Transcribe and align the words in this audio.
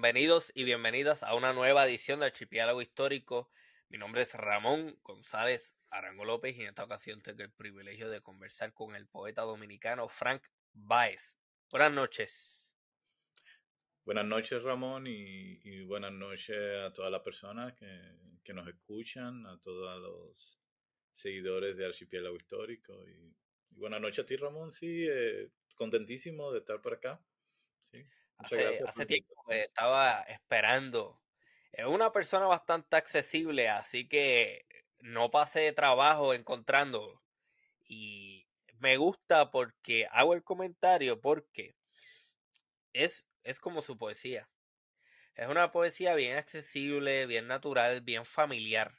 Bienvenidos 0.00 0.52
y 0.54 0.62
bienvenidas 0.62 1.24
a 1.24 1.34
una 1.34 1.52
nueva 1.52 1.84
edición 1.84 2.20
del 2.20 2.28
Archipiélago 2.28 2.80
Histórico. 2.80 3.50
Mi 3.88 3.98
nombre 3.98 4.22
es 4.22 4.32
Ramón 4.32 4.96
González 5.02 5.74
Arango 5.90 6.24
López 6.24 6.56
y 6.56 6.60
en 6.60 6.68
esta 6.68 6.84
ocasión 6.84 7.20
tengo 7.20 7.42
el 7.42 7.50
privilegio 7.50 8.08
de 8.08 8.20
conversar 8.20 8.72
con 8.72 8.94
el 8.94 9.08
poeta 9.08 9.42
dominicano 9.42 10.08
Frank 10.08 10.44
Baez. 10.72 11.36
Buenas 11.72 11.92
noches. 11.92 12.64
Buenas 14.04 14.24
noches, 14.24 14.62
Ramón, 14.62 15.08
y, 15.08 15.82
buenas 15.82 16.12
noches 16.12 16.56
a 16.86 16.92
todas 16.92 17.10
las 17.10 17.22
personas 17.22 17.74
que, 17.74 18.52
nos 18.54 18.68
escuchan, 18.68 19.46
a 19.46 19.60
todos 19.60 20.00
los 20.00 20.60
seguidores 21.10 21.76
de 21.76 21.86
Archipiélago 21.86 22.36
Histórico. 22.36 23.04
Y, 23.08 23.34
buenas 23.70 24.00
noches 24.00 24.20
a 24.20 24.26
ti, 24.26 24.36
Ramón, 24.36 24.70
sí, 24.70 25.08
eh, 25.10 25.50
contentísimo 25.74 26.52
de 26.52 26.60
estar 26.60 26.80
por 26.80 26.94
acá. 26.94 27.20
Hace, 28.38 29.06
tiempo 29.06 29.34
estaba 29.50 30.22
esperando. 30.22 31.20
Es 31.72 31.86
una 31.86 32.12
persona 32.12 32.46
bastante 32.46 32.96
accesible, 32.96 33.68
así 33.68 34.08
que 34.08 34.66
no 35.00 35.30
pasé 35.30 35.72
trabajo 35.72 36.34
encontrando. 36.34 37.22
Y 37.86 38.46
me 38.78 38.96
gusta 38.96 39.50
porque 39.50 40.08
hago 40.10 40.34
el 40.34 40.42
comentario 40.42 41.20
porque 41.20 41.74
es, 42.92 43.24
es 43.44 43.60
como 43.60 43.82
su 43.82 43.98
poesía. 43.98 44.48
Es 45.34 45.48
una 45.48 45.70
poesía 45.70 46.14
bien 46.14 46.36
accesible, 46.36 47.26
bien 47.26 47.46
natural, 47.46 48.00
bien 48.00 48.24
familiar. 48.24 48.98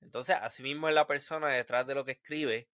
Entonces, 0.00 0.36
así 0.40 0.62
mismo 0.62 0.88
es 0.88 0.94
la 0.94 1.06
persona 1.06 1.48
detrás 1.48 1.86
de 1.86 1.94
lo 1.94 2.04
que 2.04 2.12
escribe. 2.12 2.68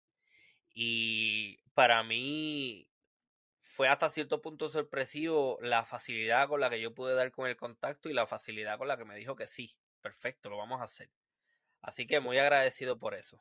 Y 0.73 1.59
para 1.75 2.03
mí 2.05 2.89
fue 3.77 3.89
hasta 3.89 4.09
cierto 4.09 4.41
punto 4.41 4.71
sorpresivo 4.71 5.59
la 5.61 5.85
facilidad 5.85 6.49
con 6.49 6.61
la 6.61 6.71
que 6.71 6.81
yo 6.81 6.95
pude 6.95 7.15
dar 7.15 7.31
con 7.31 7.47
el 7.47 7.59
contacto 7.59 8.09
y 8.09 8.15
la 8.15 8.27
facilidad 8.27 8.79
con 8.79 8.89
la 8.89 8.97
que 8.97 9.05
me 9.05 9.15
dijo 9.15 9.37
que 9.37 9.47
sí, 9.47 9.77
perfecto, 10.01 10.49
lo 10.49 10.57
vamos 10.57 10.81
a 10.81 10.85
hacer. 10.85 11.11
Así 11.83 12.07
que 12.07 12.21
muy 12.21 12.39
agradecido 12.39 12.99
por 12.99 13.13
eso. 13.13 13.39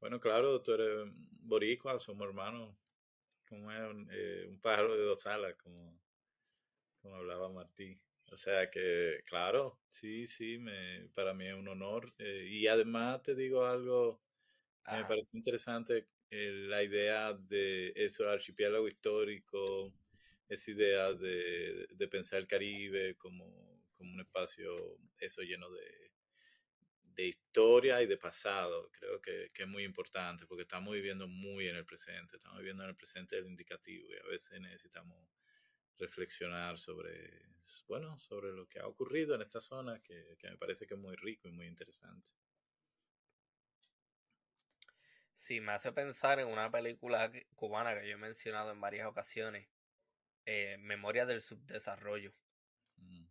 Bueno, 0.00 0.18
claro, 0.20 0.62
tú 0.62 0.72
eres 0.72 1.12
boricua, 1.42 1.98
somos 1.98 2.26
hermanos, 2.26 2.74
como 3.46 3.70
es 3.70 3.80
un, 3.82 4.08
eh, 4.10 4.46
un 4.48 4.58
pájaro 4.58 4.96
de 4.96 5.04
dos 5.04 5.26
alas, 5.26 5.54
como, 5.56 6.00
como 7.02 7.16
hablaba 7.16 7.50
Martí. 7.50 8.00
O 8.32 8.36
sea 8.36 8.70
que, 8.70 9.20
claro, 9.26 9.78
sí, 9.90 10.26
sí, 10.26 10.56
me, 10.56 11.10
para 11.14 11.34
mí 11.34 11.46
es 11.46 11.54
un 11.54 11.68
honor. 11.68 12.10
Eh, 12.16 12.46
y 12.48 12.68
además 12.68 13.22
te 13.22 13.34
digo 13.34 13.66
algo 13.66 14.18
que 14.88 14.96
me 14.96 15.04
parece 15.04 15.36
interesante, 15.36 16.06
la 16.30 16.82
idea 16.82 17.32
de 17.32 17.92
eso, 17.94 18.28
archipiélago 18.28 18.88
histórico, 18.88 19.94
esa 20.48 20.70
idea 20.70 21.12
de, 21.12 21.86
de 21.90 22.08
pensar 22.08 22.40
el 22.40 22.46
Caribe 22.46 23.16
como, 23.16 23.82
como 23.92 24.12
un 24.12 24.20
espacio, 24.20 24.98
eso 25.18 25.42
lleno 25.42 25.70
de, 25.70 26.12
de 27.16 27.26
historia 27.28 28.02
y 28.02 28.06
de 28.06 28.16
pasado, 28.16 28.90
creo 28.92 29.20
que, 29.20 29.50
que, 29.52 29.62
es 29.62 29.68
muy 29.68 29.84
importante 29.84 30.46
porque 30.46 30.62
estamos 30.62 30.94
viviendo 30.94 31.26
muy 31.26 31.68
en 31.68 31.76
el 31.76 31.86
presente, 31.86 32.36
estamos 32.36 32.58
viviendo 32.58 32.82
en 32.84 32.90
el 32.90 32.96
presente 32.96 33.36
del 33.36 33.46
indicativo 33.46 34.08
y 34.10 34.18
a 34.18 34.28
veces 34.28 34.60
necesitamos 34.60 35.28
reflexionar 35.98 36.76
sobre, 36.76 37.48
bueno, 37.88 38.18
sobre 38.18 38.52
lo 38.52 38.68
que 38.68 38.80
ha 38.80 38.86
ocurrido 38.86 39.34
en 39.34 39.42
esta 39.42 39.60
zona 39.60 40.00
que, 40.02 40.36
que 40.38 40.50
me 40.50 40.58
parece 40.58 40.86
que 40.86 40.94
es 40.94 41.00
muy 41.00 41.16
rico 41.16 41.48
y 41.48 41.52
muy 41.52 41.66
interesante. 41.66 42.32
Sí, 45.36 45.60
me 45.60 45.72
hace 45.72 45.92
pensar 45.92 46.40
en 46.40 46.48
una 46.48 46.70
película 46.70 47.30
cubana 47.54 47.94
que 47.94 48.08
yo 48.08 48.14
he 48.14 48.18
mencionado 48.18 48.72
en 48.72 48.80
varias 48.80 49.06
ocasiones, 49.06 49.68
eh, 50.46 50.78
Memoria 50.80 51.26
del 51.26 51.42
Subdesarrollo. 51.42 52.32
Mm, 52.96 53.26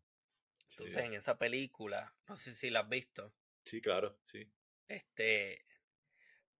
Entonces, 0.69 0.97
en 0.97 1.15
esa 1.15 1.37
película, 1.37 2.15
no 2.27 2.35
sé 2.35 2.53
si 2.53 2.69
la 2.69 2.81
has 2.81 2.89
visto, 2.89 3.33
Sí, 3.65 3.81
claro, 3.81 4.19
sí. 4.23 4.47
Este, 4.87 5.65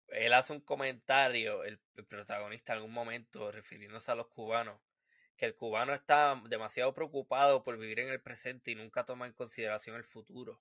él 0.08 0.34
hace 0.34 0.54
un 0.54 0.62
comentario, 0.62 1.64
el, 1.64 1.80
protagonista 2.08 2.74
en 2.74 2.78
algún 2.78 2.94
momento, 2.94 3.52
refiriéndose 3.52 4.12
a 4.12 4.16
los 4.16 4.28
cubanos, 4.28 4.82
que 5.38 5.46
el 5.46 5.56
cubano 5.56 5.94
está 5.94 6.42
demasiado 6.50 6.96
preocupado 6.96 7.64
por 7.64 7.78
vivir 7.78 8.00
en 8.00 8.10
el 8.10 8.22
presente 8.22 8.72
y 8.72 8.76
nunca 8.76 9.06
toma 9.06 9.28
en 9.28 9.34
consideración 9.34 9.96
el 9.96 10.04
futuro. 10.04 10.60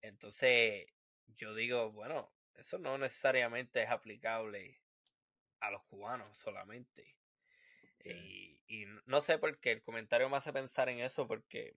Entonces, 0.00 0.86
yo 1.36 1.54
digo, 1.54 1.92
bueno, 1.92 2.32
eso 2.58 2.78
no 2.78 2.98
necesariamente 2.98 3.82
es 3.82 3.90
aplicable 3.90 4.80
a 5.60 5.70
los 5.70 5.82
cubanos 5.84 6.36
solamente. 6.36 7.16
Y, 8.04 8.62
y, 8.68 8.86
no 9.06 9.20
sé 9.20 9.38
por 9.38 9.58
qué 9.58 9.72
el 9.72 9.82
comentario 9.82 10.28
me 10.28 10.36
hace 10.36 10.52
pensar 10.52 10.88
en 10.88 11.00
eso, 11.00 11.26
porque 11.26 11.76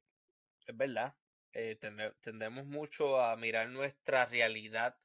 es 0.68 0.78
verdad 0.78 1.16
eh, 1.54 1.78
tendemos 2.22 2.66
mucho 2.66 3.22
a 3.22 3.36
mirar 3.36 3.68
nuestra 3.70 4.26
realidad, 4.26 4.98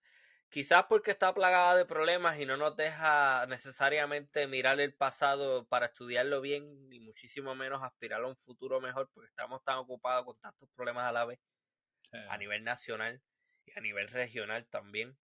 quizás 0.48 0.84
porque 0.88 1.10
está 1.10 1.34
plagada 1.34 1.76
de 1.76 1.84
problemas 1.84 2.38
y 2.38 2.46
no 2.46 2.56
nos 2.56 2.76
deja 2.76 3.46
necesariamente 3.48 4.46
mirar 4.46 4.78
el 4.80 4.94
pasado 4.94 5.66
para 5.66 5.86
estudiarlo 5.86 6.40
bien, 6.40 6.88
ni 6.88 7.00
muchísimo 7.00 7.54
menos 7.56 7.82
aspirar 7.82 8.22
a 8.22 8.28
un 8.28 8.36
futuro 8.36 8.80
mejor, 8.80 9.10
porque 9.12 9.28
estamos 9.28 9.64
tan 9.64 9.78
ocupados 9.78 10.24
con 10.24 10.38
tantos 10.40 10.68
problemas 10.76 11.08
a 11.08 11.12
la 11.12 11.24
vez, 11.24 11.40
a 12.28 12.38
nivel 12.38 12.62
nacional 12.62 13.20
y 13.64 13.76
a 13.76 13.80
nivel 13.80 14.06
regional 14.08 14.66
también, 14.68 15.18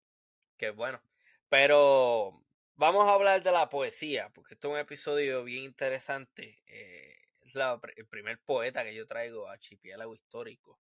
que 0.57 0.71
bueno, 0.71 1.01
pero 1.49 2.43
vamos 2.75 3.07
a 3.07 3.13
hablar 3.13 3.43
de 3.43 3.51
la 3.51 3.69
poesía, 3.69 4.29
porque 4.33 4.55
esto 4.55 4.69
es 4.69 4.73
un 4.73 4.79
episodio 4.79 5.43
bien 5.43 5.63
interesante. 5.63 6.63
Eh, 6.67 7.15
es 7.41 7.55
la, 7.55 7.79
el 7.95 8.07
primer 8.07 8.39
poeta 8.39 8.83
que 8.83 8.95
yo 8.95 9.05
traigo 9.05 9.47
a 9.47 9.53
Archipiélago 9.53 10.15
Histórico. 10.15 10.79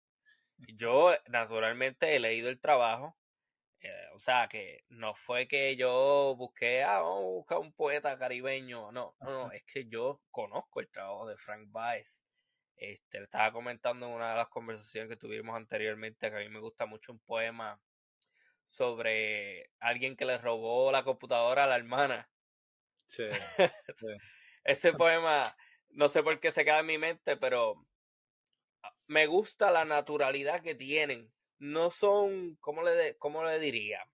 Yo 0.77 1.15
naturalmente 1.29 2.15
he 2.15 2.21
leído 2.21 2.49
el 2.51 2.61
trabajo, 2.61 3.17
eh, 3.81 4.09
o 4.13 4.19
sea 4.19 4.49
que 4.49 4.85
no 4.89 5.15
fue 5.15 5.47
que 5.47 5.77
yo 5.77 6.35
busqué, 6.37 6.83
ah, 6.83 7.01
vamos 7.01 7.23
a 7.23 7.37
buscar 7.37 7.59
un 7.59 7.73
poeta 7.73 8.19
caribeño, 8.19 8.91
no, 8.93 9.15
no, 9.21 9.53
es 9.53 9.63
que 9.65 9.87
yo 9.89 10.21
conozco 10.31 10.81
el 10.81 10.91
trabajo 10.91 11.27
de 11.29 11.37
Frank 11.37 11.71
Baez. 11.71 12.23
Este, 12.77 13.19
le 13.19 13.25
estaba 13.25 13.53
comentando 13.53 14.07
en 14.07 14.13
una 14.13 14.31
de 14.31 14.37
las 14.37 14.49
conversaciones 14.49 15.09
que 15.11 15.17
tuvimos 15.17 15.57
anteriormente 15.57 16.31
que 16.31 16.37
a 16.37 16.41
mí 16.41 16.49
me 16.49 16.61
gusta 16.61 16.87
mucho 16.87 17.13
un 17.13 17.19
poema 17.21 17.81
sobre 18.69 19.71
alguien 19.81 20.15
que 20.15 20.27
le 20.27 20.37
robó 20.37 20.93
la 20.93 21.03
computadora 21.03 21.65
a 21.65 21.67
la 21.67 21.77
hermana. 21.77 22.31
Sí, 23.07 23.25
Ese 24.65 24.93
poema, 24.93 25.57
no 25.89 26.11
sé 26.11 26.23
por 26.23 26.39
qué 26.39 26.53
se 26.53 26.67
queda 26.67 26.81
en 26.81 26.87
mi 26.87 26.99
mente, 26.99 27.39
pero 27.39 27.87
me 29.07 29.27
gusta 29.27 29.71
la 29.71 29.87
naturalidad 29.87 30.63
que 30.63 30.75
tienen. 30.75 31.33
No 31.59 31.91
son, 31.91 32.57
¿cómo 32.61 32.83
le, 32.83 33.17
cómo 33.17 33.43
le 33.43 33.59
diría? 33.59 34.07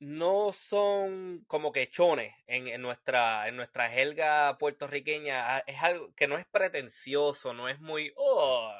no 0.00 0.50
son 0.52 1.44
como 1.46 1.70
quechones 1.70 2.34
en, 2.48 2.66
en, 2.66 2.82
nuestra, 2.82 3.46
en 3.46 3.54
nuestra 3.54 3.88
jerga 3.90 4.58
puertorriqueña. 4.58 5.56
Ah, 5.56 5.64
es 5.68 5.80
algo 5.80 6.12
que 6.16 6.26
no 6.26 6.36
es 6.36 6.46
pretencioso, 6.46 7.54
no 7.54 7.68
es 7.68 7.78
muy... 7.78 8.12
Oh, 8.16 8.74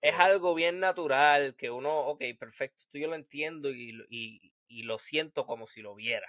es 0.00 0.14
algo 0.14 0.54
bien 0.54 0.80
natural 0.80 1.54
que 1.56 1.70
uno, 1.70 1.98
ok, 2.06 2.22
perfecto, 2.38 2.84
yo 2.92 3.08
lo 3.08 3.14
entiendo 3.14 3.70
y, 3.70 4.06
y, 4.08 4.52
y 4.68 4.82
lo 4.84 4.98
siento 4.98 5.46
como 5.46 5.66
si 5.66 5.82
lo 5.82 5.94
viera. 5.94 6.26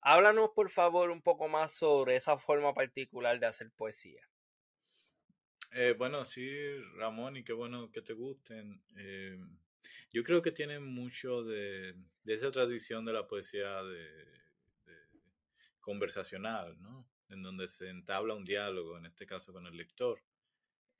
Háblanos, 0.00 0.50
por 0.54 0.70
favor, 0.70 1.10
un 1.10 1.22
poco 1.22 1.48
más 1.48 1.72
sobre 1.72 2.16
esa 2.16 2.38
forma 2.38 2.72
particular 2.72 3.38
de 3.38 3.46
hacer 3.46 3.70
poesía. 3.72 4.28
Eh, 5.72 5.94
bueno, 5.96 6.24
sí, 6.24 6.50
Ramón, 6.96 7.36
y 7.36 7.44
qué 7.44 7.52
bueno 7.52 7.90
que 7.90 8.00
te 8.00 8.14
gusten. 8.14 8.82
Eh, 8.96 9.38
yo 10.10 10.22
creo 10.22 10.40
que 10.40 10.52
tienen 10.52 10.84
mucho 10.84 11.44
de, 11.44 11.94
esa 12.24 12.50
tradición 12.50 13.04
de 13.04 13.12
la 13.12 13.26
poesía 13.26 13.82
de, 13.82 14.26
conversacional, 15.80 16.80
¿no? 16.80 17.06
En 17.28 17.42
donde 17.42 17.68
se 17.68 17.88
entabla 17.88 18.34
un 18.34 18.44
diálogo, 18.44 18.96
en 18.96 19.06
este 19.06 19.26
caso 19.26 19.52
con 19.52 19.66
el 19.66 19.76
lector. 19.76 20.20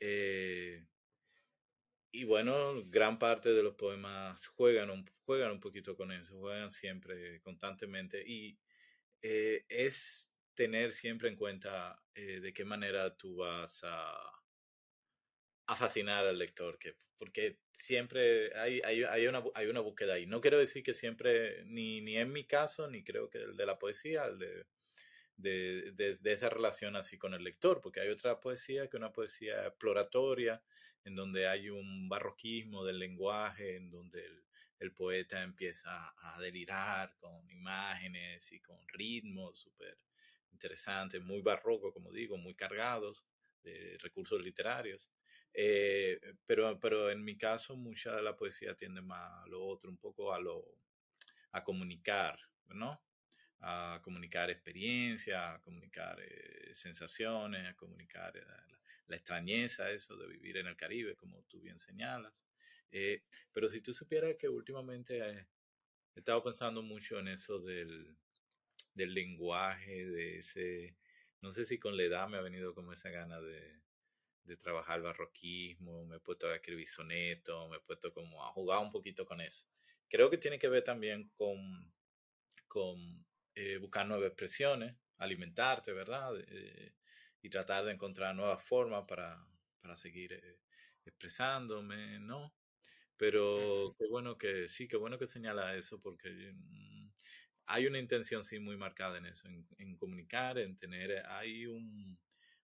Eh, 0.01 0.85
y 2.13 2.25
bueno, 2.25 2.83
gran 2.87 3.19
parte 3.19 3.51
de 3.53 3.63
los 3.63 3.75
poemas 3.75 4.47
juegan 4.49 4.91
un, 4.91 5.05
juegan 5.25 5.53
un 5.53 5.61
poquito 5.61 5.97
con 5.97 6.13
eso, 6.13 6.39
juegan 6.39 6.71
siempre, 6.71 7.41
constantemente. 7.43 8.23
Y 8.27 8.59
es 9.23 10.33
tener 10.55 10.93
siempre 10.93 11.29
en 11.29 11.37
cuenta 11.37 12.03
de 12.15 12.53
qué 12.53 12.65
manera 12.65 13.17
tú 13.17 13.37
vas 13.37 13.81
a 13.85 14.39
a 15.69 15.77
fascinar 15.77 16.27
al 16.27 16.39
lector, 16.39 16.79
que, 16.79 16.97
porque 17.19 17.61
siempre 17.73 18.57
hay, 18.57 18.81
hay, 18.85 19.05
hay, 19.05 19.27
una, 19.27 19.45
hay 19.55 19.67
una 19.67 19.81
búsqueda 19.81 20.15
ahí. 20.15 20.27
No 20.27 20.41
quiero 20.41 20.59
decir 20.59 20.83
que 20.83 20.95
siempre, 20.95 21.63
ni, 21.67 22.01
ni 22.01 22.17
en 22.17 22.33
mi 22.33 22.47
caso, 22.47 22.89
ni 22.89 23.05
creo 23.05 23.29
que 23.29 23.39
el 23.39 23.57
de 23.57 23.67
la 23.67 23.79
poesía, 23.79 24.25
el 24.25 24.39
de, 24.39 24.67
de, 25.39 25.93
de, 25.93 26.33
esa 26.33 26.51
relación 26.51 26.97
así 26.97 27.17
con 27.17 27.33
el 27.33 27.45
lector, 27.45 27.81
porque 27.81 28.01
hay 28.01 28.09
otra 28.09 28.41
poesía 28.41 28.83
que 28.89 28.97
es 28.97 29.01
una 29.01 29.13
poesía 29.13 29.67
exploratoria, 29.67 30.63
en 31.05 31.15
donde 31.15 31.49
hay 31.49 31.71
un 31.71 32.09
barroquismo 32.09 32.85
del 32.85 32.99
lenguaje, 32.99 33.77
en 33.77 33.89
donde 33.89 34.25
el, 34.81 34.93
poeta 34.93 35.43
empieza 35.43 36.13
a 36.19 36.41
delirar 36.41 37.17
con 37.19 37.49
imágenes 37.51 38.53
y 38.53 38.61
con 38.61 38.77
ritmos 38.89 39.59
súper 39.59 39.99
interesantes, 40.53 41.23
muy 41.23 41.41
barrocos, 41.41 41.95
como 41.95 42.13
digo, 42.13 42.37
muy 42.37 42.55
cargados 42.55 43.25
de 43.63 43.97
recursos 44.01 44.43
literarios. 44.43 45.11
Eh, 45.55 46.21
pero, 46.47 46.79
pero 46.81 47.11
en 47.11 47.25
mi 47.25 47.37
caso, 47.37 47.77
mucha 47.77 48.15
de 48.15 48.23
la 48.23 48.37
poesía 48.37 48.75
tiende 48.75 49.03
más 49.03 49.45
a 49.45 49.47
lo 49.47 49.65
otro, 49.65 49.89
un 49.91 49.99
poco 49.99 50.33
a 50.33 50.41
lo 50.41 50.65
a 51.53 51.65
comunicar, 51.65 52.39
¿no? 52.67 53.01
A 53.61 54.01
comunicar 54.03 54.51
experiencias, 54.51 55.37
a 55.39 55.61
comunicar 55.61 56.19
eh, 56.21 56.75
sensaciones, 56.75 57.67
a 57.67 57.75
comunicar 57.75 58.37
eh, 58.37 58.45
la, 59.09 59.17
extrañeza, 59.17 59.91
eso 59.91 60.17
de 60.17 60.29
vivir 60.29 60.59
en 60.59 60.67
el 60.67 60.77
Caribe, 60.77 61.17
como 61.17 61.43
tú 61.45 61.61
bien 61.61 61.79
señalas. 61.79 62.47
pero 63.53 63.69
si 63.69 63.81
tú 63.81 63.93
supieras 63.93 64.37
que 64.39 64.49
últimamente 64.49 65.19
he 65.19 65.47
estado 66.15 66.43
pensando 66.43 66.83
mucho 66.83 67.19
en 67.19 67.29
eso 67.29 67.59
del, 67.59 68.17
del 68.95 69.15
lenguaje, 69.15 70.05
de 70.07 70.39
ese, 70.39 70.97
no 71.41 71.53
sé 71.53 71.67
si 71.67 71.79
con 71.79 71.97
la 71.97 72.03
edad 72.05 72.29
me 72.29 72.37
ha 72.37 72.43
venido 72.43 72.75
como 72.75 72.93
esa 72.93 73.11
gana 73.11 73.41
de, 73.41 73.81
de 74.49 74.57
trabajar 74.57 75.03
barroquismo, 75.03 76.07
me 76.07 76.17
he 76.17 76.21
puesto 76.21 76.49
a 76.49 76.57
escribir 76.57 76.89
sonetos, 76.89 77.71
me 77.71 77.77
he 77.77 77.81
puesto 77.81 78.13
como 78.13 78.43
a 78.45 78.49
jugar 78.49 78.81
un 78.81 78.91
poquito 78.91 79.27
con 79.27 79.41
eso. 79.41 79.69
Creo 80.09 80.31
que 80.31 80.39
tiene 80.39 80.59
que 80.59 80.69
ver 80.69 80.83
también 80.83 81.29
con, 81.37 81.93
con 82.67 83.27
eh, 83.61 83.77
buscar 83.77 84.07
nuevas 84.07 84.29
expresiones, 84.29 84.95
alimentarte, 85.17 85.93
¿verdad? 85.93 86.33
Eh, 86.47 86.95
y 87.43 87.51
tratar 87.51 87.85
de 87.85 87.93
encontrar 87.93 88.37
nuevas 88.37 88.63
formas 88.65 89.05
para, 89.09 89.37
para 89.81 89.97
seguir 89.97 90.33
eh, 90.33 90.61
expresándome, 91.05 92.21
¿no? 92.21 92.55
Pero 93.17 93.97
qué 93.99 94.07
bueno 94.09 94.39
que, 94.39 94.69
sí, 94.69 94.87
qué 94.87 94.97
bueno 94.97 95.19
que 95.19 95.27
señala 95.27 95.75
eso, 95.75 96.01
porque 96.01 96.53
mm, 96.55 97.11
hay 97.67 97.87
una 97.87 97.99
intención, 97.99 98.45
sí, 98.45 98.61
muy 98.61 98.77
marcada 98.77 99.19
en 99.19 99.27
eso, 99.27 99.49
en, 99.49 99.67
en 99.79 99.97
comunicar, 99.97 100.57
en 100.59 100.79
tener, 100.79 101.27
hay 101.27 101.67
un, 101.67 102.17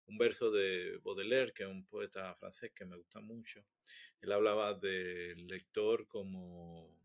un 0.06 0.16
verso 0.16 0.52
de 0.52 1.00
Baudelaire, 1.02 1.52
que 1.52 1.64
es 1.64 1.68
un 1.68 1.86
poeta 1.86 2.36
francés 2.36 2.70
que 2.72 2.84
me 2.84 2.96
gusta 2.96 3.20
mucho. 3.20 3.66
Él 4.20 4.30
hablaba 4.30 4.74
del 4.74 5.48
lector 5.48 6.06
como 6.06 7.03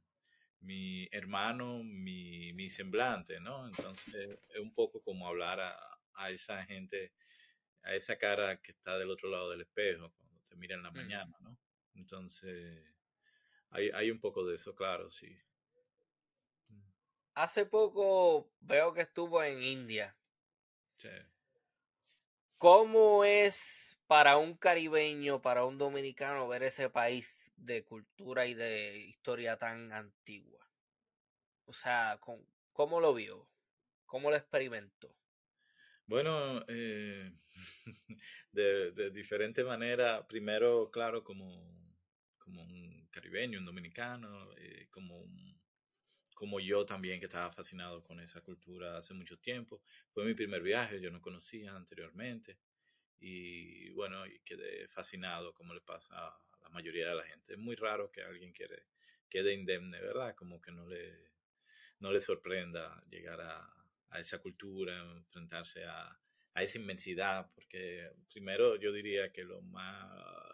mi 0.61 1.07
hermano, 1.11 1.83
mi, 1.83 2.53
mi 2.53 2.69
semblante, 2.69 3.39
¿no? 3.39 3.67
Entonces 3.67 4.39
es 4.49 4.59
un 4.59 4.73
poco 4.73 5.01
como 5.01 5.27
hablar 5.27 5.59
a, 5.59 5.77
a, 6.13 6.29
esa 6.31 6.63
gente, 6.65 7.13
a 7.83 7.93
esa 7.93 8.17
cara 8.17 8.61
que 8.61 8.71
está 8.71 8.97
del 8.97 9.09
otro 9.09 9.29
lado 9.29 9.49
del 9.49 9.61
espejo 9.61 10.11
cuando 10.11 10.41
te 10.41 10.55
mira 10.55 10.75
en 10.75 10.83
la 10.83 10.91
mañana, 10.91 11.35
¿no? 11.41 11.57
Entonces 11.95 12.83
hay, 13.69 13.89
hay 13.91 14.11
un 14.11 14.19
poco 14.19 14.45
de 14.45 14.55
eso, 14.55 14.75
claro, 14.75 15.09
sí. 15.09 15.37
Hace 17.35 17.65
poco 17.65 18.51
veo 18.59 18.93
que 18.93 19.01
estuvo 19.01 19.41
en 19.41 19.63
India. 19.63 20.17
Sí. 20.97 21.09
¿Cómo 22.59 23.23
es 23.23 23.97
para 24.05 24.35
un 24.35 24.53
caribeño, 24.57 25.41
para 25.41 25.63
un 25.63 25.77
dominicano 25.77 26.45
ver 26.49 26.63
ese 26.63 26.89
país 26.89 27.53
de 27.55 27.85
cultura 27.85 28.47
y 28.47 28.53
de 28.53 28.97
historia 28.97 29.55
tan 29.55 29.93
antigua? 29.93 30.69
O 31.63 31.71
sea, 31.71 32.19
¿cómo 32.73 32.99
lo 32.99 33.13
vio? 33.13 33.47
¿Cómo 34.05 34.29
lo 34.29 34.35
experimentó? 34.35 35.09
Bueno, 36.05 36.65
eh, 36.67 37.31
de, 38.51 39.09
diferente 39.11 39.63
manera. 39.63 40.27
Primero, 40.27 40.91
claro, 40.91 41.23
como, 41.23 41.95
como 42.39 42.61
un 42.63 43.07
caribeño, 43.09 43.59
un 43.59 43.65
dominicano, 43.67 44.51
eh, 44.57 44.89
como 44.91 45.17
un 45.17 45.58
como 46.39 46.61
yo 46.61 46.85
también 46.85 47.19
que 47.19 47.25
estaba 47.25 47.51
fascinado 47.51 48.01
con 48.01 48.21
esa 48.21 48.39
cultura 48.39 48.97
hace 48.97 49.13
mucho 49.13 49.37
tiempo. 49.39 49.83
Fue 50.13 50.23
mi 50.23 50.33
primer 50.33 50.61
viaje, 50.61 51.01
yo 51.01 51.11
no 51.11 51.19
conocía 51.19 51.75
anteriormente 51.75 52.57
y 53.19 53.89
bueno, 53.89 54.25
y 54.25 54.39
quedé 54.39 54.87
fascinado 54.87 55.53
como 55.53 55.73
le 55.73 55.81
pasa 55.81 56.15
a 56.15 56.41
la 56.61 56.69
mayoría 56.69 57.09
de 57.09 57.15
la 57.15 57.23
gente. 57.23 57.55
Es 57.55 57.59
muy 57.59 57.75
raro 57.75 58.09
que 58.09 58.21
alguien 58.21 58.53
quede, 58.53 58.85
quede 59.29 59.53
indemne, 59.53 59.99
¿verdad? 59.99 60.33
Como 60.33 60.61
que 60.61 60.71
no 60.71 60.87
le, 60.87 61.33
no 61.99 62.09
le 62.09 62.21
sorprenda 62.21 63.03
llegar 63.09 63.41
a, 63.41 63.69
a 64.07 64.19
esa 64.21 64.39
cultura, 64.39 64.97
enfrentarse 65.17 65.83
a, 65.83 66.17
a, 66.53 66.63
esa 66.63 66.79
inmensidad, 66.79 67.51
porque 67.53 68.13
primero 68.29 68.77
yo 68.77 68.93
diría 68.93 69.33
que 69.33 69.43
lo 69.43 69.61
más, 69.61 70.09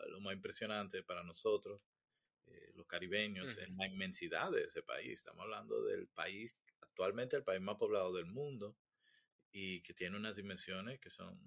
lo 0.07 0.19
más 0.19 0.33
impresionante 0.33 1.03
para 1.03 1.21
nosotros 1.21 1.79
los 2.85 2.87
caribeños, 2.87 3.57
en 3.57 3.75
la 3.77 3.87
inmensidad 3.87 4.51
de 4.51 4.63
ese 4.63 4.83
país. 4.83 5.13
Estamos 5.13 5.43
hablando 5.43 5.83
del 5.83 6.07
país, 6.07 6.55
actualmente 6.81 7.35
el 7.35 7.43
país 7.43 7.61
más 7.61 7.77
poblado 7.77 8.13
del 8.13 8.25
mundo 8.25 8.77
y 9.51 9.81
que 9.81 9.93
tiene 9.93 10.17
unas 10.17 10.35
dimensiones 10.35 10.99
que 10.99 11.09
son, 11.09 11.39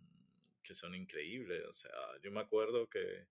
que 0.63 0.75
son 0.75 0.95
increíbles. 0.95 1.65
O 1.67 1.73
sea, 1.73 1.93
yo 2.23 2.31
me 2.33 2.41
acuerdo 2.41 2.89
que 2.89 3.29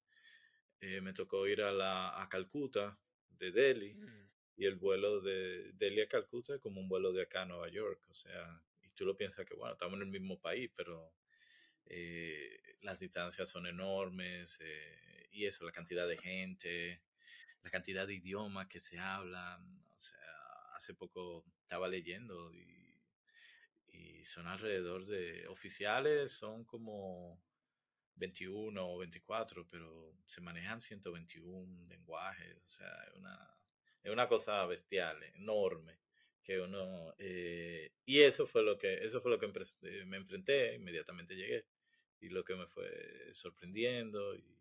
eh, 0.79 1.01
me 1.01 1.13
tocó 1.13 1.47
ir 1.47 1.61
a, 1.61 1.71
la, 1.71 2.21
a 2.21 2.29
Calcuta 2.29 2.97
de 3.29 3.51
Delhi 3.51 3.95
mm. 3.95 4.29
y 4.57 4.65
el 4.65 4.75
vuelo 4.75 5.19
de 5.19 5.73
Delhi 5.73 6.01
a 6.01 6.07
Calcuta 6.07 6.55
es 6.55 6.61
como 6.61 6.79
un 6.79 6.87
vuelo 6.87 7.11
de 7.11 7.23
acá 7.23 7.41
a 7.41 7.45
Nueva 7.45 7.69
York. 7.69 8.01
O 8.09 8.15
sea, 8.15 8.61
y 8.83 8.89
tú 8.93 9.05
lo 9.05 9.17
piensas 9.17 9.45
que, 9.45 9.53
bueno, 9.55 9.73
estamos 9.73 9.97
en 9.97 10.03
el 10.03 10.11
mismo 10.11 10.39
país, 10.39 10.71
pero 10.75 11.13
eh, 11.85 12.77
las 12.81 12.99
distancias 12.99 13.49
son 13.49 13.67
enormes 13.67 14.59
y 15.31 15.45
eso, 15.45 15.65
la 15.65 15.71
cantidad 15.71 16.07
de 16.07 16.17
gente, 16.17 17.01
la 17.67 17.71
cantidad 17.71 18.07
de 18.07 18.15
idiomas 18.15 18.67
que 18.67 18.79
se 18.79 18.97
hablan. 18.97 19.61
O 19.93 19.99
sea, 19.99 20.75
hace 20.75 20.93
poco 20.93 21.43
estaba 21.61 21.87
leyendo 21.89 22.53
y, 22.53 23.03
y 23.87 24.23
son 24.23 24.47
alrededor 24.47 25.05
de 25.05 25.45
oficiales, 25.47 26.31
son 26.31 26.63
como 26.63 27.41
21 28.15 28.87
o 28.87 28.97
24, 28.99 29.67
pero 29.69 30.15
se 30.25 30.39
manejan 30.41 30.79
121 30.79 31.87
lenguajes. 31.87 32.55
O 32.63 32.67
sea, 32.67 32.87
es 33.09 33.13
una, 33.15 33.57
es 34.03 34.11
una 34.11 34.27
cosa 34.27 34.65
bestial, 34.65 35.21
enorme 35.35 35.99
que 36.43 36.61
uno 36.61 37.13
eh, 37.17 37.91
y 38.05 38.21
eso 38.21 38.47
fue 38.47 38.63
lo 38.63 38.77
que 38.77 39.03
eso 39.03 39.19
fue 39.19 39.31
lo 39.31 39.37
que 39.37 39.51
me 40.05 40.15
enfrenté 40.15 40.75
inmediatamente 40.75 41.35
llegué 41.35 41.65
y 42.21 42.29
lo 42.29 42.45
que 42.45 42.55
me 42.55 42.65
fue 42.67 42.89
sorprendiendo 43.33 44.33
y 44.33 44.57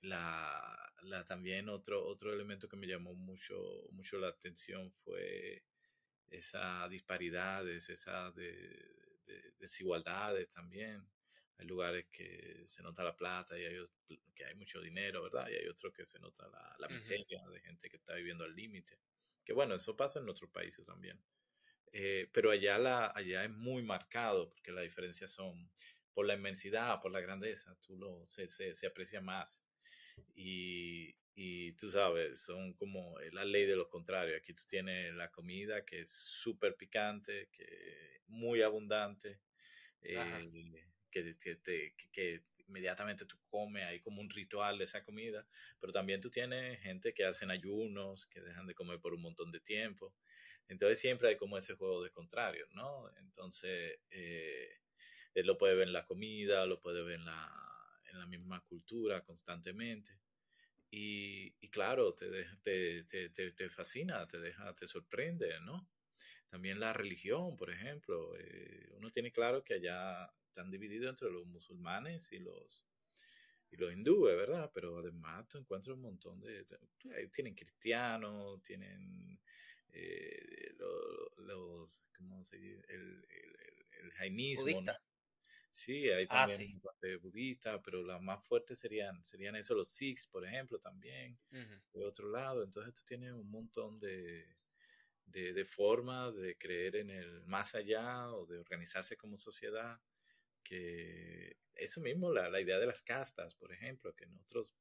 la, 0.00 0.87
la, 1.02 1.24
también 1.24 1.68
otro, 1.68 2.04
otro 2.04 2.32
elemento 2.32 2.68
que 2.68 2.76
me 2.76 2.86
llamó 2.86 3.14
mucho, 3.14 3.88
mucho 3.92 4.18
la 4.18 4.28
atención 4.28 4.90
fue 4.90 5.64
esa 6.28 6.88
disparidades, 6.88 7.88
esas 7.88 8.34
de, 8.34 8.94
desigualdades 9.58 10.50
también. 10.50 11.06
Hay 11.58 11.66
lugares 11.66 12.06
que 12.12 12.64
se 12.66 12.82
nota 12.82 13.02
la 13.02 13.16
plata 13.16 13.58
y 13.58 13.64
hay 13.64 13.76
que 14.34 14.44
hay 14.44 14.54
mucho 14.54 14.80
dinero, 14.80 15.24
¿verdad? 15.24 15.48
Y 15.48 15.54
hay 15.54 15.66
otros 15.66 15.92
que 15.92 16.06
se 16.06 16.20
nota 16.20 16.46
la, 16.48 16.76
la 16.78 16.88
miseria 16.88 17.42
de 17.48 17.60
gente 17.60 17.90
que 17.90 17.96
está 17.96 18.14
viviendo 18.14 18.44
al 18.44 18.54
límite. 18.54 19.00
Que 19.44 19.52
bueno, 19.52 19.74
eso 19.74 19.96
pasa 19.96 20.20
en 20.20 20.28
otros 20.28 20.50
países 20.50 20.86
también. 20.86 21.20
Eh, 21.92 22.28
pero 22.32 22.50
allá, 22.50 22.78
la, 22.78 23.12
allá 23.14 23.44
es 23.44 23.50
muy 23.50 23.82
marcado 23.82 24.50
porque 24.50 24.72
las 24.72 24.84
diferencias 24.84 25.30
son 25.30 25.70
por 26.12 26.26
la 26.26 26.34
inmensidad, 26.34 27.00
por 27.00 27.12
la 27.12 27.20
grandeza, 27.20 27.76
tú 27.80 27.96
lo, 27.96 28.24
se, 28.26 28.48
se, 28.48 28.74
se 28.74 28.86
aprecia 28.86 29.20
más. 29.20 29.64
Y, 30.34 31.14
y 31.34 31.72
tú 31.72 31.90
sabes, 31.90 32.40
son 32.40 32.72
como 32.74 33.16
la 33.32 33.44
ley 33.44 33.64
de 33.66 33.76
lo 33.76 33.88
contrario. 33.88 34.36
Aquí 34.36 34.52
tú 34.54 34.64
tienes 34.68 35.14
la 35.14 35.30
comida 35.30 35.84
que 35.84 36.00
es 36.00 36.10
súper 36.10 36.76
picante, 36.76 37.48
que 37.52 38.22
muy 38.26 38.62
abundante, 38.62 39.40
eh, 40.02 40.82
que, 41.10 41.36
que, 41.38 41.94
que, 42.12 42.42
inmediatamente 42.66 43.24
tú 43.24 43.36
comes, 43.46 43.84
hay 43.84 44.00
como 44.00 44.20
un 44.20 44.28
ritual 44.28 44.78
de 44.78 44.84
esa 44.84 45.02
comida, 45.02 45.46
pero 45.80 45.92
también 45.92 46.20
tú 46.20 46.30
tienes 46.30 46.80
gente 46.80 47.14
que 47.14 47.24
hacen 47.24 47.50
ayunos, 47.50 48.26
que 48.26 48.40
dejan 48.40 48.66
de 48.66 48.74
comer 48.74 49.00
por 49.00 49.14
un 49.14 49.22
montón 49.22 49.50
de 49.50 49.60
tiempo. 49.60 50.14
Entonces 50.68 51.00
siempre 51.00 51.28
hay 51.28 51.36
como 51.36 51.56
ese 51.56 51.74
juego 51.74 52.02
de 52.02 52.10
contrario, 52.10 52.66
¿no? 52.72 53.10
Entonces, 53.16 53.98
eh, 54.10 54.68
él 55.34 55.46
lo 55.46 55.56
puede 55.56 55.74
ver 55.74 55.86
en 55.86 55.94
la 55.94 56.04
comida, 56.04 56.66
lo 56.66 56.80
puede 56.80 57.02
ver 57.02 57.14
en 57.14 57.24
la 57.24 57.67
en 58.10 58.18
la 58.18 58.26
misma 58.26 58.60
cultura 58.60 59.22
constantemente. 59.22 60.18
Y, 60.90 61.50
claro, 61.68 62.14
te, 62.14 62.46
te, 62.62 63.04
te, 63.04 63.52
te, 63.52 63.68
fascina, 63.68 64.26
te 64.26 64.38
deja, 64.38 64.74
te 64.74 64.86
sorprende, 64.86 65.60
¿no? 65.60 65.86
También 66.48 66.80
la 66.80 66.94
religión, 66.94 67.56
por 67.56 67.70
ejemplo. 67.70 68.34
Eh, 68.38 68.90
uno 68.94 69.10
tiene 69.10 69.30
claro 69.30 69.62
que 69.62 69.74
allá 69.74 70.32
están 70.46 70.70
divididos 70.70 71.10
entre 71.10 71.30
los 71.30 71.46
musulmanes 71.46 72.32
y 72.32 72.38
los, 72.38 72.86
y 73.70 73.76
los 73.76 73.92
hindúes, 73.92 74.34
¿verdad? 74.34 74.70
Pero 74.72 74.98
además 74.98 75.46
tú 75.48 75.58
encuentras 75.58 75.94
un 75.94 76.02
montón 76.02 76.40
de... 76.40 76.64
tienen 77.32 77.54
cristianos, 77.54 78.62
tienen 78.62 79.38
eh, 79.92 80.74
los, 80.78 81.46
los, 81.46 82.08
¿cómo 82.16 82.44
se 82.44 82.56
dice? 82.56 82.82
El, 82.88 83.26
el, 83.28 84.04
el, 84.04 84.12
jainismo. 84.12 84.82
Sí, 85.78 86.10
hay 86.10 86.26
ah, 86.30 86.44
también 86.44 86.82
budistas, 87.22 87.80
pero 87.84 88.02
las 88.02 88.20
más 88.20 88.44
fuertes 88.44 88.80
serían, 88.80 89.24
serían 89.24 89.54
eso, 89.54 89.76
los 89.76 89.86
Sikhs, 89.86 90.26
por 90.26 90.44
ejemplo, 90.44 90.80
también, 90.80 91.38
de 91.92 92.04
otro 92.04 92.28
lado. 92.28 92.64
Entonces 92.64 92.94
tú 92.94 93.02
tienes 93.06 93.32
un 93.32 93.48
montón 93.48 93.96
de, 93.96 94.56
de, 95.24 95.64
formas 95.64 96.34
de 96.34 96.58
creer 96.58 96.96
en 96.96 97.10
el 97.10 97.44
más 97.46 97.76
allá 97.76 98.28
o 98.32 98.44
de 98.44 98.58
organizarse 98.58 99.16
como 99.16 99.38
sociedad 99.38 100.00
que 100.64 101.56
eso 101.76 102.00
mismo, 102.00 102.32
la, 102.32 102.50
la, 102.50 102.60
idea 102.60 102.80
de 102.80 102.86
las 102.86 103.00
castas, 103.00 103.54
por 103.54 103.72
ejemplo, 103.72 104.12
que 104.16 104.26
nosotros, 104.26 104.74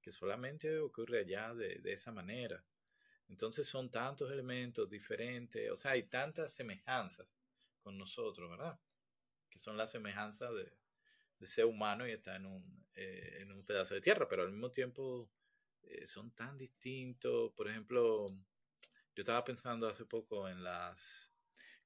que 0.00 0.12
solamente 0.12 0.78
ocurre 0.78 1.18
allá 1.18 1.52
de, 1.52 1.80
de 1.80 1.92
esa 1.92 2.12
manera. 2.12 2.64
Entonces 3.28 3.66
son 3.66 3.90
tantos 3.90 4.30
elementos 4.30 4.88
diferentes, 4.88 5.68
o 5.68 5.76
sea, 5.76 5.90
hay 5.90 6.04
tantas 6.04 6.54
semejanzas 6.54 7.36
con 7.80 7.98
nosotros, 7.98 8.48
¿verdad? 8.48 8.78
Que 9.50 9.58
son 9.58 9.76
las 9.76 9.90
semejanzas 9.90 10.52
de, 10.54 10.72
de 11.38 11.46
ser 11.46 11.64
humano 11.64 12.06
y 12.06 12.12
estar 12.12 12.36
en 12.36 12.46
un, 12.46 12.86
eh, 12.94 13.38
en 13.40 13.52
un 13.52 13.64
pedazo 13.64 13.94
de 13.94 14.00
tierra, 14.00 14.28
pero 14.28 14.42
al 14.42 14.50
mismo 14.50 14.70
tiempo 14.70 15.30
eh, 15.82 16.06
son 16.06 16.32
tan 16.32 16.56
distintos. 16.56 17.52
Por 17.52 17.68
ejemplo, 17.68 18.26
yo 19.14 19.22
estaba 19.22 19.44
pensando 19.44 19.88
hace 19.88 20.04
poco 20.04 20.48
en 20.48 20.62
las... 20.62 21.32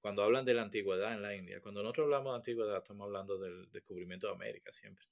Cuando 0.01 0.25
hablan 0.25 0.45
de 0.45 0.55
la 0.55 0.63
antigüedad 0.63 1.13
en 1.13 1.23
la 1.23 1.35
India, 1.37 1.61
cuando 1.61 1.83
nosotros 1.83 2.07
hablamos 2.07 2.33
de 2.33 2.37
antigüedad, 2.37 2.79
estamos 2.79 3.05
hablando 3.05 3.39
del 3.39 3.71
descubrimiento 3.71 4.27
de 4.27 4.33
América 4.33 4.73
siempre. 4.73 5.07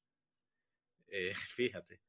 Eh, 1.09 1.33
fíjate. 1.35 2.01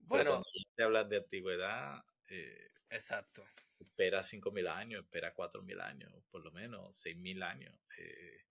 Bueno, 0.00 0.42
cuando 0.42 0.84
hablan 0.84 1.08
de 1.08 1.16
antigüedad, 1.18 2.04
eh, 2.28 2.70
exacto. 2.90 3.44
Espera 3.78 4.22
5.000 4.22 4.68
años, 4.68 5.04
espera 5.04 5.34
4.000 5.34 5.80
años, 5.80 6.12
por 6.30 6.42
lo 6.42 6.50
menos 6.50 6.96
6.000 6.96 7.42
años. 7.42 7.78
Eh, 7.98 8.44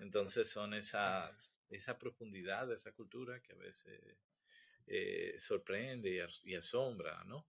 entonces 0.00 0.48
son 0.48 0.74
esas, 0.74 1.52
esa 1.68 1.98
profundidad 1.98 2.66
de 2.66 2.74
esa 2.74 2.92
cultura 2.92 3.40
que 3.40 3.52
a 3.52 3.56
veces 3.56 4.00
eh, 4.86 5.34
sorprende 5.38 6.26
y, 6.44 6.54
asombra, 6.54 7.22
¿no? 7.24 7.46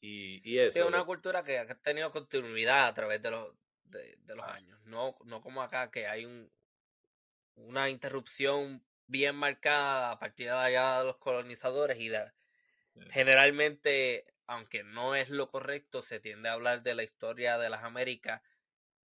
Y, 0.00 0.42
y 0.48 0.58
eso. 0.58 0.80
Es 0.80 0.86
una 0.86 1.04
cultura 1.04 1.42
que 1.42 1.58
ha 1.58 1.66
tenido 1.66 2.10
continuidad 2.10 2.86
a 2.86 2.94
través 2.94 3.22
de 3.22 3.30
los, 3.30 3.54
de, 3.84 4.18
los 4.26 4.44
ah. 4.44 4.54
años, 4.54 4.80
no, 4.84 5.16
no 5.24 5.40
como 5.40 5.62
acá 5.62 5.90
que 5.90 6.06
hay 6.06 6.26
un, 6.26 6.50
una 7.56 7.88
interrupción 7.88 8.84
bien 9.06 9.36
marcada 9.36 10.10
a 10.10 10.18
partir 10.18 10.46
de 10.46 10.52
allá 10.52 10.98
de 10.98 11.04
los 11.06 11.16
colonizadores 11.16 11.98
y 12.00 12.08
de, 12.08 12.32
generalmente, 13.10 14.26
aunque 14.46 14.82
no 14.82 15.14
es 15.14 15.30
lo 15.30 15.50
correcto, 15.50 16.02
se 16.02 16.20
tiende 16.20 16.48
a 16.48 16.52
hablar 16.52 16.82
de 16.82 16.94
la 16.94 17.02
historia 17.02 17.58
de 17.58 17.70
las 17.70 17.84
Américas 17.84 18.42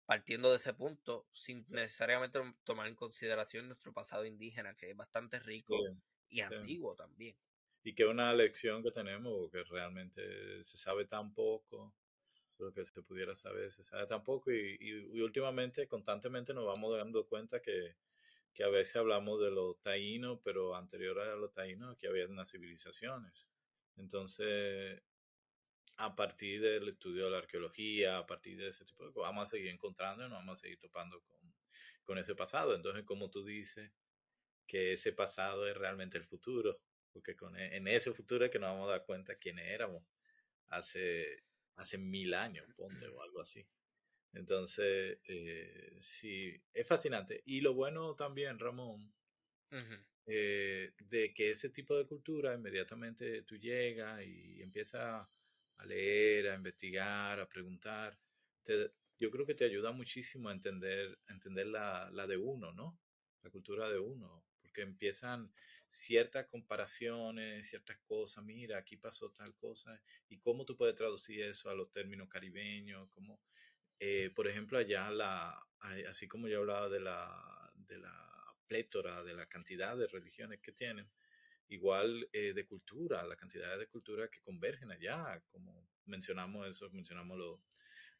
partiendo 0.07 0.49
de 0.49 0.55
ese 0.55 0.73
punto, 0.73 1.27
sin 1.33 1.65
necesariamente 1.67 2.39
tomar 2.63 2.87
en 2.87 2.95
consideración 2.95 3.67
nuestro 3.67 3.91
pasado 3.93 4.25
indígena, 4.25 4.73
que 4.73 4.89
es 4.89 4.95
bastante 4.95 5.37
rico 5.37 5.75
y 6.29 6.39
antiguo 6.39 6.95
también. 6.95 7.35
Y 7.83 7.93
que 7.93 8.05
una 8.05 8.33
lección 8.33 8.81
que 8.81 8.91
tenemos, 8.91 9.51
que 9.51 9.63
realmente 9.65 10.63
se 10.63 10.77
sabe 10.77 11.05
tan 11.05 11.33
poco, 11.33 11.93
lo 12.57 12.73
que 12.73 12.85
se 12.85 13.03
pudiera 13.03 13.35
saber 13.35 13.69
se 13.69 13.83
sabe 13.83 14.07
tan 14.07 14.23
poco, 14.23 14.49
y, 14.49 14.77
y, 14.79 15.21
últimamente, 15.21 15.89
constantemente 15.89 16.53
nos 16.53 16.65
vamos 16.65 16.97
dando 16.97 17.27
cuenta 17.27 17.61
que, 17.61 17.97
que 18.53 18.63
a 18.63 18.69
veces 18.69 18.95
hablamos 18.95 19.41
de 19.41 19.51
los 19.51 19.79
taínos, 19.81 20.39
pero 20.41 20.73
anterior 20.73 21.19
a 21.19 21.35
los 21.35 21.51
taínos 21.51 21.93
aquí 21.93 22.07
había 22.07 22.25
unas 22.29 22.49
civilizaciones. 22.49 23.49
Entonces, 23.97 25.01
a 25.97 26.15
partir 26.15 26.61
del 26.61 26.87
estudio 26.89 27.25
de 27.25 27.31
la 27.31 27.37
arqueología, 27.39 28.19
a 28.19 28.27
partir 28.27 28.57
de 28.57 28.69
ese 28.69 28.85
tipo 28.85 29.05
de 29.05 29.11
cosas, 29.11 29.29
vamos 29.29 29.43
a 29.43 29.51
seguir 29.51 29.69
encontrando 29.69 30.25
y 30.25 30.29
nos 30.29 30.37
vamos 30.37 30.59
a 30.59 30.61
seguir 30.61 30.79
topando 30.79 31.21
con, 31.21 31.55
con 32.03 32.17
ese 32.17 32.35
pasado. 32.35 32.75
Entonces, 32.75 33.03
como 33.03 33.29
tú 33.31 33.43
dices, 33.43 33.91
que 34.67 34.93
ese 34.93 35.13
pasado 35.13 35.67
es 35.67 35.75
realmente 35.75 36.17
el 36.17 36.25
futuro, 36.25 36.79
porque 37.11 37.35
con, 37.35 37.57
e, 37.57 37.75
en 37.77 37.87
ese 37.87 38.11
futuro 38.11 38.45
es 38.45 38.51
que 38.51 38.59
nos 38.59 38.69
vamos 38.69 38.89
a 38.89 38.91
dar 38.91 39.05
cuenta 39.05 39.35
quiénes 39.35 39.67
éramos 39.67 40.03
hace, 40.67 41.43
hace 41.77 41.97
mil 41.97 42.33
años, 42.33 42.67
ponte, 42.75 43.07
o 43.07 43.21
algo 43.21 43.41
así. 43.41 43.67
Entonces, 44.33 45.17
eh, 45.27 45.97
sí, 45.99 46.61
es 46.73 46.85
fascinante. 46.85 47.41
Y 47.45 47.61
lo 47.61 47.73
bueno 47.73 48.15
también, 48.15 48.59
Ramón, 48.59 49.11
eh, 50.27 50.93
de 50.99 51.33
que 51.33 51.51
ese 51.51 51.69
tipo 51.69 51.97
de 51.97 52.05
cultura 52.05 52.53
inmediatamente 52.53 53.41
tú 53.43 53.57
llegas 53.57 54.21
y 54.23 54.61
empiezas 54.61 55.27
a 55.77 55.85
leer, 55.85 56.49
a 56.49 56.55
investigar, 56.55 57.39
a 57.39 57.47
preguntar, 57.47 58.17
yo 59.17 59.31
creo 59.31 59.45
que 59.45 59.55
te 59.55 59.65
ayuda 59.65 59.91
muchísimo 59.91 60.49
a 60.49 60.53
entender, 60.53 61.17
entender 61.27 61.67
la, 61.67 62.09
la, 62.11 62.27
de 62.27 62.37
uno, 62.37 62.71
¿no? 62.73 62.99
La 63.41 63.49
cultura 63.49 63.89
de 63.89 63.99
uno, 63.99 64.45
porque 64.61 64.81
empiezan 64.81 65.51
ciertas 65.87 66.47
comparaciones, 66.47 67.67
ciertas 67.67 67.97
cosas, 67.99 68.43
mira, 68.43 68.77
aquí 68.77 68.97
pasó 68.97 69.31
tal 69.31 69.55
cosa, 69.55 70.01
y 70.29 70.39
cómo 70.39 70.65
tú 70.65 70.75
puedes 70.75 70.95
traducir 70.95 71.41
eso 71.43 71.69
a 71.69 71.75
los 71.75 71.91
términos 71.91 72.27
caribeños, 72.29 73.09
como, 73.09 73.41
eh, 73.99 74.31
por 74.35 74.47
ejemplo, 74.47 74.77
allá, 74.77 75.09
la, 75.09 75.67
así 76.07 76.27
como 76.27 76.47
yo 76.47 76.59
hablaba 76.59 76.89
de 76.89 76.99
la, 76.99 77.71
de 77.75 77.97
la 77.99 78.55
plétora, 78.67 79.23
de 79.23 79.33
la 79.33 79.47
cantidad 79.47 79.97
de 79.97 80.07
religiones 80.07 80.59
que 80.59 80.73
tienen, 80.73 81.09
igual 81.69 82.27
eh, 82.31 82.53
de 82.53 82.65
cultura, 82.65 83.23
la 83.23 83.35
cantidad 83.35 83.77
de 83.77 83.87
cultura 83.87 84.29
que 84.29 84.41
convergen 84.41 84.91
allá, 84.91 85.41
como 85.51 85.89
mencionamos 86.05 86.67
eso, 86.67 86.89
mencionamos 86.91 87.37
lo, 87.37 87.63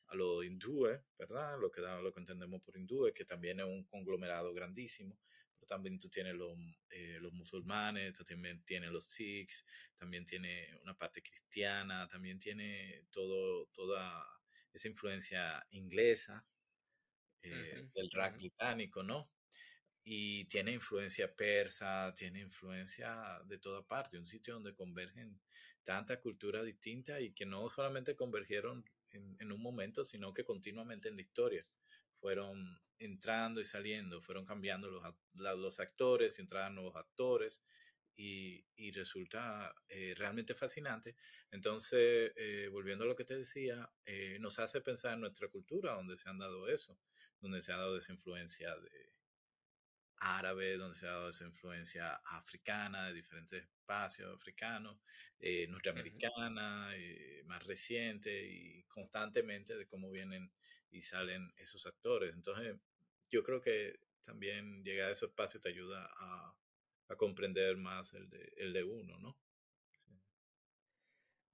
a 0.08 0.16
los 0.16 0.46
hindúes, 0.46 1.00
¿verdad? 1.18 1.60
Lo 1.60 1.72
que, 1.72 1.82
lo 1.82 2.13
que 2.13 2.20
entendemos 2.20 2.62
por 2.62 2.77
hindúes, 2.77 3.13
que 3.13 3.25
también 3.25 3.60
es 3.60 3.66
un 3.66 3.84
conglomerado 3.86 4.54
grandísimo, 4.54 5.20
pero 5.56 5.68
también 5.68 6.00
tú 6.00 6.10
tienes 6.10 6.36
los, 6.36 6.58
eh, 6.89 7.18
los 7.22 7.34
musulmanes, 7.34 8.13
tú 8.13 8.24
también 8.24 8.63
tienes 8.63 8.92
los 8.92 9.06
sikhs, 9.06 9.66
también 9.98 10.25
tiene 10.25 10.77
una 10.84 10.98
parte 10.98 11.22
cristiana, 11.22 12.08
también 12.08 12.39
tiene 12.39 13.06
todo, 13.12 13.68
toda 13.68 14.25
esa 14.72 14.88
influencia 14.88 15.66
inglesa, 15.72 16.46
eh, 17.42 17.89
del 17.94 18.10
rock 18.12 18.38
británico, 18.38 19.04
¿no? 19.04 19.30
Y 20.10 20.46
tiene 20.46 20.72
influencia 20.72 21.36
persa, 21.36 22.14
tiene 22.16 22.40
influencia 22.40 23.42
de 23.44 23.58
toda 23.58 23.86
parte, 23.86 24.18
un 24.18 24.26
sitio 24.26 24.54
donde 24.54 24.74
convergen 24.74 25.38
tantas 25.84 26.20
culturas 26.20 26.64
distintas 26.64 27.20
y 27.20 27.34
que 27.34 27.46
no 27.46 27.68
solamente 27.68 28.16
convergieron 28.16 28.86
en, 29.12 29.52
un 29.52 29.62
momento, 29.62 30.06
sino 30.06 30.34
que 30.34 30.46
continuamente 30.46 31.10
en 31.10 31.18
la 31.18 31.24
historia 31.24 31.68
fueron 32.22 32.80
entrando 33.00 33.60
y 33.60 33.66
saliendo, 33.66 34.22
fueron 34.22 34.46
cambiando 34.46 34.90
los, 34.90 35.04
los 35.34 35.80
actores, 35.82 36.40
entraban 36.40 36.76
nuevos 36.76 36.96
actores 36.96 37.62
y, 38.16 38.66
y 38.78 38.92
resulta 38.92 39.76
eh, 39.90 40.14
realmente 40.16 40.56
fascinante. 40.56 41.18
Entonces, 41.52 42.32
eh, 42.38 42.70
volviendo 42.72 43.04
a 43.04 43.08
lo 43.08 43.16
que 43.18 43.26
te 43.26 43.38
decía, 43.38 43.92
eh, 44.06 44.38
nos 44.40 44.58
hace 44.60 44.80
pensar 44.80 45.16
en 45.16 45.20
nuestra 45.20 45.50
cultura, 45.50 45.96
donde 45.96 46.16
se 46.16 46.30
han 46.30 46.38
dado 46.38 46.70
eso, 46.70 46.98
donde 47.42 47.62
se 47.62 47.74
ha 47.74 47.78
dado 47.78 47.98
esa 47.98 48.14
influencia 48.14 48.74
de, 48.74 49.17
árabe, 50.20 50.78
donde 50.78 50.98
se 50.98 51.08
ha 51.08 51.12
dado 51.12 51.30
esa 51.30 51.46
influencia 51.46 52.14
africana, 52.26 53.08
de 53.08 53.14
diferentes 53.14 53.64
espacios 53.64 54.34
africanos, 54.36 55.00
eh, 55.40 55.68
norteamericana, 55.68 56.92
eh, 56.96 57.44
más 57.46 57.64
reciente 57.66 58.48
y 58.48 58.84
constantemente 58.84 59.76
de 59.78 59.88
cómo 59.88 60.12
vienen 60.12 60.52
y 60.92 61.02
salen 61.02 61.52
esos 61.58 61.86
actores. 61.86 62.34
Entonces, 62.34 62.76
yo 63.30 63.44
creo 63.44 63.62
que 63.62 64.00
también 64.24 64.84
llegar 64.84 65.10
a 65.10 65.12
esos 65.12 65.30
espacios 65.30 65.62
te 65.62 65.70
ayuda 65.70 66.10
a, 66.18 66.56
a 67.10 67.16
comprender 67.16 67.78
más 67.78 68.14
el 68.14 68.30
de, 68.30 68.54
el 68.58 68.74
de 68.74 68.84
uno, 68.84 69.20
¿no? 69.20 69.38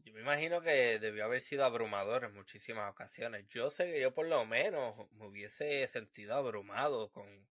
Yo 0.05 0.13
me 0.13 0.21
imagino 0.21 0.61
que 0.61 0.99
debió 0.99 1.23
haber 1.23 1.41
sido 1.41 1.63
abrumador 1.63 2.25
en 2.25 2.33
muchísimas 2.33 2.91
ocasiones. 2.91 3.47
Yo 3.47 3.69
sé 3.69 3.85
que 3.85 4.01
yo 4.01 4.13
por 4.13 4.27
lo 4.27 4.45
menos 4.45 5.09
me 5.13 5.27
hubiese 5.27 5.87
sentido 5.87 6.35
abrumado 6.35 7.09
con 7.11 7.47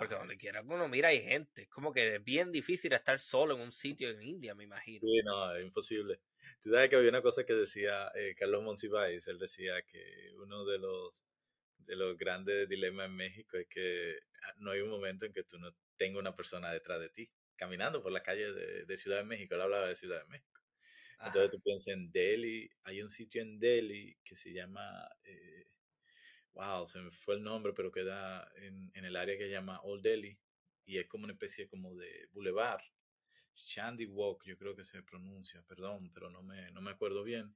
porque 0.00 0.14
donde 0.14 0.38
quiera 0.38 0.62
que 0.62 0.68
uno 0.68 0.88
mira 0.88 1.08
hay 1.08 1.20
gente. 1.20 1.62
Es 1.62 1.68
como 1.68 1.92
que 1.92 2.16
es 2.16 2.24
bien 2.24 2.50
difícil 2.50 2.92
estar 2.94 3.20
solo 3.20 3.54
en 3.54 3.60
un 3.60 3.72
sitio 3.72 4.08
en 4.08 4.22
India, 4.22 4.54
me 4.54 4.64
imagino. 4.64 5.00
Sí, 5.06 5.20
no, 5.22 5.54
es 5.54 5.62
imposible. 5.62 6.20
Tú 6.62 6.70
sabes 6.70 6.88
que 6.88 6.96
había 6.96 7.10
una 7.10 7.20
cosa 7.20 7.44
que 7.44 7.52
decía 7.52 8.10
eh, 8.14 8.34
Carlos 8.34 8.62
Monsiváis, 8.62 9.28
él 9.28 9.38
decía 9.38 9.82
que 9.82 10.32
uno 10.42 10.64
de 10.64 10.78
los, 10.78 11.22
de 11.80 11.96
los 11.96 12.16
grandes 12.16 12.66
dilemas 12.66 13.06
en 13.06 13.16
México 13.16 13.58
es 13.58 13.68
que 13.68 14.18
ah, 14.42 14.54
no 14.56 14.70
hay 14.70 14.80
un 14.80 14.88
momento 14.88 15.26
en 15.26 15.34
que 15.34 15.44
tú 15.44 15.58
no 15.58 15.70
tengas 15.98 16.20
una 16.20 16.34
persona 16.34 16.72
detrás 16.72 16.98
de 16.98 17.10
ti, 17.10 17.30
caminando 17.56 18.02
por 18.02 18.10
la 18.10 18.22
calle 18.22 18.52
de, 18.52 18.86
de 18.86 18.96
Ciudad 18.96 19.18
de 19.18 19.24
México, 19.24 19.54
él 19.54 19.60
hablaba 19.60 19.86
de 19.86 19.96
Ciudad 19.96 20.22
de 20.22 20.28
México. 20.28 20.60
Entonces 21.22 21.50
tú 21.50 21.60
piensas 21.60 21.88
en 21.88 22.10
Delhi, 22.10 22.70
hay 22.84 23.02
un 23.02 23.10
sitio 23.10 23.42
en 23.42 23.58
Delhi 23.58 24.16
que 24.24 24.34
se 24.34 24.50
llama... 24.50 25.06
Eh, 25.24 25.66
wow, 26.54 26.86
se 26.86 27.00
me 27.00 27.10
fue 27.10 27.34
el 27.34 27.42
nombre, 27.42 27.72
pero 27.72 27.90
queda 27.90 28.50
en, 28.56 28.90
en 28.94 29.04
el 29.04 29.16
área 29.16 29.36
que 29.36 29.44
se 29.44 29.50
llama 29.50 29.80
Old 29.82 30.02
Delhi 30.02 30.38
y 30.84 30.98
es 30.98 31.06
como 31.06 31.24
una 31.24 31.34
especie 31.34 31.68
como 31.68 31.94
de 31.94 32.28
boulevard. 32.32 32.82
Shandy 33.54 34.06
Walk, 34.06 34.44
yo 34.44 34.56
creo 34.56 34.74
que 34.74 34.84
se 34.84 35.02
pronuncia, 35.02 35.62
perdón, 35.62 36.10
pero 36.12 36.30
no 36.30 36.42
me, 36.42 36.70
no 36.72 36.80
me 36.80 36.90
acuerdo 36.90 37.22
bien. 37.22 37.54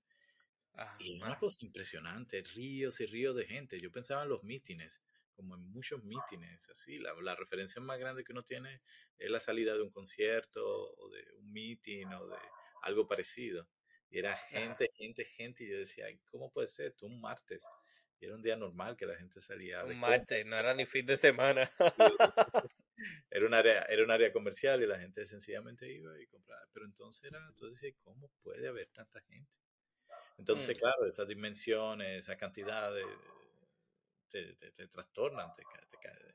y 0.98 1.16
una 1.16 1.38
cosa 1.38 1.64
impresionante, 1.64 2.42
ríos 2.42 3.00
y 3.00 3.06
ríos 3.06 3.34
de 3.36 3.46
gente. 3.46 3.80
Yo 3.80 3.90
pensaba 3.90 4.22
en 4.22 4.28
los 4.28 4.42
mítines, 4.42 5.02
como 5.32 5.54
en 5.54 5.62
muchos 5.62 6.02
mítines, 6.04 6.68
así. 6.68 6.98
La, 6.98 7.14
la, 7.22 7.34
referencia 7.34 7.80
más 7.80 7.98
grande 7.98 8.24
que 8.24 8.32
uno 8.32 8.44
tiene 8.44 8.82
es 9.18 9.30
la 9.30 9.40
salida 9.40 9.74
de 9.74 9.82
un 9.82 9.90
concierto 9.90 10.64
o 10.64 11.08
de 11.10 11.24
un 11.38 11.52
meeting 11.52 12.06
o 12.06 12.26
de 12.28 12.38
algo 12.82 13.06
parecido. 13.06 13.68
Y 14.10 14.18
era 14.18 14.36
gente, 14.36 14.88
gente, 14.96 15.24
gente. 15.24 15.64
Y 15.64 15.70
yo 15.70 15.78
decía, 15.78 16.06
¿cómo 16.26 16.52
puede 16.52 16.68
ser? 16.68 16.92
Tú 16.92 17.06
un 17.06 17.20
martes 17.20 17.64
era 18.20 18.34
un 18.34 18.42
día 18.42 18.56
normal 18.56 18.96
que 18.96 19.06
la 19.06 19.16
gente 19.16 19.40
salía. 19.40 19.84
Un 19.84 19.98
martes, 19.98 20.46
no 20.46 20.56
era 20.56 20.74
ni 20.74 20.86
fin 20.86 21.06
de 21.06 21.16
semana. 21.16 21.70
era 23.30 23.46
un 23.46 23.54
área, 23.54 23.82
era 23.82 24.04
un 24.04 24.10
área 24.10 24.32
comercial 24.32 24.82
y 24.82 24.86
la 24.86 24.98
gente 24.98 25.26
sencillamente 25.26 25.90
iba 25.92 26.20
y 26.20 26.26
compraba. 26.26 26.62
Pero 26.72 26.86
entonces 26.86 27.24
era, 27.24 27.52
tú 27.56 27.68
decías, 27.68 27.94
¿cómo 28.02 28.30
puede 28.42 28.68
haber 28.68 28.88
tanta 28.88 29.20
gente? 29.22 29.50
Entonces, 30.38 30.76
Mm, 30.76 30.80
claro, 30.80 31.06
esas 31.06 31.28
dimensiones, 31.28 32.24
esa 32.24 32.36
cantidad 32.36 32.92
de, 32.92 33.04
te, 34.28 34.54
te, 34.54 34.72
te 34.72 34.88
trastornan, 34.88 35.54
te, 35.54 35.62
te, 35.62 36.34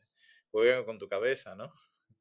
juegan 0.52 0.86
con 0.86 0.98
tu 0.98 1.08
cabeza, 1.08 1.56
¿no? 1.56 1.72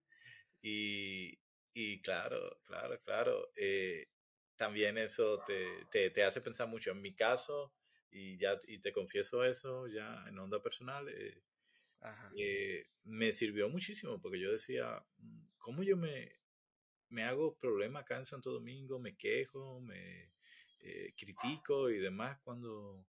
Y, 0.61 1.39
y 1.73 2.03
claro, 2.03 2.61
claro, 2.65 3.01
claro. 3.03 3.53
Eh, 3.55 4.09
también 4.57 4.99
eso 4.99 5.39
te, 5.47 5.87
te, 5.89 6.11
te, 6.11 6.25
hace 6.25 6.41
pensar 6.41 6.67
mucho. 6.67 6.91
En 6.91 7.01
mi 7.01 7.15
caso, 7.15 7.73
y 8.11 8.39
ya 8.39 8.59
y 8.67 8.79
te 8.79 8.93
confieso 8.93 9.45
eso 9.45 9.87
ya 9.89 10.25
en 10.29 10.39
onda 10.39 10.63
personal, 10.63 11.09
eh, 11.09 11.43
eh, 12.37 12.87
me 13.05 13.33
sirvió 13.33 13.69
muchísimo 13.69 14.21
porque 14.21 14.41
yo 14.41 14.53
decía, 14.53 15.05
mm, 15.19 15.49
¿cómo 15.59 15.83
yo 15.83 15.97
me, 15.97 16.33
me 17.09 17.25
hago 17.25 17.57
problema 17.57 18.01
acá 18.01 18.17
en 18.17 18.27
Santo 18.27 18.51
Domingo? 18.51 18.99
Me 18.99 19.17
quejo, 19.17 19.81
me 19.81 20.33
eh, 20.81 21.13
critico 21.17 21.91
y 21.91 21.99
demás 21.99 22.39
cuando 22.41 23.05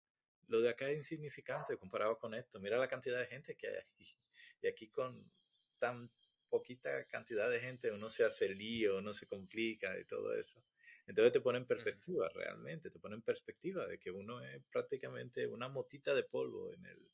lo 0.49 0.61
de 0.61 0.71
acá 0.71 0.88
es 0.88 0.99
insignificante 0.99 1.76
comparado 1.76 2.19
con 2.19 2.35
esto. 2.35 2.61
Mira 2.61 2.79
la 2.79 2.88
cantidad 2.88 3.19
de 3.19 3.26
gente 3.26 3.57
que 3.57 3.69
hay 3.69 4.17
y 4.62 4.69
aquí 4.69 4.88
con 4.88 5.31
tan 5.79 6.09
poquita 6.49 7.05
cantidad 7.07 7.50
de 7.50 7.61
gente 7.61 7.93
uno 7.93 8.09
se 8.09 8.25
hace 8.25 8.49
lío, 8.49 8.99
uno 8.99 9.12
se 9.12 9.26
complica 9.26 9.99
y 9.99 10.05
todo 10.05 10.35
eso. 10.35 10.62
Entonces 11.06 11.32
te 11.32 11.40
pone 11.40 11.58
en 11.58 11.66
perspectiva 11.66 12.28
realmente, 12.34 12.90
te 12.90 12.98
pone 12.98 13.14
en 13.14 13.22
perspectiva 13.22 13.86
de 13.86 13.98
que 13.98 14.10
uno 14.10 14.40
es 14.44 14.62
prácticamente 14.70 15.46
una 15.46 15.68
motita 15.68 16.14
de 16.14 16.25
polvo 16.25 16.72
en 16.75 16.84
el, 16.86 17.10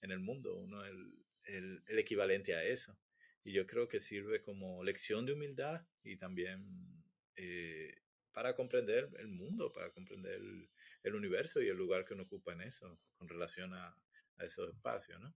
en 0.00 0.10
el 0.12 0.20
mundo, 0.20 0.56
uno 0.56 0.84
es 0.84 0.90
el, 0.92 1.24
el, 1.44 1.82
el, 1.88 1.98
equivalente 1.98 2.54
a 2.54 2.62
eso. 2.62 2.96
Y 3.44 3.52
yo 3.52 3.66
creo 3.66 3.88
que 3.88 3.98
sirve 3.98 4.42
como 4.42 4.84
lección 4.84 5.26
de 5.26 5.32
humildad 5.32 5.84
y 6.04 6.16
también 6.16 7.02
eh, 7.36 8.02
para 8.32 8.54
comprender 8.54 9.08
el 9.18 9.28
mundo, 9.28 9.72
para 9.72 9.90
comprender 9.90 10.34
el, 10.34 10.70
el, 11.02 11.14
universo 11.14 11.60
y 11.60 11.68
el 11.68 11.76
lugar 11.76 12.04
que 12.04 12.14
uno 12.14 12.22
ocupa 12.22 12.52
en 12.52 12.62
eso, 12.62 13.00
con 13.16 13.28
relación 13.28 13.74
a, 13.74 13.88
a 14.36 14.44
esos 14.44 14.72
espacios, 14.72 15.20
¿no? 15.20 15.34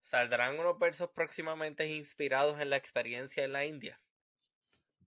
¿Saldrán 0.00 0.58
unos 0.58 0.78
versos 0.78 1.10
próximamente 1.10 1.86
inspirados 1.86 2.60
en 2.60 2.70
la 2.70 2.76
experiencia 2.76 3.44
en 3.44 3.52
la 3.52 3.66
India? 3.66 4.00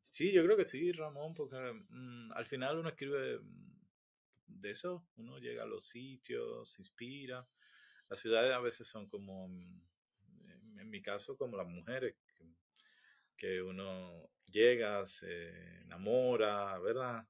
Sí, 0.01 0.31
yo 0.31 0.43
creo 0.43 0.58
que 0.58 0.65
sí, 0.65 0.91
Ramón, 0.91 1.34
porque 1.34 1.55
mmm, 1.89 2.31
al 2.34 2.46
final 2.46 2.79
uno 2.79 2.89
escribe 2.89 3.39
de 4.48 4.72
eso, 4.72 5.08
uno 5.17 5.38
llega 5.39 5.63
a 5.63 5.67
los 5.67 5.86
sitios, 5.86 6.72
se 6.72 6.81
inspira. 6.81 7.48
Las 8.10 8.20
ciudades 8.20 8.53
a 8.53 8.60
veces 8.60 8.87
son 8.87 9.07
como, 9.07 9.46
en 9.46 10.90
mi 10.90 11.01
caso, 11.01 11.37
como 11.37 11.57
las 11.57 11.68
mujeres, 11.68 12.16
que, 13.37 13.61
uno 13.61 14.29
llega, 14.51 15.05
se 15.05 15.81
enamora, 15.81 16.77
¿verdad? 16.79 17.27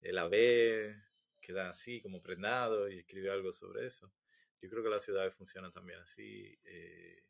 La 0.00 0.28
ve, 0.28 0.94
queda 1.40 1.70
así 1.70 2.02
como 2.02 2.20
prendado 2.22 2.90
y 2.90 2.98
escribe 2.98 3.30
algo 3.30 3.52
sobre 3.52 3.86
eso. 3.86 4.12
Yo 4.60 4.68
creo 4.68 4.82
que 4.82 4.90
las 4.90 5.04
ciudades 5.04 5.34
funcionan 5.34 5.72
también 5.72 6.00
así. 6.00 6.58
Eh, 6.64 7.24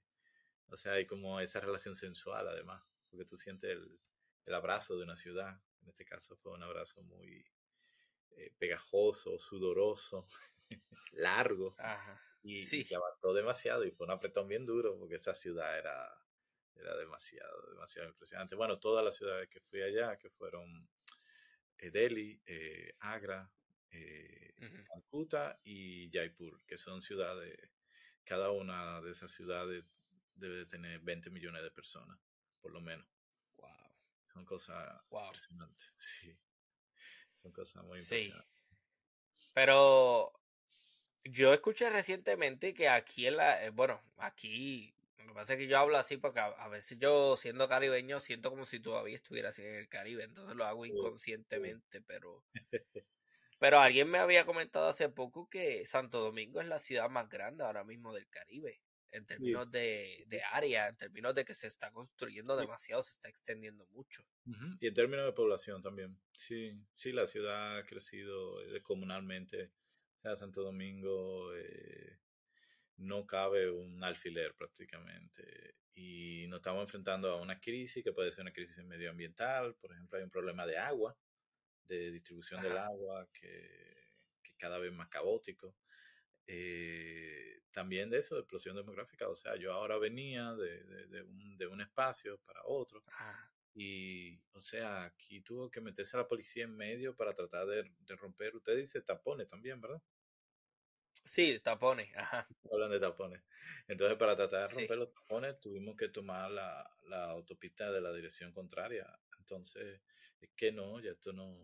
o 0.68 0.76
sea, 0.76 0.92
hay 0.94 1.06
como 1.06 1.40
esa 1.40 1.60
relación 1.60 1.94
sensual 1.94 2.48
además, 2.48 2.82
porque 3.08 3.24
tú 3.24 3.36
sientes 3.36 3.70
el, 3.70 4.00
el 4.46 4.54
abrazo 4.54 4.96
de 4.96 5.04
una 5.04 5.16
ciudad. 5.16 5.60
En 5.82 5.88
este 5.88 6.04
caso 6.04 6.36
fue 6.36 6.52
un 6.52 6.62
abrazo 6.62 7.02
muy 7.02 7.44
eh, 8.30 8.52
pegajoso, 8.58 9.38
sudoroso, 9.38 10.26
largo. 11.12 11.74
Ajá. 11.78 12.20
Y, 12.42 12.64
sí. 12.64 12.86
y 12.88 12.94
abarcó 12.94 13.34
demasiado 13.34 13.84
y 13.84 13.90
fue 13.90 14.06
un 14.06 14.12
apretón 14.12 14.46
bien 14.46 14.64
duro 14.64 14.96
porque 14.98 15.16
esa 15.16 15.34
ciudad 15.34 15.76
era, 15.76 16.08
era 16.76 16.96
demasiado, 16.96 17.70
demasiado 17.70 18.08
impresionante. 18.08 18.54
Bueno, 18.54 18.78
todas 18.78 19.04
las 19.04 19.16
ciudades 19.16 19.48
que 19.48 19.60
fui 19.60 19.82
allá, 19.82 20.16
que 20.16 20.30
fueron 20.30 20.88
eh, 21.78 21.90
Delhi, 21.90 22.40
eh, 22.46 22.94
Agra, 23.00 23.50
eh, 23.90 24.54
uh 24.58 24.64
-huh. 24.64 24.84
Calcuta 24.84 25.60
y 25.64 26.10
Jaipur, 26.10 26.62
que 26.66 26.78
son 26.78 27.02
ciudades, 27.02 27.58
cada 28.24 28.50
una 28.50 29.00
de 29.02 29.10
esas 29.10 29.32
ciudades 29.32 29.84
debe 30.34 30.66
tener 30.66 31.00
20 31.00 31.30
millones 31.30 31.62
de 31.62 31.70
personas, 31.70 32.18
por 32.60 32.72
lo 32.72 32.80
menos. 32.80 33.06
Son 34.36 34.44
cosas 34.44 35.00
wow. 35.08 35.24
impresionantes, 35.28 35.92
sí. 35.96 36.38
Son 37.32 37.52
cosas 37.52 37.82
muy 37.84 37.98
sí. 38.00 38.02
impresionantes. 38.02 38.52
Pero 39.54 40.30
yo 41.24 41.54
escuché 41.54 41.88
recientemente 41.88 42.74
que 42.74 42.90
aquí 42.90 43.26
en 43.26 43.38
la, 43.38 43.64
eh, 43.64 43.70
bueno, 43.70 43.98
aquí, 44.18 44.94
lo 45.16 45.28
que 45.28 45.32
pasa 45.32 45.54
es 45.54 45.58
que 45.58 45.68
yo 45.68 45.78
hablo 45.78 45.96
así 45.96 46.18
porque 46.18 46.40
a, 46.40 46.48
a, 46.48 46.68
veces 46.68 46.98
yo 46.98 47.38
siendo 47.38 47.66
caribeño 47.66 48.20
siento 48.20 48.50
como 48.50 48.66
si 48.66 48.78
todavía 48.78 49.16
estuviera 49.16 49.48
así 49.48 49.62
en 49.62 49.76
el 49.76 49.88
Caribe, 49.88 50.24
entonces 50.24 50.54
lo 50.54 50.66
hago 50.66 50.84
inconscientemente, 50.84 52.02
pero... 52.02 52.44
Pero 53.58 53.80
alguien 53.80 54.10
me 54.10 54.18
había 54.18 54.44
comentado 54.44 54.86
hace 54.86 55.08
poco 55.08 55.48
que 55.48 55.86
Santo 55.86 56.20
Domingo 56.20 56.60
es 56.60 56.66
la 56.66 56.78
ciudad 56.78 57.08
más 57.08 57.30
grande 57.30 57.64
ahora 57.64 57.84
mismo 57.84 58.12
del 58.12 58.28
Caribe, 58.28 58.82
en 59.16 59.26
términos 59.26 59.66
sí. 59.66 59.70
de, 59.72 60.24
de, 60.28 60.42
área, 60.42 60.88
en 60.88 60.96
términos 60.96 61.34
de 61.34 61.44
que 61.44 61.54
se 61.54 61.66
está 61.66 61.90
construyendo 61.90 62.56
demasiado, 62.56 63.02
se 63.02 63.12
está 63.12 63.28
extendiendo 63.28 63.86
mucho. 63.86 64.22
Uh 64.46 64.52
-huh. 64.52 64.76
Y 64.80 64.86
en 64.86 64.94
términos 64.94 65.26
de 65.26 65.32
población 65.32 65.82
también. 65.82 66.18
Sí, 66.32 66.72
sí, 66.94 67.12
la 67.12 67.26
ciudad 67.26 67.78
ha 67.78 67.84
crecido 67.84 68.62
eh, 68.62 68.82
comunalmente. 68.82 69.72
O 70.18 70.22
sea, 70.22 70.36
Santo 70.36 70.62
Domingo 70.62 71.54
eh, 71.54 72.18
no 72.98 73.26
cabe 73.26 73.70
un 73.70 74.02
alfiler 74.04 74.54
prácticamente. 74.54 75.76
Y 75.94 76.46
nos 76.48 76.58
estamos 76.58 76.82
enfrentando 76.82 77.30
a 77.30 77.40
una 77.40 77.58
crisis 77.58 78.04
que 78.04 78.12
puede 78.12 78.32
ser 78.32 78.42
una 78.42 78.52
crisis 78.52 78.84
medioambiental. 78.84 79.74
Por 79.76 79.92
ejemplo, 79.92 80.18
hay 80.18 80.24
un 80.24 80.30
problema 80.30 80.66
de 80.66 80.76
agua 80.76 81.16
de 81.88 82.10
distribución 82.10 82.60
Ajá. 82.60 82.68
del 82.68 82.78
agua 82.78 83.28
que, 83.32 84.10
que, 84.42 84.54
cada 84.56 84.78
vez 84.78 84.92
más 84.92 85.08
caótico. 85.08 85.74
Eh, 86.46 87.62
también 87.72 88.08
de 88.08 88.18
eso, 88.18 88.34
de 88.34 88.40
explosión 88.40 88.76
demográfica. 88.76 89.28
O 89.28 89.36
sea, 89.36 89.56
yo 89.56 89.72
ahora 89.72 89.98
venía 89.98 90.54
de, 90.54 90.82
de, 90.84 91.06
de, 91.08 91.22
un, 91.22 91.58
de 91.58 91.66
un, 91.66 91.80
espacio 91.80 92.38
para 92.46 92.62
otro. 92.64 93.02
Ajá. 93.06 93.52
Y, 93.74 94.40
o 94.52 94.60
sea, 94.60 95.04
aquí 95.04 95.42
tuvo 95.42 95.70
que 95.70 95.82
meterse 95.82 96.16
a 96.16 96.20
la 96.20 96.28
policía 96.28 96.64
en 96.64 96.74
medio 96.74 97.14
para 97.14 97.34
tratar 97.34 97.66
de, 97.66 97.84
romper. 98.16 98.56
Usted 98.56 98.74
dice 98.74 99.02
tapones 99.02 99.48
también, 99.48 99.82
¿verdad? 99.82 100.00
Sí, 101.26 101.60
tapones. 101.60 102.10
Ajá. 102.16 102.48
Hablan 102.72 102.90
de 102.90 103.00
tapones. 103.00 103.42
Entonces, 103.86 104.16
para 104.16 104.34
tratar 104.34 104.62
de 104.62 104.74
romper 104.74 104.96
sí. 104.96 105.00
los 105.00 105.12
tapones, 105.12 105.60
tuvimos 105.60 105.94
que 105.94 106.08
tomar 106.08 106.50
la, 106.50 106.90
la 107.02 107.30
autopista 107.32 107.92
de 107.92 108.00
la 108.00 108.14
dirección 108.14 108.50
contraria. 108.50 109.06
Entonces, 109.38 110.00
es 110.40 110.50
que 110.56 110.72
no, 110.72 110.98
ya 111.00 111.10
esto 111.10 111.34
no, 111.34 111.62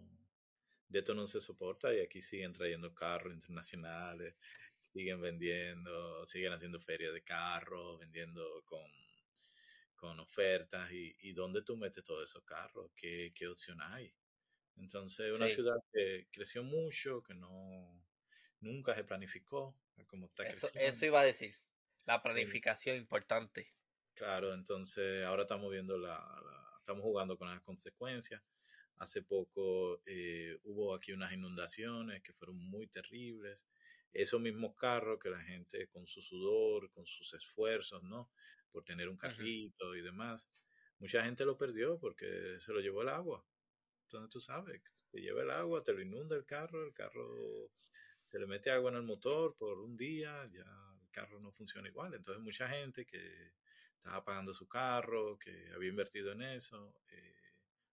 ya 0.91 0.99
esto 0.99 1.15
no 1.15 1.27
se 1.27 1.41
soporta 1.41 1.95
y 1.95 2.01
aquí 2.01 2.21
siguen 2.21 2.53
trayendo 2.53 2.95
carros 2.95 3.33
internacionales, 3.33 4.35
siguen 4.93 5.21
vendiendo, 5.21 6.27
siguen 6.27 6.53
haciendo 6.53 6.81
ferias 6.81 7.13
de 7.13 7.23
carros, 7.23 7.99
vendiendo 7.99 8.63
con, 8.65 8.87
con 9.97 10.21
ofertas 10.21 10.91
y, 10.93 11.15
y 11.21 11.33
dónde 11.33 11.63
tú 11.63 11.77
metes 11.77 12.05
todos 12.05 12.29
esos 12.29 12.45
carros, 12.45 12.91
qué, 12.97 13.33
qué 13.35 13.49
opción 13.49 13.81
hay. 13.81 14.13
Entonces, 14.77 15.35
una 15.35 15.49
sí. 15.49 15.55
ciudad 15.55 15.77
que 15.93 16.29
creció 16.31 16.63
mucho, 16.63 17.23
que 17.23 17.35
no 17.35 18.03
nunca 18.61 18.95
se 18.95 19.05
planificó, 19.05 19.77
como 20.07 20.27
está 20.27 20.47
eso, 20.47 20.69
eso 20.75 21.07
iba 21.07 21.21
a 21.21 21.25
decir, 21.25 21.55
la 22.05 22.23
planificación 22.23 22.97
sí. 22.97 23.01
importante. 23.01 23.73
Claro, 24.15 24.55
entonces 24.55 25.25
ahora 25.25 25.43
estamos 25.43 25.71
viendo 25.71 25.99
la, 25.99 26.17
la, 26.19 26.77
estamos 26.79 27.03
jugando 27.03 27.37
con 27.37 27.49
las 27.49 27.61
consecuencias. 27.63 28.43
Hace 28.97 29.23
poco 29.23 30.01
eh, 30.07 30.59
hubo 30.65 30.95
aquí 30.95 31.13
unas 31.13 31.33
inundaciones 31.33 32.23
que 32.23 32.33
fueron 32.33 32.57
muy 32.57 32.87
terribles. 32.87 33.67
Esos 34.13 34.41
mismos 34.41 34.75
carros 34.77 35.19
que 35.19 35.31
la 35.31 35.41
gente 35.41 35.89
con 35.89 36.07
su 36.07 36.21
sudor, 36.21 36.91
con 36.91 37.07
sus 37.07 37.33
esfuerzos, 37.35 38.03
¿no? 38.03 38.31
Por 38.71 38.85
tener 38.85 39.09
un 39.09 39.17
carrito 39.17 39.95
y 39.95 40.03
demás. 40.03 40.49
Mucha 40.99 41.25
gente 41.25 41.45
lo 41.45 41.57
perdió 41.57 41.99
porque 41.99 42.57
se 42.59 42.73
lo 42.73 42.81
llevó 42.81 43.03
el 43.03 43.09
agua. 43.09 43.45
Entonces 44.05 44.31
tú 44.31 44.41
sabes, 44.41 44.83
te 45.11 45.21
lleva 45.21 45.43
el 45.43 45.51
agua, 45.51 45.83
te 45.83 45.93
lo 45.93 46.01
inunda 46.01 46.37
el 46.37 46.45
carro, 46.45 46.85
el 46.85 46.93
carro 46.93 47.71
se 48.25 48.39
le 48.39 48.47
mete 48.47 48.71
agua 48.71 48.91
en 48.91 48.97
el 48.97 49.03
motor 49.03 49.57
por 49.57 49.79
un 49.81 49.97
día, 49.97 50.47
ya 50.51 50.65
el 51.03 51.11
carro 51.11 51.41
no 51.41 51.53
funciona 51.53 51.89
igual. 51.89 52.15
Entonces 52.15 52.43
mucha 52.43 52.69
gente 52.69 53.07
que 53.07 53.53
estaba 53.97 54.25
pagando 54.25 54.53
su 54.53 54.67
carro, 54.69 55.39
que 55.39 55.71
había 55.75 55.91
invertido 55.91 56.33
en 56.33 56.43
eso, 56.43 56.95
eh, 57.09 57.37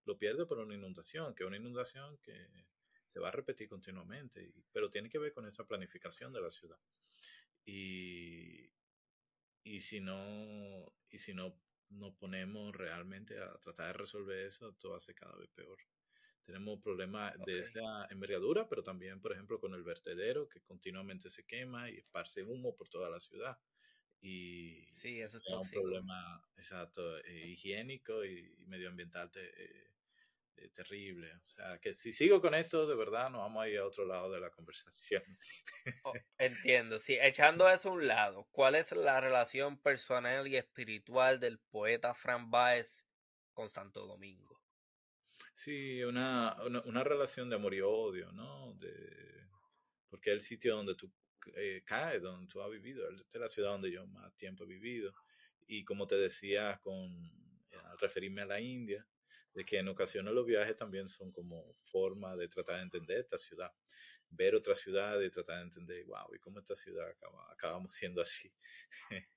lo 0.06 0.18
pierde 0.18 0.46
por 0.46 0.60
una 0.60 0.76
inundación, 0.76 1.36
que 1.36 1.44
es 1.44 1.48
una 1.48 1.58
inundación 1.58 2.18
que 2.18 2.48
se 3.10 3.20
va 3.20 3.30
a 3.30 3.32
repetir 3.32 3.68
continuamente, 3.68 4.54
pero 4.72 4.90
tiene 4.90 5.10
que 5.10 5.18
ver 5.18 5.34
con 5.34 5.48
esa 5.48 5.66
planificación 5.66 6.32
de 6.32 6.42
la 6.42 6.52
ciudad. 6.52 6.80
Y, 7.66 8.72
y 9.64 9.82
si 9.82 10.00
no, 10.00 10.94
y 11.10 11.18
si 11.18 11.34
no 11.34 11.60
nos 11.90 12.14
ponemos 12.14 12.76
realmente 12.76 13.40
a 13.40 13.58
tratar 13.58 13.88
de 13.88 13.94
resolver 13.94 14.46
eso, 14.46 14.74
todo 14.74 14.96
hace 14.96 15.16
cada 15.16 15.36
vez 15.36 15.50
peor. 15.50 15.80
Tenemos 16.44 16.80
problemas 16.82 17.36
okay. 17.40 17.56
de 17.56 17.60
esa 17.62 18.06
envergadura, 18.12 18.70
pero 18.70 18.84
también, 18.84 19.20
por 19.20 19.34
ejemplo, 19.34 19.60
con 19.60 19.74
el 19.74 19.84
vertedero 19.84 20.48
que 20.48 20.62
continuamente 20.62 21.32
se 21.32 21.46
quema 21.46 21.90
y 21.90 21.98
esparce 21.98 22.44
humo 22.44 22.76
por 22.76 22.90
toda 22.90 23.10
la 23.10 23.20
ciudad. 23.20 23.58
y 24.22 24.88
sí, 24.94 25.20
eso 25.20 25.40
es 25.40 25.48
un 25.48 25.70
problema 25.70 26.44
exacto, 26.58 27.18
eh, 27.20 27.48
higiénico 27.48 28.24
y, 28.24 28.66
medioambiental 28.68 29.32
eh, 29.36 29.89
eh, 30.62 30.70
terrible. 30.74 31.34
O 31.34 31.46
sea, 31.46 31.80
que 31.80 31.94
si 31.94 32.12
sigo 32.12 32.42
con 32.42 32.54
esto, 32.54 32.88
de 32.88 32.96
verdad, 32.96 33.30
nos 33.30 33.42
vamos 33.42 33.64
a 33.64 33.70
ir 33.70 33.80
a 33.80 33.86
otro 33.86 34.06
lado 34.06 34.32
de 34.32 34.40
la 34.40 34.50
conversación. 34.50 35.24
Oh, 36.04 36.14
entiendo, 36.38 37.00
sí, 37.00 37.18
echando 37.20 37.68
eso 37.68 37.90
a 37.90 37.94
un 37.94 38.08
lado, 38.08 38.48
¿cuál 38.52 38.76
es 38.76 38.92
la 38.92 39.20
relación 39.20 39.82
personal 39.82 40.48
y 40.48 40.56
espiritual 40.56 41.40
del 41.40 41.60
poeta 41.60 42.14
Fran 42.14 42.50
Baez 42.52 43.06
con 43.54 43.70
Santo 43.70 44.06
Domingo? 44.06 44.62
Sí, 45.54 46.04
una, 46.04 46.56
una, 46.86 47.04
relación 47.04 47.50
de 47.50 47.58
amor 47.58 47.74
y 47.74 47.82
odio, 47.82 48.32
¿no? 48.32 48.74
De, 48.76 49.48
porque 50.10 50.30
es 50.30 50.36
el 50.36 50.42
sitio 50.42 50.76
donde 50.76 50.96
tú 50.96 51.12
eh, 51.56 51.82
caes, 51.86 52.22
donde 52.22 52.48
tú 52.48 52.62
has 52.62 52.70
vivido, 52.70 53.10
es 53.10 53.36
la 53.36 53.50
ciudad 53.50 53.72
donde 53.72 53.92
yo 53.92 54.06
más 54.08 54.36
tiempo 54.36 54.64
he 54.64 54.68
vivido. 54.68 55.14
Y 55.68 55.84
como 55.84 56.08
te 56.08 56.16
decía, 56.16 56.80
con, 56.82 57.12
al 57.86 57.98
referirme 58.00 58.42
a 58.42 58.46
la 58.46 58.62
India, 58.62 59.06
de 59.54 59.66
que 59.66 59.78
en 59.78 59.88
ocasiones 59.88 60.34
los 60.34 60.46
viajes 60.46 60.76
también 60.76 61.10
son 61.10 61.32
como 61.32 61.76
forma 61.84 62.36
de 62.36 62.48
tratar 62.48 62.78
de 62.78 62.84
entender 62.84 63.20
esta 63.20 63.38
ciudad, 63.38 63.72
ver 64.30 64.56
otra 64.56 64.76
ciudad 64.76 65.20
y 65.22 65.30
tratar 65.30 65.58
de 65.58 65.64
entender, 65.64 66.06
wow, 66.06 66.34
¿y 66.34 66.40
cómo 66.40 66.60
esta 66.60 66.76
ciudad 66.76 67.10
acabamos 67.52 67.94
siendo 67.94 68.22
así? 68.22 68.52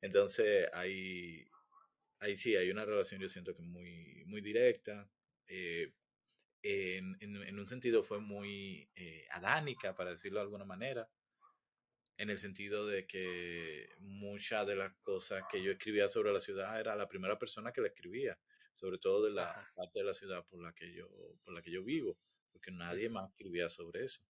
Entonces, 0.00 0.68
ahí, 0.72 1.44
ahí 2.20 2.36
sí, 2.36 2.56
hay 2.56 2.70
una 2.70 2.84
relación, 2.84 3.20
yo 3.20 3.28
siento 3.28 3.54
que 3.54 3.62
muy, 3.62 4.24
muy 4.26 4.40
directa. 4.40 5.10
Eh, 5.48 5.92
en, 6.62 7.58
un 7.58 7.66
sentido 7.66 8.02
fue 8.02 8.20
muy 8.20 8.88
eh, 8.94 9.26
adánica, 9.30 9.94
para 9.94 10.10
decirlo 10.10 10.38
de 10.38 10.44
alguna 10.44 10.64
manera, 10.64 11.08
en 12.16 12.30
el 12.30 12.38
sentido 12.38 12.86
de 12.86 13.06
que 13.06 13.90
muchas 13.98 14.66
de 14.66 14.76
las 14.76 14.92
cosas 15.02 15.44
que 15.50 15.62
yo 15.62 15.72
escribía 15.72 16.08
sobre 16.08 16.32
la 16.32 16.40
ciudad 16.40 16.78
era 16.80 16.96
la 16.96 17.08
primera 17.08 17.38
persona 17.38 17.72
que 17.72 17.80
la 17.80 17.88
escribía 17.88 18.38
sobre 18.78 18.98
todo 18.98 19.24
de 19.24 19.32
la 19.32 19.68
parte 19.74 19.98
de 19.98 20.04
la 20.04 20.14
ciudad 20.14 20.44
por 20.46 20.62
la 20.62 20.72
que 20.72 20.92
yo, 20.92 21.08
por 21.42 21.52
la 21.52 21.62
que 21.62 21.72
yo 21.72 21.82
vivo, 21.82 22.16
porque 22.52 22.70
nadie 22.70 23.08
más 23.08 23.30
escribía 23.30 23.68
sobre 23.68 24.04
eso. 24.04 24.20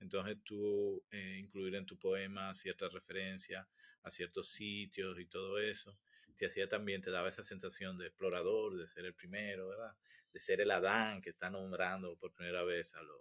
Entonces 0.00 0.38
tú 0.42 1.04
eh, 1.10 1.36
incluir 1.38 1.74
en 1.74 1.84
tu 1.84 1.98
poema 1.98 2.54
ciertas 2.54 2.90
referencias 2.92 3.66
a 4.02 4.10
ciertos 4.10 4.48
sitios 4.48 5.18
y 5.18 5.26
todo 5.26 5.58
eso, 5.58 5.98
te 6.34 6.46
hacía 6.46 6.66
también, 6.66 7.02
te 7.02 7.10
daba 7.10 7.28
esa 7.28 7.44
sensación 7.44 7.98
de 7.98 8.06
explorador, 8.06 8.78
de 8.78 8.86
ser 8.86 9.04
el 9.04 9.14
primero, 9.14 9.68
¿verdad? 9.68 9.94
De 10.32 10.40
ser 10.40 10.62
el 10.62 10.70
Adán 10.70 11.20
que 11.20 11.30
está 11.30 11.50
nombrando 11.50 12.16
por 12.16 12.32
primera 12.32 12.62
vez 12.64 12.94
a, 12.94 13.02
los 13.02 13.20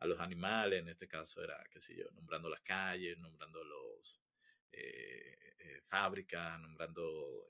a 0.00 0.06
los 0.06 0.20
animales, 0.20 0.80
en 0.80 0.88
este 0.88 1.08
caso 1.08 1.42
era, 1.42 1.64
qué 1.70 1.80
sé 1.80 1.96
yo, 1.96 2.04
nombrando 2.10 2.50
las 2.50 2.60
calles, 2.60 3.16
nombrando 3.16 3.64
los 3.64 4.20
eh, 4.72 5.54
eh, 5.58 5.80
fábricas, 5.86 6.60
nombrando 6.60 7.46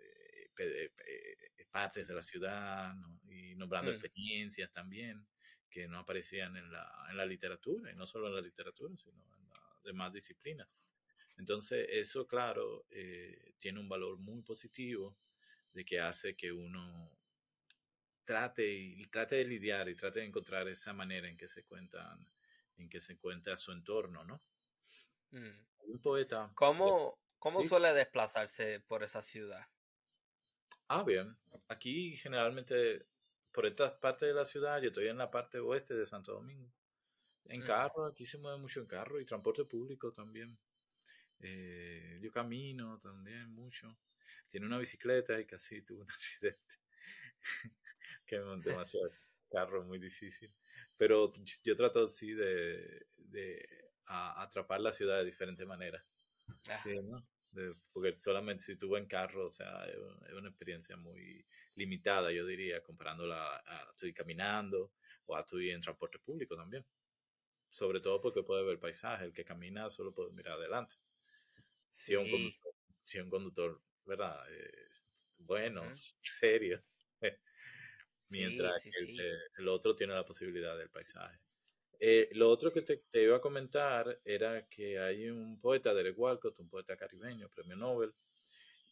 partes 1.70 2.06
de 2.06 2.14
la 2.14 2.22
ciudad 2.22 2.94
y 3.24 3.54
nombrando 3.54 3.90
mm. 3.90 3.94
experiencias 3.94 4.70
también 4.72 5.26
que 5.72 5.88
no 5.88 6.00
aparecían 6.00 6.56
en 6.56 6.70
la, 6.70 7.06
en 7.10 7.16
la 7.16 7.24
literatura, 7.24 7.90
y 7.90 7.96
no 7.96 8.06
solo 8.06 8.28
en 8.28 8.34
la 8.34 8.40
literatura, 8.42 8.94
sino 8.96 9.24
en 9.38 9.48
las 9.48 9.82
demás 9.82 10.12
disciplinas. 10.12 10.76
Entonces, 11.38 11.86
eso, 11.90 12.26
claro, 12.26 12.84
eh, 12.90 13.54
tiene 13.58 13.80
un 13.80 13.88
valor 13.88 14.18
muy 14.18 14.42
positivo 14.42 15.16
de 15.72 15.84
que 15.84 15.98
hace 15.98 16.36
que 16.36 16.52
uno 16.52 17.18
trate 18.24 18.70
y 18.70 19.02
trate 19.06 19.36
de 19.36 19.44
lidiar 19.46 19.88
y 19.88 19.94
trate 19.94 20.20
de 20.20 20.26
encontrar 20.26 20.68
esa 20.68 20.92
manera 20.92 21.28
en 21.28 21.36
que 21.36 21.48
se 21.48 21.64
cuentan, 21.64 22.30
en 22.76 22.88
que 22.88 23.00
se 23.00 23.14
encuentra 23.14 23.56
su 23.56 23.72
entorno, 23.72 24.24
¿no? 24.24 24.42
Mm. 25.30 25.90
Un 25.90 26.00
poeta. 26.00 26.52
¿Cómo, 26.54 27.18
cómo 27.38 27.64
suele 27.64 27.92
desplazarse 27.94 28.80
por 28.80 29.02
esa 29.02 29.22
ciudad? 29.22 29.66
Ah, 30.94 31.02
bien. 31.02 31.34
Aquí 31.68 32.14
generalmente, 32.16 33.06
por 33.50 33.64
esta 33.64 33.98
parte 33.98 34.26
de 34.26 34.34
la 34.34 34.44
ciudad, 34.44 34.78
yo 34.82 34.88
estoy 34.88 35.08
en 35.08 35.16
la 35.16 35.30
parte 35.30 35.58
oeste 35.58 35.94
de 35.94 36.04
Santo 36.04 36.34
Domingo. 36.34 36.70
En 37.46 37.62
carro, 37.62 38.04
aquí 38.04 38.26
se 38.26 38.36
mueve 38.36 38.58
mucho 38.58 38.80
en 38.80 38.86
carro 38.86 39.18
y 39.18 39.24
transporte 39.24 39.64
público 39.64 40.12
también. 40.12 40.58
Eh, 41.40 42.18
yo 42.22 42.30
camino 42.30 42.98
también 42.98 43.54
mucho. 43.54 43.96
Tiene 44.50 44.66
una 44.66 44.76
bicicleta 44.76 45.40
y 45.40 45.46
casi 45.46 45.80
tuve 45.80 46.02
un 46.02 46.10
accidente. 46.10 46.74
que 48.26 48.36
es 48.36 48.42
demasiado 48.62 49.10
carro, 49.50 49.84
muy 49.84 49.98
difícil. 49.98 50.52
Pero 50.98 51.32
yo 51.64 51.74
trato, 51.74 52.06
sí, 52.10 52.34
de, 52.34 53.06
de 53.16 53.92
atrapar 54.04 54.82
la 54.82 54.92
ciudad 54.92 55.20
de 55.20 55.24
diferentes 55.24 55.66
maneras. 55.66 56.12
Sí, 56.82 57.00
¿no? 57.00 57.26
Porque 57.92 58.12
solamente 58.12 58.64
si 58.64 58.76
tú 58.76 58.96
en 58.96 59.06
carro, 59.06 59.46
o 59.46 59.50
sea, 59.50 59.84
es 59.86 60.32
una 60.34 60.48
experiencia 60.48 60.96
muy 60.96 61.44
limitada, 61.74 62.32
yo 62.32 62.46
diría, 62.46 62.82
comparándola 62.82 63.56
a 63.56 63.90
estoy 63.90 64.12
caminando 64.12 64.92
o 65.26 65.36
a 65.36 65.40
estoy 65.40 65.70
en 65.70 65.80
transporte 65.80 66.18
público 66.18 66.56
también. 66.56 66.84
Sobre 67.70 68.00
todo 68.00 68.20
porque 68.20 68.42
puede 68.42 68.64
ver 68.64 68.78
paisaje, 68.78 69.24
el 69.24 69.32
que 69.32 69.44
camina 69.44 69.88
solo 69.90 70.12
puede 70.12 70.32
mirar 70.32 70.58
adelante. 70.58 70.96
Si, 71.92 72.14
un, 72.16 72.30
conductor, 72.30 72.74
si 73.04 73.18
un 73.18 73.30
conductor, 73.30 73.80
¿verdad? 74.04 74.38
bueno, 75.40 75.82
serio. 76.22 76.82
Mientras 78.30 78.82
que 78.82 78.90
el 79.58 79.68
otro 79.68 79.94
tiene 79.94 80.14
la 80.14 80.24
posibilidad 80.24 80.76
del 80.76 80.88
paisaje. 80.88 81.38
Eh, 82.04 82.28
lo 82.32 82.50
otro 82.50 82.72
que 82.72 82.82
te, 82.82 83.22
iba 83.22 83.36
a 83.36 83.40
comentar 83.40 84.20
era 84.24 84.66
que 84.66 84.98
hay 84.98 85.30
un 85.30 85.60
poeta, 85.60 85.94
Derek 85.94 86.18
Walcott, 86.18 86.58
un 86.58 86.68
poeta 86.68 86.96
caribeño, 86.96 87.48
premio 87.48 87.76
Nobel, 87.76 88.12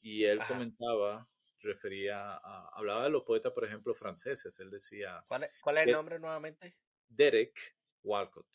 y 0.01 0.23
él 0.23 0.39
comentaba, 0.47 1.29
refería 1.59 2.37
a, 2.37 2.69
hablaba 2.69 3.03
de 3.03 3.11
los 3.11 3.25
poetas, 3.25 3.53
por 3.53 3.65
ejemplo, 3.65 3.97
franceses, 3.97 4.61
él 4.61 4.71
decía... 4.71 5.25
¿Cuál 5.27 5.43
es, 5.43 5.51
cuál 5.61 5.79
es 5.79 5.87
el 5.89 5.93
nombre 5.95 6.21
nuevamente? 6.21 6.77
Derek 7.09 7.77
Walcott, 8.05 8.47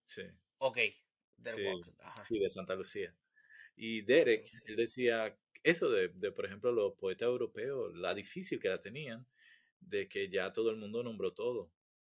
sí. 0.00 0.22
Ok, 0.56 0.78
Derek 1.36 1.66
Walcott, 1.66 1.94
Sí, 2.26 2.38
de 2.38 2.48
Santa 2.48 2.74
Lucía. 2.74 3.14
Y 3.76 4.00
Derek, 4.00 4.50
él 4.64 4.76
decía 4.76 5.38
eso 5.62 5.90
de, 5.90 6.08
de, 6.08 6.32
por 6.32 6.46
ejemplo, 6.46 6.72
los 6.72 6.94
poetas 6.94 7.26
europeos, 7.26 7.94
la 7.94 8.14
difícil 8.14 8.58
que 8.58 8.70
la 8.70 8.80
tenían, 8.80 9.26
de 9.80 10.08
que 10.08 10.30
ya 10.30 10.50
todo 10.50 10.70
el 10.70 10.76
mundo 10.76 11.02
nombró 11.02 11.34
todo, 11.34 11.70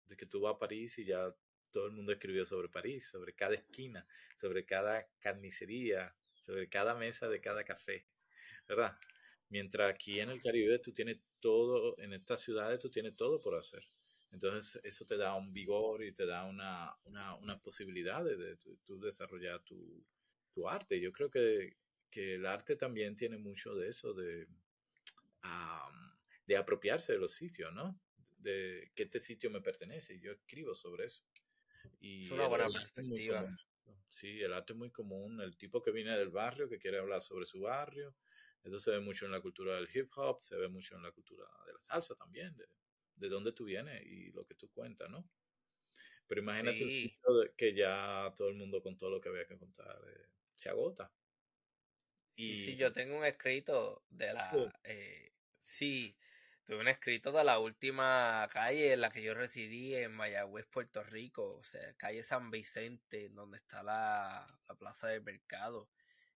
de 0.07 0.17
que 0.17 0.25
tú 0.25 0.41
vas 0.41 0.55
a 0.55 0.59
París 0.59 0.99
y 0.99 1.05
ya 1.05 1.33
todo 1.71 1.87
el 1.87 1.93
mundo 1.93 2.11
escribió 2.11 2.45
sobre 2.45 2.69
París, 2.69 3.09
sobre 3.09 3.33
cada 3.33 3.55
esquina, 3.55 4.05
sobre 4.35 4.65
cada 4.65 5.07
carnicería, 5.19 6.15
sobre 6.39 6.67
cada 6.69 6.95
mesa 6.95 7.29
de 7.29 7.41
cada 7.41 7.63
café, 7.63 8.05
¿verdad? 8.67 8.97
Mientras 9.49 9.93
aquí 9.93 10.19
en 10.19 10.29
el 10.29 10.41
Caribe 10.41 10.79
tú 10.79 10.93
tienes 10.93 11.19
todo, 11.39 11.97
en 11.99 12.13
estas 12.13 12.41
ciudades 12.41 12.79
tú 12.79 12.89
tienes 12.89 13.15
todo 13.17 13.39
por 13.39 13.55
hacer. 13.55 13.83
Entonces 14.31 14.79
eso 14.83 15.05
te 15.05 15.17
da 15.17 15.33
un 15.35 15.51
vigor 15.51 16.03
y 16.03 16.11
te 16.11 16.25
da 16.25 16.45
una, 16.45 16.95
una, 17.05 17.35
una 17.35 17.59
posibilidad 17.59 18.23
de, 18.23 18.37
de, 18.37 18.57
desarrollar 19.01 19.63
tu, 19.63 20.05
tu, 20.53 20.69
arte. 20.69 20.99
Yo 20.99 21.11
creo 21.11 21.31
que, 21.31 21.77
que, 22.11 22.35
el 22.35 22.45
arte 22.45 22.75
también 22.75 23.15
tiene 23.15 23.37
mucho 23.37 23.73
de 23.73 23.89
eso, 23.89 24.13
de, 24.13 24.47
de 26.45 26.57
apropiarse 26.57 27.13
de 27.13 27.19
los 27.19 27.33
sitios, 27.33 27.73
¿no? 27.73 27.99
De 28.37 28.91
que 28.95 29.03
este 29.03 29.19
sitio 29.19 29.49
me 29.49 29.61
pertenece 29.61 30.19
yo 30.19 30.31
escribo 30.31 30.75
sobre 30.75 31.05
eso. 31.05 31.23
Y 31.99 32.25
es 32.25 32.31
una 32.31 32.47
buena 32.47 32.67
perspectiva. 32.67 33.55
Sí, 34.07 34.41
el 34.41 34.53
arte 34.53 34.73
es 34.73 34.79
muy 34.79 34.91
común. 34.91 35.41
El 35.41 35.57
tipo 35.57 35.81
que 35.81 35.91
viene 35.91 36.17
del 36.17 36.29
barrio, 36.29 36.67
que 36.67 36.79
quiere 36.79 36.97
hablar 36.97 37.21
sobre 37.21 37.45
su 37.45 37.61
barrio. 37.61 38.15
Eso 38.63 38.79
se 38.79 38.91
ve 38.91 38.99
mucho 38.99 39.25
en 39.25 39.31
la 39.31 39.41
cultura 39.41 39.75
del 39.75 39.87
hip 39.93 40.11
hop, 40.15 40.41
se 40.41 40.55
ve 40.57 40.67
mucho 40.67 40.95
en 40.95 41.03
la 41.03 41.11
cultura 41.11 41.45
de 41.65 41.73
la 41.73 41.79
salsa 41.79 42.15
también, 42.15 42.55
de, 42.57 42.65
de 43.15 43.29
dónde 43.29 43.53
tú 43.53 43.65
vienes 43.65 44.05
y 44.05 44.31
lo 44.31 44.45
que 44.45 44.55
tú 44.55 44.69
cuentas, 44.69 45.09
¿no? 45.09 45.29
Pero 46.27 46.41
imagínate 46.41 46.83
un 46.83 46.91
sitio 46.91 47.19
que 47.57 47.73
ya 47.73 48.31
todo 48.35 48.49
el 48.49 48.55
mundo 48.55 48.83
con 48.83 48.97
todo 48.97 49.09
lo 49.09 49.21
que 49.21 49.29
había 49.29 49.47
que 49.47 49.57
contar 49.57 49.99
eh, 50.07 50.27
se 50.55 50.69
agota. 50.69 51.11
Sí, 52.27 52.55
sí, 52.55 52.75
yo 52.75 52.93
tengo 52.93 53.17
un 53.17 53.25
escrito 53.25 54.05
de 54.09 54.33
la... 54.33 54.73
Eh, 54.83 55.33
sí, 55.59 56.15
Tuve 56.69 56.81
un 56.81 56.87
escrito 56.87 57.31
de 57.31 57.43
la 57.43 57.57
última 57.57 58.47
calle 58.53 58.93
en 58.93 59.01
la 59.01 59.09
que 59.09 59.23
yo 59.23 59.33
residí 59.33 59.95
en 59.95 60.11
Mayagüez, 60.11 60.67
Puerto 60.67 61.01
Rico, 61.01 61.55
o 61.55 61.63
sea, 61.63 61.81
calle 61.97 62.21
San 62.21 62.51
Vicente, 62.51 63.29
donde 63.29 63.57
está 63.57 63.81
la, 63.81 64.45
plaza 64.77 65.07
del 65.07 65.23
mercado. 65.23 65.89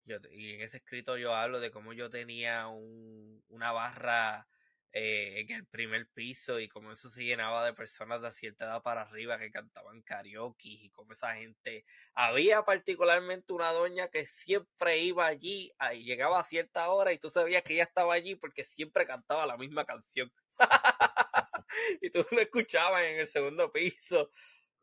y 0.06 0.54
en 0.54 0.60
ese 0.60 0.76
escrito 0.76 1.16
yo 1.16 1.34
hablo 1.34 1.58
de 1.58 1.72
cómo 1.72 1.92
yo 1.94 2.10
tenía 2.10 2.68
un, 2.68 3.42
una 3.48 3.72
barra 3.72 4.46
eh, 4.92 5.40
en 5.40 5.50
el 5.52 5.66
primer 5.66 6.08
piso 6.08 6.58
y 6.58 6.68
cómo 6.68 6.90
eso 6.90 7.08
se 7.08 7.24
llenaba 7.24 7.64
de 7.64 7.72
personas 7.72 8.22
de 8.22 8.32
cierta 8.32 8.64
edad 8.64 8.82
para 8.82 9.02
arriba 9.02 9.38
que 9.38 9.50
cantaban 9.50 10.02
karaoke 10.02 10.68
y 10.68 10.90
cómo 10.90 11.12
esa 11.12 11.34
gente 11.34 11.84
había 12.12 12.64
particularmente 12.64 13.52
una 13.52 13.72
doña 13.72 14.08
que 14.08 14.26
siempre 14.26 14.98
iba 14.98 15.26
allí 15.26 15.72
y 15.94 16.04
llegaba 16.04 16.40
a 16.40 16.44
cierta 16.44 16.90
hora 16.90 17.12
y 17.12 17.18
tú 17.18 17.30
sabías 17.30 17.62
que 17.62 17.74
ella 17.74 17.84
estaba 17.84 18.14
allí 18.14 18.34
porque 18.34 18.64
siempre 18.64 19.06
cantaba 19.06 19.46
la 19.46 19.56
misma 19.56 19.84
canción. 19.84 20.32
Y 22.00 22.10
tú 22.10 22.26
lo 22.32 22.40
escuchabas 22.40 23.02
en 23.04 23.20
el 23.20 23.28
segundo 23.28 23.70
piso. 23.72 24.30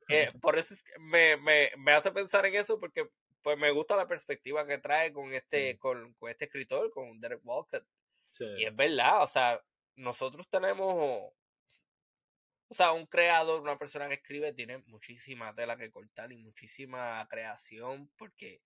Eh, 0.08 0.30
por 0.42 0.58
eso 0.58 0.74
es 0.74 0.84
que 0.84 0.98
me, 1.00 1.38
me, 1.38 1.72
me 1.78 1.92
hace 1.92 2.12
pensar 2.12 2.46
en 2.46 2.56
eso 2.56 2.80
porque 2.80 3.10
pues 3.42 3.58
me 3.58 3.72
gusta 3.72 3.96
la 3.96 4.08
perspectiva 4.08 4.66
que 4.66 4.78
trae 4.78 5.12
con 5.14 5.34
este, 5.34 5.78
con, 5.78 6.14
con 6.16 6.30
este 6.30 6.46
escritor, 6.46 6.90
con 6.92 7.20
Derek 7.20 7.42
Walcott. 7.44 7.86
Y 8.40 8.66
es 8.66 8.76
verdad, 8.76 9.24
o 9.24 9.28
sea, 9.28 9.62
nosotros 9.98 10.48
tenemos, 10.48 10.94
o 10.94 12.74
sea, 12.74 12.94
un 12.94 13.06
creador, 13.08 13.62
una 13.62 13.78
persona 13.78 14.08
que 14.08 14.16
escribe, 14.16 14.54
tiene 14.54 14.78
muchísima 14.88 15.54
tela 15.54 15.76
que 15.76 15.92
cortar 15.92 16.32
y 16.32 16.38
muchísima 16.38 17.28
creación, 17.30 18.10
porque, 18.18 18.62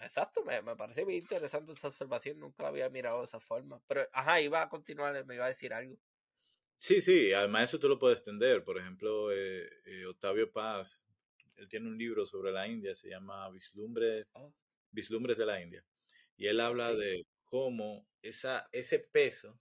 exacto, 0.00 0.42
me, 0.44 0.62
me 0.62 0.76
parece 0.76 1.04
bien 1.04 1.22
interesante 1.22 1.72
esa 1.72 1.88
observación, 1.88 2.38
nunca 2.38 2.62
la 2.62 2.70
había 2.70 2.88
mirado 2.88 3.18
de 3.18 3.26
esa 3.26 3.40
forma. 3.40 3.80
Pero, 3.86 4.08
ajá, 4.12 4.40
iba 4.40 4.62
a 4.62 4.68
continuar, 4.68 5.24
me 5.26 5.34
iba 5.34 5.44
a 5.44 5.48
decir 5.48 5.74
algo. 5.74 5.98
Sí, 6.78 7.00
sí, 7.00 7.32
además 7.32 7.64
eso 7.64 7.78
tú 7.78 7.88
lo 7.88 7.98
puedes 7.98 8.18
extender. 8.18 8.62
Por 8.62 8.78
ejemplo, 8.78 9.32
eh, 9.32 9.68
eh, 9.86 10.06
Octavio 10.06 10.52
Paz, 10.52 11.06
él 11.56 11.68
tiene 11.68 11.88
un 11.88 11.98
libro 11.98 12.24
sobre 12.24 12.52
la 12.52 12.66
India, 12.66 12.94
se 12.94 13.08
llama 13.08 13.48
Vislumbre, 13.50 14.26
oh. 14.32 14.52
Vislumbres 14.90 15.38
de 15.38 15.46
la 15.46 15.60
India. 15.60 15.84
Y 16.36 16.46
él 16.46 16.60
habla 16.60 16.92
de 16.94 17.26
cómo 17.44 18.06
esa, 18.22 18.68
ese 18.72 18.98
peso 18.98 19.58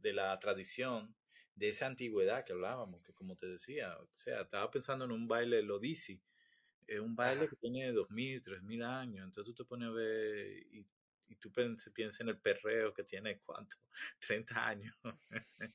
de 0.00 0.12
la 0.12 0.38
tradición, 0.38 1.14
de 1.54 1.68
esa 1.70 1.86
antigüedad 1.86 2.44
que 2.44 2.52
hablábamos, 2.52 3.02
que 3.02 3.12
como 3.12 3.36
te 3.36 3.46
decía, 3.46 3.96
o 3.98 4.08
sea, 4.12 4.42
estaba 4.42 4.70
pensando 4.70 5.04
en 5.04 5.10
un 5.10 5.26
baile 5.26 5.62
Lodisi, 5.62 6.22
es 6.86 7.00
un 7.00 7.14
baile 7.16 7.48
que 7.48 7.56
tiene 7.56 7.92
dos 7.92 8.08
mil, 8.10 8.40
tres 8.42 8.62
mil 8.62 8.82
años, 8.82 9.24
entonces 9.24 9.54
tú 9.54 9.62
te 9.62 9.68
pones 9.68 9.88
a 9.88 9.92
ver 9.92 10.58
y, 10.72 10.86
y 11.28 11.36
tú 11.36 11.52
piensas 11.52 12.20
en 12.20 12.28
el 12.28 12.38
perreo 12.38 12.94
que 12.94 13.04
tiene, 13.04 13.40
¿cuánto? 13.40 13.76
30 14.20 14.66
años. 14.68 14.94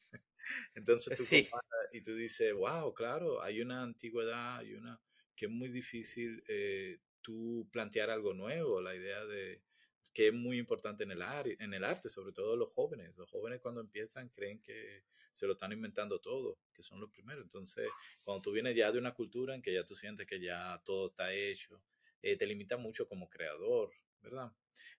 entonces 0.75 1.17
tú 1.17 1.23
sí. 1.23 1.49
y 1.91 2.01
tú 2.01 2.15
dices, 2.15 2.53
wow, 2.53 2.93
claro, 2.93 3.41
hay 3.41 3.61
una 3.61 3.83
antigüedad, 3.83 4.57
hay 4.57 4.73
una 4.73 4.99
que 5.35 5.45
es 5.45 5.51
muy 5.51 5.69
difícil 5.69 6.43
eh, 6.47 6.99
tú 7.21 7.67
plantear 7.71 8.09
algo 8.09 8.33
nuevo, 8.33 8.81
la 8.81 8.95
idea 8.95 9.25
de 9.25 9.61
que 10.13 10.27
es 10.27 10.33
muy 10.33 10.57
importante 10.57 11.03
en 11.03 11.11
el, 11.11 11.21
en 11.59 11.73
el 11.73 11.83
arte, 11.83 12.09
sobre 12.09 12.33
todo 12.33 12.55
los 12.55 12.69
jóvenes. 12.69 13.15
Los 13.17 13.29
jóvenes 13.29 13.59
cuando 13.61 13.81
empiezan 13.81 14.29
creen 14.29 14.61
que 14.61 15.03
se 15.33 15.47
lo 15.47 15.53
están 15.53 15.71
inventando 15.71 16.19
todo, 16.19 16.59
que 16.73 16.83
son 16.83 16.99
los 16.99 17.09
primeros. 17.09 17.43
Entonces, 17.43 17.89
cuando 18.23 18.41
tú 18.41 18.51
vienes 18.51 18.75
ya 18.75 18.91
de 18.91 18.99
una 18.99 19.13
cultura 19.13 19.55
en 19.55 19.61
que 19.61 19.73
ya 19.73 19.83
tú 19.83 19.95
sientes 19.95 20.27
que 20.27 20.39
ya 20.39 20.81
todo 20.83 21.07
está 21.07 21.33
hecho, 21.33 21.81
eh, 22.21 22.37
te 22.37 22.45
limita 22.45 22.77
mucho 22.77 23.07
como 23.07 23.29
creador, 23.29 23.91
¿verdad? 24.21 24.51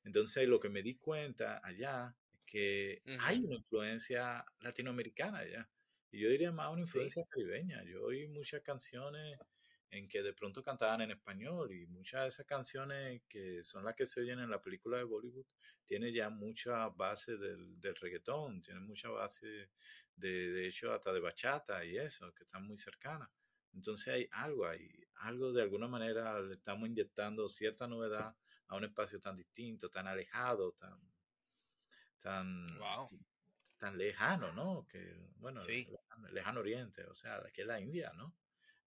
Entonces, 0.03 0.49
lo 0.49 0.59
que 0.59 0.69
me 0.69 0.83
di 0.83 0.97
cuenta 0.97 1.61
allá 1.63 2.15
es 2.33 2.43
que 2.45 3.03
hay 3.21 3.39
una 3.39 3.55
influencia 3.55 4.45
latinoamericana 4.61 5.39
allá. 5.39 5.69
Y 6.11 6.21
yo 6.21 6.29
diría 6.29 6.53
más 6.53 6.73
una 6.73 6.83
influencia 6.83 7.25
caribeña. 7.29 7.83
Yo 7.85 8.05
oí 8.05 8.29
muchas 8.29 8.63
canciones 8.63 9.39
en 9.95 10.09
que 10.09 10.23
de 10.23 10.33
pronto 10.33 10.63
cantaban 10.63 11.03
en 11.03 11.13
español 11.13 11.73
y 11.73 11.87
muchas 11.87 12.23
de 12.23 12.29
esas 12.29 12.47
canciones 12.47 13.23
que 13.29 13.63
son 13.63 13.85
las 13.85 13.95
que 13.95 14.07
se 14.07 14.21
oyen 14.21 14.41
en 14.41 14.51
la 14.51 14.61
película 14.61 14.99
de 14.99 15.05
Bollywood 15.05 15.47
tiene 15.85 16.13
ya 16.13 16.31
mucha 16.31 16.89
base 16.89 17.37
del, 17.37 17.81
del 17.81 17.95
reggaetón, 17.95 18.61
tiene 18.61 18.81
mucha 18.81 19.09
base 19.09 19.71
de, 20.17 20.51
de 20.51 20.67
hecho 20.67 20.93
hasta 20.93 21.13
de 21.13 21.21
bachata 21.21 21.85
y 21.85 21.97
eso, 21.97 22.33
que 22.35 22.43
están 22.43 22.67
muy 22.67 22.77
cercanas. 22.77 23.31
Entonces 23.73 24.09
hay 24.09 24.29
algo 24.33 24.67
ahí, 24.67 24.91
algo 25.17 25.53
de 25.53 25.63
alguna 25.63 25.87
manera 25.87 26.41
le 26.41 26.55
estamos 26.55 26.89
inyectando 26.89 27.49
cierta 27.49 27.87
novedad 27.87 28.35
a 28.67 28.77
un 28.77 28.85
espacio 28.85 29.21
tan 29.21 29.37
distinto, 29.37 29.91
tan 29.91 30.09
alejado, 30.09 30.73
tan, 30.73 30.99
tan, 32.19 32.67
tan 33.77 33.97
lejano, 33.97 34.53
¿no? 34.53 34.87
Que, 34.89 35.31
bueno, 35.37 35.61
lejano, 35.65 36.29
lejano, 36.31 36.61
oriente, 36.61 37.05
o 37.05 37.15
sea, 37.15 37.43
que 37.53 37.63
es 37.63 37.67
la 37.67 37.81
India, 37.81 38.13
¿no? 38.15 38.35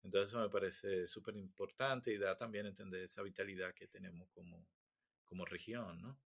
Entonces 0.07 0.29
eso 0.29 0.39
me 0.39 0.49
parece 0.49 1.05
súper 1.05 1.35
importante 1.35 2.13
y 2.13 2.17
da 2.17 2.37
también 2.37 2.65
a 2.65 2.69
entender 2.69 3.03
esa 3.03 3.21
vitalidad 3.21 3.73
que 3.73 3.87
tenemos 3.87 4.29
como, 4.29 4.65
como 5.25 5.43
región, 5.43 6.01
¿no? 6.01 6.17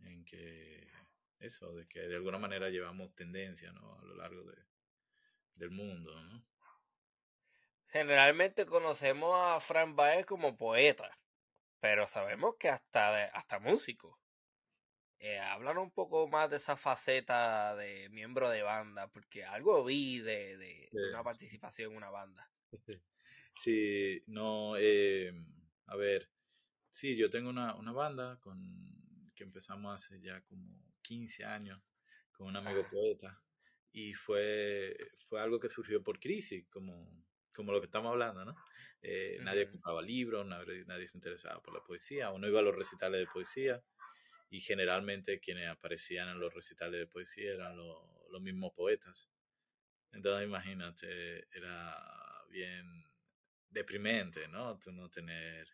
En 0.00 0.22
que 0.26 0.86
eso, 1.38 1.72
de 1.72 1.88
que 1.88 2.00
de 2.00 2.16
alguna 2.16 2.36
manera 2.36 2.68
llevamos 2.68 3.14
tendencia, 3.14 3.72
¿no? 3.72 3.98
A 3.98 4.02
lo 4.02 4.16
largo 4.16 4.42
de, 4.44 4.62
del 5.54 5.70
mundo, 5.70 6.14
¿no? 6.24 6.44
Generalmente 7.86 8.66
conocemos 8.66 9.34
a 9.34 9.60
Fran 9.60 9.96
Baez 9.96 10.26
como 10.26 10.58
poeta, 10.58 11.18
pero 11.80 12.06
sabemos 12.06 12.56
que 12.58 12.68
hasta, 12.68 13.24
hasta 13.28 13.58
músico. 13.58 14.20
Eh, 15.20 15.38
hablan 15.38 15.78
un 15.78 15.90
poco 15.90 16.28
más 16.28 16.50
de 16.50 16.56
esa 16.56 16.76
faceta 16.76 17.74
de 17.76 18.10
miembro 18.10 18.50
de 18.50 18.60
banda, 18.60 19.08
porque 19.08 19.42
algo 19.42 19.82
vi 19.84 20.18
de, 20.18 20.58
de, 20.58 20.90
una 20.92 21.22
participación 21.22 21.92
en 21.92 21.96
una 21.96 22.10
banda. 22.10 22.46
Sí, 23.58 24.22
no, 24.26 24.76
eh, 24.76 25.32
a 25.86 25.96
ver, 25.96 26.28
sí, 26.90 27.16
yo 27.16 27.30
tengo 27.30 27.48
una, 27.48 27.74
una, 27.74 27.90
banda 27.90 28.38
con 28.38 28.60
que 29.34 29.44
empezamos 29.44 29.94
hace 29.94 30.20
ya 30.20 30.42
como 30.42 30.78
15 31.00 31.42
años 31.46 31.80
con 32.32 32.48
un 32.48 32.56
amigo 32.56 32.82
ah. 32.84 32.90
poeta 32.90 33.42
y 33.92 34.12
fue, 34.12 34.94
fue 35.26 35.40
algo 35.40 35.58
que 35.58 35.70
surgió 35.70 36.02
por 36.02 36.20
crisis, 36.20 36.66
como, 36.68 37.24
como 37.54 37.72
lo 37.72 37.80
que 37.80 37.86
estamos 37.86 38.12
hablando, 38.12 38.44
¿no? 38.44 38.54
Eh, 39.00 39.38
nadie 39.40 39.70
compraba 39.70 40.02
libros, 40.02 40.46
nadie, 40.46 40.84
nadie, 40.84 41.08
se 41.08 41.16
interesaba 41.16 41.62
por 41.62 41.72
la 41.72 41.82
poesía, 41.82 42.30
uno 42.32 42.46
iba 42.46 42.60
a 42.60 42.62
los 42.62 42.76
recitales 42.76 43.20
de 43.20 43.32
poesía 43.32 43.82
y 44.50 44.60
generalmente 44.60 45.40
quienes 45.40 45.68
aparecían 45.68 46.28
en 46.28 46.40
los 46.40 46.52
recitales 46.52 47.00
de 47.00 47.06
poesía 47.06 47.54
eran 47.54 47.76
los 47.76 48.42
mismos 48.42 48.72
poetas. 48.74 49.30
Entonces 50.12 50.46
imagínate, 50.46 51.46
era 51.56 52.25
bien 52.48 53.04
deprimente, 53.70 54.48
¿no? 54.48 54.78
Tú 54.78 54.92
no 54.92 55.10
tener 55.10 55.68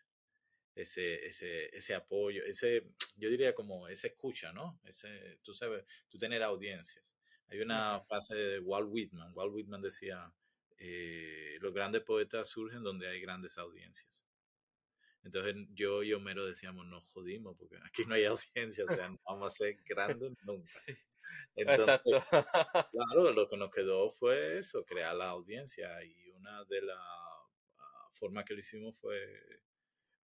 ese, 0.75 1.25
ese, 1.25 1.75
ese 1.75 1.95
apoyo, 1.95 2.43
ese, 2.43 2.83
yo 3.15 3.29
diría 3.29 3.53
como 3.53 3.87
esa 3.87 4.07
escucha, 4.07 4.51
¿no? 4.51 4.79
Ese, 4.83 5.39
tú 5.43 5.53
sabes, 5.53 5.85
tú 6.09 6.17
tener 6.17 6.41
audiencias. 6.43 7.15
Hay 7.47 7.61
una 7.61 7.99
frase 8.01 8.35
de 8.35 8.59
Walt 8.59 8.87
Whitman. 8.89 9.31
Walt 9.35 9.53
Whitman 9.53 9.81
decía, 9.81 10.33
eh, 10.77 11.57
los 11.61 11.73
grandes 11.73 12.01
poetas 12.01 12.49
surgen 12.49 12.83
donde 12.83 13.07
hay 13.07 13.21
grandes 13.21 13.57
audiencias. 13.57 14.25
Entonces 15.23 15.55
yo 15.73 16.03
y 16.03 16.13
Homero 16.13 16.45
decíamos, 16.45 16.85
nos 16.87 17.05
jodimos 17.05 17.55
porque 17.57 17.77
aquí 17.85 18.03
no 18.05 18.15
hay 18.15 18.25
audiencia, 18.25 18.83
o 18.85 18.87
sea, 18.87 19.09
no 19.09 19.19
vamos 19.25 19.53
a 19.53 19.55
ser 19.55 19.77
grandes 19.85 20.33
nunca. 20.43 20.71
Entonces, 21.55 22.01
claro, 22.29 23.31
lo 23.31 23.47
que 23.47 23.57
nos 23.57 23.71
quedó 23.71 24.09
fue 24.09 24.57
eso, 24.57 24.83
crear 24.83 25.15
la 25.15 25.29
audiencia 25.29 26.03
y 26.03 26.22
una 26.43 26.63
de 26.65 26.81
las 26.81 26.97
ah, 26.99 28.09
formas 28.11 28.43
que 28.43 28.53
lo 28.53 28.59
hicimos 28.59 28.95
fue, 28.97 29.61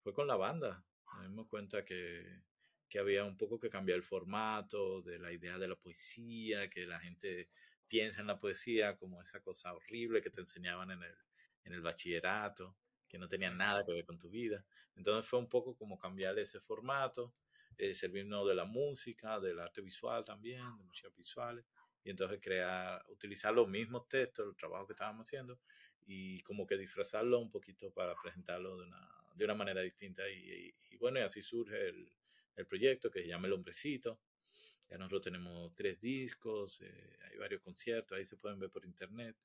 fue 0.03 0.13
con 0.13 0.27
la 0.27 0.35
banda. 0.35 0.83
Nos 1.13 1.29
dimos 1.29 1.47
cuenta 1.47 1.85
que, 1.85 2.43
que 2.89 2.99
había 2.99 3.23
un 3.23 3.37
poco 3.37 3.57
que 3.57 3.69
cambiar 3.69 3.97
el 3.97 4.03
formato 4.03 5.01
de 5.01 5.17
la 5.17 5.31
idea 5.31 5.57
de 5.57 5.67
la 5.69 5.77
poesía, 5.77 6.69
que 6.69 6.85
la 6.85 6.99
gente 6.99 7.49
piensa 7.87 8.19
en 8.19 8.27
la 8.27 8.39
poesía 8.39 8.97
como 8.97 9.21
esa 9.21 9.41
cosa 9.41 9.73
horrible 9.73 10.21
que 10.21 10.29
te 10.29 10.41
enseñaban 10.41 10.91
en 10.91 11.01
el, 11.03 11.15
en 11.63 11.73
el 11.73 11.81
bachillerato, 11.81 12.75
que 13.07 13.17
no 13.17 13.29
tenía 13.29 13.49
nada 13.49 13.83
que 13.85 13.93
ver 13.93 14.05
con 14.05 14.19
tu 14.19 14.29
vida. 14.29 14.65
Entonces 14.95 15.27
fue 15.27 15.39
un 15.39 15.47
poco 15.47 15.75
como 15.75 15.97
cambiar 15.97 16.37
ese 16.37 16.59
formato 16.59 17.33
eh, 17.77 17.93
servirnos 17.93 18.45
de 18.45 18.55
la 18.55 18.65
música, 18.65 19.39
del 19.39 19.57
arte 19.57 19.81
visual 19.81 20.25
también, 20.25 20.65
de 20.77 20.83
músicas 20.83 21.15
visuales, 21.15 21.65
y 22.03 22.09
entonces 22.09 22.39
crear, 22.41 23.03
utilizar 23.07 23.53
los 23.53 23.67
mismos 23.67 24.07
textos, 24.07 24.47
el 24.49 24.55
trabajo 24.55 24.85
que 24.85 24.93
estábamos 24.93 25.27
haciendo, 25.27 25.59
y 26.05 26.41
como 26.41 26.65
que 26.65 26.77
disfrazarlo 26.77 27.39
un 27.39 27.51
poquito 27.51 27.91
para 27.91 28.15
presentarlo 28.21 28.77
de 28.77 28.83
una, 28.85 29.09
de 29.35 29.45
una 29.45 29.55
manera 29.55 29.81
distinta. 29.81 30.27
Y, 30.29 30.73
bueno, 30.99 31.19
y 31.19 31.23
así 31.23 31.41
surge 31.41 31.89
el, 31.89 32.11
el, 32.55 32.65
proyecto 32.65 33.09
que 33.11 33.21
se 33.21 33.27
llama 33.27 33.47
El 33.47 33.53
Hombrecito. 33.53 34.19
Ya 34.89 34.97
nosotros 34.97 35.21
tenemos 35.21 35.73
tres 35.75 36.01
discos, 36.01 36.81
eh, 36.81 37.19
hay 37.29 37.37
varios 37.37 37.61
conciertos, 37.61 38.17
ahí 38.17 38.25
se 38.25 38.37
pueden 38.37 38.59
ver 38.59 38.71
por 38.71 38.85
internet. 38.85 39.35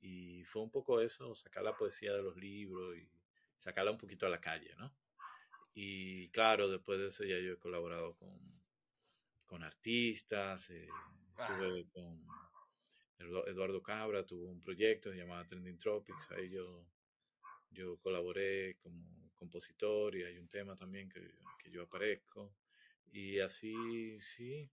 Y 0.00 0.44
fue 0.44 0.62
un 0.62 0.70
poco 0.70 1.00
eso, 1.00 1.34
sacar 1.34 1.62
la 1.62 1.76
poesía 1.76 2.12
de 2.12 2.22
los 2.22 2.36
libros 2.36 2.96
y 2.96 3.08
sacarla 3.56 3.90
un 3.90 3.98
poquito 3.98 4.26
a 4.26 4.30
la 4.30 4.40
calle, 4.40 4.74
¿no? 4.76 4.92
Y 5.74 6.28
claro, 6.30 6.68
después 6.68 6.98
de 6.98 7.08
eso 7.08 7.24
ya 7.24 7.38
yo 7.38 7.52
he 7.52 7.58
colaborado 7.58 8.16
con, 8.16 8.40
con 9.46 9.62
artistas, 9.62 10.70
eh, 10.70 10.88
estuve 11.38 11.86
con 11.90 12.26
Eduardo 13.20 13.82
Cabra, 13.82 14.24
tuvo 14.24 14.48
un 14.48 14.60
proyecto 14.60 15.12
llamado 15.12 15.46
Trending 15.46 15.78
Tropics, 15.78 16.30
ahí 16.32 16.50
yo, 16.50 16.86
yo 17.70 17.98
colaboré 17.98 18.76
como 18.76 19.30
compositor 19.34 20.16
y 20.16 20.24
hay 20.24 20.38
un 20.38 20.48
tema 20.48 20.74
también 20.76 21.08
que, 21.08 21.20
que 21.58 21.70
yo 21.70 21.82
aparezco. 21.82 22.54
Y 23.12 23.40
así, 23.40 24.18
sí, 24.20 24.70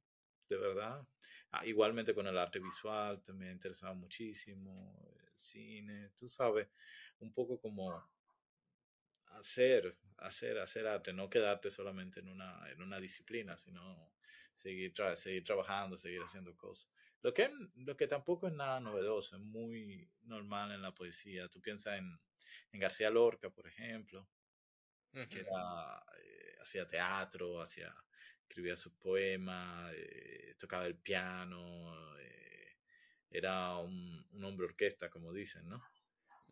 de 0.49 0.57
verdad. 0.57 1.05
Ah, 1.51 1.65
igualmente 1.65 2.13
con 2.13 2.27
el 2.27 2.37
arte 2.37 2.59
visual, 2.59 3.21
también 3.23 3.47
me 3.47 3.49
ha 3.49 3.53
interesado 3.53 3.95
muchísimo, 3.95 4.95
el 5.31 5.37
cine, 5.37 6.09
tú 6.17 6.27
sabes, 6.27 6.67
un 7.19 7.33
poco 7.33 7.59
como 7.59 8.03
hacer, 9.27 9.95
hacer, 10.17 10.59
hacer 10.59 10.87
arte, 10.87 11.13
no 11.13 11.29
quedarte 11.29 11.69
solamente 11.71 12.19
en 12.19 12.27
una, 12.29 12.69
en 12.71 12.81
una 12.81 12.99
disciplina, 12.99 13.57
sino 13.57 14.13
seguir, 14.55 14.93
seguir 15.15 15.43
trabajando, 15.43 15.97
seguir 15.97 16.21
haciendo 16.21 16.55
cosas. 16.55 16.89
Lo 17.21 17.33
que, 17.33 17.51
lo 17.75 17.97
que 17.97 18.07
tampoco 18.07 18.47
es 18.47 18.53
nada 18.53 18.79
novedoso, 18.79 19.35
es 19.35 19.41
muy 19.41 20.09
normal 20.23 20.71
en 20.71 20.81
la 20.81 20.93
poesía. 20.93 21.49
Tú 21.49 21.61
piensas 21.61 21.97
en, 21.97 22.19
en 22.71 22.79
García 22.79 23.09
Lorca, 23.09 23.49
por 23.49 23.67
ejemplo, 23.67 24.27
que 25.11 25.39
era, 25.39 26.03
eh, 26.21 26.57
hacía 26.61 26.87
teatro, 26.87 27.61
hacía, 27.61 27.93
escribía 28.41 28.77
sus 28.77 28.93
poemas, 28.93 29.91
tocaba 30.57 30.85
el 30.85 30.95
piano, 30.95 31.95
era 33.29 33.77
un, 33.77 34.25
un, 34.31 34.43
hombre 34.43 34.67
orquesta, 34.67 35.09
como 35.09 35.33
dicen, 35.33 35.67
¿no? 35.67 35.83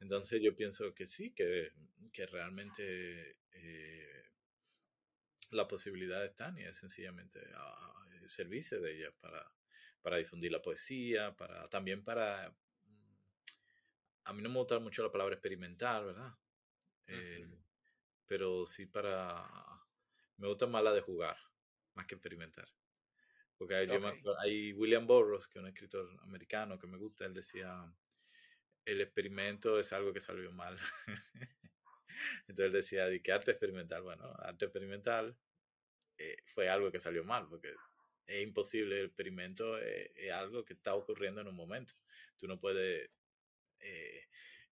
Entonces 0.01 0.41
yo 0.43 0.56
pienso 0.56 0.93
que 0.93 1.06
sí, 1.06 1.32
que, 1.32 1.71
que 2.12 2.25
realmente 2.25 3.38
la 5.51 5.67
posibilidad 5.67 6.23
está 6.25 6.54
y 6.58 6.63
es 6.63 6.78
sencillamente 6.78 7.39
a, 7.56 7.93
servirse 8.28 8.80
de 8.80 8.97
ella 8.97 9.12
para, 9.21 9.51
para 10.05 10.17
difundir 10.17 10.51
la 10.51 10.61
poesía, 10.61 11.35
para 11.35 11.67
también 11.67 12.03
para... 12.03 12.51
Mm, 12.85 13.15
a 14.25 14.33
mí 14.33 14.43
no 14.43 14.49
me 14.49 14.59
gusta 14.59 14.77
mucho 14.77 15.01
la 15.01 15.11
palabra 15.11 15.33
experimental, 15.33 16.05
¿verdad? 16.05 16.31
Eh, 17.07 17.49
pero 18.27 18.67
sí 18.67 18.85
para... 18.85 19.43
Me 20.37 20.47
gusta 20.47 20.67
más 20.67 20.83
la 20.83 20.93
de 20.93 21.01
jugar, 21.01 21.35
más 21.95 22.05
que 22.05 22.13
experimentar. 22.13 22.67
Porque 23.57 23.73
hay, 23.73 23.87
hay 24.43 24.73
William 24.73 25.07
Burroughs, 25.07 25.47
que 25.47 25.57
es 25.57 25.63
un 25.63 25.69
escritor 25.69 26.07
americano 26.21 26.77
que 26.77 26.85
me 26.85 26.97
gusta, 26.97 27.25
él 27.25 27.33
decía, 27.33 27.91
el 28.85 29.01
experimento 29.01 29.79
es 29.79 29.91
algo 29.91 30.13
que 30.13 30.21
salió 30.21 30.51
mal. 30.51 30.77
Entonces 32.47 32.65
él 32.67 32.73
decía, 32.73 33.05
¿de 33.07 33.23
qué 33.23 33.31
arte 33.31 33.49
experimental? 33.49 34.03
Bueno, 34.03 34.31
arte 34.37 34.65
experimental 34.65 35.35
eh, 36.19 36.37
fue 36.45 36.69
algo 36.69 36.91
que 36.91 36.99
salió 36.99 37.23
mal, 37.23 37.47
porque 37.49 37.73
es 38.27 38.43
imposible, 38.43 38.99
el 38.99 39.05
experimento 39.07 39.77
es, 39.77 40.31
algo 40.31 40.65
que 40.65 40.73
está 40.73 40.95
ocurriendo 40.95 41.41
en 41.41 41.47
un 41.47 41.55
momento. 41.55 41.93
Tú 42.38 42.47
no 42.47 42.59
puedes 42.59 43.09
eh, 43.79 44.21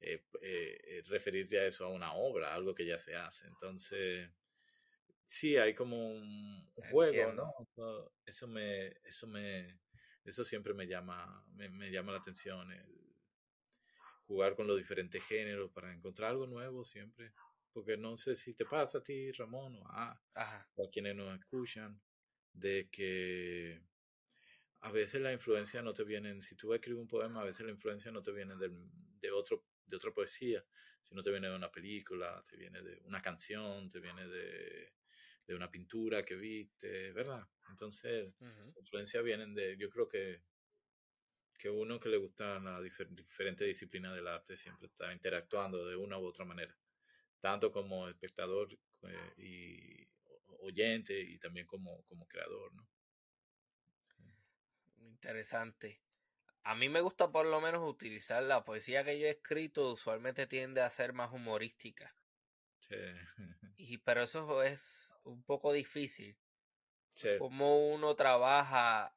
eh, 0.01 1.03
referirte 1.07 1.59
a 1.59 1.65
eso 1.65 1.85
a 1.85 1.89
una 1.89 2.13
obra, 2.13 2.53
algo 2.53 2.73
que 2.73 2.85
ya 2.85 2.97
se 2.97 3.15
hace. 3.15 3.47
Entonces, 3.47 4.29
sí, 5.25 5.57
hay 5.57 5.73
como 5.73 6.13
un 6.13 6.69
juego, 6.91 7.33
¿no? 7.33 8.11
Eso, 8.25 8.47
me, 8.47 8.87
eso 9.03 9.27
me, 9.27 9.79
eso 10.23 10.43
siempre 10.43 10.73
me 10.73 10.87
llama, 10.87 11.45
me, 11.53 11.69
me 11.69 11.91
llama 11.91 12.11
la 12.11 12.19
atención, 12.19 12.71
el 12.71 13.03
jugar 14.25 14.55
con 14.55 14.67
los 14.67 14.77
diferentes 14.77 15.23
géneros 15.23 15.69
para 15.71 15.93
encontrar 15.93 16.31
algo 16.31 16.47
nuevo 16.47 16.85
siempre 16.85 17.33
porque 17.73 17.97
no 17.97 18.15
sé 18.15 18.35
si 18.35 18.53
te 18.53 18.65
pasa 18.65 18.99
a 18.99 19.03
ti, 19.03 19.31
Ramón, 19.31 19.75
o 19.75 19.87
a, 19.87 20.17
quienes 20.91 21.15
nos 21.15 21.39
escuchan, 21.39 21.99
de 22.53 22.89
que 22.91 23.81
a 24.81 24.91
veces 24.91 25.21
la 25.21 25.33
influencia 25.33 25.81
no 25.81 25.93
te 25.93 26.03
viene, 26.03 26.41
si 26.41 26.55
tú 26.55 26.73
escribir 26.73 27.01
un 27.01 27.07
poema, 27.07 27.41
a 27.41 27.45
veces 27.45 27.65
la 27.65 27.71
influencia 27.71 28.11
no 28.11 28.21
te 28.21 28.31
viene 28.31 28.55
de, 28.55 29.31
otro, 29.31 29.63
de 29.85 29.95
otra 29.95 30.11
poesía, 30.11 30.63
sino 31.01 31.23
te 31.23 31.31
viene 31.31 31.49
de 31.49 31.55
una 31.55 31.71
película, 31.71 32.43
te 32.47 32.57
viene 32.57 32.81
de 32.81 33.01
una 33.05 33.21
canción, 33.21 33.89
te 33.89 33.99
viene 33.99 34.27
de, 34.27 34.93
una 35.49 35.69
pintura 35.69 36.23
que 36.23 36.35
viste, 36.35 37.11
¿verdad? 37.11 37.47
Entonces, 37.69 38.33
la 38.39 38.79
influencia 38.79 39.21
viene 39.21 39.45
de, 39.47 39.77
yo 39.77 39.89
creo 39.89 40.07
que, 40.07 40.41
que 41.59 41.69
uno 41.69 41.99
que 41.99 42.09
le 42.09 42.17
gusta 42.17 42.59
la 42.59 42.81
diferente 42.81 43.65
disciplina 43.65 44.13
del 44.13 44.27
arte 44.27 44.57
siempre 44.57 44.87
está 44.87 45.13
interactuando 45.13 45.85
de 45.85 45.95
una 45.95 46.17
u 46.17 46.25
otra 46.25 46.43
manera 46.43 46.75
tanto 47.43 47.73
como 47.73 48.07
espectador 48.07 48.69
eh, 49.01 49.33
y 49.35 50.07
oyente 50.63 51.19
y 51.19 51.37
también 51.39 51.67
como, 51.67 52.03
como 52.03 52.27
creador, 52.27 52.73
¿no? 52.73 52.87
Interesante. 54.97 56.01
A 56.63 56.75
mí 56.75 56.89
me 56.89 57.01
gusta 57.01 57.31
por 57.31 57.45
lo 57.45 57.59
menos 57.61 57.87
utilizar 57.87 58.43
la 58.43 58.63
poesía 58.63 59.03
que 59.03 59.19
yo 59.19 59.27
he 59.27 59.31
escrito, 59.31 59.91
usualmente 59.91 60.47
tiende 60.47 60.81
a 60.81 60.89
ser 60.89 61.13
más 61.13 61.31
humorística. 61.31 62.15
Sí. 62.79 62.95
Y, 63.75 63.97
pero 63.97 64.23
eso 64.23 64.63
es 64.63 65.13
un 65.23 65.43
poco 65.43 65.73
difícil. 65.73 66.37
Sí. 67.15 67.29
Cómo 67.37 67.89
uno 67.89 68.15
trabaja 68.15 69.13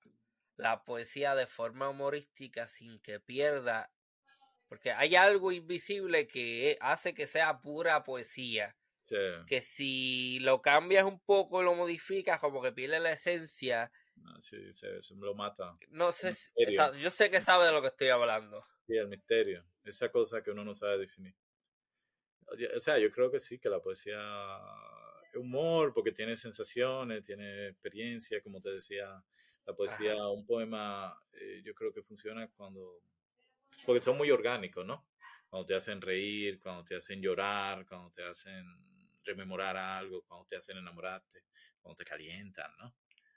la 0.57 0.85
poesía 0.85 1.35
de 1.35 1.47
forma 1.47 1.89
humorística 1.89 2.67
sin 2.67 2.99
que 3.01 3.21
pierda 3.21 3.93
porque 4.69 4.93
hay 4.93 5.15
algo 5.15 5.53
invisible 5.53 6.27
que 6.27 6.77
hace 6.81 7.15
que 7.15 7.27
sea 7.27 7.61
pura 7.61 8.03
poesía. 8.05 8.77
Que 9.47 9.61
si 9.61 10.39
lo 10.41 10.63
cambias 10.63 11.05
un 11.05 11.21
poco, 11.21 11.63
lo 11.63 11.75
modificas, 11.75 12.41
como 12.41 12.63
que 12.63 12.73
pierde 12.73 13.01
la 13.01 13.13
esencia. 13.13 13.91
Ah, 14.25 14.37
sí, 14.41 14.73
se, 14.73 15.01
lo 15.17 15.35
mata. 15.35 15.77
No 15.91 16.13
sé, 16.13 16.33
yo 17.01 17.11
sé 17.11 17.31
que 17.31 17.41
sabe 17.41 17.67
de 17.67 17.73
lo 17.73 17.81
que 17.83 17.89
estoy 17.89 18.09
hablando. 18.09 18.65
Sí, 18.87 18.97
el 18.97 19.09
misterio. 19.09 19.65
Esa 19.85 20.11
cosa 20.11 20.43
que 20.43 20.51
uno 20.51 20.65
no 20.65 20.75
sabe 20.75 20.99
definir. 20.99 21.35
O 22.75 22.81
sea, 22.81 22.99
yo 22.99 23.11
creo 23.11 23.31
que 23.31 23.41
sí, 23.41 23.59
que 23.59 23.69
la 23.69 23.81
poesía 23.81 24.19
es 25.31 25.37
humor, 25.37 25.93
porque 25.93 26.13
tiene 26.13 26.37
sensaciones, 26.37 27.25
tiene 27.25 27.69
experiencia, 27.69 28.41
como 28.41 28.61
te 28.61 28.71
decía. 28.71 29.23
La 29.67 29.75
poesía, 29.75 30.15
un 30.29 30.47
poema, 30.47 31.21
eh, 31.33 31.61
yo 31.65 31.75
creo 31.75 31.93
que 31.93 32.01
funciona 32.01 32.49
cuando 32.57 33.03
porque 33.85 34.03
son 34.03 34.17
muy 34.17 34.31
orgánicos, 34.31 34.87
¿no? 34.87 35.07
Cuando 35.49 35.67
te 35.67 35.75
hacen 35.75 36.01
reír, 36.01 36.61
cuando 36.61 36.85
te 36.85 36.97
hacen 36.97 37.21
llorar, 37.21 37.87
cuando 37.87 38.11
te 38.11 38.23
hacen 38.23 38.65
rememorar 39.27 39.77
algo, 39.77 40.23
cuando 40.23 40.47
te 40.47 40.57
hacen 40.57 40.79
enamorarte, 40.79 41.45
cuando 41.81 41.97
te 41.97 42.05
calientan, 42.05 42.71
¿no? 42.79 42.97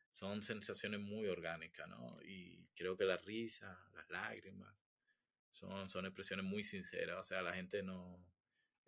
Son 0.10 0.42
sensaciones 0.42 1.00
muy 1.00 1.28
orgánicas, 1.28 1.88
¿no? 1.88 2.18
Y 2.24 2.68
creo 2.76 2.96
que 2.96 3.06
la 3.06 3.18
risa, 3.18 3.80
las 3.94 4.10
lágrimas, 4.10 4.74
son, 5.52 5.90
son 5.90 6.06
expresiones 6.06 6.46
muy 6.46 6.64
sinceras, 6.64 7.20
o 7.20 7.24
sea, 7.24 7.42
la 7.42 7.54
gente 7.54 7.84
no, 7.84 8.26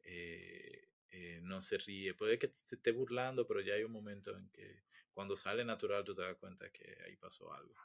eh, 0.04 0.88
eh, 1.10 1.40
no 1.44 1.62
se 1.62 1.78
ríe. 1.78 2.14
Puede 2.14 2.40
que 2.40 2.48
te 2.48 2.76
esté 2.76 2.92
burlando, 2.92 3.46
pero 3.46 3.62
ya 3.62 3.74
hay 3.74 3.84
un 3.84 3.92
momento 3.92 4.36
en 4.38 4.50
que 4.50 4.84
cuando 5.14 5.36
sale 5.36 5.66
natural 5.66 6.04
tú 6.04 6.14
te 6.14 6.22
das 6.22 6.38
cuenta 6.38 6.72
que 6.72 6.98
ahí 7.06 7.18
pasó 7.18 7.54
algo. 7.54 7.76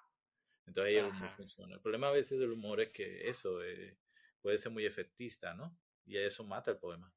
Entonces 0.67 0.95
ahí 0.95 0.97
el 0.97 1.07
humor 1.07 1.31
funciona. 1.37 1.75
El 1.75 1.81
problema 1.81 2.09
a 2.09 2.13
veces 2.13 2.39
del 2.39 2.53
humor 2.53 2.81
es 2.81 2.91
que 2.91 3.29
eso 3.29 3.63
eh, 3.63 3.99
puede 4.41 4.59
ser 4.59 4.73
muy 4.73 4.85
efectista, 4.85 5.55
¿no? 5.55 5.77
Y 6.05 6.17
eso 6.17 6.45
mata 6.45 6.71
el 6.71 6.79
poema. 6.79 7.13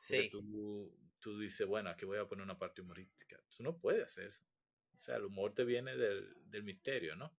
Sí. 0.00 0.28
Tú, 0.30 0.94
tú 1.18 1.38
dices, 1.38 1.66
bueno, 1.66 1.90
aquí 1.90 2.04
voy 2.04 2.18
a 2.18 2.26
poner 2.26 2.44
una 2.44 2.58
parte 2.58 2.82
humorística. 2.82 3.40
Tú 3.54 3.62
no 3.62 3.78
puedes 3.78 4.04
hacer 4.04 4.26
eso. 4.26 4.42
O 4.98 5.00
sea, 5.00 5.16
el 5.16 5.24
humor 5.24 5.54
te 5.54 5.64
viene 5.64 5.96
del, 5.96 6.34
del 6.50 6.62
misterio, 6.62 7.16
¿no? 7.16 7.36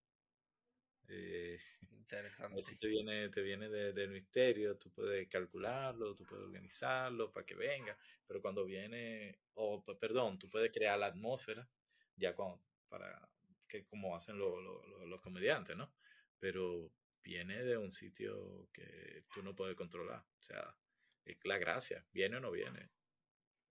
Eh, 1.07 1.57
Interesante. 2.07 2.77
Te 2.79 2.87
viene, 2.87 3.27
te 3.27 3.41
viene 3.41 3.67
del 3.67 4.09
misterio, 4.11 4.77
tú 4.77 4.89
puedes 4.91 5.27
calcularlo, 5.27 6.15
tú 6.15 6.25
puedes 6.25 6.45
organizarlo 6.45 7.33
para 7.33 7.45
que 7.45 7.53
venga, 7.53 7.97
pero 8.25 8.41
cuando 8.41 8.63
viene, 8.63 9.41
o 9.55 9.83
perdón, 9.99 10.39
tú 10.39 10.49
puedes 10.49 10.71
crear 10.71 10.97
la 10.97 11.07
atmósfera 11.07 11.69
ya 12.15 12.33
cuando, 12.33 12.63
para, 12.87 13.29
que 13.67 13.85
como 13.85 14.15
hacen 14.15 14.37
los 14.39 15.21
comediantes, 15.21 15.75
¿no? 15.75 15.93
Pero 16.39 16.93
viene 17.21 17.61
de 17.61 17.77
un 17.77 17.91
sitio 17.91 18.69
que 18.71 19.25
tú 19.33 19.43
no 19.43 19.53
puedes 19.53 19.75
controlar. 19.75 20.21
O 20.21 20.41
sea, 20.41 20.73
es 21.31 21.37
la 21.43 21.57
gracia, 21.57 22.05
viene 22.11 22.37
o 22.37 22.39
no 22.39 22.51
viene. 22.51 22.89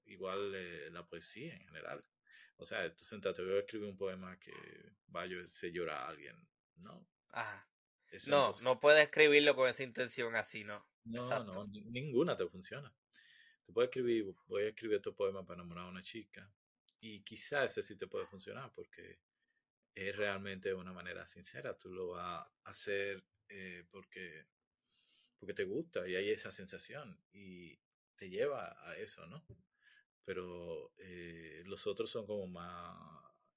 Igual 0.04 0.54
eh, 0.54 0.90
la 0.90 1.07
poesía 1.07 1.54
en 1.54 1.61
general. 1.61 2.04
O 2.59 2.64
sea, 2.64 2.94
tú 2.94 3.04
sentate, 3.04 3.42
voy 3.42 3.57
a 3.57 3.61
escribir 3.61 3.88
un 3.88 3.96
poema 3.96 4.38
que 4.38 4.52
vaya 5.09 5.42
a 5.42 5.46
se 5.46 5.72
llora 5.72 6.04
a 6.04 6.09
alguien. 6.09 6.36
No. 6.76 7.07
Ajá. 7.30 7.68
no, 8.26 8.52
no 8.62 8.80
puedes 8.80 9.04
escribirlo 9.04 9.54
con 9.54 9.68
esa 9.68 9.82
intención 9.82 10.34
así, 10.36 10.64
¿no? 10.64 10.86
No, 11.04 11.44
no, 11.44 11.66
ninguna 11.66 12.36
te 12.36 12.48
funciona. 12.48 12.92
Tú 13.64 13.72
puedes 13.72 13.88
escribir, 13.88 14.34
voy 14.46 14.64
a 14.64 14.68
escribir 14.68 15.00
tu 15.00 15.14
poema 15.14 15.44
para 15.44 15.61
enamorar 15.61 15.86
a 15.86 15.90
una 15.90 16.02
chica. 16.02 16.50
Y 17.00 17.22
quizás 17.22 17.72
ese 17.72 17.82
sí 17.82 17.96
te 17.96 18.07
puede 18.07 18.26
funcionar 18.26 18.72
porque 18.74 19.20
es 19.94 20.16
realmente 20.16 20.70
de 20.70 20.74
una 20.74 20.92
manera 20.92 21.26
sincera. 21.26 21.76
Tú 21.76 21.90
lo 21.90 22.09
vas 22.09 22.46
a 22.64 22.70
hacer 22.70 23.24
eh, 23.48 23.84
porque, 23.90 24.46
porque 25.39 25.55
te 25.55 25.64
gusta 25.64 26.07
y 26.09 26.16
hay 26.16 26.30
esa 26.30 26.51
sensación 26.51 27.20
y 27.32 27.78
te 28.16 28.28
lleva 28.28 28.76
a 28.89 28.97
eso, 28.97 29.26
¿no? 29.26 29.45
Pero 30.24 30.93
eh, 30.99 31.62
los 31.66 31.87
otros 31.87 32.11
son 32.11 32.26
como 32.26 32.47
más 32.47 32.97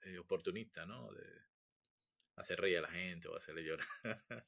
eh, 0.01 0.17
oportunistas, 0.17 0.87
¿no? 0.87 1.11
De 1.13 1.25
hacer 2.35 2.59
reír 2.59 2.77
a 2.77 2.81
la 2.81 2.91
gente 2.91 3.27
o 3.27 3.35
hacerle 3.35 3.63
llorar. 3.63 3.87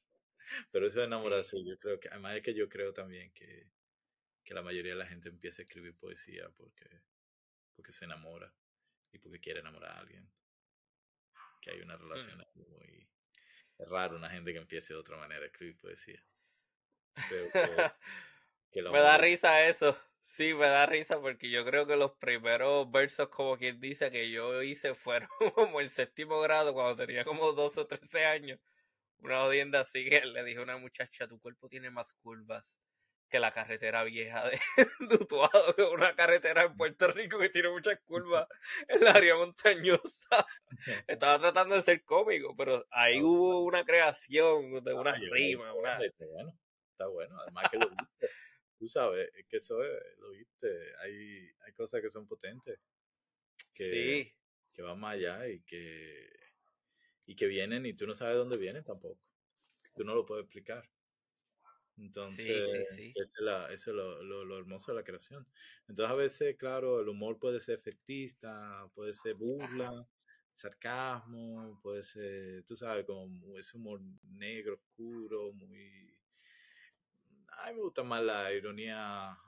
Pero 0.70 0.86
eso 0.86 1.00
de 1.00 1.06
enamorarse, 1.06 1.64
yo 1.64 1.78
creo 1.78 1.98
que, 2.00 2.08
además 2.08 2.36
es 2.36 2.42
que 2.42 2.54
yo 2.54 2.68
creo 2.68 2.92
también 2.92 3.32
que, 3.32 3.70
que 4.44 4.54
la 4.54 4.62
mayoría 4.62 4.92
de 4.92 4.98
la 4.98 5.06
gente 5.06 5.28
empieza 5.28 5.62
a 5.62 5.64
escribir 5.64 5.96
poesía 5.96 6.50
porque, 6.56 7.02
porque 7.74 7.92
se 7.92 8.04
enamora 8.04 8.54
y 9.12 9.18
porque 9.18 9.40
quiere 9.40 9.60
enamorar 9.60 9.92
a 9.92 10.00
alguien 10.00 10.30
que 11.60 11.70
hay 11.70 11.80
una 11.80 11.96
relación 11.96 12.38
mm. 12.38 12.60
muy 12.60 13.08
raro 13.78 14.16
una 14.16 14.28
gente 14.28 14.52
que 14.52 14.58
empiece 14.58 14.92
de 14.92 15.00
otra 15.00 15.16
manera 15.16 15.44
a 15.44 15.46
escribir 15.46 15.78
poesía. 15.78 16.22
me 18.74 19.00
da 19.00 19.18
risa 19.18 19.66
eso. 19.66 19.96
Sí, 20.22 20.54
me 20.54 20.66
da 20.66 20.86
risa 20.86 21.20
porque 21.20 21.50
yo 21.50 21.64
creo 21.64 21.86
que 21.86 21.96
los 21.96 22.12
primeros 22.12 22.90
versos, 22.90 23.28
como 23.28 23.58
quien 23.58 23.80
dice, 23.80 24.10
que 24.10 24.30
yo 24.30 24.62
hice 24.62 24.94
fueron 24.94 25.28
como 25.54 25.80
el 25.80 25.90
séptimo 25.90 26.40
grado, 26.40 26.72
cuando 26.72 26.96
tenía 26.96 27.24
como 27.24 27.52
12 27.52 27.80
o 27.80 27.86
13 27.86 28.24
años. 28.26 28.60
Una 29.18 29.44
odienda 29.44 29.80
así 29.80 30.08
que 30.08 30.24
le 30.24 30.44
dije 30.44 30.58
a 30.60 30.62
una 30.62 30.78
muchacha, 30.78 31.28
tu 31.28 31.38
cuerpo 31.38 31.68
tiene 31.68 31.90
más 31.90 32.12
curvas 32.14 32.80
que 33.32 33.40
la 33.40 33.50
carretera 33.50 34.04
vieja 34.04 34.44
de, 34.48 34.60
Utuado, 35.20 35.74
que 35.74 35.82
una 35.82 36.14
carretera 36.14 36.64
en 36.64 36.76
Puerto 36.76 37.08
Rico 37.08 37.38
que 37.38 37.48
tiene 37.48 37.70
muchas 37.70 37.98
curvas 38.04 38.46
en 38.88 39.02
el 39.02 39.08
área 39.08 39.36
montañosa. 39.36 40.46
Estaba 41.06 41.38
tratando 41.38 41.74
de 41.74 41.82
ser 41.82 42.04
cómico, 42.04 42.54
pero 42.54 42.86
ahí 42.90 43.22
hubo 43.22 43.64
una 43.64 43.84
creación 43.84 44.84
de 44.84 44.92
una 44.94 45.14
rima. 45.14 45.72
Una... 45.72 45.98
está 46.92 47.06
bueno. 47.06 47.38
Además 47.40 47.70
que 47.70 47.78
lo 47.78 47.90
viste. 47.90 48.28
Tú 48.78 48.86
sabes, 48.86 49.30
que 49.48 49.56
eso 49.56 49.82
es, 49.82 50.18
lo 50.18 50.30
viste. 50.30 50.96
Hay, 50.98 51.50
hay 51.64 51.72
cosas 51.72 52.00
que 52.00 52.10
son 52.10 52.26
potentes. 52.26 52.78
Que, 53.72 53.84
sí. 53.84 54.34
Que 54.72 54.82
van 54.82 54.98
más 54.98 55.14
allá 55.14 55.48
y 55.48 55.60
que, 55.62 56.28
y 57.26 57.34
que 57.34 57.46
vienen 57.46 57.86
y 57.86 57.94
tú 57.94 58.06
no 58.06 58.14
sabes 58.14 58.36
dónde 58.36 58.58
vienen 58.58 58.84
tampoco. 58.84 59.20
Tú 59.94 60.04
no 60.04 60.14
lo 60.14 60.24
puedes 60.24 60.44
explicar. 60.44 60.88
Entonces, 61.98 62.88
sí, 62.94 63.12
es, 63.14 63.34
la, 63.40 63.70
es 63.72 63.86
lo, 63.86 64.22
lo, 64.22 64.58
hermoso 64.58 64.92
de 64.92 64.98
la 64.98 65.04
creación. 65.04 65.46
Entonces, 65.86 66.10
a 66.10 66.14
veces, 66.14 66.56
claro, 66.56 67.00
el 67.00 67.08
humor 67.08 67.38
puede 67.38 67.60
ser 67.60 67.78
efectista, 67.78 68.90
puede 68.94 69.12
ser 69.12 69.34
burla, 69.34 70.06
sarcasmo, 70.54 71.78
puede 71.82 72.02
ser, 72.02 72.64
tú 72.64 72.76
sabes, 72.76 73.04
como 73.04 73.58
ese 73.58 73.76
humor 73.76 74.00
negro, 74.22 74.74
oscuro, 74.74 75.52
muy... 75.52 76.11
A 77.58 77.68
mí 77.68 77.74
me 77.76 77.82
gusta 77.82 78.02
más 78.02 78.22
la 78.22 78.52
ironía, 78.52 79.38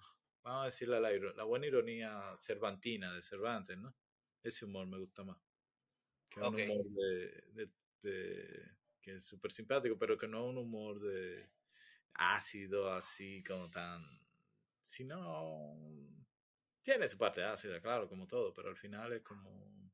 vamos 0.42 0.62
a 0.62 0.64
decirle 0.66 1.00
la, 1.00 1.10
la 1.10 1.44
buena 1.44 1.66
ironía 1.66 2.36
cervantina 2.38 3.14
de 3.14 3.22
Cervantes, 3.22 3.76
¿no? 3.78 3.94
Ese 4.42 4.64
humor 4.64 4.86
me 4.86 4.98
gusta 4.98 5.24
más. 5.24 5.38
Que 6.28 6.40
un 6.40 6.46
humor 6.46 6.84
de, 8.02 8.70
que 9.00 9.16
es 9.16 9.24
súper 9.24 9.52
simpático, 9.52 9.98
pero 9.98 10.16
que 10.16 10.28
no 10.28 10.44
es 10.44 10.50
un 10.50 10.58
humor 10.58 11.00
de 11.00 11.48
ácido 12.14 12.92
así 12.92 13.42
como 13.42 13.70
tan... 13.70 14.02
Si 14.82 15.04
no... 15.04 15.76
Tiene 16.82 17.08
su 17.08 17.16
parte 17.16 17.42
ácida, 17.42 17.80
claro, 17.80 18.08
como 18.08 18.26
todo, 18.26 18.52
pero 18.52 18.68
al 18.68 18.76
final 18.76 19.12
es 19.14 19.22
como 19.22 19.90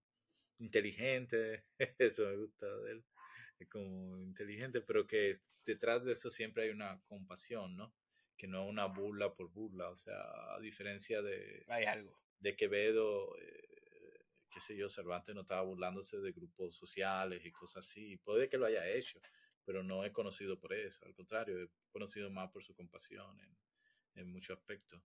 inteligente, 0.58 1.64
eso 1.98 2.24
me 2.24 2.36
gusta 2.36 2.66
de 2.78 2.92
él, 2.92 3.04
es 3.58 3.68
como 3.68 4.20
inteligente, 4.20 4.80
pero 4.80 5.06
que 5.06 5.36
detrás 5.64 6.04
de 6.04 6.12
eso 6.12 6.30
siempre 6.30 6.64
hay 6.64 6.70
una 6.70 7.00
compasión, 7.06 7.76
¿no? 7.76 7.94
Que 8.40 8.48
no 8.48 8.64
una 8.64 8.86
burla 8.86 9.34
por 9.34 9.50
burla, 9.50 9.90
o 9.90 9.96
sea, 9.98 10.16
a 10.54 10.58
diferencia 10.60 11.20
de... 11.20 11.62
Hay 11.68 11.84
algo. 11.84 12.18
De 12.38 12.56
Quevedo, 12.56 13.36
eh, 13.36 14.24
qué 14.50 14.60
sé 14.60 14.74
yo, 14.74 14.88
Cervantes 14.88 15.34
no 15.34 15.42
estaba 15.42 15.60
burlándose 15.60 16.18
de 16.20 16.32
grupos 16.32 16.74
sociales 16.74 17.44
y 17.44 17.52
cosas 17.52 17.86
así, 17.86 18.16
puede 18.16 18.48
que 18.48 18.56
lo 18.56 18.64
haya 18.64 18.88
hecho, 18.88 19.20
pero 19.66 19.82
no 19.82 20.06
es 20.06 20.12
conocido 20.12 20.58
por 20.58 20.72
eso, 20.72 21.04
al 21.04 21.14
contrario, 21.14 21.62
es 21.62 21.70
conocido 21.90 22.30
más 22.30 22.50
por 22.50 22.64
su 22.64 22.74
compasión 22.74 23.38
en, 23.40 23.58
en 24.14 24.32
muchos 24.32 24.56
aspectos. 24.56 25.02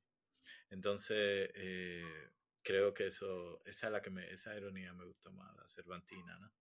Entonces, 0.69 1.51
eh, 1.55 2.31
creo 2.63 2.93
que 2.93 3.07
eso, 3.07 3.61
esa 3.65 3.87
es 3.87 3.91
la 3.91 4.01
que 4.01 4.11
me, 4.11 4.31
esa 4.31 4.55
ironía 4.55 4.93
me 4.93 5.03
gusta 5.03 5.29
más, 5.31 5.53
la 5.57 5.67
cervantina, 5.67 6.39
¿no? 6.39 6.53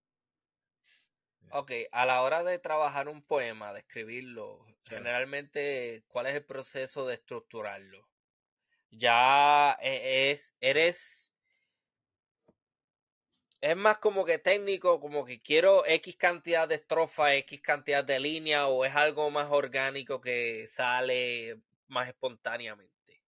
Ok, 1.51 1.71
a 1.91 2.05
la 2.05 2.21
hora 2.21 2.43
de 2.43 2.59
trabajar 2.59 3.07
un 3.07 3.21
poema, 3.21 3.73
de 3.73 3.79
escribirlo, 3.79 4.65
generalmente, 4.83 6.03
¿cuál 6.07 6.27
es 6.27 6.35
el 6.35 6.43
proceso 6.43 7.07
de 7.07 7.15
estructurarlo? 7.15 8.07
Ya 8.91 9.77
e, 9.81 10.31
es, 10.31 10.53
eres 10.59 11.31
es 13.65 13.75
más 13.75 13.97
como 13.97 14.25
que 14.25 14.37
técnico, 14.37 14.99
como 14.99 15.25
que 15.25 15.41
quiero 15.41 15.83
X 15.87 16.15
cantidad 16.17 16.67
de 16.67 16.75
estrofas, 16.75 17.33
X 17.33 17.61
cantidad 17.61 18.03
de 18.03 18.19
líneas, 18.19 18.65
o 18.67 18.85
es 18.85 18.93
algo 18.95 19.31
más 19.31 19.49
orgánico 19.49 20.21
que 20.21 20.67
sale 20.67 21.59
más 21.87 22.07
espontáneamente? 22.07 23.23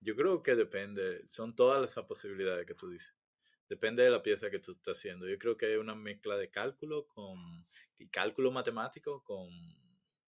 Yo 0.00 0.16
creo 0.16 0.42
que 0.42 0.56
depende, 0.56 1.22
son 1.28 1.54
todas 1.54 1.88
esas 1.88 2.04
posibilidades 2.06 2.66
que 2.66 2.74
tú 2.74 2.90
dices. 2.90 3.14
Depende 3.70 4.02
de 4.02 4.10
la 4.10 4.20
pieza 4.20 4.50
que 4.50 4.58
tú 4.58 4.72
estás 4.72 4.98
haciendo. 4.98 5.28
Yo 5.28 5.38
creo 5.38 5.56
que 5.56 5.66
hay 5.66 5.76
una 5.76 5.94
mezcla 5.94 6.36
de 6.36 6.50
cálculo 6.50 7.06
con 7.06 7.64
y 7.98 8.08
cálculo 8.08 8.50
matemático 8.50 9.22
con, 9.22 9.48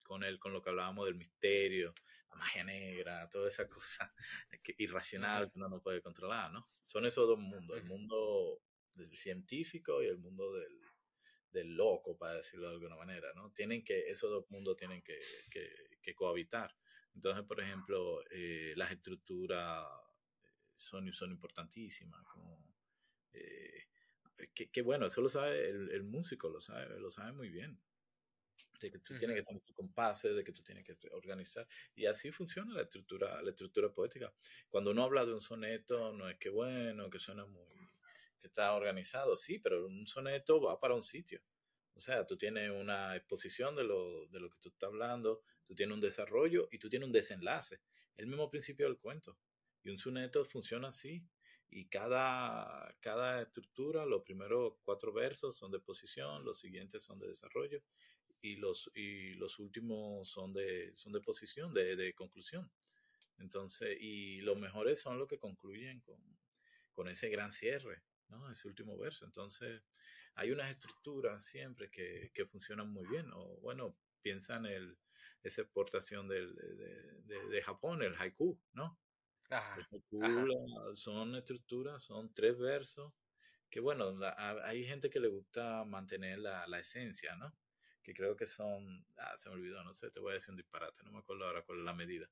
con, 0.05 0.22
el, 0.22 0.38
con 0.38 0.53
lo 0.53 0.62
que 0.62 0.70
hablábamos 0.70 1.07
del 1.07 1.16
misterio, 1.16 1.93
la 2.30 2.36
magia 2.36 2.62
negra, 2.62 3.28
toda 3.28 3.49
esa 3.49 3.68
cosa 3.68 4.14
irracional 4.78 5.49
que 5.49 5.59
uno 5.59 5.68
no 5.68 5.82
puede 5.82 6.01
controlar, 6.01 6.53
¿no? 6.53 6.68
Son 6.84 7.05
esos 7.05 7.26
dos 7.26 7.40
mundos. 7.40 7.76
El 7.76 7.84
mundo 7.84 8.62
del 8.95 9.12
científico 9.16 10.01
y 10.01 10.07
el 10.07 10.18
mundo 10.18 10.53
del, 10.53 10.80
del, 11.51 11.74
loco, 11.74 12.16
para 12.16 12.34
decirlo 12.34 12.68
de 12.68 12.74
alguna 12.74 12.95
manera, 12.95 13.32
¿no? 13.34 13.51
Tienen 13.51 13.82
que, 13.82 14.09
esos 14.09 14.30
dos 14.30 14.49
mundos 14.51 14.76
tienen 14.76 15.03
que, 15.03 15.18
que, 15.51 16.14
cohabitar. 16.14 16.72
Entonces, 17.12 17.45
por 17.45 17.61
ejemplo, 17.61 18.22
eh, 18.30 18.72
las 18.76 18.93
estructuras 18.93 19.84
son, 20.76 21.12
son 21.12 21.32
importantísimas, 21.32 22.22
como, 22.28 22.71
eh, 23.33 23.87
que, 24.55 24.83
bueno, 24.83 25.07
eso 25.07 25.20
lo 25.20 25.28
sabe 25.28 25.68
el, 25.68 25.91
el, 25.91 26.03
músico, 26.03 26.49
lo 26.49 26.61
sabe, 26.61 26.99
lo 26.99 27.11
sabe 27.11 27.33
muy 27.33 27.49
bien. 27.49 27.80
De 28.80 28.91
que 28.91 28.99
tú 28.99 29.16
tienes 29.16 29.37
que 29.37 29.43
tener 29.43 29.62
tu 29.62 29.72
compase, 29.74 30.33
de 30.33 30.43
que 30.43 30.53
tú 30.53 30.62
tienes 30.62 30.85
que 30.85 30.97
organizar. 31.12 31.68
Y 31.95 32.07
así 32.07 32.33
funciona 32.33 32.74
la 32.74 32.83
estructura, 32.83 33.41
la 33.41 33.51
estructura 33.51 33.93
poética. 33.93 34.33
Cuando 34.68 34.91
uno 34.91 35.05
habla 35.05 35.24
de 35.24 35.33
un 35.33 35.41
soneto, 35.41 36.12
no 36.12 36.28
es 36.28 36.37
que 36.39 36.51
bueno, 36.51 37.09
que 37.09 37.20
suena 37.20 37.47
muy 37.47 37.62
que 38.43 38.49
está 38.49 38.74
organizado, 38.74 39.37
sí, 39.37 39.61
pero 39.61 39.87
un 39.87 40.07
soneto 40.07 40.61
va 40.61 40.80
para 40.80 40.97
un 40.97 41.03
sitio. 41.03 41.41
O 41.95 42.01
sea, 42.01 42.26
tú 42.26 42.37
tienes 42.37 42.70
una 42.70 43.14
exposición 43.14 43.76
de 43.76 43.85
lo, 43.85 44.26
de 44.26 44.41
lo 44.41 44.51
que 44.51 44.59
tú 44.61 44.70
estás 44.70 44.89
hablando, 44.89 45.43
tú 45.64 45.76
tienes 45.76 45.95
un 45.95 46.01
desarrollo 46.01 46.68
y 46.72 46.78
tú 46.78 46.89
tienes 46.89 47.07
un 47.07 47.12
desenlace. 47.12 47.80
El 48.16 48.26
mismo 48.26 48.51
principio 48.51 48.87
del 48.87 48.99
cuento. 48.99 49.39
Y 49.85 49.91
un 49.91 49.99
soneto 49.99 50.45
funciona 50.45 50.89
así. 50.89 51.24
Y 51.74 51.86
cada, 51.88 52.94
cada 53.00 53.42
estructura, 53.42 54.04
los 54.04 54.22
primeros 54.22 54.74
cuatro 54.82 55.12
versos 55.12 55.56
son 55.56 55.72
de 55.72 55.80
posición, 55.80 56.44
los 56.44 56.60
siguientes 56.60 57.02
son 57.02 57.18
de 57.18 57.28
desarrollo 57.28 57.82
y 58.42 58.56
los, 58.56 58.90
y 58.94 59.34
los 59.34 59.58
últimos 59.58 60.28
son 60.28 60.52
de, 60.52 60.92
son 60.96 61.12
de 61.12 61.20
posición, 61.20 61.72
de, 61.72 61.96
de 61.96 62.12
conclusión. 62.12 62.70
Entonces, 63.38 63.96
y 64.00 64.42
los 64.42 64.58
mejores 64.58 65.00
son 65.00 65.18
los 65.18 65.28
que 65.28 65.38
concluyen 65.38 66.00
con, 66.00 66.20
con 66.92 67.08
ese 67.08 67.28
gran 67.30 67.50
cierre. 67.50 68.02
¿no? 68.28 68.50
Ese 68.50 68.68
último 68.68 68.98
verso. 68.98 69.24
Entonces, 69.24 69.82
hay 70.34 70.50
unas 70.50 70.70
estructuras 70.70 71.44
siempre 71.44 71.90
que, 71.90 72.30
que 72.34 72.46
funcionan 72.46 72.90
muy 72.90 73.06
bien. 73.06 73.30
O 73.32 73.58
bueno, 73.60 73.96
piensa 74.20 74.56
en 74.56 74.66
el, 74.66 74.98
esa 75.42 75.62
exportación 75.62 76.28
del, 76.28 76.54
de, 77.26 77.48
de, 77.48 77.62
Japón, 77.62 78.02
el 78.02 78.14
haiku, 78.16 78.58
¿no? 78.72 78.98
Haiku 79.53 80.94
son 80.94 81.34
estructuras, 81.36 82.05
son 82.05 82.32
tres 82.34 82.59
versos, 82.59 83.12
que 83.70 83.80
bueno, 83.80 84.18
hay 84.64 84.84
gente 84.84 85.11
que 85.11 85.20
le 85.20 85.28
gusta 85.28 85.84
mantener 85.84 86.38
la, 86.38 86.66
la 86.66 86.78
esencia, 86.80 87.36
¿no? 87.36 87.55
Que 88.03 88.14
creo 88.14 88.36
que 88.36 88.46
son, 88.46 89.07
ah, 89.18 89.36
se 89.38 89.48
me 89.48 89.55
olvidó, 89.57 89.82
no 89.84 89.94
sé, 89.94 90.11
te 90.11 90.20
voy 90.20 90.32
a 90.32 90.34
decir 90.34 90.50
un 90.50 90.57
disparate, 90.57 91.03
no 91.05 91.12
me 91.12 91.18
acuerdo 91.20 91.46
ahora 91.46 91.64
cuál 91.64 91.78
es 91.78 91.84
la 91.84 91.94
medida. 91.94 92.30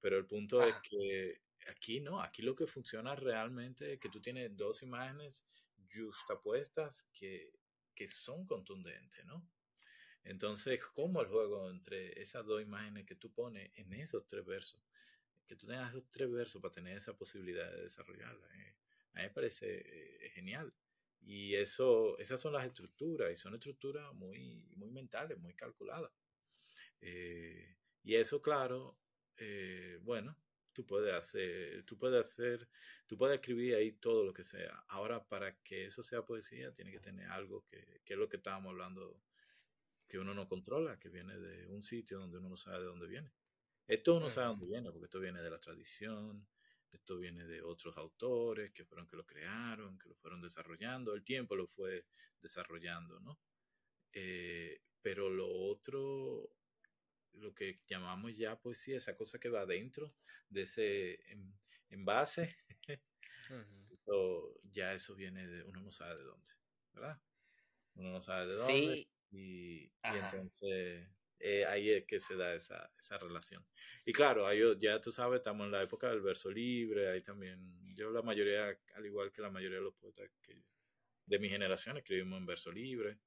Pero 0.00 0.16
el 0.18 0.26
punto 0.26 0.62
es 0.62 0.74
que 0.82 1.42
Aquí 1.68 2.00
no, 2.00 2.22
aquí 2.22 2.42
lo 2.42 2.54
que 2.54 2.66
funciona 2.66 3.14
realmente 3.14 3.92
es 3.92 4.00
que 4.00 4.08
tú 4.08 4.20
tienes 4.20 4.56
dos 4.56 4.82
imágenes 4.82 5.46
justapuestas 5.92 7.08
que, 7.12 7.52
que 7.94 8.08
son 8.08 8.46
contundentes, 8.46 9.24
¿no? 9.26 9.46
Entonces, 10.24 10.80
¿cómo 10.94 11.20
el 11.20 11.28
juego 11.28 11.70
entre 11.70 12.20
esas 12.20 12.46
dos 12.46 12.62
imágenes 12.62 13.06
que 13.06 13.16
tú 13.16 13.32
pones 13.32 13.70
en 13.76 13.92
esos 13.92 14.26
tres 14.26 14.44
versos? 14.44 14.80
Que 15.50 15.56
tú 15.56 15.66
tengas 15.66 15.90
esos 15.90 16.08
tres 16.12 16.30
versos 16.30 16.62
para 16.62 16.72
tener 16.72 16.96
esa 16.96 17.12
posibilidad 17.12 17.68
de 17.72 17.82
desarrollarla. 17.82 18.46
Eh, 18.54 18.76
a 19.14 19.16
mí 19.16 19.22
me 19.24 19.30
parece 19.30 19.82
eh, 19.84 20.30
genial. 20.30 20.72
Y 21.22 21.56
eso, 21.56 22.16
esas 22.20 22.40
son 22.40 22.52
las 22.52 22.64
estructuras, 22.64 23.32
y 23.32 23.34
son 23.34 23.54
estructuras 23.54 24.14
muy, 24.14 24.68
muy 24.76 24.92
mentales, 24.92 25.36
muy 25.38 25.54
calculadas. 25.54 26.12
Eh, 27.00 27.76
y 28.04 28.14
eso, 28.14 28.40
claro, 28.40 28.96
bueno, 30.02 30.36
tú 30.72 30.86
puedes 30.86 31.12
hacer, 31.14 31.82
tú 31.84 31.98
puedes 31.98 32.20
hacer, 32.20 32.68
tú 33.08 33.18
puedes 33.18 33.34
escribir 33.34 33.74
ahí 33.74 33.90
todo 33.90 34.24
lo 34.24 34.32
que 34.32 34.44
sea. 34.44 34.84
Ahora, 34.86 35.26
para 35.26 35.56
que 35.64 35.86
eso 35.86 36.04
sea 36.04 36.24
poesía, 36.24 36.72
tiene 36.72 36.92
que 36.92 37.00
tener 37.00 37.26
algo 37.28 37.66
que, 37.66 38.02
que 38.04 38.12
es 38.12 38.18
lo 38.20 38.28
que 38.28 38.36
estábamos 38.36 38.70
hablando, 38.70 39.20
que 40.06 40.16
uno 40.20 40.32
no 40.32 40.46
controla, 40.46 41.00
que 41.00 41.08
viene 41.08 41.36
de 41.40 41.66
un 41.66 41.82
sitio 41.82 42.20
donde 42.20 42.38
uno 42.38 42.50
no 42.50 42.56
sabe 42.56 42.78
de 42.78 42.84
dónde 42.84 43.08
viene. 43.08 43.32
Esto 43.86 44.16
uno 44.16 44.30
sabe 44.30 44.46
de 44.46 44.50
dónde 44.52 44.66
viene, 44.68 44.90
porque 44.90 45.06
esto 45.06 45.20
viene 45.20 45.42
de 45.42 45.50
la 45.50 45.58
tradición, 45.58 46.46
esto 46.90 47.18
viene 47.18 47.44
de 47.46 47.62
otros 47.62 47.96
autores 47.96 48.72
que 48.72 48.84
fueron 48.84 49.06
que 49.06 49.16
lo 49.16 49.26
crearon, 49.26 49.98
que 49.98 50.08
lo 50.08 50.14
fueron 50.16 50.40
desarrollando, 50.40 51.14
el 51.14 51.24
tiempo 51.24 51.56
lo 51.56 51.66
fue 51.66 52.06
desarrollando, 52.40 53.20
¿no? 53.20 53.40
Eh, 54.12 54.80
pero 55.02 55.30
lo 55.30 55.48
otro 55.48 56.52
lo 57.34 57.54
que 57.54 57.76
llamamos 57.86 58.36
ya 58.36 58.60
poesía, 58.60 58.96
esa 58.96 59.16
cosa 59.16 59.38
que 59.38 59.48
va 59.48 59.64
dentro 59.66 60.14
de 60.48 60.62
ese 60.62 61.20
envase, 61.88 62.56
ya 64.64 64.92
eso 64.92 65.14
viene 65.14 65.46
de, 65.46 65.62
uno 65.64 65.80
no 65.80 65.92
sabe 65.92 66.16
de 66.16 66.24
dónde, 66.24 66.50
¿verdad? 66.92 67.20
Uno 67.94 68.12
no 68.12 68.20
sabe 68.20 68.46
de 68.46 68.54
dónde. 68.54 69.08
Y, 69.30 69.84
y, 69.84 69.92
entonces 70.02 71.08
eh, 71.40 71.64
ahí 71.64 71.90
es 71.90 72.04
que 72.04 72.20
se 72.20 72.36
da 72.36 72.54
esa, 72.54 72.92
esa 72.98 73.16
relación. 73.16 73.64
Y 74.04 74.12
claro, 74.12 74.46
ahí, 74.46 74.60
ya 74.78 75.00
tú 75.00 75.10
sabes, 75.10 75.38
estamos 75.38 75.64
en 75.64 75.72
la 75.72 75.82
época 75.82 76.10
del 76.10 76.20
verso 76.20 76.50
libre, 76.50 77.10
ahí 77.10 77.22
también, 77.22 77.58
yo 77.96 78.10
la 78.10 78.20
mayoría, 78.20 78.78
al 78.94 79.06
igual 79.06 79.32
que 79.32 79.40
la 79.40 79.50
mayoría 79.50 79.78
de 79.78 79.84
los 79.84 79.94
poetas 79.94 80.30
que, 80.42 80.62
de 81.24 81.38
mi 81.38 81.48
generación, 81.48 81.96
escribimos 81.96 82.38
en 82.38 82.46
verso 82.46 82.70
libre, 82.70 83.18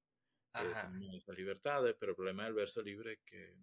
eh, 0.54 0.74
tenemos 0.84 1.16
esas 1.16 1.36
libertades, 1.36 1.96
pero 2.00 2.12
el 2.12 2.16
problema 2.16 2.44
del 2.44 2.54
verso 2.54 2.84
libre 2.84 3.14
es 3.14 3.20
que 3.26 3.56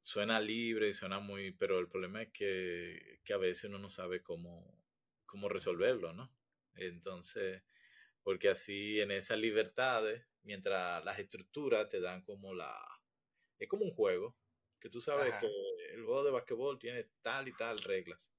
suena 0.00 0.38
libre 0.38 0.88
y 0.88 0.94
suena 0.94 1.18
muy, 1.18 1.50
pero 1.50 1.80
el 1.80 1.88
problema 1.88 2.22
es 2.22 2.32
que, 2.32 3.20
que 3.24 3.32
a 3.32 3.38
veces 3.38 3.64
uno 3.64 3.80
no 3.80 3.88
sabe 3.88 4.22
cómo, 4.22 4.72
cómo 5.26 5.48
resolverlo, 5.48 6.12
¿no? 6.12 6.32
Entonces, 6.76 7.60
porque 8.22 8.50
así 8.50 9.00
en 9.00 9.10
esas 9.10 9.38
libertades, 9.38 10.27
mientras 10.42 11.04
las 11.04 11.18
estructuras 11.18 11.88
te 11.88 12.00
dan 12.00 12.22
como 12.22 12.54
la... 12.54 12.74
Es 13.58 13.68
como 13.68 13.84
un 13.84 13.92
juego, 13.92 14.36
que 14.80 14.88
tú 14.88 15.00
sabes 15.00 15.34
que 15.40 15.50
el 15.94 16.04
juego 16.04 16.24
de 16.24 16.30
basquetbol 16.30 16.78
tiene 16.78 17.10
tal 17.20 17.48
y 17.48 17.52
tal 17.52 17.78
reglas. 17.78 18.32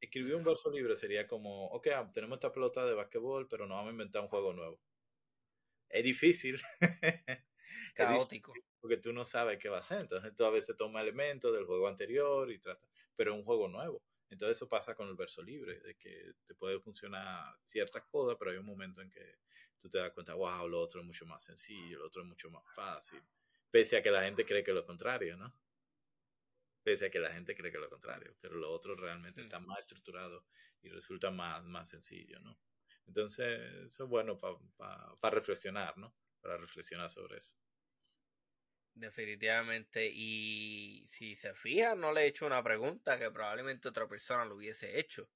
Escribir 0.00 0.34
un 0.34 0.44
verso 0.44 0.70
libre 0.70 0.96
sería 0.96 1.26
como, 1.26 1.66
ok, 1.68 1.88
ah, 1.88 2.10
tenemos 2.12 2.36
esta 2.36 2.52
pelota 2.52 2.84
de 2.84 2.94
basquetbol, 2.94 3.48
pero 3.48 3.66
no 3.66 3.74
vamos 3.74 3.90
a 3.90 3.92
inventar 3.92 4.22
un 4.22 4.28
juego 4.28 4.52
nuevo. 4.52 4.80
Es 5.88 6.04
difícil. 6.04 6.60
Caótico. 7.96 8.52
porque 8.80 8.96
tú 8.96 9.12
no 9.12 9.24
sabes 9.24 9.58
qué 9.58 9.68
va 9.68 9.78
a 9.78 9.82
ser. 9.82 10.02
Entonces 10.02 10.32
tú 10.36 10.44
a 10.44 10.50
veces 10.50 10.76
toma 10.76 11.02
elementos 11.02 11.52
del 11.52 11.64
juego 11.64 11.88
anterior 11.88 12.48
y 12.52 12.60
trata, 12.60 12.86
pero 13.16 13.32
es 13.32 13.38
un 13.38 13.44
juego 13.44 13.66
nuevo. 13.66 14.00
Entonces 14.30 14.56
eso 14.56 14.68
pasa 14.68 14.94
con 14.94 15.08
el 15.08 15.16
verso 15.16 15.42
libre, 15.42 15.80
de 15.80 15.96
que 15.96 16.32
te 16.46 16.54
puede 16.54 16.78
funcionar 16.78 17.52
ciertas 17.64 18.04
cosas, 18.04 18.36
pero 18.38 18.52
hay 18.52 18.58
un 18.58 18.66
momento 18.66 19.02
en 19.02 19.10
que 19.10 19.40
tú 19.80 19.88
te 19.88 19.98
das 19.98 20.12
cuenta, 20.12 20.34
wow, 20.34 20.68
lo 20.68 20.80
otro 20.80 21.00
es 21.00 21.06
mucho 21.06 21.26
más 21.26 21.44
sencillo, 21.44 21.98
lo 21.98 22.06
otro 22.06 22.22
es 22.22 22.28
mucho 22.28 22.50
más 22.50 22.64
fácil, 22.74 23.22
pese 23.70 23.96
a 23.96 24.02
que 24.02 24.10
la 24.10 24.22
gente 24.22 24.44
cree 24.44 24.62
que 24.62 24.70
es 24.70 24.74
lo 24.74 24.86
contrario, 24.86 25.36
¿no? 25.36 25.54
Pese 26.82 27.06
a 27.06 27.10
que 27.10 27.18
la 27.18 27.32
gente 27.32 27.54
cree 27.54 27.70
que 27.70 27.76
es 27.76 27.82
lo 27.82 27.90
contrario, 27.90 28.36
pero 28.40 28.56
lo 28.56 28.70
otro 28.70 28.94
realmente 28.94 29.42
está 29.42 29.60
mm. 29.60 29.66
más 29.66 29.80
estructurado 29.80 30.46
y 30.82 30.88
resulta 30.88 31.30
más, 31.30 31.62
más 31.64 31.88
sencillo, 31.88 32.40
¿no? 32.40 32.58
Entonces, 33.06 33.60
eso 33.86 34.04
es 34.04 34.10
bueno 34.10 34.38
para 34.38 35.34
reflexionar, 35.34 35.98
¿no? 35.98 36.14
Para 36.40 36.56
reflexionar 36.56 37.10
sobre 37.10 37.38
eso. 37.38 37.56
Definitivamente. 38.94 40.10
Y 40.12 41.02
si 41.06 41.34
se 41.34 41.54
fija, 41.54 41.94
no 41.94 42.12
le 42.12 42.22
he 42.22 42.26
hecho 42.26 42.46
una 42.46 42.62
pregunta 42.62 43.18
que 43.18 43.30
probablemente 43.30 43.88
otra 43.88 44.08
persona 44.08 44.44
lo 44.44 44.56
hubiese 44.56 44.98
hecho. 44.98 45.28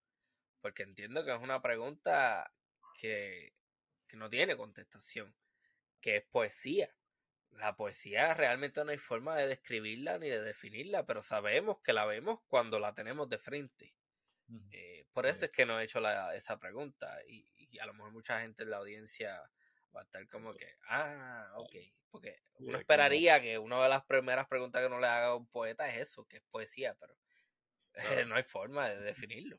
Porque 0.60 0.82
entiendo 0.82 1.24
que 1.24 1.34
es 1.34 1.40
una 1.40 1.60
pregunta 1.60 2.52
que, 2.98 3.54
que 4.14 4.20
no 4.20 4.30
tiene 4.30 4.56
contestación. 4.56 5.34
Que 6.00 6.16
es 6.16 6.24
poesía. 6.24 6.94
La 7.50 7.76
poesía 7.76 8.34
realmente 8.34 8.84
no 8.84 8.90
hay 8.90 8.98
forma 8.98 9.36
de 9.36 9.48
describirla 9.48 10.18
ni 10.18 10.28
de 10.28 10.40
definirla, 10.40 11.04
pero 11.04 11.22
sabemos 11.22 11.80
que 11.82 11.92
la 11.92 12.04
vemos 12.04 12.40
cuando 12.46 12.78
la 12.78 12.94
tenemos 12.94 13.28
de 13.28 13.38
frente. 13.38 13.94
Eh, 14.70 15.06
por 15.12 15.26
eso 15.26 15.46
es 15.46 15.50
que 15.50 15.66
no 15.66 15.80
he 15.80 15.84
hecho 15.84 16.00
la, 16.00 16.34
esa 16.34 16.58
pregunta. 16.58 17.16
Y, 17.26 17.68
y, 17.70 17.78
a 17.78 17.86
lo 17.86 17.94
mejor 17.94 18.12
mucha 18.12 18.40
gente 18.40 18.62
en 18.62 18.70
la 18.70 18.78
audiencia 18.78 19.40
va 19.94 20.00
a 20.00 20.04
estar 20.04 20.28
como 20.28 20.54
que, 20.54 20.66
ah, 20.88 21.52
ok, 21.56 21.74
porque 22.10 22.38
uno 22.58 22.78
esperaría 22.78 23.40
que 23.40 23.58
una 23.58 23.82
de 23.82 23.88
las 23.88 24.04
primeras 24.04 24.46
preguntas 24.46 24.80
que 24.80 24.86
uno 24.86 25.00
le 25.00 25.06
haga 25.06 25.26
a 25.28 25.34
un 25.36 25.46
poeta 25.46 25.88
es 25.88 26.02
eso, 26.02 26.24
que 26.26 26.36
es 26.36 26.42
poesía, 26.50 26.96
pero 27.00 27.16
no 28.28 28.36
hay 28.36 28.42
forma 28.42 28.88
de 28.88 29.00
definirlo. 29.00 29.58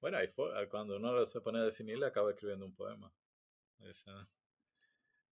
Bueno, 0.00 0.18
hay 0.18 0.28
cuando 0.68 0.96
uno 0.96 1.24
se 1.26 1.40
pone 1.40 1.58
a 1.58 1.64
definirlo, 1.64 2.06
acaba 2.06 2.30
escribiendo 2.30 2.64
un 2.64 2.74
poema. 2.74 3.12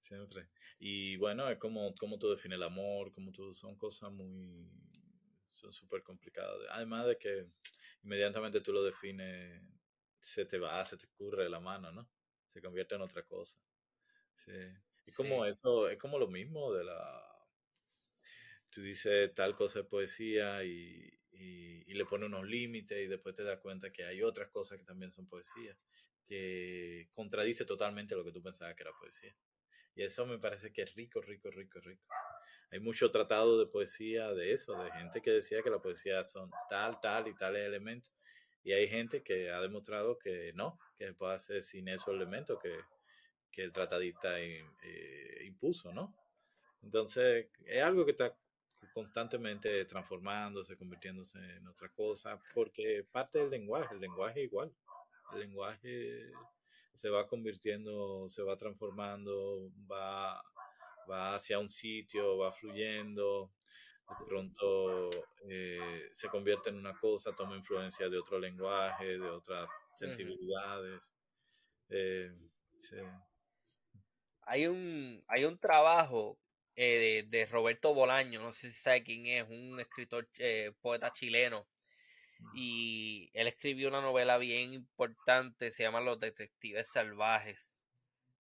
Siempre. 0.01 0.49
Y 0.79 1.17
bueno, 1.17 1.49
es 1.51 1.59
como, 1.59 1.95
como 1.97 2.19
tú 2.19 2.31
defines 2.31 2.57
el 2.57 2.63
amor, 2.63 3.13
como 3.13 3.33
tú, 3.33 3.53
son 3.55 3.77
cosas 3.77 4.11
muy, 4.11 4.71
son 5.51 5.73
súper 5.73 6.03
complicadas. 6.03 6.57
Además 6.71 7.07
de 7.07 7.19
que 7.19 7.47
inmediatamente 8.03 8.61
tú 8.61 8.73
lo 8.73 8.83
defines, 8.83 9.63
se 10.19 10.45
te 10.45 10.59
va, 10.59 10.85
se 10.85 10.97
te 10.97 11.07
escurre 11.07 11.49
la 11.49 11.61
mano, 11.61 11.93
¿no? 11.93 12.09
Se 12.53 12.61
convierte 12.61 12.95
en 12.95 13.03
otra 13.03 13.23
cosa. 13.25 13.59
Sí. 14.37 14.53
Es 15.07 15.17
como 15.17 15.45
eso, 15.47 15.89
es 15.89 15.99
como 15.99 16.19
lo 16.19 16.29
mismo 16.29 16.73
de 16.73 16.85
la... 16.85 17.25
Tú 18.71 18.83
dices 18.83 19.35
tal 19.35 19.55
cosa 19.55 19.81
de 19.81 19.85
poesía 19.87 20.63
y, 20.63 21.19
y, 21.33 21.95
le 21.95 22.05
pones 22.05 22.29
unos 22.29 22.47
límites 22.47 22.99
y 22.99 23.07
después 23.07 23.35
te 23.35 23.43
das 23.43 23.59
cuenta 23.61 23.91
que 23.91 24.05
hay 24.05 24.23
otras 24.23 24.51
cosas 24.51 24.79
que 24.79 24.85
también 24.85 25.11
son 25.11 25.27
poesía, 25.27 25.77
que 26.29 27.09
contradice 27.13 27.65
totalmente 27.65 28.15
lo 28.15 28.25
que 28.25 28.33
tú 28.33 28.43
pensabas 28.43 28.75
que 28.75 28.83
era 28.83 28.93
poesía. 28.93 29.35
Y 29.95 30.03
eso 30.03 30.27
me 30.27 30.39
parece 30.39 30.73
que 30.73 30.83
es 30.83 30.95
rico, 30.95 31.21
rico, 31.21 31.51
rico, 31.51 31.81
rico. 31.81 32.05
Hay 32.71 32.81
mucho 32.81 33.11
tratado 33.11 33.59
de 33.59 33.67
poesía 33.67 34.33
de 34.35 34.53
eso, 34.53 34.81
de 34.83 34.91
gente 34.93 35.23
que 35.23 35.31
decía 35.31 35.63
que 35.63 35.71
la 35.71 35.81
poesía 35.81 36.23
son 36.25 36.51
tal, 36.69 37.01
tal 37.01 37.27
y 37.27 37.35
tales 37.35 37.67
elementos. 37.67 38.13
Y 38.63 38.73
hay 38.73 38.89
gente 38.89 39.23
que 39.23 39.51
ha 39.51 39.61
demostrado 39.61 40.19
que 40.19 40.53
no, 40.55 40.79
que 40.97 41.07
se 41.07 41.15
puede 41.15 41.35
hacer 41.35 41.63
sin 41.63 41.89
esos 41.89 42.09
elementos, 42.09 42.59
que 42.63 42.79
que 43.59 43.65
el 43.65 43.73
tratadista 43.73 44.39
eh, 44.41 45.43
impuso, 45.45 45.93
¿no? 45.93 46.15
Entonces, 46.83 47.49
es 47.67 47.83
algo 47.83 48.05
que 48.05 48.13
está 48.13 48.37
constantemente 48.95 49.85
transformándose, 49.87 50.77
convirtiéndose 50.77 51.39
en 51.39 51.67
otra 51.67 51.89
cosa, 51.89 52.39
porque 52.55 53.05
parte 53.11 53.41
del 53.41 53.51
lenguaje, 53.51 53.95
el 53.95 54.01
lenguaje 54.01 54.43
igual, 54.43 54.73
el 55.33 55.41
lenguaje 55.41 56.33
se 56.95 57.09
va 57.09 57.27
convirtiendo, 57.27 58.29
se 58.29 58.43
va 58.43 58.57
transformando, 58.57 59.71
va, 59.91 60.43
va 61.09 61.35
hacia 61.37 61.59
un 61.59 61.71
sitio, 61.71 62.39
va 62.39 62.53
fluyendo, 62.53 63.53
de 64.19 64.27
pronto 64.27 65.11
eh, 65.49 66.09
se 66.13 66.29
convierte 66.29 66.71
en 66.71 66.77
una 66.77 66.99
cosa, 66.99 67.35
toma 67.37 67.57
influencia 67.57 68.09
de 68.09 68.19
otro 68.19 68.39
lenguaje, 68.39 69.19
de 69.19 69.29
otras 69.31 69.69
sensibilidades. 69.97 71.13
Eh, 71.91 72.33
hay 74.43 74.67
un, 74.67 75.23
hay 75.29 75.45
un 75.45 75.59
trabajo 75.59 76.39
eh, 76.75 77.27
de, 77.29 77.47
Roberto 77.47 77.93
Bolaño, 77.93 78.41
no 78.41 78.53
sé 78.53 78.71
si 78.71 78.81
sabe 78.81 79.03
quién 79.03 79.27
es, 79.27 79.49
un 79.49 79.81
escritor, 79.81 80.29
eh, 80.39 80.73
poeta 80.81 81.13
chileno. 81.13 81.67
Y 82.55 83.31
él 83.35 83.49
escribió 83.49 83.89
una 83.89 84.01
novela 84.01 84.39
bien 84.39 84.73
importante, 84.73 85.71
se 85.71 85.83
llama 85.83 86.01
Los 86.01 86.21
Detectives 86.21 86.89
Salvajes. 86.89 87.87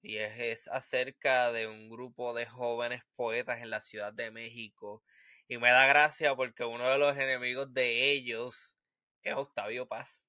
Y 0.02 0.18
es, 0.18 0.38
es 0.38 0.68
acerca 0.68 1.52
de 1.52 1.66
un 1.66 1.90
grupo 1.90 2.32
de 2.34 2.46
jóvenes 2.46 3.02
poetas 3.16 3.60
en 3.60 3.70
la 3.70 3.80
Ciudad 3.80 4.12
de 4.12 4.30
México. 4.30 5.02
Y 5.48 5.58
me 5.58 5.70
da 5.70 5.86
gracia 5.86 6.36
porque 6.36 6.64
uno 6.64 6.88
de 6.88 6.98
los 6.98 7.16
enemigos 7.16 7.72
de 7.74 8.10
ellos 8.10 8.78
es 9.22 9.34
Octavio 9.34 9.86
Paz. 9.86 10.28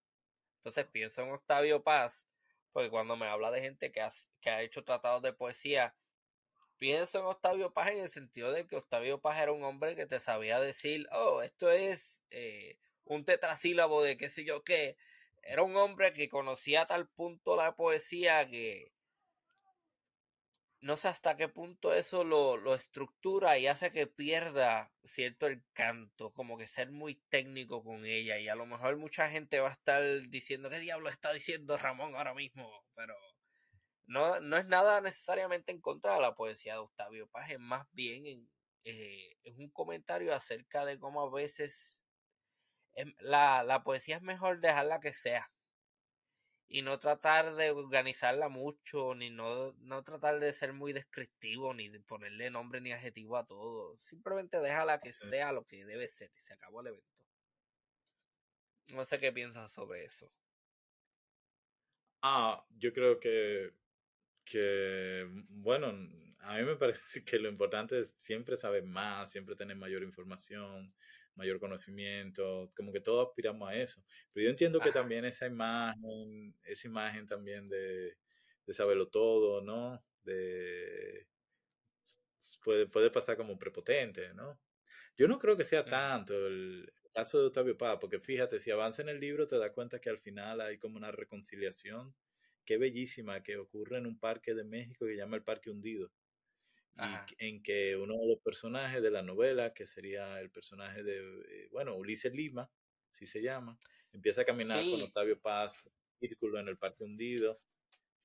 Entonces 0.57 0.86
pienso 0.88 1.22
en 1.24 1.32
Octavio 1.32 1.84
Paz 1.84 2.26
porque 2.72 2.89
cuando 2.89 3.17
me 3.17 3.28
habla 3.28 3.51
de 3.51 3.61
gente 3.61 3.91
que, 3.91 4.07
que 4.41 4.49
ha 4.49 4.61
hecho 4.61 4.84
tratados 4.84 5.22
de 5.22 5.34
poesía, 5.34 5.95
pienso 6.78 7.20
en 7.20 7.26
Octavio 7.26 7.74
Paz 7.74 7.89
en 7.89 7.99
el 7.99 8.09
sentido 8.09 8.51
de 8.51 8.67
que 8.67 8.76
Octavio 8.76 9.20
Paz 9.20 9.39
era 9.41 9.51
un 9.51 9.63
hombre 9.63 9.95
que 9.95 10.05
te 10.05 10.20
sabía 10.20 10.59
decir, 10.59 11.07
oh, 11.11 11.41
esto 11.41 11.70
es 11.70 12.20
eh, 12.30 12.78
un 13.10 13.26
tetrasílabo 13.26 14.03
de 14.03 14.18
qué 14.18 14.30
sé 14.30 14.45
yo 14.45 14.64
qué. 14.64 14.97
Era 15.43 15.64
un 15.64 15.76
hombre 15.78 16.14
que 16.14 16.30
conocía 16.30 16.84
a 16.84 16.88
tal 16.88 17.10
punto 17.10 17.55
la 17.55 17.76
poesía 17.76 18.47
que, 18.49 18.91
no 20.82 20.95
sé 20.95 21.07
hasta 21.10 21.36
qué 21.36 21.49
punto 21.49 21.93
eso 21.93 22.24
lo, 22.24 22.55
lo, 22.57 22.76
estructura 22.76 23.57
y 23.57 23.68
hace 23.68 23.91
que 23.91 24.07
pierda 24.07 24.93
cierto 25.03 25.47
el 25.47 25.64
canto, 25.74 26.32
como 26.32 26.57
que 26.57 26.68
ser 26.68 26.91
muy 26.91 27.16
técnico 27.30 27.84
con 27.84 28.05
ella. 28.05 28.38
Y 28.39 28.47
a 28.47 28.55
lo 28.55 28.66
mejor 28.66 28.97
mucha 28.97 29.30
gente 29.30 29.60
va 29.60 29.70
a 29.70 29.74
estar 29.74 30.03
diciendo, 30.30 30.70
¿qué 30.70 30.80
diablo 30.80 31.10
está 31.10 31.34
diciendo 31.34 31.78
Ramón 31.78 32.16
ahora 32.16 32.34
mismo? 32.34 32.86
Pero 32.95 33.16
no, 34.05 34.39
no 34.39 34.57
es 34.57 34.66
nada 34.66 35.01
necesariamente 35.01 35.72
en 35.72 35.82
contra 35.82 36.16
de 36.16 36.22
la 36.22 36.36
poesía 36.36 36.74
de 36.74 36.80
Octavio 36.80 37.28
Paz, 37.28 37.51
es 37.51 37.60
más 37.60 37.88
bien 37.91 38.26
en, 38.26 38.49
eh, 38.86 39.38
es 39.43 39.57
un 39.57 39.70
comentario 39.72 40.34
acerca 40.34 40.86
de 40.86 40.97
cómo 40.99 41.22
a 41.22 41.32
veces 41.32 41.99
la, 43.20 43.64
la 43.64 43.84
poesía 43.84 44.18
es 44.18 44.22
mejor 44.22 44.60
dejarla 44.60 45.00
que 45.00 45.14
sea 45.14 45.50
y 46.70 46.84
no 46.84 47.00
tratar 47.00 47.56
de 47.56 47.72
organizarla 47.72 48.47
mucho, 48.47 49.16
ni 49.16 49.32
no, 49.32 49.74
no 49.80 50.04
tratar 50.04 50.39
de 50.39 50.54
ser 50.54 50.72
muy 50.72 50.93
descriptivo, 50.93 51.74
ni 51.74 51.89
de 51.89 52.00
ponerle 52.00 52.52
nombre 52.52 52.80
ni 52.80 52.91
adjetivo 52.91 53.38
a 53.38 53.47
todo. 53.47 53.97
Simplemente 53.97 54.60
déjala 54.60 55.00
que 55.00 55.12
sea 55.12 55.52
lo 55.52 55.66
que 55.66 55.84
debe 55.84 56.08
ser 56.08 56.32
y 56.36 56.39
se 56.39 56.54
acabó 56.54 56.82
el 56.82 56.88
evento. 56.88 57.26
No 58.89 59.04
sé 59.04 59.20
qué 59.20 59.32
piensas 59.32 59.72
sobre 59.72 60.06
eso. 60.06 60.32
Ah, 62.22 62.64
yo 62.78 62.93
creo 62.93 63.20
que, 63.20 63.74
que, 64.45 65.28
bueno, 65.50 65.91
a 66.42 66.58
mí 66.58 66.64
me 66.64 66.76
parece 66.76 67.02
que 67.26 67.40
lo 67.40 67.50
importante 67.50 68.00
es 68.00 68.10
siempre 68.18 68.58
saber 68.58 68.84
más, 68.84 69.32
siempre 69.32 69.56
tener 69.56 69.76
mayor 69.78 70.04
información, 70.04 70.94
mayor 71.36 71.60
conocimiento, 71.60 72.72
como 72.76 72.92
que 72.92 73.02
todos 73.02 73.28
aspiramos 73.28 73.70
a 73.70 73.76
eso. 73.76 74.02
Pero 74.34 74.46
yo 74.46 74.50
entiendo 74.50 74.80
que 74.80 74.92
también 74.92 75.26
esa 75.26 75.48
imagen, 75.48 76.56
esa 76.64 76.88
imagen 76.88 77.28
también 77.28 77.70
de, 77.70 78.18
de 78.66 78.74
saberlo 78.74 79.08
todo, 79.08 79.62
¿no? 79.62 80.04
De, 80.24 81.28
puede, 82.64 82.88
puede 82.88 83.10
pasar 83.12 83.38
como 83.38 83.58
prepotente, 83.58 84.34
¿no? 84.34 84.60
Yo 85.18 85.28
no 85.28 85.40
creo 85.40 85.58
que 85.58 85.66
sea 85.66 85.86
tanto 85.86 86.48
el 86.48 86.92
caso 87.14 87.40
de 87.40 87.48
Octavio 87.48 87.78
Paz, 87.78 87.98
porque 88.00 88.20
fíjate, 88.20 88.60
si 88.60 88.72
avanza 88.72 89.02
en 89.02 89.10
el 89.10 89.20
libro 89.20 89.48
te 89.48 89.58
das 89.58 89.72
cuenta 89.72 90.00
que 90.00 90.10
al 90.10 90.20
final 90.20 90.62
hay 90.62 90.78
como 90.78 90.98
una 90.98 91.12
reconciliación 91.12 92.16
que 92.66 92.78
bellísima 92.78 93.44
que 93.44 93.58
ocurre 93.58 93.98
en 93.98 94.06
un 94.06 94.20
parque 94.20 94.54
de 94.54 94.64
México 94.64 95.06
que 95.06 95.14
se 95.14 95.18
llama 95.18 95.38
el 95.38 95.44
Parque 95.44 95.70
Hundido 95.72 96.12
y 96.96 97.46
en 97.46 97.64
que 97.64 97.96
uno 97.96 98.18
de 98.18 98.28
los 98.28 98.40
personajes 98.40 99.02
de 99.02 99.12
la 99.12 99.22
novela, 99.22 99.74
que 99.74 99.86
sería 99.86 100.40
el 100.42 100.52
personaje 100.52 101.04
de, 101.04 101.18
eh, 101.18 101.70
bueno, 101.72 101.96
Ulises 101.96 102.34
Lima, 102.34 102.70
así 103.12 103.26
se 103.26 103.42
llama, 103.42 103.78
empieza 104.12 104.42
a 104.42 104.46
caminar 104.46 104.84
con. 104.84 105.02
Octavio 105.02 105.40
Paz, 105.40 105.80
círculo 106.20 106.60
en 106.60 106.68
el 106.68 106.78
Parque 106.78 107.04
Hundido, 107.04 107.62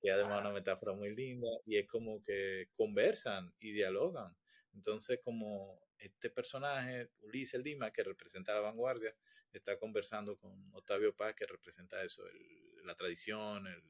que 0.01 0.11
además 0.11 0.39
es 0.39 0.41
una 0.41 0.53
metáfora 0.53 0.93
muy 0.93 1.15
linda, 1.15 1.49
y 1.65 1.77
es 1.77 1.87
como 1.87 2.23
que 2.23 2.69
conversan 2.75 3.55
y 3.61 3.73
dialogan. 3.73 4.37
Entonces, 4.75 5.21
como 5.23 5.81
este 5.99 6.31
personaje, 6.31 7.11
Ulises 7.21 7.63
Lima, 7.63 7.93
que 7.93 8.03
representa 8.03 8.55
la 8.55 8.61
vanguardia, 8.61 9.15
está 9.53 9.79
conversando 9.79 10.37
con 10.37 10.71
Octavio 10.75 11.15
Paz, 11.15 11.35
que 11.35 11.47
representa 11.47 12.03
eso, 12.03 12.27
el, 12.27 12.87
la 12.87 12.95
tradición, 12.95 13.67
el, 13.67 13.83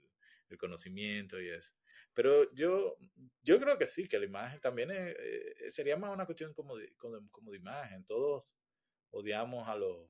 el, 0.51 0.59
conocimiento 0.59 1.41
y 1.41 1.49
eso. 1.49 1.75
Pero 2.15 2.53
yo, 2.55 2.97
yo 3.43 3.61
creo 3.61 3.79
que 3.79 3.87
sí, 3.87 4.09
que 4.09 4.19
la 4.19 4.27
imagen 4.27 4.61
también 4.61 4.91
es, 4.91 5.17
eh, 5.19 5.71
sería 5.73 5.97
más 5.97 6.13
una 6.13 6.27
cuestión 6.27 6.55
como 6.55 6.77
de, 6.77 6.95
como, 6.97 7.29
como 7.31 7.51
de 7.51 7.59
imagen. 7.59 8.05
Todos 8.05 8.55
odiamos 9.11 9.69
a 9.69 9.77
los 9.77 10.09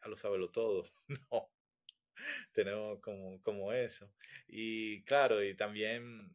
a 0.00 0.08
los 0.08 0.20
sabelotodos. 0.20 0.92
No, 1.30 1.50
tenemos 2.52 3.00
como, 3.00 3.42
como 3.42 3.72
eso. 3.72 4.12
Y 4.46 5.02
claro, 5.04 5.42
y 5.42 5.54
también 5.54 6.30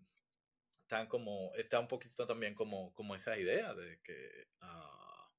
están 0.81 1.07
como, 1.07 1.53
está 1.55 1.79
un 1.79 1.87
poquito 1.87 2.25
también 2.25 2.55
como, 2.55 2.93
como 2.93 3.15
esa 3.15 3.37
idea 3.37 3.73
de 3.73 3.99
que, 4.01 4.47
uh, 4.61 5.31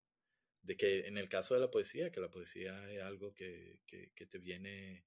de 0.62 0.76
que 0.76 1.06
en 1.06 1.18
el 1.18 1.28
caso 1.28 1.54
de 1.54 1.60
la 1.60 1.70
poesía, 1.70 2.10
que 2.12 2.20
la 2.20 2.30
poesía 2.30 2.90
es 2.92 3.02
algo 3.02 3.34
que, 3.34 3.80
que, 3.86 4.12
que 4.14 4.26
te 4.26 4.38
viene 4.38 5.04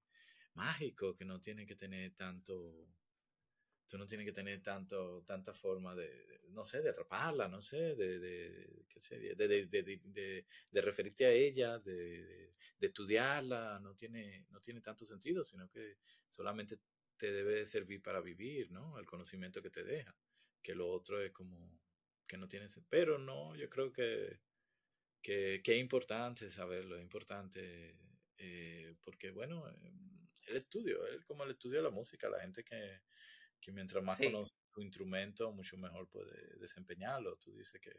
mágico, 0.54 1.16
que 1.16 1.24
no 1.24 1.40
tiene 1.40 1.66
que 1.66 1.76
tener 1.76 2.14
tanto, 2.14 2.88
tú 3.86 3.98
no 3.98 4.06
tienes 4.06 4.26
que 4.26 4.32
tener 4.32 4.62
tanto, 4.62 5.22
tanta 5.24 5.52
forma 5.52 5.94
de, 5.94 6.40
no 6.48 6.64
sé, 6.64 6.82
de 6.82 6.90
atraparla, 6.90 7.48
no 7.48 7.60
sé, 7.60 7.94
de, 7.94 8.84
¿qué 8.88 9.00
sería? 9.00 9.34
de, 9.34 9.66
de, 9.66 10.44
de, 10.70 10.80
referirte 10.80 11.26
a 11.26 11.30
ella, 11.30 11.78
de, 11.78 12.54
estudiarla, 12.80 13.78
no 13.80 13.94
tiene, 13.94 14.46
no 14.50 14.60
tiene 14.60 14.80
tanto 14.80 15.04
sentido, 15.04 15.44
sino 15.44 15.68
que 15.70 15.98
solamente 16.28 16.78
te 17.16 17.30
debe 17.32 17.64
servir 17.64 18.02
para 18.02 18.20
vivir, 18.20 18.72
¿no? 18.72 18.98
El 18.98 19.06
conocimiento 19.06 19.62
que 19.62 19.70
te 19.70 19.84
deja, 19.84 20.16
que 20.60 20.74
lo 20.74 20.90
otro 20.90 21.20
es 21.20 21.30
como 21.30 21.80
que 22.26 22.36
no 22.36 22.48
tiene. 22.48 22.66
Pero 22.88 23.18
no, 23.18 23.54
yo 23.54 23.68
creo 23.68 23.92
que, 23.92 24.40
que, 25.22 25.60
que 25.62 25.74
es 25.74 25.80
importante 25.80 26.50
saberlo, 26.50 26.96
es 26.96 27.02
importante 27.02 27.96
eh, 28.38 28.96
porque, 29.04 29.30
bueno, 29.30 29.64
el 30.48 30.56
estudio, 30.56 31.06
es 31.06 31.24
como 31.24 31.44
el 31.44 31.52
estudio 31.52 31.78
de 31.78 31.84
la 31.84 31.90
música, 31.90 32.28
la 32.28 32.40
gente 32.40 32.64
que 32.64 33.02
que 33.62 33.72
mientras 33.72 34.04
más 34.04 34.18
Sí. 34.18 34.24
conoces 34.24 34.60
tu 34.72 34.82
instrumento, 34.82 35.52
mucho 35.52 35.78
mejor 35.78 36.10
puedes 36.10 36.60
desempeñarlo. 36.60 37.38
Tú 37.38 37.54
dices 37.56 37.80
que 37.80 37.92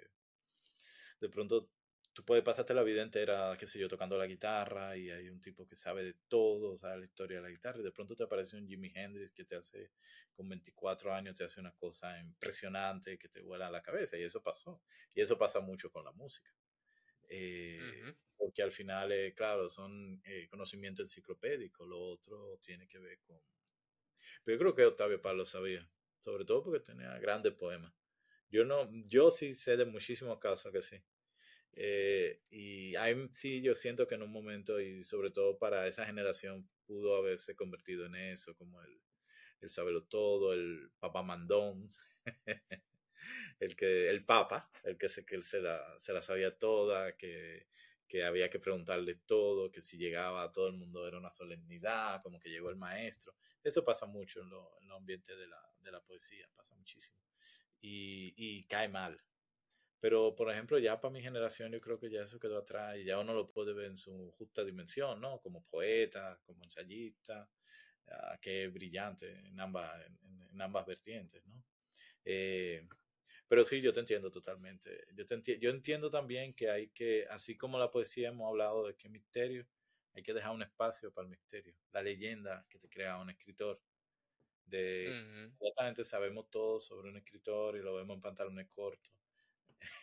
de 1.20 1.30
pronto 1.30 1.72
tú 2.14 2.24
puedes 2.26 2.43
pasarte 2.43 2.74
la 2.76 2.84
vida 2.84 3.01
entera, 3.01 3.55
qué 3.57 3.66
sé 3.66 3.80
yo, 3.80 3.88
tocando 3.88 4.18
la 4.18 4.28
guitarra 4.28 4.95
y 4.97 5.09
hay 5.09 5.30
un 5.30 5.39
tipo 5.41 5.66
que 5.66 5.76
sabe 5.76 6.03
de 6.03 6.14
todo, 6.28 6.78
sabe 6.78 6.99
la 6.99 7.05
historia 7.05 7.38
de 7.38 7.43
la 7.43 7.49
guitarra 7.49 7.80
y 7.80 7.84
de 7.84 7.91
pronto 7.91 8.16
te 8.16 8.24
aparece 8.24 8.55
un 8.57 8.68
Jimi 8.68 8.91
Hendrix 8.93 9.34
que 9.34 9.45
te 9.45 9.55
hace, 9.55 9.93
con 10.32 10.47
24 10.49 11.14
años, 11.14 11.36
te 11.36 11.43
hace 11.43 11.59
una 11.59 11.74
cosa 11.74 12.20
impresionante 12.20 13.18
que 13.18 13.30
te 13.30 13.41
vuela 13.41 13.68
a 13.68 13.72
la 13.72 13.82
cabeza 13.82 14.18
y 14.18 14.24
eso 14.24 14.41
pasó. 14.43 14.84
Y 15.16 15.22
eso 15.22 15.38
pasa 15.38 15.59
mucho 15.59 15.89
con 15.91 16.03
la 16.05 16.11
música. 16.11 16.51
Eh, 17.30 18.03
uh 18.03 18.07
-huh. 18.07 18.16
Porque 18.38 18.64
al 18.64 18.72
final, 18.72 19.11
eh, 19.11 19.34
claro, 19.36 19.70
son 19.70 20.22
eh, 20.26 20.47
conocimiento 20.49 21.01
enciclopédico, 21.03 21.86
lo 21.88 21.99
otro 22.01 22.57
tiene 22.59 22.88
que 22.88 22.99
ver 22.99 23.20
con 23.22 23.41
pero 24.44 24.56
yo 24.56 24.60
creo 24.60 24.76
que 24.76 24.86
Octavio 24.86 25.22
Paz 25.22 25.36
lo 25.36 25.46
sabía, 25.46 25.90
sobre 26.20 26.46
todo 26.46 26.64
porque 26.64 26.80
tenía 26.80 27.18
grandes 27.20 27.54
poemas. 27.54 27.94
Yo 28.50 28.66
no, 28.66 28.90
yo 29.08 29.32
sí 29.32 29.54
sé 29.54 29.78
de 29.78 29.86
muchísimos 29.86 30.40
casos 30.40 30.72
que 30.72 30.82
sí. 30.82 31.04
Eh, 31.76 32.42
y 32.52 32.96
ahí 32.96 33.16
sí 33.32 33.62
yo 33.62 33.74
siento 33.74 34.08
que 34.08 34.16
en 34.16 34.24
un 34.24 34.32
momento, 34.32 34.80
y 34.80 35.04
sobre 35.04 35.32
todo 35.32 35.58
para 35.58 35.88
esa 35.88 36.06
generación, 36.06 36.70
pudo 36.86 37.16
haberse 37.18 37.56
convertido 37.56 38.06
en 38.06 38.16
eso, 38.16 38.56
como 38.56 38.82
el, 38.84 39.02
el 39.62 39.70
sabelo 39.70 40.04
todo, 40.04 40.54
el 40.54 40.92
papá 41.00 41.24
mandón, 41.24 41.90
el 43.60 43.76
que, 43.76 44.10
el 44.10 44.26
papa, 44.26 44.70
el 44.84 44.98
que, 44.98 45.10
se, 45.10 45.26
que 45.26 45.36
él 45.36 45.44
se, 45.44 45.62
la, 45.62 45.82
se 45.98 46.14
la 46.14 46.22
sabía 46.22 46.58
toda, 46.58 47.16
que, 47.18 47.68
que 48.08 48.24
había 48.24 48.50
que 48.50 48.60
preguntarle 48.60 49.16
todo, 49.26 49.72
que 49.72 49.82
si 49.82 49.98
llegaba 49.98 50.44
a 50.44 50.52
todo 50.52 50.68
el 50.68 50.74
mundo 50.74 51.08
era 51.08 51.18
una 51.18 51.32
solemnidad, 51.32 52.22
como 52.22 52.40
que 52.40 52.50
llegó 52.50 52.70
el 52.70 52.76
maestro. 52.76 53.34
Eso 53.64 53.84
pasa 53.84 54.05
mucho 54.05 54.41
en, 54.41 54.49
lo, 54.49 54.78
en 54.80 54.88
los 54.88 54.97
ambientes 54.97 55.38
de 55.38 55.47
la, 55.47 55.61
de 55.80 55.91
la 55.91 56.01
poesía, 56.01 56.49
pasa 56.55 56.76
muchísimo. 56.76 57.18
Y, 57.80 58.34
y, 58.38 58.66
cae 58.66 58.88
mal. 58.88 59.22
Pero, 59.99 60.36
por 60.36 60.51
ejemplo, 60.51 60.80
ya 60.80 60.99
para 60.99 61.14
mi 61.14 61.22
generación 61.22 61.72
yo 61.72 61.80
creo 61.80 61.99
que 61.99 62.09
ya 62.09 62.24
eso 62.24 62.39
quedó 62.39 62.57
atrás 62.57 62.97
y 62.97 63.05
ya 63.05 63.20
uno 63.20 63.34
lo 63.34 63.49
puede 63.49 63.74
ver 63.74 63.86
en 63.86 63.97
su 63.97 64.32
justa 64.32 64.64
dimensión, 64.64 65.22
¿no? 65.22 65.39
Como 65.39 65.66
poeta, 65.66 66.39
como 66.45 66.64
ensayista, 66.64 67.49
uh, 68.07 68.38
que 68.41 68.66
es 68.66 68.74
brillante 68.74 69.32
en 69.32 69.59
ambas, 69.59 70.05
en, 70.05 70.61
ambas 70.61 70.86
vertientes, 70.86 71.45
¿no? 71.45 71.64
Eh, 72.26 72.88
pero 73.47 73.64
sí, 73.64 73.82
yo 73.82 73.93
te 73.93 73.99
entiendo 73.99 74.32
totalmente. 74.32 75.05
Yo, 75.14 75.26
te 75.26 75.36
enti 75.36 75.59
yo 75.59 75.70
entiendo 75.70 76.09
también 76.09 76.53
que 76.53 76.70
hay 76.70 76.89
que, 76.89 77.26
así 77.30 77.55
como 77.55 77.78
la 77.78 77.91
poesía 77.91 78.30
hemos 78.30 78.49
hablado 78.49 78.88
de 78.88 78.95
que 78.95 79.09
misterio, 79.09 79.68
hay 80.14 80.24
que 80.24 80.34
dejar 80.34 80.51
un 80.51 80.61
espacio 80.64 81.11
para 81.14 81.26
el 81.26 81.32
misterio. 81.32 81.76
La 81.91 82.01
leyenda 82.01 82.66
que 82.70 82.80
te 82.80 82.89
crea 82.89 83.18
un 83.20 83.30
escritor. 83.30 83.82
De, 84.66 85.07
Uh 85.07 85.11
-huh. 85.11 85.57
Exactamente 85.59 86.03
sabemos 86.03 86.49
todo 86.49 86.80
sobre 86.80 87.09
un 87.09 87.18
escritor 87.18 87.76
y 87.78 87.82
lo 87.82 87.95
vemos 87.95 88.16
en 88.16 88.22
pantalones 88.22 88.68
cortos. 88.70 89.14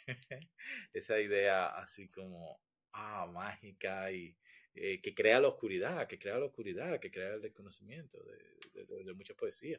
Esa 0.92 1.20
idea 1.20 1.66
así 1.68 2.08
como, 2.10 2.62
ah, 2.92 3.26
mágica 3.26 4.10
y 4.12 4.36
eh, 4.74 5.00
que 5.00 5.14
crea 5.14 5.40
la 5.40 5.48
oscuridad, 5.48 6.06
que 6.08 6.18
crea 6.18 6.38
la 6.38 6.46
oscuridad, 6.46 7.00
que 7.00 7.10
crea 7.10 7.34
el 7.34 7.42
desconocimiento 7.42 8.22
de, 8.24 8.84
de, 8.84 9.04
de 9.04 9.14
mucha 9.14 9.34
poesía. 9.34 9.78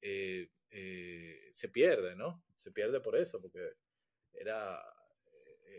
Eh, 0.00 0.50
eh, 0.70 1.50
se 1.52 1.68
pierde, 1.70 2.16
¿no? 2.16 2.44
Se 2.56 2.72
pierde 2.72 3.00
por 3.00 3.16
eso, 3.16 3.40
porque 3.40 3.74
era, 4.32 4.82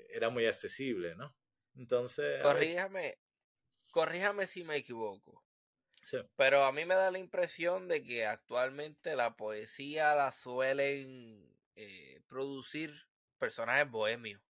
era 0.09 0.29
muy 0.29 0.45
accesible, 0.45 1.15
¿no? 1.15 1.35
Entonces, 1.75 2.41
corríjame, 2.41 3.19
corríjame 3.95 4.45
si 4.45 4.65
me 4.65 4.75
equivoco. 4.75 5.41
Sí. 6.03 6.17
Pero 6.35 6.65
a 6.65 6.73
mí 6.73 6.83
me 6.83 6.95
da 6.95 7.11
la 7.11 7.17
impresión 7.17 7.87
de 7.87 8.03
que 8.03 8.25
actualmente 8.25 9.15
la 9.15 9.37
poesía 9.37 10.13
la 10.15 10.33
suelen 10.33 11.49
eh, 11.77 12.19
producir 12.27 12.93
personajes 13.39 13.89
bohemios 13.89 14.41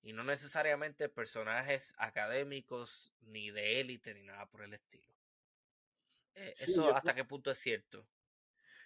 y 0.00 0.14
no 0.14 0.24
necesariamente 0.24 1.10
personajes 1.10 1.92
académicos 1.98 3.12
ni 3.20 3.50
de 3.50 3.80
élite 3.80 4.14
ni 4.14 4.22
nada 4.22 4.46
por 4.48 4.62
el 4.62 4.72
estilo. 4.72 5.12
Eh, 6.34 6.54
sí, 6.56 6.72
¿Eso 6.72 6.96
hasta 6.96 7.14
qué 7.14 7.24
punto 7.26 7.50
es 7.50 7.58
cierto? 7.58 8.08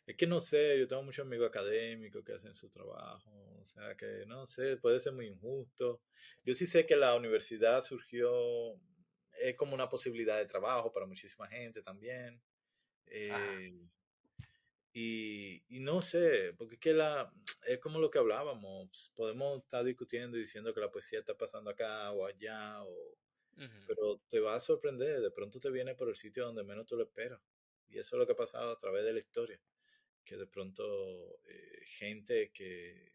Es 0.09 0.17
que 0.17 0.27
no 0.27 0.41
sé, 0.41 0.77
yo 0.77 0.89
tengo 0.89 1.05
muchos 1.05 1.25
amigos 1.25 1.51
académicos 1.51 2.25
que 2.25 2.33
hacen 2.33 2.55
su 2.55 2.69
trabajo, 2.69 3.31
o 3.61 3.65
sea 3.65 3.95
que 3.95 4.25
no 4.27 4.45
sé, 4.45 4.77
puede 4.79 4.99
ser 4.99 5.13
muy 5.13 5.29
injusto. 5.29 6.01
Yo 6.45 6.55
sí 6.55 6.67
sé 6.67 6.85
que 6.85 6.97
la 6.97 7.15
universidad 7.15 7.81
surgió, 7.83 8.81
es 9.41 9.57
como 9.57 9.75
una 9.75 9.89
posibilidad 9.89 10.39
de 10.39 10.47
trabajo 10.47 10.93
para 10.93 11.07
muchísima 11.07 11.49
gente 11.49 11.83
también. 11.83 12.41
Eh, 13.07 13.75
y, 14.93 15.63
y, 15.69 15.81
no 15.81 16.03
sé, 16.03 16.55
porque 16.57 16.75
es 16.75 16.81
que 16.81 16.93
la, 16.93 17.33
es 17.67 17.79
como 17.79 17.99
lo 17.99 18.11
que 18.11 18.19
hablábamos, 18.19 19.13
podemos 19.15 19.63
estar 19.63 19.85
discutiendo 19.85 20.37
y 20.37 20.41
diciendo 20.41 20.75
que 20.75 20.81
la 20.81 20.91
poesía 20.91 21.21
está 21.21 21.37
pasando 21.37 21.71
acá 21.71 22.11
o 22.13 22.27
allá, 22.27 22.83
o, 22.83 22.89
uh 22.89 23.61
-huh. 23.61 23.85
pero 23.87 24.21
te 24.29 24.41
va 24.41 24.57
a 24.57 24.61
sorprender, 24.61 25.21
de 25.21 25.31
pronto 25.31 25.61
te 25.61 25.71
viene 25.71 25.95
por 25.95 26.09
el 26.09 26.17
sitio 26.17 26.45
donde 26.47 26.65
menos 26.65 26.87
tú 26.87 26.97
lo 26.97 27.05
esperas. 27.05 27.41
Y 27.89 27.99
eso 27.99 28.17
es 28.17 28.19
lo 28.19 28.27
que 28.27 28.33
ha 28.33 28.37
pasado 28.37 28.71
a 28.73 28.79
través 28.79 29.05
de 29.05 29.13
la 29.13 29.19
historia 29.21 29.61
que 30.29 30.37
de 30.37 30.47
pronto 30.47 31.41
eh, 31.47 31.81
gente 31.87 32.53
que, 32.53 33.15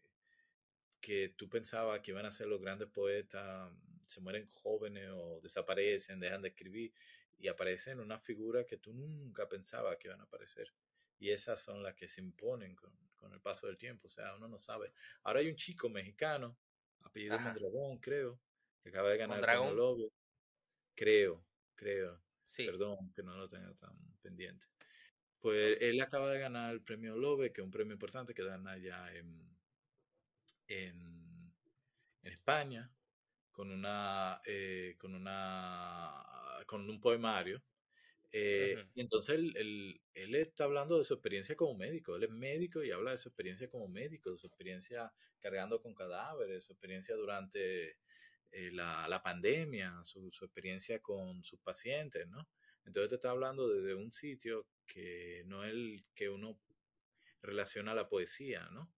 que 1.00 1.28
tú 1.36 1.48
pensabas 1.48 2.00
que 2.00 2.10
iban 2.10 2.26
a 2.26 2.32
ser 2.32 2.48
los 2.48 2.60
grandes 2.60 2.88
poetas 2.88 3.70
se 4.06 4.20
mueren 4.20 4.48
jóvenes 4.52 5.10
o 5.12 5.40
desaparecen, 5.40 6.20
dejan 6.20 6.42
de 6.42 6.48
escribir 6.48 6.92
y 7.38 7.48
aparecen 7.48 8.00
una 8.00 8.18
figura 8.18 8.64
que 8.64 8.78
tú 8.78 8.92
nunca 8.92 9.48
pensabas 9.48 9.96
que 9.98 10.08
iban 10.08 10.20
a 10.20 10.24
aparecer. 10.24 10.72
Y 11.18 11.30
esas 11.30 11.60
son 11.60 11.82
las 11.82 11.94
que 11.94 12.08
se 12.08 12.20
imponen 12.20 12.74
con, 12.74 12.92
con 13.16 13.32
el 13.32 13.40
paso 13.40 13.66
del 13.66 13.78
tiempo. 13.78 14.06
O 14.06 14.10
sea, 14.10 14.34
uno 14.34 14.48
no 14.48 14.58
sabe. 14.58 14.92
Ahora 15.22 15.40
hay 15.40 15.48
un 15.48 15.56
chico 15.56 15.88
mexicano, 15.88 16.56
apellido 17.02 17.34
Ajá. 17.34 17.50
Mondragón, 17.50 17.98
creo, 17.98 18.40
que 18.82 18.88
acaba 18.90 19.10
de 19.10 19.18
ganar 19.18 19.38
¿Mondragón? 19.38 19.68
el 19.68 19.74
premio 19.74 19.84
Lobe. 19.84 20.12
Creo, 20.94 21.44
creo. 21.74 22.22
Sí. 22.48 22.66
Perdón 22.66 23.12
que 23.12 23.22
no 23.22 23.36
lo 23.36 23.48
tenga 23.48 23.74
tan 23.74 23.96
pendiente. 24.20 24.66
Pues 25.40 25.76
él 25.80 26.00
acaba 26.00 26.30
de 26.30 26.38
ganar 26.38 26.72
el 26.72 26.82
premio 26.82 27.16
Lobe, 27.16 27.52
que 27.52 27.60
es 27.60 27.64
un 27.64 27.70
premio 27.70 27.92
importante 27.92 28.32
que 28.32 28.42
dan 28.42 28.66
allá 28.66 29.14
en, 29.14 29.56
en, 30.68 31.52
en 32.22 32.32
España 32.32 32.90
con 33.54 33.72
una, 33.72 34.42
eh, 34.46 34.96
con 35.00 35.14
una, 35.16 36.24
con 36.66 36.90
un 36.90 37.00
poemario. 37.00 37.64
Eh, 38.32 38.76
y 38.94 39.00
entonces 39.02 39.38
él, 39.38 39.52
él- 39.56 40.02
él 40.14 40.34
está 40.34 40.64
hablando 40.64 40.98
de 40.98 41.04
su 41.04 41.14
experiencia 41.14 41.56
como 41.56 41.76
médico. 41.76 42.16
Él 42.16 42.24
es 42.24 42.30
médico 42.30 42.82
y 42.84 42.90
habla 42.90 43.12
de 43.12 43.18
su 43.18 43.28
experiencia 43.28 43.68
como 43.70 43.88
médico, 43.88 44.32
de 44.32 44.38
su 44.38 44.46
experiencia 44.48 45.12
cargando 45.40 45.80
con 45.80 45.94
cadáveres, 45.94 46.64
su 46.64 46.72
experiencia 46.72 47.14
durante 47.16 47.98
eh, 48.50 48.70
la, 48.72 49.08
la 49.08 49.22
pandemia, 49.22 50.02
su, 50.04 50.30
su 50.32 50.44
experiencia 50.44 51.00
con 51.00 51.44
sus 51.44 51.60
pacientes, 51.60 52.28
¿no? 52.28 52.48
Entonces 52.84 53.10
te 53.10 53.14
está 53.16 53.30
hablando 53.30 53.68
desde 53.68 53.94
un 53.94 54.10
sitio 54.10 54.68
que 54.86 55.42
no 55.46 55.64
es 55.64 55.72
el 55.72 56.06
que 56.14 56.28
uno 56.30 56.60
relaciona 57.42 57.92
a 57.92 57.94
la 57.94 58.08
poesía, 58.08 58.68
¿no? 58.70 58.94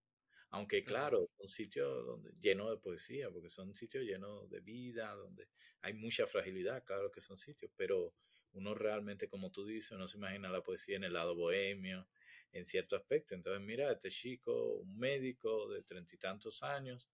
Aunque 0.50 0.84
claro, 0.84 1.28
son 1.36 1.48
sitios 1.48 2.06
donde, 2.06 2.32
llenos 2.40 2.70
de 2.70 2.76
poesía, 2.78 3.30
porque 3.30 3.48
son 3.48 3.74
sitios 3.74 4.04
llenos 4.04 4.48
de 4.48 4.60
vida, 4.60 5.12
donde 5.14 5.48
hay 5.82 5.92
mucha 5.92 6.26
fragilidad, 6.26 6.84
claro 6.84 7.10
que 7.10 7.20
son 7.20 7.36
sitios, 7.36 7.70
pero 7.76 8.14
uno 8.52 8.74
realmente, 8.74 9.28
como 9.28 9.50
tú 9.50 9.66
dices, 9.66 9.90
uno 9.92 10.06
se 10.06 10.16
imagina 10.16 10.48
la 10.48 10.62
poesía 10.62 10.96
en 10.96 11.04
el 11.04 11.12
lado 11.12 11.34
bohemio, 11.34 12.08
en 12.52 12.64
cierto 12.64 12.96
aspecto. 12.96 13.34
Entonces, 13.34 13.60
mira, 13.60 13.92
este 13.92 14.10
chico, 14.10 14.76
un 14.78 14.96
médico 14.98 15.68
de 15.68 15.82
treinta 15.82 16.14
y 16.14 16.18
tantos 16.18 16.62
años, 16.62 17.10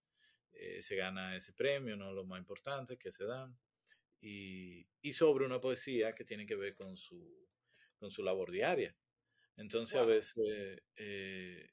eh, 0.53 0.83
se 0.83 0.95
gana 0.95 1.35
ese 1.35 1.53
premio, 1.53 1.97
¿no? 1.97 2.13
Lo 2.13 2.25
más 2.25 2.39
importante 2.39 2.97
que 2.97 3.11
se 3.11 3.25
dan, 3.25 3.59
y, 4.21 4.87
y 5.01 5.13
sobre 5.15 5.45
una 5.45 5.61
poesía 5.61 6.15
que 6.15 6.25
tiene 6.25 6.47
que 6.47 6.55
ver 6.55 6.75
con 6.75 6.97
su, 6.97 7.49
con 7.97 8.11
su 8.11 8.23
labor 8.23 8.51
diaria. 8.53 8.97
Entonces 9.57 9.97
a 9.97 10.05
veces, 10.05 10.37
eh, 10.97 11.71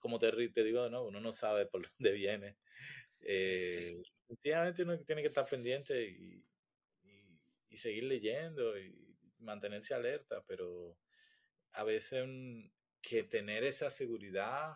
como 0.00 0.18
te, 0.18 0.32
te 0.50 0.64
digo, 0.64 0.88
no, 0.90 1.04
uno 1.06 1.20
no 1.20 1.32
sabe 1.32 1.66
por 1.66 1.82
dónde 1.98 2.12
viene. 2.12 2.58
sí, 3.58 3.80
Eh, 3.82 4.02
sencillamente 4.28 4.82
uno 4.84 4.98
tiene 5.04 5.22
que 5.22 5.28
estar 5.28 5.46
pendiente 5.48 6.02
y, 6.08 6.46
y- 7.02 7.40
y 7.68 7.76
seguir 7.76 8.04
leyendo 8.04 8.78
y 8.78 9.16
mantenerse 9.38 9.94
alerta, 9.94 10.44
pero 10.46 10.98
a 11.72 11.84
veces 11.84 12.26
que 13.02 13.24
tener 13.24 13.64
esa 13.64 13.90
seguridad 13.90 14.74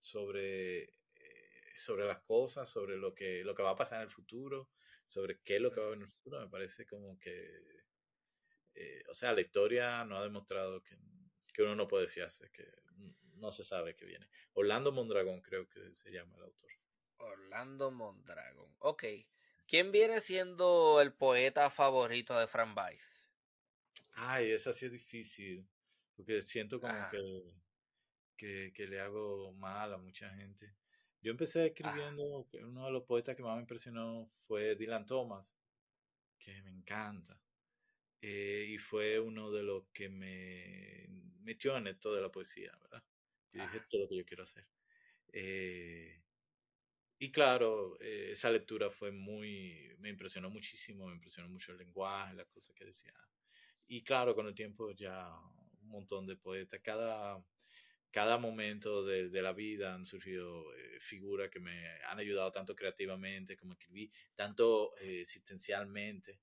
sobre, 0.00 0.84
eh, 0.84 1.72
sobre 1.76 2.06
las 2.06 2.20
cosas, 2.20 2.70
sobre 2.70 2.96
lo 2.98 3.14
que, 3.14 3.44
lo 3.44 3.54
que 3.54 3.62
va 3.62 3.70
a 3.70 3.76
pasar 3.76 3.98
en 4.00 4.04
el 4.08 4.10
futuro, 4.14 4.70
sobre 5.06 5.40
qué 5.42 5.56
es 5.56 5.62
lo 5.62 5.72
que 5.72 5.80
va 5.80 5.86
a 5.86 5.88
haber 5.88 5.98
en 5.98 6.04
el 6.04 6.10
futuro, 6.10 6.40
me 6.40 6.50
parece 6.50 6.86
como 6.86 7.18
que 7.18 7.50
eh, 8.74 9.02
o 9.08 9.14
sea, 9.14 9.32
la 9.32 9.40
historia 9.40 10.04
no 10.04 10.16
ha 10.18 10.22
demostrado 10.22 10.82
que, 10.82 10.96
que, 11.52 11.62
uno 11.62 11.74
no 11.74 11.88
puede 11.88 12.08
fiarse, 12.08 12.50
que 12.52 12.64
no 13.38 13.50
se 13.52 13.64
sabe 13.64 13.96
qué 13.96 14.04
viene. 14.06 14.28
Orlando 14.54 14.92
Mondragón 14.92 15.40
creo 15.42 15.68
que 15.68 15.94
se 15.94 16.10
llama 16.10 16.36
el 16.36 16.44
autor. 16.44 16.70
Orlando 17.18 17.92
Mondragon. 17.92 18.74
Ok, 18.80 19.04
¿quién 19.68 19.92
viene 19.92 20.20
siendo 20.20 21.00
el 21.00 21.12
poeta 21.12 21.70
favorito 21.70 22.36
de 22.36 22.48
Fran 22.48 22.74
Weiss? 22.76 23.28
Ay, 24.12 24.50
esa 24.50 24.72
sí 24.72 24.86
es 24.86 24.92
difícil, 24.92 25.66
porque 26.14 26.42
siento 26.42 26.80
como 26.80 26.94
Ajá, 26.94 27.08
que, 27.08 27.54
que, 28.36 28.72
que 28.74 28.86
le 28.86 29.00
hago 29.00 29.52
mal 29.54 29.92
a 29.94 29.98
mucha 29.98 30.30
gente. 30.34 30.74
Yo 31.20 31.30
empecé 31.32 31.66
ajá, 31.82 31.98
escribiendo, 31.98 32.46
que 32.50 32.64
uno 32.64 32.86
de 32.86 32.92
los 32.92 33.04
poetas 33.04 33.36
que 33.36 33.42
más 33.42 33.56
me 33.56 33.62
impresionó 33.62 34.30
fue 34.46 34.76
Dylan 34.76 35.06
Thomas, 35.06 35.56
que 36.38 36.62
me 36.62 36.70
encanta. 36.70 37.40
Eh, 38.22 38.66
y 38.70 38.78
fue 38.78 39.20
uno 39.20 39.50
de 39.52 39.62
los 39.64 39.84
que 39.92 40.08
me 40.08 41.06
metió 41.42 41.76
en 41.76 41.88
esto 41.88 42.14
de 42.14 42.22
la 42.22 42.30
poesía, 42.32 42.72
¿verdad? 42.82 43.04
Yo 43.52 43.60
dije, 43.60 43.78
esto 43.78 43.96
es 43.96 44.02
lo 44.02 44.08
que 44.08 44.16
yo 44.16 44.24
quiero 44.26 44.44
hacer. 44.44 44.66
Eh, 45.32 46.22
Y 47.20 47.32
claro, 47.32 47.96
eh, 48.00 48.28
esa 48.32 48.50
lectura 48.50 48.90
fue 48.90 49.10
muy, 49.10 49.92
me 49.98 50.08
impresionó 50.08 50.50
muchísimo, 50.50 51.06
me 51.08 51.14
impresionó 51.14 51.48
mucho 51.48 51.72
el 51.72 51.78
lenguaje, 51.78 52.34
las 52.34 52.46
cosas 52.48 52.74
que 52.76 52.84
decía. 52.84 53.12
Y 53.88 54.02
claro, 54.04 54.34
con 54.34 54.46
el 54.46 54.54
tiempo 54.54 54.92
ya 54.92 55.28
un 55.82 55.88
montón 55.90 56.26
de 56.26 56.36
poetas, 56.36 56.80
cada, 56.82 57.44
cada 58.12 58.38
momento 58.38 59.04
de, 59.04 59.30
de 59.30 59.42
la 59.42 59.52
vida 59.52 59.94
han 59.94 60.06
surgido 60.06 60.74
eh, 60.76 60.98
figuras 61.00 61.50
que 61.50 61.60
me 61.60 61.88
han 62.04 62.18
ayudado 62.20 62.52
tanto 62.52 62.74
creativamente 62.76 63.56
como 63.56 63.74
escribí, 63.74 64.12
tanto 64.34 64.96
eh, 64.98 65.22
existencialmente 65.22 66.40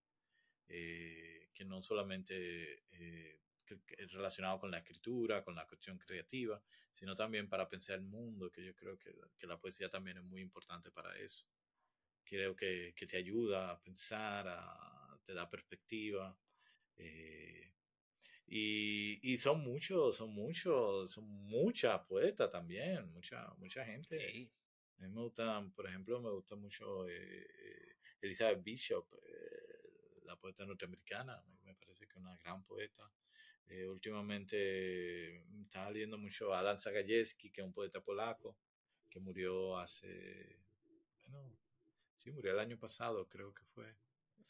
eh, 0.67 1.49
que 1.53 1.65
no 1.65 1.81
solamente 1.81 2.83
eh, 2.93 3.39
que, 3.65 3.81
que 3.81 4.05
relacionado 4.07 4.59
con 4.59 4.71
la 4.71 4.79
escritura, 4.79 5.43
con 5.43 5.55
la 5.55 5.65
cuestión 5.67 5.97
creativa, 5.97 6.61
sino 6.91 7.15
también 7.15 7.49
para 7.49 7.67
pensar 7.67 7.95
el 7.95 8.03
mundo, 8.03 8.51
que 8.51 8.63
yo 8.63 8.75
creo 8.75 8.97
que, 8.97 9.13
que 9.37 9.47
la 9.47 9.59
poesía 9.59 9.89
también 9.89 10.17
es 10.17 10.23
muy 10.23 10.41
importante 10.41 10.91
para 10.91 11.17
eso. 11.17 11.45
Creo 12.23 12.55
que, 12.55 12.93
que 12.95 13.05
te 13.05 13.17
ayuda 13.17 13.71
a 13.71 13.79
pensar, 13.79 14.47
a, 14.47 15.19
te 15.23 15.33
da 15.33 15.49
perspectiva. 15.49 16.37
Eh, 16.97 17.73
y, 18.47 19.19
y, 19.33 19.37
son 19.37 19.61
muchos, 19.61 20.17
son 20.17 20.31
muchos, 20.31 21.11
son 21.11 21.27
muchas 21.27 21.99
poetas 22.05 22.51
también, 22.51 23.11
mucha, 23.11 23.47
mucha 23.57 23.83
gente. 23.85 24.19
sí, 24.31 24.51
A 24.99 25.01
mí 25.01 25.09
me 25.09 25.21
gustan, 25.21 25.71
por 25.71 25.87
ejemplo, 25.87 26.21
me 26.21 26.29
gusta 26.29 26.55
mucho 26.55 27.07
eh, 27.09 27.43
eh, 27.43 27.95
Elizabeth 28.21 28.63
Bishop, 28.63 29.07
eh, 29.23 30.21
la 30.25 30.35
poeta 30.35 30.65
norteamericana, 30.65 31.43
me, 31.47 31.57
me, 31.63 31.75
parece 31.75 32.05
que 32.07 32.13
es 32.13 32.17
una 32.17 32.37
gran 32.37 32.63
poeta. 32.63 33.11
Eh, 33.67 33.87
últimamente 33.87 35.43
estaba 35.61 35.89
leyendo 35.91 36.17
mucho 36.17 36.53
a 36.53 36.61
Dan 36.63 36.79
Zagajewski, 36.79 37.49
que 37.51 37.61
es 37.61 37.65
un 37.67 37.73
poeta 37.73 38.01
polaco, 38.01 38.57
que 39.09 39.19
murió 39.19 39.77
hace, 39.77 40.59
bueno, 41.27 41.51
sí, 42.17 42.31
murió 42.31 42.51
el 42.53 42.59
año 42.59 42.77
pasado, 42.77 43.27
creo 43.27 43.53
que 43.53 43.63
fue. 43.65 43.95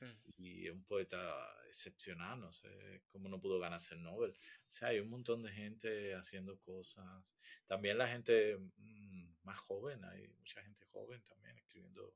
mm, 0.01 0.32
Y 0.38 0.68
es 0.68 0.74
un 0.74 0.84
poeta 0.84 1.47
excepcional, 1.68 2.39
no 2.39 2.51
sé 2.51 3.01
cómo 3.07 3.30
no 3.30 3.39
pudo 3.39 3.59
ganarse 3.59 3.95
el 3.95 4.03
Nobel. 4.03 4.32
O 4.32 4.72
sea, 4.72 4.89
hay 4.89 4.99
un 4.99 5.09
montón 5.09 5.43
de 5.43 5.51
gente 5.51 6.13
haciendo 6.16 6.59
cosas. 6.59 7.36
También 7.68 7.97
la 7.97 8.07
gente 8.07 8.57
mmm, 8.57 9.34
más 9.43 9.59
joven, 9.59 10.03
hay 10.05 10.28
mucha 10.39 10.61
gente 10.61 10.86
joven 10.88 11.22
también 11.24 11.57
escribiendo 11.57 12.16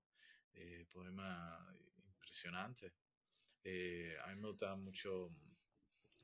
eh, 0.53 0.85
poemas 0.91 1.61
impresionantes. 2.05 2.93
Eh, 3.63 4.09
a 4.23 4.27
mí 4.33 4.41
me 4.41 4.47
gusta 4.49 4.75
mucho 4.75 5.31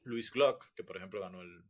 Louise 0.06 0.32
Gluck, 0.32 0.74
que 0.74 0.84
por 0.84 0.98
ejemplo 0.98 1.20
ganó 1.20 1.42
el, 1.42 1.64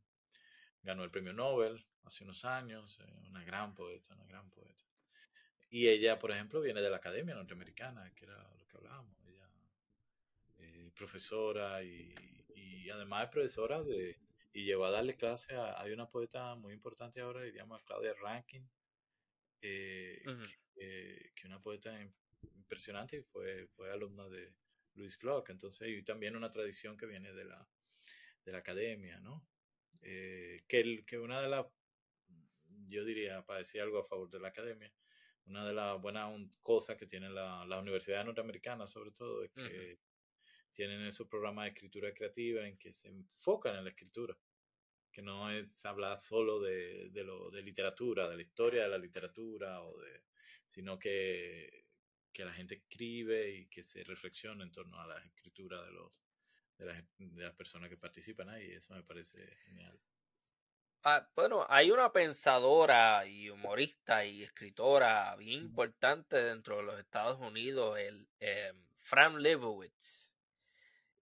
ganó 0.84 1.04
el 1.04 1.12
premio 1.12 1.34
Nobel 1.34 1.86
hace 2.04 2.24
unos 2.24 2.46
años, 2.46 3.00
eh, 3.00 3.28
una 3.30 3.44
gran 3.44 3.74
poeta, 3.74 4.14
una 4.14 4.26
gran 4.26 4.50
poeta. 4.52 4.84
Y 5.70 5.88
ella, 5.88 6.20
por 6.20 6.32
ejemplo, 6.32 6.62
viene 6.62 6.82
de 6.82 6.90
la 6.90 6.98
Academia 6.98 7.34
Norteamericana, 7.34 8.14
que 8.14 8.26
era 8.26 8.38
lo 8.58 8.68
que 8.68 8.78
hablábamos. 8.78 9.18
Ella, 9.26 9.50
eh, 10.58 10.92
profesora 10.96 11.84
y, 11.84 12.14
y, 12.56 12.90
además 12.90 13.26
es 13.26 13.30
profesora 13.32 13.82
de, 13.82 14.20
y 14.54 14.66
lleva 14.66 14.90
a 14.90 14.92
darle 14.92 15.16
clase 15.16 15.56
a, 15.56 15.82
hay 15.82 15.92
una 15.92 16.10
poeta 16.10 16.56
muy 16.56 16.74
importante 16.74 17.22
ahora 17.22 17.42
que 17.42 17.52
se 17.52 17.58
llama 17.58 17.82
Claudia 17.86 18.14
Rankin, 18.22 18.70
eh, 19.62 20.22
que, 20.76 21.32
que 21.36 21.48
una 21.48 21.62
poeta 21.62 21.92
impresionante 22.54 23.18
y 23.18 23.22
fue, 23.24 23.68
fue 23.68 23.92
alumna 23.92 24.28
de 24.30 24.54
Louis 24.94 25.18
Gluck, 25.18 25.50
entonces 25.50 25.88
y 25.90 26.04
también 26.04 26.36
una 26.36 26.52
tradición 26.52 26.96
que 26.96 27.06
viene 27.06 27.34
de 27.34 27.46
la, 27.46 27.68
de 28.46 28.52
la 28.52 28.60
academia, 28.60 29.20
¿no? 29.20 29.46
Eh, 30.02 30.64
que, 30.68 30.80
el, 30.80 31.06
que 31.06 31.18
una 31.18 31.42
de 31.42 31.50
las, 31.50 31.66
yo 32.88 33.04
diría, 33.04 33.44
para 33.44 33.60
decir 33.60 33.82
algo 33.82 34.00
a 34.00 34.06
favor 34.06 34.30
de 34.30 34.40
la 34.40 34.50
academia, 34.50 34.94
una 35.48 35.66
de 35.66 35.74
las 35.74 36.02
buenas 36.02 36.32
cosas 36.62 36.98
que 36.98 37.06
tienen 37.06 37.34
las 37.36 37.68
la 37.68 37.80
universidades 37.80 38.26
norteamericanas, 38.26 38.92
sobre 38.92 39.12
todo, 39.12 39.44
es 39.44 39.52
que 39.52 40.00
tienen 40.72 41.06
esos 41.06 41.28
programas 41.28 41.66
de 41.66 41.70
escritura 41.70 42.14
creativa 42.14 42.68
en 42.68 42.78
que 42.78 42.94
se 42.94 43.10
enfocan 43.10 43.76
en 43.76 43.84
la 43.84 43.90
escritura, 43.90 44.38
que 45.12 45.22
no 45.22 45.50
es 45.50 45.86
hablar 45.86 46.18
solo 46.18 46.60
de, 46.60 47.10
de, 47.12 47.24
lo, 47.24 47.50
de 47.50 47.62
literatura, 47.62 48.30
de 48.30 48.36
la 48.36 48.42
historia 48.42 48.84
de 48.84 48.90
la 48.90 48.98
literatura, 48.98 49.82
o 49.84 50.00
de, 50.00 50.24
sino 50.68 51.00
que, 51.00 51.86
que 52.34 52.44
la 52.44 52.54
gente 52.54 52.76
escribe 52.76 53.56
y 53.56 53.68
que 53.68 53.82
se 53.82 54.04
reflexiona 54.04 54.64
en 54.64 54.72
torno 54.72 55.00
a 55.00 55.08
la 55.08 55.24
escritura 55.24 55.82
de, 55.84 55.92
los, 55.92 56.25
de, 56.78 56.86
las, 56.86 57.04
de 57.18 57.44
las 57.44 57.56
personas 57.56 57.90
que 57.90 57.98
participan 57.98 58.50
ahí. 58.50 58.72
Eso 58.72 58.94
me 58.94 59.04
parece 59.04 59.56
genial. 59.66 60.00
Ah, 61.04 61.30
bueno, 61.36 61.66
hay 61.70 61.92
una 61.92 62.12
pensadora 62.12 63.28
y 63.28 63.50
humorista 63.52 64.26
y 64.26 64.44
escritora 64.44 65.36
bien 65.36 65.62
importante 65.62 66.38
dentro 66.38 66.78
de 66.78 66.84
los 66.84 67.00
Estados 67.00 67.40
Unidos, 67.40 68.00
el 68.00 68.28
eh, 68.40 68.74
Fran 68.96 69.42
Lebowitz. 69.42 70.32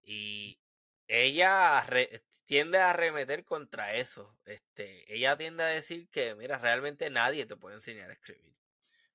Y 0.02 0.62
ella 1.08 1.82
re- 1.86 2.26
tiende 2.46 2.80
a 2.80 2.92
arremeter 2.92 3.46
contra 3.46 3.96
eso. 3.96 4.40
Este, 4.46 5.14
ella 5.14 5.38
tiende 5.38 5.64
a 5.64 5.68
decir 5.68 6.10
que, 6.10 6.36
mira, 6.36 6.58
realmente 6.60 7.10
nadie 7.10 7.46
te 7.46 7.58
puede 7.58 7.76
enseñar 7.76 8.10
a 8.10 8.14
escribir. 8.14 8.56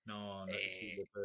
No, 0.05 0.47
no 0.47 0.68
sí, 0.68 0.93
yo 0.95 1.05
Eh, 1.05 1.09
te, 1.12 1.20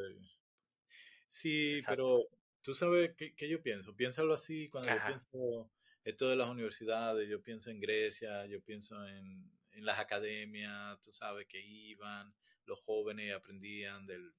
sí, 1.28 1.82
exacto. 1.82 1.88
pero 1.88 2.24
tú 2.64 2.74
sabes 2.74 3.14
qué, 3.16 3.36
qué 3.36 3.48
yo 3.48 3.62
pienso. 3.62 3.96
Piénsalo 3.96 4.34
así, 4.34 4.70
cuando 4.70 4.90
yo 4.90 5.06
pienso 5.06 5.70
esto 6.04 6.30
de 6.30 6.36
las 6.36 6.50
universidades, 6.50 7.30
yo 7.30 7.42
pienso 7.42 7.70
en 7.70 7.80
Grecia, 7.80 8.46
yo 8.48 8.62
pienso 8.62 9.06
en, 9.08 9.52
en 9.72 9.86
las 9.86 10.00
academias, 10.00 11.00
tú 11.02 11.12
sabes, 11.12 11.46
que 11.48 11.62
iban, 11.62 12.34
los 12.66 12.80
jóvenes 12.82 13.34
aprendían 13.34 14.06
del, 14.06 14.34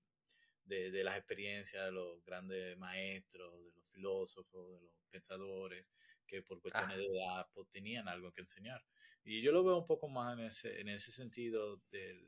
de, 0.64 0.90
de, 0.90 1.04
las 1.04 1.16
experiencias 1.16 1.84
de 1.84 1.92
los 1.92 2.24
grandes 2.24 2.76
maestros, 2.78 3.52
de 3.52 3.72
los 3.72 3.86
filósofos, 3.92 4.80
de 4.80 4.86
los 4.86 4.94
pensadores, 5.10 5.86
que 6.26 6.42
por 6.42 6.60
cuestiones 6.60 6.98
de 6.98 7.06
edad 7.06 7.46
pues, 7.52 7.68
tenían 7.68 8.08
algo 8.08 8.32
que 8.32 8.40
enseñar. 8.40 8.82
Y 9.24 9.40
yo 9.40 9.52
lo 9.52 9.64
veo 9.64 9.78
un 9.78 9.86
poco 9.86 10.08
más 10.08 10.38
en 10.38 10.46
ese, 10.46 10.80
en 10.80 10.88
ese 10.88 11.12
sentido 11.12 11.80
del, 11.90 12.20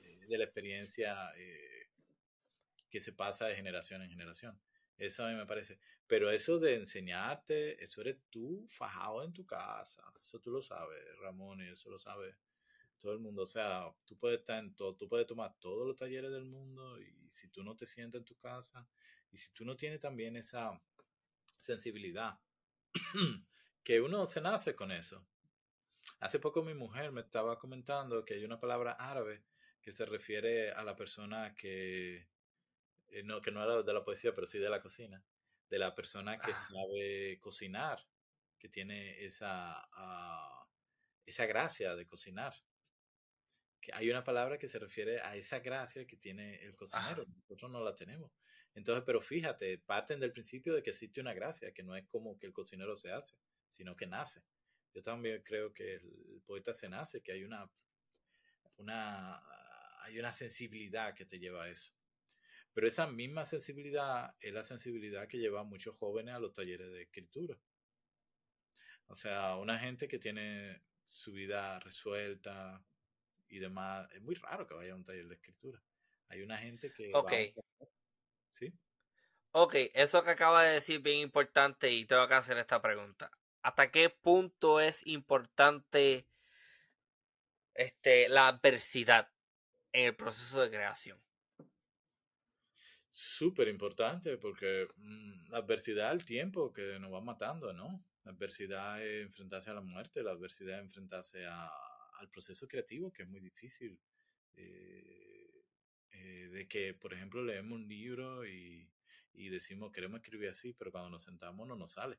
eh, 0.00 0.26
de 0.28 0.38
la 0.38 0.44
experiencia 0.44 1.30
eh, 1.36 1.88
que 2.90 3.00
se 3.00 3.12
pasa 3.12 3.46
de 3.46 3.56
generación 3.56 4.02
en 4.02 4.10
generación. 4.10 4.60
Eso 4.98 5.24
a 5.24 5.28
mí 5.28 5.34
me 5.34 5.46
parece. 5.46 5.78
Pero 6.06 6.30
eso 6.30 6.58
de 6.58 6.74
enseñarte, 6.74 7.82
eso 7.82 8.00
eres 8.00 8.18
tú 8.30 8.66
fajado 8.70 9.24
en 9.24 9.32
tu 9.32 9.44
casa. 9.44 10.02
Eso 10.20 10.40
tú 10.40 10.50
lo 10.50 10.62
sabes, 10.62 10.98
Ramón, 11.20 11.60
y 11.62 11.68
eso 11.68 11.90
lo 11.90 11.98
sabe 11.98 12.36
todo 12.98 13.12
el 13.12 13.18
mundo. 13.18 13.42
O 13.42 13.46
sea, 13.46 13.92
tú 14.06 14.16
puedes 14.16 14.40
estar 14.40 14.58
en 14.58 14.74
todo, 14.74 14.94
tú 14.94 15.08
puedes 15.08 15.26
tomar 15.26 15.54
todos 15.58 15.86
los 15.86 15.96
talleres 15.96 16.30
del 16.30 16.44
mundo 16.44 17.00
y 17.00 17.28
si 17.30 17.48
tú 17.48 17.62
no 17.62 17.76
te 17.76 17.86
sientes 17.86 18.20
en 18.20 18.24
tu 18.24 18.36
casa 18.36 18.88
y 19.30 19.36
si 19.36 19.52
tú 19.52 19.64
no 19.64 19.76
tienes 19.76 20.00
también 20.00 20.36
esa 20.36 20.80
sensibilidad, 21.60 22.38
que 23.82 24.00
uno 24.00 24.26
se 24.26 24.40
nace 24.40 24.74
con 24.74 24.92
eso. 24.92 25.26
Hace 26.20 26.38
poco 26.38 26.62
mi 26.62 26.74
mujer 26.74 27.12
me 27.12 27.20
estaba 27.20 27.58
comentando 27.58 28.24
que 28.24 28.34
hay 28.34 28.44
una 28.44 28.58
palabra 28.58 28.92
árabe 28.92 29.44
que 29.82 29.92
se 29.92 30.06
refiere 30.06 30.72
a 30.72 30.82
la 30.82 30.96
persona 30.96 31.54
que 31.54 32.28
eh, 33.16 33.22
no, 33.22 33.40
que 33.40 33.50
no 33.50 33.62
era 33.62 33.82
de 33.82 33.92
la 33.94 34.04
poesía, 34.04 34.34
pero 34.34 34.46
sí 34.46 34.58
de 34.58 34.68
la 34.68 34.82
cocina, 34.82 35.24
de 35.70 35.78
la 35.78 35.94
persona 35.94 36.38
que 36.38 36.50
ah. 36.50 36.54
sabe 36.54 37.38
cocinar, 37.40 38.06
que 38.58 38.68
tiene 38.68 39.24
esa, 39.24 39.88
uh, 39.96 40.66
esa 41.24 41.46
gracia 41.46 41.96
de 41.96 42.06
cocinar. 42.06 42.54
Que 43.80 43.92
hay 43.94 44.10
una 44.10 44.22
palabra 44.22 44.58
que 44.58 44.68
se 44.68 44.78
refiere 44.78 45.20
a 45.22 45.34
esa 45.34 45.60
gracia 45.60 46.06
que 46.06 46.18
tiene 46.18 46.62
el 46.62 46.76
cocinero, 46.76 47.24
nosotros 47.26 47.70
no 47.70 47.82
la 47.82 47.94
tenemos. 47.94 48.30
Entonces, 48.74 49.02
pero 49.06 49.22
fíjate, 49.22 49.78
parten 49.78 50.20
del 50.20 50.32
principio 50.32 50.74
de 50.74 50.82
que 50.82 50.90
existe 50.90 51.22
una 51.22 51.32
gracia, 51.32 51.72
que 51.72 51.82
no 51.82 51.96
es 51.96 52.06
como 52.06 52.38
que 52.38 52.46
el 52.46 52.52
cocinero 52.52 52.96
se 52.96 53.12
hace, 53.12 53.34
sino 53.70 53.96
que 53.96 54.06
nace. 54.06 54.44
Yo 54.92 55.00
también 55.00 55.42
creo 55.42 55.72
que 55.72 55.94
el 55.94 56.42
poeta 56.44 56.74
se 56.74 56.90
nace, 56.90 57.22
que 57.22 57.32
hay 57.32 57.44
una, 57.44 57.70
una, 58.76 59.40
hay 60.02 60.18
una 60.18 60.32
sensibilidad 60.34 61.14
que 61.14 61.24
te 61.24 61.38
lleva 61.38 61.64
a 61.64 61.70
eso. 61.70 61.95
Pero 62.76 62.88
esa 62.88 63.06
misma 63.06 63.46
sensibilidad 63.46 64.36
es 64.38 64.52
la 64.52 64.62
sensibilidad 64.62 65.26
que 65.26 65.38
lleva 65.38 65.60
a 65.60 65.64
muchos 65.64 65.96
jóvenes 65.96 66.34
a 66.34 66.38
los 66.38 66.52
talleres 66.52 66.92
de 66.92 67.04
escritura. 67.04 67.58
O 69.06 69.16
sea, 69.16 69.56
una 69.56 69.78
gente 69.78 70.06
que 70.06 70.18
tiene 70.18 70.82
su 71.06 71.32
vida 71.32 71.80
resuelta 71.80 72.84
y 73.48 73.60
demás, 73.60 74.10
es 74.12 74.20
muy 74.20 74.34
raro 74.34 74.66
que 74.66 74.74
vaya 74.74 74.92
a 74.92 74.96
un 74.96 75.04
taller 75.04 75.26
de 75.26 75.36
escritura. 75.36 75.82
Hay 76.28 76.42
una 76.42 76.58
gente 76.58 76.92
que... 76.92 77.12
Ok. 77.14 77.32
¿Sí? 78.52 78.74
Ok, 79.52 79.74
eso 79.94 80.22
que 80.22 80.30
acaba 80.32 80.62
de 80.62 80.74
decir 80.74 80.96
es 80.96 81.02
bien 81.02 81.20
importante 81.20 81.90
y 81.90 82.04
tengo 82.04 82.28
que 82.28 82.34
hacer 82.34 82.58
esta 82.58 82.82
pregunta. 82.82 83.30
¿Hasta 83.62 83.90
qué 83.90 84.10
punto 84.10 84.80
es 84.80 85.06
importante 85.06 86.28
este, 87.72 88.28
la 88.28 88.48
adversidad 88.48 89.32
en 89.92 90.08
el 90.08 90.14
proceso 90.14 90.60
de 90.60 90.68
creación? 90.68 91.25
Súper 93.16 93.68
importante 93.68 94.36
porque 94.36 94.86
mm, 94.96 95.48
la 95.50 95.58
adversidad 95.58 96.12
el 96.12 96.26
tiempo 96.26 96.70
que 96.70 96.98
nos 96.98 97.10
va 97.10 97.22
matando, 97.22 97.72
¿no? 97.72 98.04
La 98.24 98.32
adversidad 98.32 99.02
es 99.02 99.24
enfrentarse 99.24 99.70
a 99.70 99.74
la 99.74 99.80
muerte, 99.80 100.22
la 100.22 100.32
adversidad 100.32 100.76
es 100.76 100.84
enfrentarse 100.84 101.46
a, 101.46 101.66
al 102.18 102.28
proceso 102.28 102.68
creativo, 102.68 103.10
que 103.10 103.22
es 103.22 103.28
muy 103.28 103.40
difícil. 103.40 103.98
Eh, 104.56 105.64
eh, 106.10 106.48
de 106.52 106.68
que, 106.68 106.92
por 106.92 107.14
ejemplo, 107.14 107.42
leemos 107.42 107.78
un 107.78 107.88
libro 107.88 108.46
y, 108.46 108.86
y, 109.32 109.48
decimos 109.48 109.92
queremos 109.92 110.20
escribir 110.20 110.50
así, 110.50 110.74
pero 110.74 110.90
cuando 110.90 111.08
nos 111.08 111.22
sentamos 111.22 111.66
no 111.66 111.74
nos 111.74 111.92
sale. 111.92 112.18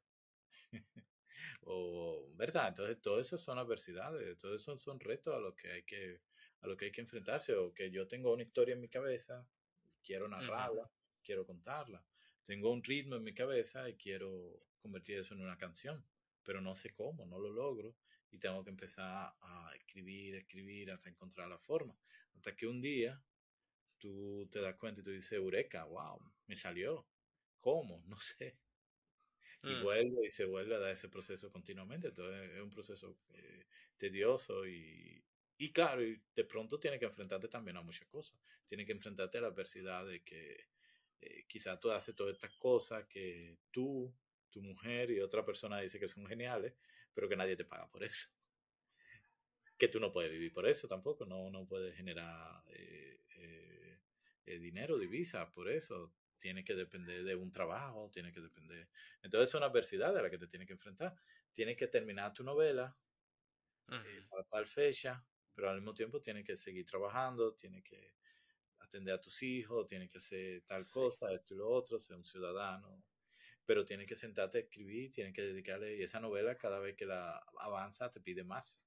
o, 1.62 2.32
¿verdad? 2.36 2.70
Entonces, 2.70 3.00
todo 3.02 3.20
eso 3.20 3.38
son 3.38 3.60
adversidades, 3.60 4.36
todo 4.40 4.56
eso 4.56 4.80
son 4.80 5.00
retos 5.00 5.36
a 5.36 5.40
los 5.40 5.56
que 5.56 5.72
hay 5.72 5.84
que 5.84 6.22
a 6.62 6.68
lo 6.68 6.76
que 6.76 6.86
hay 6.86 6.92
que 6.92 7.02
enfrentarse 7.02 7.54
o 7.54 7.72
que 7.72 7.92
yo 7.92 8.08
tengo 8.08 8.34
una 8.34 8.42
historia 8.42 8.74
en 8.74 8.82
mi 8.82 8.90
cabeza 8.90 9.48
quiero 10.08 10.30
narrarla, 10.30 10.90
quiero 11.22 11.46
contarla. 11.46 12.02
Tengo 12.44 12.72
un 12.72 12.82
ritmo 12.82 13.18
en 13.18 13.24
mi 13.24 13.34
cabeza 13.34 13.90
y 13.90 13.96
quiero 13.96 14.64
convertir 14.80 15.18
eso 15.18 15.34
en 15.34 15.42
una 15.42 15.58
canción, 15.58 16.02
pero 16.44 16.62
no 16.62 16.76
sé 16.78 16.94
cómo, 16.94 17.26
no 17.26 17.38
lo 17.40 17.52
logro 17.52 17.94
y 18.32 18.40
tengo 18.40 18.64
que 18.64 18.70
empezar 18.70 19.34
a 19.42 19.72
escribir, 19.76 20.36
escribir 20.36 20.92
hasta 20.92 21.10
encontrar 21.10 21.50
la 21.50 21.58
forma. 21.58 21.94
Hasta 22.36 22.56
que 22.56 22.68
un 22.68 22.82
día 22.82 23.22
tú 23.98 24.48
te 24.50 24.62
das 24.62 24.78
cuenta 24.78 25.02
y 25.02 25.04
tú 25.04 25.12
dices, 25.12 25.34
Eureka, 25.34 25.84
wow, 25.84 26.20
me 26.46 26.56
salió. 26.56 27.06
¿Cómo? 27.60 28.02
No 28.08 28.18
sé. 28.20 28.58
Y 29.64 29.74
mm. 29.74 29.84
vuelve 29.84 30.26
y 30.28 30.30
se 30.30 30.46
vuelve 30.46 30.76
a 30.76 30.80
dar 30.80 30.92
ese 30.92 31.10
proceso 31.10 31.52
continuamente. 31.52 32.08
Entonces 32.08 32.52
es 32.54 32.62
un 32.62 32.70
proceso 32.70 33.18
eh, 33.34 33.66
tedioso 33.98 34.66
y, 34.66 35.22
y 35.58 35.72
claro, 35.72 36.02
de 36.02 36.44
pronto 36.44 36.80
tiene 36.80 37.00
que 37.00 37.06
enfrentarte 37.06 37.48
también 37.48 37.78
a 37.78 37.82
muchas 37.82 38.08
cosas. 38.08 38.40
Tiene 38.68 38.86
que 38.86 38.92
enfrentarte 38.92 39.40
a 39.40 39.42
la 39.42 39.48
adversidad 39.48 40.06
de 40.06 40.24
que 40.24 40.68
eh, 41.20 41.46
quizás 41.48 41.80
tú 41.80 41.92
haces 41.92 42.16
todas 42.16 42.34
estas 42.34 42.54
cosas 42.54 43.06
que 43.08 43.58
tú, 43.72 44.14
tu 44.52 44.62
mujer 44.62 45.10
y 45.10 45.20
otra 45.20 45.44
persona 45.44 45.80
dice 45.80 46.00
que 46.00 46.08
son 46.08 46.28
geniales, 46.28 46.76
pero 47.14 47.28
que 47.28 47.36
nadie 47.36 47.56
te 47.56 47.66
paga 47.66 47.90
por 47.90 48.04
eso. 48.04 48.28
Que 49.78 49.88
tú 49.88 50.00
no 50.00 50.12
puedes 50.12 50.32
vivir 50.32 50.54
por 50.54 50.68
eso 50.68 50.88
tampoco, 50.88 51.26
no, 51.26 51.50
no 51.50 51.68
puedes 51.68 51.96
generar 51.96 52.64
eh, 52.70 53.20
eh, 54.46 54.60
dinero, 54.60 54.98
divisa 54.98 55.52
por 55.52 55.70
eso. 55.70 56.14
Tiene 56.38 56.64
que 56.64 56.76
depender 56.76 57.24
de 57.24 57.36
un 57.36 57.52
trabajo, 57.52 58.12
tiene 58.14 58.32
que 58.32 58.42
depender. 58.42 58.88
Entonces 59.24 59.50
es 59.50 59.56
una 59.56 59.66
adversidad 59.68 60.16
a 60.16 60.22
la 60.22 60.30
que 60.30 60.38
te 60.38 60.48
tienes 60.48 60.68
que 60.68 60.74
enfrentar. 60.74 61.16
Tienes 61.52 61.78
que 61.78 61.88
terminar 61.88 62.34
tu 62.34 62.44
novela 62.44 62.96
para 64.30 64.44
tal 64.44 64.68
fecha, 64.68 65.26
pero 65.58 65.72
al 65.72 65.78
mismo 65.78 65.96
tiempo 65.96 66.22
tienes 66.22 66.46
que 66.46 66.56
seguir 66.56 66.86
trabajando, 66.86 67.56
tienes 67.56 67.84
que 67.84 68.14
atender 68.78 69.16
a 69.16 69.20
tus 69.20 69.42
hijos, 69.42 69.88
tienes 69.88 70.08
que 70.12 70.20
hacer 70.20 70.62
tal 70.68 70.88
cosa, 70.88 71.34
esto 71.34 71.56
y 71.56 71.58
lo 71.58 71.68
otro, 71.68 72.00
ser 72.00 72.16
un 72.16 72.24
ciudadano, 72.24 73.04
pero 73.66 73.84
tienes 73.84 74.06
que 74.06 74.16
sentarte 74.16 74.60
a 74.60 74.62
escribir, 74.62 75.12
tienes 75.12 75.34
que 75.34 75.42
dedicarle, 75.42 75.98
y 75.98 76.04
esa 76.04 76.20
novela 76.20 76.56
cada 76.56 76.78
vez 76.78 76.96
que 76.96 77.08
la 77.08 77.44
avanza 77.58 78.12
te 78.12 78.22
pide 78.22 78.44
más, 78.44 78.84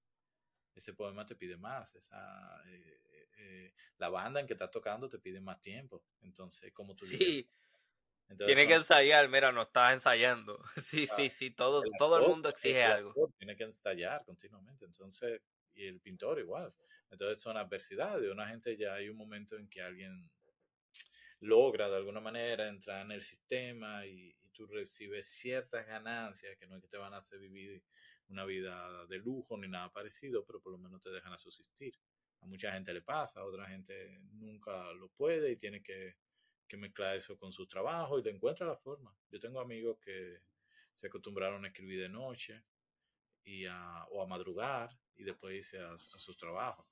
ese 0.73 0.95
poema 0.95 1.27
te 1.27 1.35
pide 1.35 1.57
más, 1.57 1.97
esa, 1.97 2.63
eh, 2.69 3.01
eh, 3.15 3.29
eh, 3.39 3.75
la 3.99 4.09
banda 4.09 4.39
en 4.39 4.47
que 4.47 4.53
estás 4.53 4.71
tocando 4.71 5.09
te 5.09 5.19
pide 5.19 5.41
más 5.41 5.59
tiempo, 5.61 6.05
entonces, 6.21 6.73
como 6.73 6.95
tú 6.95 7.05
sí. 7.05 7.51
Tiene 8.37 8.69
que 8.69 8.75
ensayar, 8.75 9.29
mira, 9.29 9.51
no 9.51 9.63
estás 9.63 9.93
ensayando. 9.93 10.63
Sí, 10.77 11.09
sí, 11.09 11.31
sí, 11.31 11.51
todo, 11.51 11.83
todo 11.99 12.19
el 12.19 12.29
mundo 12.29 12.49
exige 12.49 12.85
algo. 12.85 13.29
Tiene 13.39 13.57
que 13.57 13.65
ensayar 13.65 14.25
continuamente. 14.25 14.85
Entonces, 14.85 15.41
y 15.81 15.87
el 15.87 16.01
pintor 16.01 16.39
igual. 16.39 16.73
Entonces 17.11 17.43
son 17.43 17.57
adversidades. 17.57 18.31
Una 18.31 18.49
gente 18.49 18.77
ya 18.77 18.95
hay 18.95 19.09
un 19.09 19.17
momento 19.17 19.57
en 19.57 19.69
que 19.69 19.81
alguien 19.81 20.31
logra 21.41 21.89
de 21.89 21.97
alguna 21.97 22.21
manera 22.21 22.69
entrar 22.69 23.05
en 23.05 23.13
el 23.13 23.23
sistema 23.23 24.07
y, 24.07 24.35
tú 24.53 24.67
recibes 24.67 25.27
ciertas 25.27 25.87
ganancias 25.87 26.55
que 26.59 26.67
no 26.67 26.77
es 26.77 26.83
que 26.83 26.89
te 26.89 26.99
van 26.99 27.15
a 27.15 27.19
hacer 27.19 27.39
vivir 27.39 27.83
una 28.29 28.45
vida 28.45 29.07
de 29.07 29.17
lujo 29.17 29.57
ni 29.57 29.69
nada 29.69 29.91
parecido, 29.91 30.45
pero 30.45 30.61
por 30.61 30.73
lo 30.73 30.79
menos 30.79 31.01
te 31.01 31.09
dejan 31.09 31.33
a 31.33 31.39
subsistir. 31.39 31.95
A 32.43 32.47
mucha 32.47 32.71
gente 32.71 32.93
le 32.93 33.01
pasa, 33.01 33.41
a 33.41 33.45
otra 33.45 33.67
gente 33.69 34.21
nunca 34.33 34.93
lo 34.93 35.09
puede 35.09 35.53
y 35.53 35.57
tiene 35.57 35.83
que, 35.83 36.17
que 36.69 36.77
mezclar 36.77 37.17
eso 37.17 37.39
con 37.39 37.53
su 37.53 37.67
trabajo 37.67 38.19
y 38.19 38.23
le 38.23 38.33
encuentra 38.33 38.67
la 38.67 38.77
forma. 38.77 39.17
Yo 39.31 39.41
tengo 39.41 39.61
amigos 39.61 39.99
que 39.99 40.41
se 40.97 41.07
acostumbraron 41.07 41.65
a 41.65 41.69
escribir 41.69 42.03
de 42.03 42.09
noche 42.11 42.63
y 43.45 43.65
a, 43.65 44.05
o 44.11 44.23
a 44.23 44.27
madrugar 44.27 44.91
y 45.21 45.25
después 45.25 45.55
irse 45.55 45.79
a, 45.79 45.99
sus 45.99 46.37
trabajos. 46.37 46.87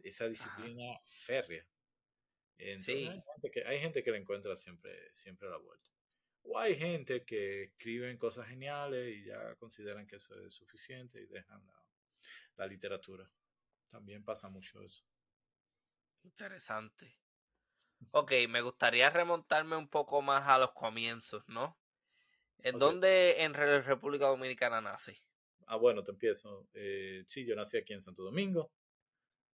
Esa 0.00 0.26
disciplina 0.28 0.98
férrea. 1.06 1.64
Entonces, 2.58 3.08
hay, 3.08 3.22
gente 3.22 3.50
que, 3.52 3.64
hay 3.64 3.80
gente 3.80 4.02
que 4.02 4.10
le 4.10 4.18
encuentra 4.18 4.56
siempre, 4.56 5.14
siempre 5.14 5.48
la 5.48 5.58
vuelta. 5.58 5.90
O 6.42 6.58
hay 6.58 6.76
gente 6.76 7.24
que 7.24 7.64
escriben 7.64 8.18
cosas 8.18 8.48
geniales 8.48 9.16
y 9.16 9.24
ya 9.26 9.54
consideran 9.56 10.06
que 10.08 10.16
eso 10.16 10.34
es 10.44 10.54
suficiente 10.54 11.20
y 11.20 11.26
dejan 11.26 11.64
la, 11.66 11.84
la 12.56 12.66
literatura. 12.66 13.30
También 13.88 14.24
pasa 14.24 14.48
mucho 14.48 14.82
eso. 14.82 15.04
Interesante. 16.24 17.16
Ok, 18.10 18.32
me 18.48 18.60
gustaría 18.60 19.08
remontarme 19.10 19.76
un 19.76 19.88
poco 19.88 20.20
más 20.20 20.48
a 20.48 20.58
los 20.58 20.72
comienzos, 20.72 21.44
¿no? 21.48 21.78
¿En 22.58 22.78
dónde 22.80 23.42
en 23.44 23.54
República 23.54 24.26
Dominicana 24.26 24.80
nace? 24.80 25.22
Ah, 25.70 25.76
bueno, 25.76 26.02
te 26.02 26.12
empiezo. 26.12 26.66
Eh, 26.72 27.22
sí, 27.26 27.44
yo 27.44 27.54
nací 27.54 27.76
aquí 27.76 27.92
en 27.92 28.00
Santo 28.00 28.22
Domingo 28.22 28.72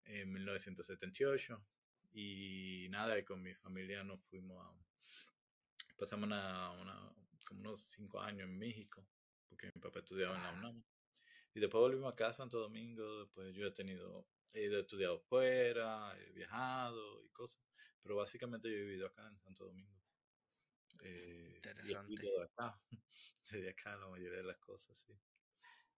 en 0.04 0.30
1978 0.34 1.66
y 2.12 2.88
nada, 2.90 3.18
y 3.18 3.24
con 3.24 3.42
mi 3.42 3.54
familia 3.56 4.04
nos 4.04 4.22
fuimos 4.26 4.62
a... 4.62 4.74
Pasamos 5.98 6.28
una, 6.28 6.72
una, 6.72 7.16
como 7.46 7.62
unos 7.62 7.80
cinco 7.80 8.20
años 8.20 8.50
en 8.50 8.58
México, 8.58 9.08
porque 9.48 9.72
mi 9.74 9.80
papá 9.80 10.00
estudiaba 10.00 10.36
en 10.36 10.44
la 10.44 10.52
UNAM. 10.52 10.84
Y 11.54 11.62
después 11.62 11.80
volvimos 11.80 12.12
acá 12.12 12.28
a 12.28 12.34
Santo 12.34 12.60
Domingo, 12.60 13.22
después 13.22 13.56
yo 13.56 13.68
he 13.68 13.72
tenido, 13.72 14.28
he 14.52 14.64
ido 14.64 14.82
estudiado 14.82 15.18
fuera, 15.20 16.14
he 16.20 16.32
viajado 16.34 17.24
y 17.24 17.30
cosas, 17.30 17.62
pero 18.02 18.18
básicamente 18.18 18.70
yo 18.70 18.76
he 18.76 18.84
vivido 18.84 19.08
acá 19.08 19.26
en 19.30 19.40
Santo 19.40 19.64
Domingo. 19.64 19.98
Eh, 21.04 21.54
Interesante. 21.56 22.14
Y 22.14 22.18
de 22.18 22.44
acá, 22.44 22.82
de 23.52 23.70
acá 23.70 23.96
la 23.96 24.10
mayoría 24.10 24.40
de 24.40 24.44
las 24.44 24.58
cosas, 24.58 24.98
sí. 24.98 25.14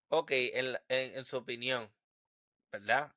Ok, 0.10 0.32
en, 0.32 0.78
en, 0.90 1.26
su 1.26 1.38
opinión, 1.38 1.92
¿verdad? 2.72 3.12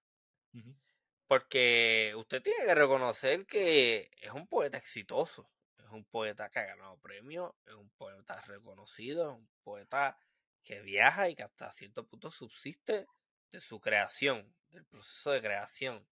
Porque 1.27 2.15
usted 2.17 2.43
tiene 2.43 2.65
que 2.65 2.75
reconocer 2.75 3.47
que 3.47 4.11
es 4.21 4.33
un 4.33 4.47
poeta 4.47 4.79
exitoso, 4.79 5.51
es 5.79 5.91
un 5.91 6.05
poeta 6.05 6.49
que 6.49 6.61
ha 6.61 6.67
ganado 6.67 6.99
premios, 6.99 7.53
es 7.67 7.75
un 7.75 7.91
poeta 7.91 8.41
reconocido, 8.43 9.31
es 9.31 9.37
un 9.39 9.49
poeta 9.63 10.19
que 10.63 10.81
viaja 10.81 11.29
y 11.29 11.37
que 11.37 11.43
hasta 11.43 11.71
cierto 11.71 12.07
punto 12.07 12.31
subsiste 12.31 13.07
de 13.51 13.61
su 13.61 13.81
creación, 13.81 14.55
del 14.71 14.85
proceso 14.85 15.31
de 15.31 15.41
creación. 15.41 16.07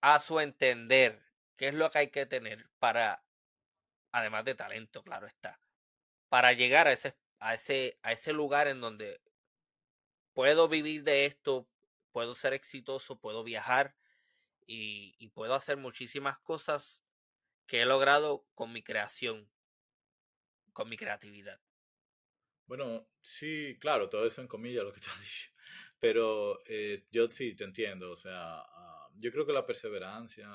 A 0.00 0.18
su 0.20 0.40
entender, 0.40 1.22
¿qué 1.56 1.68
es 1.68 1.74
lo 1.74 1.90
que 1.90 1.98
hay 1.98 2.10
que 2.10 2.26
tener 2.26 2.68
para, 2.78 3.24
además 4.12 4.44
de 4.44 4.54
talento, 4.54 5.02
claro 5.02 5.26
está, 5.26 5.58
para 6.28 6.52
llegar 6.52 6.86
a 6.86 6.92
ese, 6.92 7.16
a 7.38 7.54
ese, 7.54 7.98
a 8.02 8.12
ese 8.12 8.32
lugar 8.32 8.68
en 8.68 8.80
donde 8.80 9.20
puedo 10.32 10.68
vivir 10.68 11.02
de 11.02 11.26
esto, 11.26 11.68
puedo 12.12 12.34
ser 12.34 12.52
exitoso, 12.52 13.18
puedo 13.20 13.44
viajar 13.44 13.96
y, 14.66 15.28
puedo 15.34 15.54
hacer 15.54 15.76
muchísimas 15.76 16.38
cosas 16.38 17.02
que 17.66 17.82
he 17.82 17.86
logrado 17.86 18.46
con 18.54 18.72
mi 18.72 18.82
creación, 18.82 19.48
con 20.72 20.88
mi 20.88 20.96
creatividad. 20.96 21.60
Bueno, 22.66 23.08
sí, 23.20 23.76
claro, 23.80 24.08
todo 24.08 24.26
eso 24.26 24.40
en 24.40 24.48
comillas 24.48 24.84
lo 24.84 24.92
que 24.92 25.00
te 25.00 25.08
has 25.08 25.20
dicho. 25.20 25.50
Pero 25.98 26.62
eh, 26.66 27.06
yo 27.10 27.30
sí 27.30 27.54
te 27.54 27.64
entiendo, 27.64 28.10
o 28.10 28.16
sea, 28.16 28.60
ah, 28.60 29.08
yo 29.14 29.30
creo 29.30 29.46
que 29.46 29.52
la 29.52 29.64
perseverancia, 29.64 30.50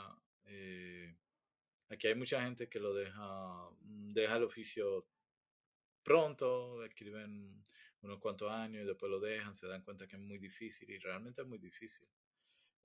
eh, 0.46 1.16
aquí 1.90 2.08
hay 2.08 2.16
mucha 2.16 2.42
gente 2.44 2.70
que 2.70 2.80
lo 2.80 2.94
deja, 2.94 3.70
deja 3.82 4.38
el 4.38 4.44
oficio 4.44 5.08
pronto, 6.04 6.84
escriben 6.84 7.64
unos 8.02 8.20
cuantos 8.20 8.52
años 8.52 8.84
y 8.84 8.88
después 8.88 9.10
lo 9.12 9.20
dejan, 9.20 9.56
se 9.56 9.68
dan 9.68 9.84
cuenta 9.84 10.08
que 10.08 10.16
es 10.16 10.22
muy 10.22 10.38
difícil 10.38 10.90
y 10.90 10.98
realmente 10.98 11.42
es 11.42 11.48
muy 11.48 11.60
difícil. 11.60 12.08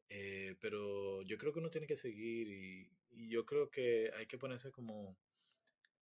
Eh, 0.09 0.57
pero 0.61 1.23
yo 1.23 1.37
creo 1.37 1.53
que 1.53 1.59
uno 1.59 1.71
tiene 1.71 1.87
que 1.87 1.97
seguir 1.97 2.49
y, 2.49 2.93
yo 3.29 3.47
creo 3.47 3.71
que 3.71 4.11
hay 4.15 4.27
que 4.27 4.37
ponerse 4.37 4.71
como 4.71 5.17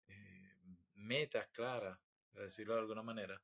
eh, 0.08 0.52
metas 0.94 1.48
claras, 1.48 1.98
para 2.30 2.44
decirlo 2.44 2.74
de 2.74 2.80
alguna 2.80 3.02
manera. 3.02 3.40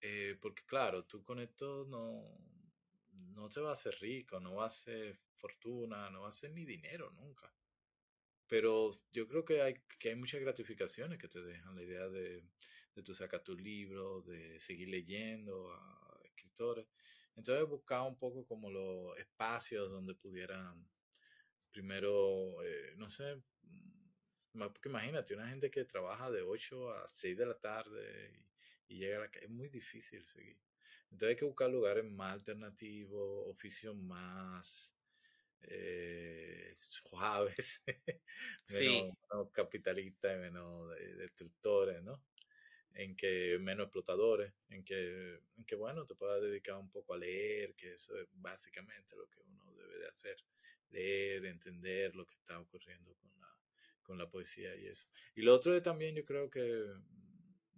Eh, 0.00 0.38
porque 0.40 0.62
claro, 0.64 1.04
tú 1.04 1.24
con 1.24 1.40
esto 1.40 1.84
no, 1.88 2.38
no 3.34 3.48
te 3.48 3.60
vas 3.60 3.70
a 3.70 3.90
hacer 3.90 4.00
rico, 4.00 4.38
no 4.38 4.54
vas 4.54 4.74
a 4.74 4.76
hacer 4.76 5.18
fortuna, 5.36 6.08
no 6.10 6.22
vas 6.22 6.36
a 6.36 6.38
hacer 6.38 6.50
ni 6.52 6.64
dinero 6.64 7.10
nunca. 7.10 7.52
Pero 8.48 8.90
yo 9.12 9.28
creo 9.28 9.44
que 9.44 9.62
hay, 9.62 9.74
que 9.98 10.10
hay 10.10 10.14
muchas 10.16 10.40
gratificaciones 10.40 11.18
que 11.18 11.28
te 11.28 11.42
dejan 11.42 11.76
la 11.76 11.82
idea 11.82 12.08
de, 12.08 12.42
de 12.94 13.02
tú 13.02 13.14
sacar 13.14 13.42
tu 13.42 13.54
libro, 13.54 14.22
de 14.22 14.58
seguir 14.58 14.88
leyendo 14.88 15.70
a 15.72 16.20
escritores. 16.24 16.86
Entonces 17.36 17.68
buscaba 17.68 18.04
un 18.04 18.18
poco 18.18 18.44
como 18.46 18.70
los 18.70 19.16
espacios 19.18 19.92
donde 19.92 20.14
pudieran, 20.14 20.88
primero, 21.70 22.62
eh, 22.64 22.94
no 22.96 23.08
sé, 23.08 23.36
mm, 23.62 24.58
porque 24.72 24.88
imagínate, 24.88 25.34
una 25.34 25.48
gente 25.48 25.70
que 25.70 25.84
trabaja 25.84 26.30
de 26.30 26.42
8 26.42 26.90
a 26.92 27.06
6 27.06 27.36
de 27.36 27.46
la 27.46 27.58
tarde 27.58 28.44
y, 28.88 28.94
y 28.94 28.98
llega 28.98 29.18
a 29.18 29.20
la 29.20 29.30
calle, 29.30 29.46
es 29.46 29.52
muy 29.52 29.68
difícil 29.68 30.24
seguir. 30.24 30.58
Entonces 31.10 31.28
hay 31.30 31.36
que 31.36 31.44
buscar 31.44 31.70
lugares 31.70 32.04
más 32.04 32.32
alternativos, 32.32 33.46
oficios 33.46 33.94
más 33.96 34.97
eh, 35.62 36.70
suaves, 36.74 37.84
menos, 38.68 39.50
capitalistas 39.52 40.36
y 40.36 40.40
menos 40.40 40.90
destructores, 41.16 42.02
¿no? 42.02 42.22
en 42.94 43.14
que 43.14 43.58
menos 43.60 43.84
explotadores, 43.84 44.52
en 44.70 44.84
que, 44.84 45.40
en 45.56 45.64
que, 45.64 45.76
bueno, 45.76 46.04
te 46.04 46.16
puedas 46.16 46.42
dedicar 46.42 46.76
un 46.76 46.90
poco 46.90 47.14
a 47.14 47.18
leer, 47.18 47.74
que 47.76 47.94
eso 47.94 48.18
es 48.18 48.26
básicamente 48.32 49.14
lo 49.14 49.28
que 49.28 49.40
uno 49.40 49.72
debe 49.74 49.98
de 49.98 50.08
hacer, 50.08 50.36
leer, 50.90 51.46
entender 51.46 52.16
lo 52.16 52.26
que 52.26 52.34
está 52.34 52.58
ocurriendo 52.58 53.14
con 53.14 53.30
la, 53.40 53.56
con 54.02 54.18
la 54.18 54.28
poesía 54.28 54.74
y 54.74 54.86
eso. 54.86 55.08
Y 55.36 55.42
lo 55.42 55.54
otro 55.54 55.76
es 55.76 55.82
también, 55.82 56.16
yo 56.16 56.24
creo 56.24 56.50
que 56.50 56.86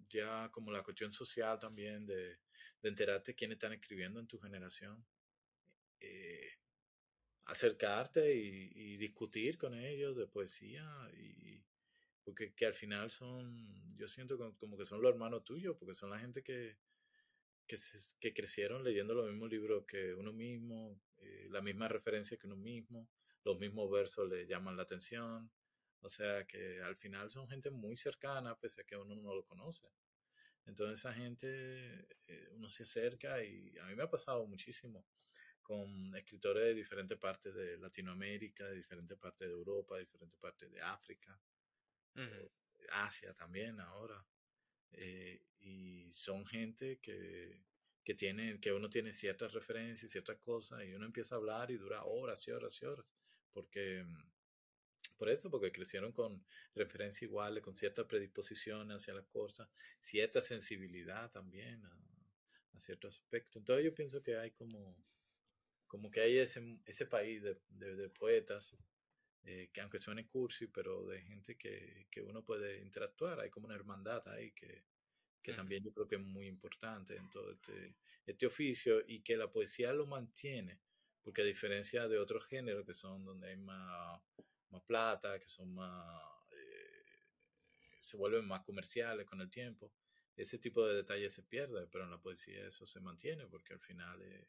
ya 0.08 0.48
como 0.50 0.72
la 0.72 0.82
cuestión 0.82 1.12
social 1.12 1.58
también 1.58 2.06
de, 2.06 2.38
de 2.80 2.88
enterarte 2.88 3.34
quiénes 3.34 3.56
están 3.56 3.74
escribiendo 3.74 4.20
en 4.20 4.26
tu 4.26 4.38
generación, 4.38 5.04
eh, 6.00 6.59
acercarte 7.50 8.34
y, 8.34 8.70
y, 8.74 8.96
discutir 8.96 9.58
con 9.58 9.74
ellos 9.74 10.16
de 10.16 10.26
poesía 10.26 10.86
y, 11.16 11.60
porque 12.24 12.54
que 12.54 12.66
al 12.66 12.74
final 12.74 13.10
son, 13.10 13.96
yo 13.96 14.06
siento 14.06 14.38
como 14.56 14.76
que 14.76 14.86
son 14.86 15.02
los 15.02 15.10
hermanos 15.10 15.42
tuyos, 15.44 15.76
porque 15.76 15.94
son 15.94 16.10
la 16.10 16.18
gente 16.20 16.44
que, 16.44 16.78
que, 17.66 18.32
crecieron 18.32 18.84
leyendo 18.84 19.14
los 19.14 19.28
mismos 19.28 19.50
libros 19.50 19.84
que 19.84 20.14
uno 20.14 20.32
mismo, 20.32 21.00
eh, 21.18 21.48
la 21.50 21.60
misma 21.60 21.88
referencia 21.88 22.36
que 22.36 22.46
uno 22.46 22.56
mismo, 22.56 23.08
los 23.44 23.58
mismos 23.58 23.90
versos 23.90 24.28
le 24.28 24.46
llaman 24.46 24.76
la 24.76 24.84
atención, 24.84 25.50
o 26.02 26.08
sea 26.08 26.44
que 26.46 26.80
al 26.82 26.96
final 26.96 27.30
son 27.30 27.48
gente 27.48 27.70
muy 27.70 27.96
cercana, 27.96 28.56
pese 28.56 28.82
a 28.82 28.84
que 28.84 28.96
uno 28.96 29.16
no 29.16 29.34
lo 29.34 29.44
conoce. 29.44 29.88
Entonces 30.66 31.00
esa 31.00 31.12
gente, 31.12 32.06
eh, 32.28 32.48
uno 32.52 32.68
se 32.68 32.84
acerca 32.84 33.42
y 33.42 33.76
a 33.78 33.86
mí 33.86 33.96
me 33.96 34.04
ha 34.04 34.10
pasado 34.10 34.46
muchísimo 34.46 35.04
con 35.70 36.16
escritores 36.16 36.64
de 36.64 36.74
diferentes 36.74 37.16
partes 37.16 37.54
de 37.54 37.78
Latinoamérica, 37.78 38.66
de 38.66 38.74
diferentes 38.74 39.16
partes 39.16 39.46
de 39.46 39.54
Europa, 39.54 39.94
de 39.94 40.00
diferentes 40.00 40.36
partes 40.40 40.68
de 40.68 40.82
África, 40.82 41.40
Asia 42.90 43.32
también 43.34 43.78
ahora. 43.78 44.26
Eh, 44.90 45.40
y 45.60 46.10
son 46.12 46.44
gente 46.44 46.98
que, 46.98 47.62
que, 48.02 48.16
tiene, 48.16 48.58
que 48.58 48.72
uno 48.72 48.90
tiene 48.90 49.12
ciertas 49.12 49.52
referencias, 49.52 50.10
ciertas 50.10 50.38
cosas, 50.38 50.82
y 50.84 50.92
uno 50.92 51.06
empieza 51.06 51.36
a 51.36 51.38
hablar 51.38 51.70
y 51.70 51.76
dura 51.76 52.02
horas 52.02 52.48
y 52.48 52.50
horas 52.50 52.76
y 52.82 52.86
horas. 52.86 53.06
Porque, 53.52 54.04
por 55.16 55.28
eso, 55.28 55.52
porque 55.52 55.70
crecieron 55.70 56.10
con 56.10 56.44
referencias 56.74 57.22
iguales, 57.22 57.62
con 57.62 57.76
cierta 57.76 58.08
predisposición 58.08 58.90
hacia 58.90 59.14
las 59.14 59.26
cosas, 59.26 59.68
cierta 60.00 60.42
sensibilidad 60.42 61.30
también 61.30 61.84
a, 61.84 61.96
a 62.72 62.80
ciertos 62.80 63.20
aspectos. 63.20 63.60
Entonces 63.60 63.84
yo 63.84 63.94
pienso 63.94 64.20
que 64.20 64.36
hay 64.36 64.50
como, 64.50 64.96
como 65.90 66.08
que 66.08 66.20
hay 66.20 66.38
ese, 66.38 66.78
ese 66.86 67.04
país 67.04 67.42
de, 67.42 67.56
de 67.68 68.08
poetas 68.10 68.76
eh, 69.42 69.70
que 69.72 69.80
aunque 69.80 69.98
suene 69.98 70.24
cursi, 70.28 70.68
pero 70.68 71.04
de 71.04 71.20
gente 71.22 71.56
que, 71.56 72.06
que, 72.12 72.22
uno 72.22 72.44
puede 72.44 72.80
interactuar, 72.80 73.40
hay 73.40 73.50
como 73.50 73.66
una 73.66 73.74
hermandad 73.74 74.26
ahí 74.28 74.52
que, 74.52 74.84
que 75.42 75.52
también 75.52 75.82
yo 75.82 75.92
creo 75.92 76.06
que 76.06 76.14
es 76.14 76.22
muy 76.22 76.46
importante 76.46 77.16
en 77.16 77.28
todo 77.28 77.50
este, 77.50 77.96
este 78.24 78.46
oficio 78.46 79.02
y 79.04 79.20
que 79.22 79.36
la 79.36 79.50
poesía 79.50 79.92
lo 79.92 80.06
mantiene, 80.06 80.78
porque 81.22 81.42
a 81.42 81.44
diferencia 81.44 82.06
de 82.06 82.18
otros 82.18 82.46
géneros 82.46 82.86
que 82.86 82.94
son 82.94 83.24
donde 83.24 83.48
hay 83.48 83.56
más, 83.56 84.22
más 84.68 84.82
plata, 84.82 85.40
que 85.40 85.48
son 85.48 85.74
más, 85.74 86.22
eh, 86.52 87.04
se 87.98 88.16
vuelven 88.16 88.46
más 88.46 88.62
comerciales 88.62 89.26
con 89.26 89.40
el 89.40 89.50
tiempo, 89.50 89.92
ese 90.36 90.58
tipo 90.58 90.86
de 90.86 90.94
detalles 90.94 91.34
se 91.34 91.42
pierde, 91.42 91.88
pero 91.88 92.04
en 92.04 92.10
la 92.10 92.20
poesía 92.20 92.64
eso 92.64 92.86
se 92.86 93.00
mantiene 93.00 93.46
porque 93.46 93.72
al 93.72 93.80
final 93.80 94.22
es, 94.22 94.46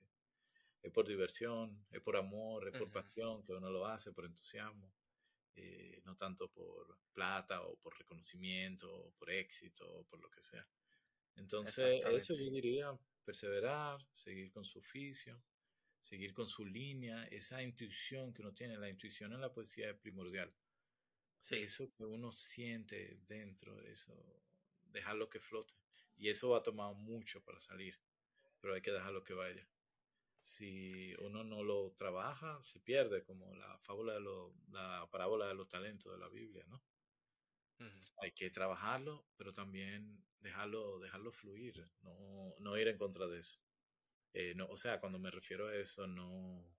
es 0.82 0.92
por 0.92 1.08
diversión, 1.08 1.86
es 1.92 2.02
por 2.02 2.18
amor, 2.18 2.68
es 2.68 2.78
por 2.78 2.90
pasión 2.90 3.44
que 3.44 3.54
uno 3.54 3.70
lo 3.70 3.86
hace, 3.86 4.12
por 4.12 4.26
entusiasmo, 4.26 4.92
eh, 5.56 6.02
no 6.06 6.16
tanto 6.16 6.50
por 6.50 6.98
plata 7.14 7.62
o 7.62 7.78
por 7.78 7.98
reconocimiento 7.98 8.92
o 8.92 9.12
por 9.14 9.30
éxito 9.30 9.88
o 9.88 10.04
por 10.06 10.20
lo 10.20 10.30
que 10.30 10.42
sea. 10.42 10.68
Entonces, 11.36 12.04
eso 12.06 12.34
yo 12.36 12.50
diría, 12.50 12.98
perseverar, 13.24 14.00
seguir 14.12 14.52
con 14.52 14.66
su 14.66 14.80
oficio, 14.80 15.42
seguir 16.00 16.34
con 16.34 16.50
su 16.50 16.66
línea, 16.66 17.26
esa 17.26 17.62
intuición 17.62 18.34
que 18.34 18.42
uno 18.42 18.54
tiene, 18.54 18.78
la 18.78 18.90
intuición 18.90 19.34
en 19.34 19.42
la 19.42 19.54
poesía 19.54 19.92
es 19.92 19.98
primordial. 19.98 20.52
Eso 21.50 21.92
que 21.94 22.06
uno 22.06 22.32
siente 22.32 23.20
dentro, 23.28 23.82
eso, 23.82 24.14
dejarlo 24.86 25.30
que 25.30 25.40
flote. 25.40 25.74
Y 26.18 26.30
eso 26.30 26.50
va 26.50 26.60
a 26.60 26.64
tomar 26.64 26.94
mucho 26.96 27.44
para 27.44 27.60
salir, 27.60 28.00
pero 28.60 28.74
hay 28.74 28.82
que 28.82 28.92
dejarlo 28.92 29.24
que 29.24 29.34
vaya 29.34 29.68
si 30.42 31.14
uno 31.20 31.44
no 31.44 31.64
lo 31.64 31.94
trabaja, 31.94 32.62
se 32.62 32.80
pierde, 32.82 33.24
como 33.24 33.56
la 33.56 33.80
fábula 33.80 34.14
de 34.16 34.22
la 34.70 35.08
parábola 35.12 35.48
de 35.48 35.56
los 35.56 35.68
talentos 35.70 36.12
de 36.14 36.20
la 36.20 36.30
Biblia, 36.30 36.66
¿no? 36.68 36.84
Hay 38.22 38.32
que 38.34 38.50
trabajarlo, 38.52 39.28
pero 39.36 39.54
también 39.54 40.26
dejarlo, 40.40 41.00
dejarlo 41.00 41.32
fluir, 41.32 41.92
no, 42.02 42.56
no 42.60 42.78
ir 42.78 42.88
en 42.88 42.98
contra 42.98 43.28
de 43.28 43.40
eso. 43.40 43.60
Eh, 44.34 44.54
no, 44.56 44.68
o 44.68 44.78
sea, 44.78 45.00
cuando 45.00 45.20
me 45.20 45.32
refiero 45.32 45.68
a 45.68 45.76
eso, 45.76 46.08
no, 46.08 46.78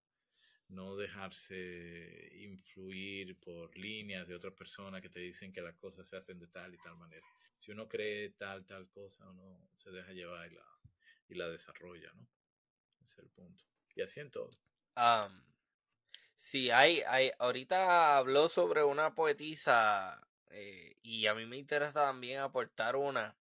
no 0.68 0.96
dejarse 0.96 2.30
influir 2.34 3.38
por 3.40 3.76
líneas 3.76 4.28
de 4.28 4.34
otras 4.36 4.54
personas 4.54 5.02
que 5.02 5.10
te 5.10 5.20
dicen 5.20 5.52
que 5.52 5.62
las 5.62 5.76
cosas 5.76 6.08
se 6.08 6.16
hacen 6.16 6.38
de 6.38 6.48
tal 6.48 6.74
y 6.74 6.78
tal 6.80 6.96
manera. 6.96 7.26
Si 7.58 7.72
uno 7.72 7.88
cree 7.88 8.30
tal, 8.30 8.66
tal 8.66 8.88
cosa, 8.90 9.30
uno 9.30 9.70
se 9.74 9.90
deja 9.92 10.12
llevar 10.12 10.50
y 10.52 10.56
la, 10.56 10.66
y 11.28 11.34
la 11.34 11.48
desarrolla, 11.48 12.12
¿no? 12.14 12.28
Es 13.04 13.18
el 13.18 13.28
punto. 13.30 13.64
Y 13.94 14.02
así 14.02 14.20
en 14.20 14.30
todo. 14.30 14.50
Um, 14.96 15.42
sí, 16.36 16.70
hay, 16.70 17.00
hay, 17.02 17.30
ahorita 17.38 18.16
habló 18.16 18.48
sobre 18.48 18.84
una 18.84 19.14
poetisa 19.14 20.26
eh, 20.50 20.96
y 21.02 21.26
a 21.26 21.34
mí 21.34 21.46
me 21.46 21.56
interesa 21.56 22.04
también 22.04 22.40
aportar 22.40 22.96
una 22.96 23.36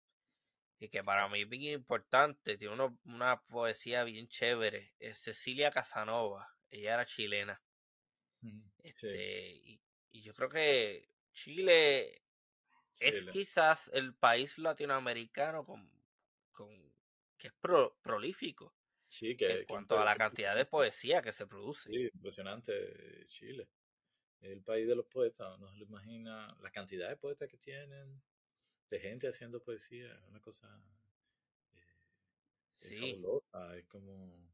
y 0.81 0.89
que 0.89 1.05
para 1.05 1.29
mí 1.29 1.43
es 1.43 1.49
bien 1.49 1.75
importante, 1.75 2.57
tiene 2.57 2.75
una 3.05 3.43
poesía 3.43 4.03
bien 4.03 4.29
chévere, 4.29 4.95
es 4.99 5.19
Cecilia 5.19 5.71
Casanova, 5.71 6.57
ella 6.71 6.95
era 6.95 7.05
chilena. 7.05 7.63
Este, 8.83 9.53
y, 9.53 9.81
yo 10.23 10.33
creo 10.33 10.49
que 10.49 11.07
Chile 11.35 12.23
es 12.99 13.25
quizás 13.27 13.91
el 13.93 14.15
país 14.15 14.57
latinoamericano 14.57 15.67
con, 15.67 15.89
con 16.51 16.69
que 17.37 17.49
es 17.49 17.55
prolífico. 18.03 18.75
Sí, 19.11 19.37
que, 19.37 19.51
en 19.51 19.65
cuanto 19.67 19.99
a 19.99 20.05
la 20.05 20.17
cantidad 20.17 20.55
de 20.55 20.65
poesía 20.65 21.21
que 21.21 21.33
se 21.33 21.47
produce. 21.47 21.91
Sí, 21.91 22.09
impresionante 22.15 23.27
Chile. 23.27 23.69
El 24.41 24.63
país 24.63 24.87
de 24.87 24.95
los 24.95 25.07
poetas, 25.07 25.59
no 25.59 25.69
se 25.69 25.77
lo 25.79 25.85
imagina 25.85 26.57
la 26.63 26.71
cantidad 26.71 27.09
de 27.09 27.17
poetas 27.17 27.49
que 27.49 27.59
tienen, 27.59 28.23
de 28.89 29.01
gente 29.01 29.29
haciendo 29.29 29.63
poesía, 29.63 30.15
es 30.15 30.29
una 30.29 30.41
cosa 30.41 30.69
eh, 31.75 32.99
fabulosa, 32.99 33.77
es 33.77 33.85
como 33.87 34.49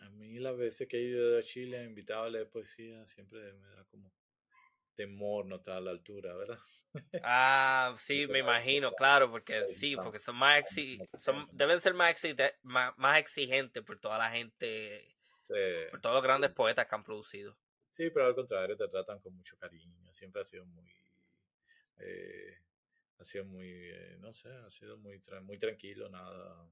a 0.00 0.10
mí 0.10 0.38
las 0.38 0.56
veces 0.56 0.86
que 0.86 0.98
he 0.98 1.02
ido 1.02 1.38
a 1.38 1.42
Chile 1.42 1.84
invitado 1.84 2.24
a 2.24 2.30
leer 2.30 2.48
poesía 2.48 3.06
siempre 3.06 3.52
me 3.54 3.68
da 3.68 3.84
como 3.84 4.12
temor 4.96 5.46
no 5.46 5.56
estar 5.56 5.76
a 5.76 5.80
la 5.80 5.90
altura, 5.90 6.34
¿verdad? 6.34 6.58
Ah, 7.22 7.94
sí, 7.98 8.26
me 8.26 8.38
imagino, 8.38 8.90
claro, 8.92 9.30
porque 9.30 9.66
sí, 9.66 9.96
porque 9.96 10.18
son 10.18 10.36
más 10.36 10.64
son, 11.18 11.46
deben 11.52 11.78
ser 11.78 11.92
más, 11.92 12.16
más, 12.62 13.18
exigentes 13.18 13.82
por 13.82 13.98
toda 14.00 14.16
la 14.16 14.30
gente, 14.30 15.14
por 15.90 16.00
todos 16.00 16.14
los 16.14 16.24
grandes 16.24 16.50
poetas 16.52 16.86
que 16.86 16.94
han 16.94 17.04
producido. 17.04 17.54
Sí, 17.90 18.08
pero 18.10 18.26
al 18.26 18.34
contrario, 18.34 18.76
te 18.78 18.88
tratan 18.88 19.20
con 19.20 19.34
mucho 19.34 19.58
cariño, 19.58 20.10
siempre 20.10 20.40
ha 20.40 20.44
sido 20.44 20.64
muy, 20.64 20.90
eh, 21.98 22.58
ha 23.18 23.24
sido 23.24 23.44
muy, 23.44 23.68
eh, 23.68 24.16
no 24.20 24.32
sé, 24.32 24.48
ha 24.48 24.70
sido 24.70 24.96
muy, 24.96 25.20
muy 25.42 25.58
tranquilo, 25.58 26.08
nada, 26.08 26.70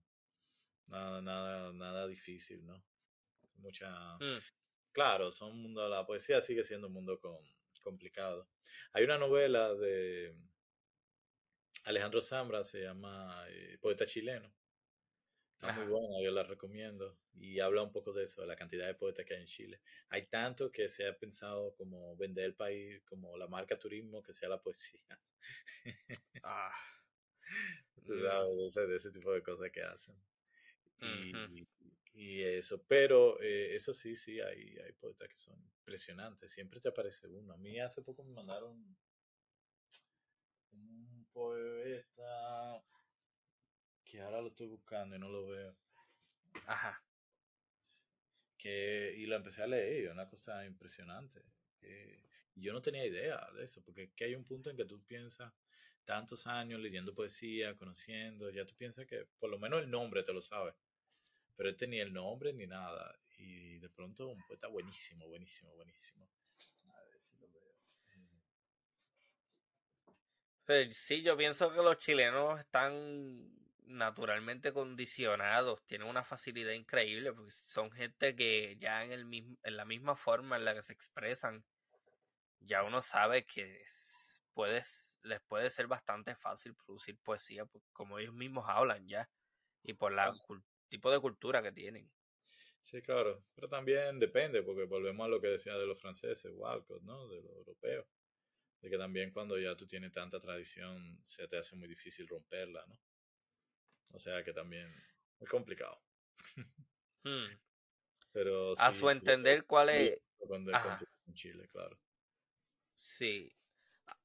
nada, 0.87 1.21
nada, 1.21 1.73
nada 1.73 2.07
difícil, 2.07 2.65
¿no? 2.67 2.83
Mucha, 3.57 4.17
mm. 4.17 4.39
claro, 4.93 5.33
son 5.33 5.57
mundo, 5.57 5.87
la 5.87 6.07
poesía 6.07 6.41
sigue 6.41 6.65
siendo 6.65 6.87
un 6.87 6.95
mundo 6.95 7.19
con, 7.21 7.39
complicado. 7.85 8.49
Hay 8.93 9.05
una 9.05 9.19
novela 9.19 9.75
de 9.75 10.35
Alejandro 11.85 12.21
Zambra, 12.21 12.65
se 12.65 12.81
llama 12.81 13.45
eh, 13.49 13.79
Poeta 13.81 14.07
Chileno. 14.07 14.53
Está 15.53 15.73
muy 15.73 15.87
buena, 15.87 16.21
yo 16.23 16.33
la 16.33 16.43
recomiendo. 16.43 17.17
Y 17.35 17.61
habla 17.61 17.83
un 17.83 17.93
poco 17.93 18.13
de 18.13 18.25
eso, 18.25 18.41
de 18.41 18.49
la 18.49 18.57
cantidad 18.57 18.87
de 18.87 18.95
poetas 18.95 19.25
que 19.25 19.35
hay 19.35 19.43
en 19.43 19.47
Chile. 19.47 19.81
Hay 20.09 20.27
tanto 20.27 20.71
que 20.73 20.89
se 20.89 21.07
ha 21.07 21.17
pensado 21.17 21.75
como 21.77 22.17
vender 22.17 22.47
el 22.47 22.55
país, 22.55 23.03
como 23.05 23.37
la 23.37 23.47
marca 23.47 23.79
turismo, 23.79 24.23
que 24.23 24.33
sea 24.33 24.49
la 24.49 24.61
poesía. 24.61 25.01
ah. 26.43 26.73
¿Sabes? 28.07 28.75
De, 28.75 28.97
ese, 28.97 29.11
tipo 29.11 29.33
de 29.33 29.43
cosas 29.43 29.71
que 29.71 29.83
hacen. 29.83 30.17
Y, 31.01 31.67
y 32.15 32.43
eso, 32.43 32.81
pero 32.87 33.41
eh, 33.41 33.75
eso 33.75 33.93
sí, 33.93 34.15
sí, 34.15 34.41
hay, 34.41 34.79
hay 34.79 34.93
poetas 34.93 35.29
que 35.29 35.37
son 35.37 35.61
impresionantes, 35.61 36.51
siempre 36.51 36.81
te 36.81 36.89
aparece 36.89 37.27
uno. 37.27 37.55
A 37.55 37.57
mí 37.57 37.81
hace 37.81 38.03
poco 38.03 38.23
me 38.23 38.33
mandaron 38.33 38.97
un 40.71 41.27
poeta 41.33 42.85
que 44.05 44.21
ahora 44.21 44.41
lo 44.41 44.49
estoy 44.49 44.69
buscando 44.69 45.17
y 45.17 45.19
no 45.19 45.29
lo 45.29 45.49
veo. 45.49 45.77
Ajá. 46.67 47.03
Que, 48.57 49.13
y 49.19 49.27
lo 49.27 49.35
empecé 49.35 49.63
a 49.65 49.67
leer, 49.67 50.13
una 50.13 50.29
cosa 50.29 50.65
impresionante. 50.65 51.43
Que, 51.81 52.23
yo 52.55 52.73
no 52.73 52.81
tenía 52.81 53.05
idea 53.05 53.45
de 53.57 53.65
eso, 53.65 53.83
porque 53.83 54.13
que 54.13 54.27
hay 54.27 54.37
un 54.37 54.45
punto 54.45 54.71
en 54.71 54.77
que 54.77 54.85
tú 54.85 55.03
piensas 55.03 55.53
tantos 56.05 56.47
años 56.47 56.79
leyendo 56.79 57.13
poesía, 57.13 57.75
conociendo, 57.75 58.51
ya 58.51 58.65
tú 58.65 58.77
piensas 58.77 59.05
que 59.07 59.27
por 59.41 59.51
lo 59.51 59.59
menos 59.59 59.81
el 59.81 59.91
nombre 59.91 60.23
te 60.23 60.33
lo 60.33 60.41
sabes 60.41 60.75
pero 61.57 61.71
este 61.71 61.87
ni 61.87 62.01
el 62.01 62.13
nombre 62.13 62.53
ni 62.53 62.67
nada. 62.67 63.15
Y 63.37 63.79
de 63.79 63.89
pronto 63.91 64.29
un 64.29 64.43
poeta 64.47 64.69
buenísimo, 64.69 65.27
buenísimo, 65.29 65.75
buenísimo. 65.75 66.29
A 66.89 67.03
ver 67.05 67.21
si 67.23 67.37
lo 67.39 67.49
veo. 67.51 67.75
sí, 70.93 71.23
yo 71.23 71.37
pienso 71.37 71.73
que 71.73 71.83
los 71.83 71.99
chilenos 71.99 72.59
están 72.61 73.51
naturalmente 73.87 74.73
condicionados, 74.73 75.85
tienen 75.85 76.09
una 76.09 76.25
facilidad 76.25 76.73
increíble, 76.73 77.33
porque 77.33 77.51
son 77.51 77.91
gente 77.91 78.35
que 78.35 78.77
ya 78.79 79.05
en, 79.05 79.13
el 79.13 79.25
mismo, 79.25 79.57
en 79.63 79.77
la 79.77 79.85
misma 79.85 80.17
forma 80.17 80.57
en 80.57 80.65
la 80.65 80.75
que 80.75 80.83
se 80.83 80.93
expresan, 80.93 81.65
ya 82.61 82.83
uno 82.83 83.03
sabe 83.03 83.45
que 83.45 83.85
puedes, 84.55 85.21
les 85.23 85.41
puede 85.43 85.71
ser 85.71 85.87
bastante 85.87 86.35
fácil 86.35 86.75
producir 86.75 87.19
poesía, 87.19 87.67
pues, 87.67 87.85
como 87.93 88.19
ellos 88.19 88.35
mismos 88.35 88.65
hablan 88.69 89.07
ya, 89.07 89.29
y 89.83 89.95
por 89.95 90.13
la 90.13 90.33
tipo 90.89 91.11
de 91.11 91.21
cultura 91.21 91.63
que 91.63 91.73
tienen. 91.73 92.11
Sí, 92.81 93.01
claro, 93.01 93.43
pero 93.55 93.69
también 93.69 94.19
depende, 94.19 94.63
porque 94.63 94.85
volvemos 94.85 95.25
a 95.25 95.29
lo 95.29 95.41
que 95.41 95.49
decía 95.49 95.75
de 95.75 95.87
los 95.87 95.99
franceses, 95.99 96.53
Walcott, 96.55 97.03
¿no? 97.03 97.29
De 97.29 97.41
los 97.41 97.53
europeos, 97.53 98.07
de 98.81 98.91
que 98.91 98.99
también 98.99 99.31
cuando 99.33 99.59
ya 99.59 99.75
tú 99.75 99.87
tienes 99.87 100.13
tanta 100.13 100.39
tradición 100.39 101.19
se 101.25 101.49
te 101.49 101.57
hace 101.57 101.77
muy 101.77 101.89
difícil 101.89 102.29
romperla, 102.29 102.85
¿no? 102.87 102.99
O 104.13 104.19
sea 104.19 104.45
que 104.45 104.53
también 104.53 104.95
es 105.41 105.49
complicado. 105.49 106.01
Hmm. 107.27 107.59
Pero 108.33 108.75
a 108.77 108.93
su 108.93 109.09
entender, 109.09 109.65
¿cuál 109.65 109.89
es? 109.89 110.21
En 111.27 111.33
Chile, 111.33 111.67
claro. 111.69 111.99
Sí. 112.99 113.51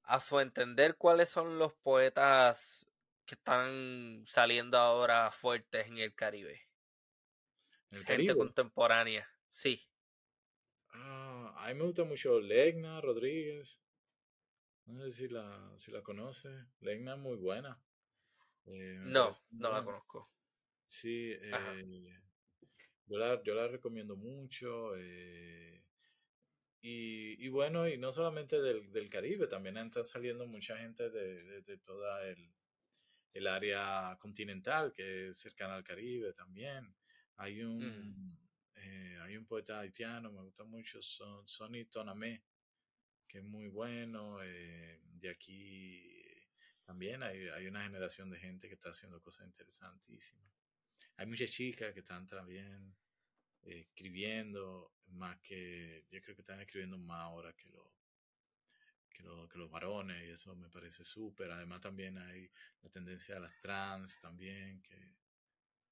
A 0.04 0.20
su 0.20 0.42
entender, 0.42 0.98
¿cuáles 0.98 1.30
son 1.30 1.58
los 1.58 1.74
poetas 1.76 2.89
que 3.30 3.36
están 3.36 4.26
saliendo 4.26 4.76
ahora 4.80 5.30
fuertes 5.32 5.86
en 5.86 6.00
el 6.00 6.16
Caribe. 6.16 6.68
¿El 7.92 8.04
Gente 8.04 8.36
contemporánea, 8.36 9.30
sí. 9.52 9.88
Ah, 10.94 11.54
a 11.56 11.68
mí 11.68 11.76
me 11.76 11.84
gusta 11.84 12.06
mucho 12.06 12.40
Legna 12.40 13.00
Rodríguez. 13.02 13.80
No 14.86 15.04
sé 15.04 15.12
si 15.12 15.28
la, 15.28 15.76
si 15.78 15.92
la 15.92 16.02
conoce. 16.02 16.50
Legna 16.80 17.14
es 17.14 17.20
muy 17.20 17.38
buena. 17.38 17.80
Eh, 18.66 18.98
no, 18.98 19.30
no 19.52 19.72
la 19.74 19.84
conozco. 19.84 20.32
Sí, 20.88 21.32
eh, 21.32 22.20
yo, 23.06 23.20
la, 23.20 23.44
yo 23.44 23.54
la 23.54 23.68
recomiendo 23.68 24.16
mucho. 24.16 24.96
Eh, 24.98 25.84
y, 26.82 27.46
y, 27.46 27.48
bueno, 27.50 27.88
y 27.88 27.96
no 28.00 28.12
solamente 28.12 28.60
del, 28.60 28.92
del 28.92 29.08
Caribe, 29.08 29.46
también 29.46 29.78
están 29.78 30.06
saliendo 30.06 30.48
mucha 30.48 30.78
gente 30.80 31.12
de, 31.12 31.44
de, 31.44 31.62
de 31.62 31.78
toda 31.78 32.26
el, 32.26 32.59
el 33.34 33.48
área 33.48 34.18
continental, 34.20 34.94
que 34.94 35.30
es 35.30 35.38
cercana 35.38 35.76
al 35.76 35.84
Caribe 35.84 36.34
también. 36.34 36.94
Hay 37.38 37.62
un, 37.62 38.38
eh, 38.76 39.18
hay 39.22 39.38
un 39.38 39.46
poeta 39.46 39.80
haitiano, 39.80 40.32
me 40.32 40.42
gusta 40.42 40.64
mucho, 40.64 41.02
son, 41.02 41.48
Sonny 41.48 41.86
Tonamé, 41.86 42.44
que 43.28 43.40
es 43.40 43.44
muy 43.44 43.68
bueno. 43.68 44.44
Eh, 44.44 45.00
de 45.04 45.30
aquí 45.30 46.20
también 46.84 47.24
hay, 47.24 47.48
hay, 47.50 47.68
una 47.68 47.84
generación 47.84 48.30
de 48.30 48.40
gente 48.40 48.68
que 48.68 48.74
está 48.74 48.90
haciendo 48.90 49.22
cosas 49.22 49.48
interesantísimas. 49.48 50.52
Hay 51.18 51.26
muchas 51.26 51.52
chicas 51.52 51.94
que 51.94 52.00
están 52.00 52.26
también 52.26 52.96
eh, 53.64 53.82
escribiendo, 53.82 54.94
más 55.08 55.40
que 55.42 56.06
yo 56.10 56.22
creo 56.22 56.36
que 56.36 56.42
están 56.42 56.62
escribiendo 56.62 56.98
más 56.98 57.22
ahora 57.22 57.54
que 57.54 57.70
lo, 59.24 59.48
que, 59.48 59.58
los 59.58 59.70
varones 59.70 60.28
y 60.28 60.32
eso 60.32 60.56
me 60.56 60.70
parece 60.70 61.04
súper. 61.04 61.52
Además 61.52 61.82
también 61.82 62.18
hay 62.18 62.50
la 62.82 62.90
tendencia 62.90 63.38
a 63.38 63.40
las 63.40 63.58
trans 63.60 64.20
también, 64.20 64.82
que, 64.82 65.16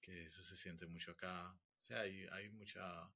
que 0.02 0.26
eso 0.26 0.42
se 0.44 0.56
siente 0.56 0.86
mucho 0.86 1.12
acá. 1.12 1.52
O 1.52 1.86
sea, 1.86 2.02
hay, 2.02 2.26
hay 2.32 2.50
mucha 2.50 3.12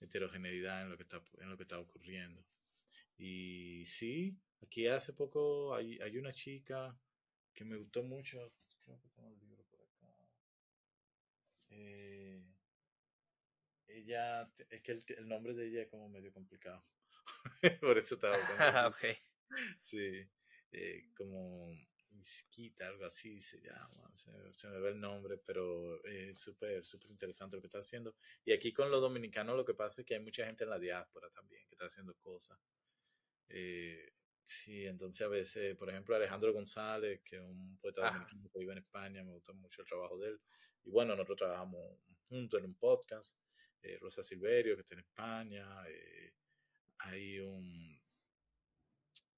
heterogeneidad 0.00 0.82
en 0.82 0.90
lo 0.90 0.96
que 0.96 1.02
está, 1.02 1.22
en 1.38 1.50
lo 1.50 1.56
que 1.56 1.64
está 1.64 1.78
ocurriendo. 1.78 2.44
Y 3.18 3.84
sí, 3.84 4.38
aquí 4.62 4.86
hace 4.86 5.12
poco 5.12 5.74
hay, 5.74 5.98
hay 6.00 6.16
una 6.16 6.32
chica 6.32 6.98
que 7.52 7.64
me 7.64 7.76
gustó 7.76 8.02
mucho. 8.02 8.52
Creo 8.82 8.98
que 9.00 9.08
tengo 9.10 9.30
el 9.30 9.38
libro 9.38 9.62
por 9.64 9.82
acá. 9.82 10.14
Eh, 11.68 12.42
ella, 13.86 14.50
es 14.70 14.82
que 14.82 15.04
el, 15.08 15.28
nombre 15.28 15.54
de 15.54 15.68
ella 15.68 15.82
es 15.82 15.88
como 15.88 16.08
medio 16.08 16.32
complicado. 16.32 16.82
por 17.80 17.98
eso 17.98 18.14
estaba. 18.14 18.36
okay. 18.88 19.16
Sí, 19.82 20.28
eh, 20.72 21.10
como 21.16 21.72
Isquita, 22.10 22.86
algo 22.86 23.04
así 23.04 23.40
se 23.40 23.60
llama, 23.60 24.10
se, 24.14 24.68
me 24.68 24.80
ve 24.80 24.90
el 24.90 25.00
nombre, 25.00 25.38
pero 25.38 26.04
es 26.04 26.38
súper, 26.38 26.84
súper 26.84 27.10
interesante 27.10 27.56
lo 27.56 27.62
que 27.62 27.68
está 27.68 27.78
haciendo. 27.78 28.14
Y 28.44 28.52
aquí 28.52 28.72
con 28.72 28.90
los 28.90 29.00
dominicanos 29.00 29.56
lo 29.56 29.64
que 29.64 29.74
pasa 29.74 30.02
es 30.02 30.06
que 30.06 30.14
hay 30.14 30.20
mucha 30.20 30.44
gente 30.46 30.64
en 30.64 30.70
la 30.70 30.78
diáspora 30.78 31.28
también 31.30 31.66
que 31.66 31.74
está 31.74 31.86
haciendo 31.86 32.14
cosas. 32.16 32.58
Eh, 33.48 34.12
Sí, 34.42 34.84
entonces 34.84 35.24
a 35.24 35.28
veces, 35.28 35.76
por 35.76 35.88
ejemplo, 35.90 36.16
Alejandro 36.16 36.52
González, 36.52 37.20
que 37.24 37.36
es 37.36 37.42
un 37.42 37.78
poeta 37.78 38.02
Ajá. 38.06 38.18
dominicano 38.18 38.50
que 38.50 38.58
vive 38.58 38.72
en 38.72 38.78
España, 38.78 39.22
me 39.22 39.32
gusta 39.32 39.52
mucho 39.52 39.82
el 39.82 39.86
trabajo 39.88 40.18
de 40.18 40.30
él. 40.30 40.40
Y 40.82 40.90
bueno, 40.90 41.12
nosotros 41.14 41.38
trabajamos 41.38 42.00
juntos 42.28 42.58
en 42.58 42.66
un 42.66 42.74
podcast. 42.74 43.38
Eh, 43.82 43.96
Rosa 44.00 44.24
Silverio, 44.24 44.74
que 44.74 44.80
está 44.80 44.94
en 44.94 45.00
España. 45.00 45.84
eh, 45.88 46.34
hay 46.98 47.38
un 47.38 47.99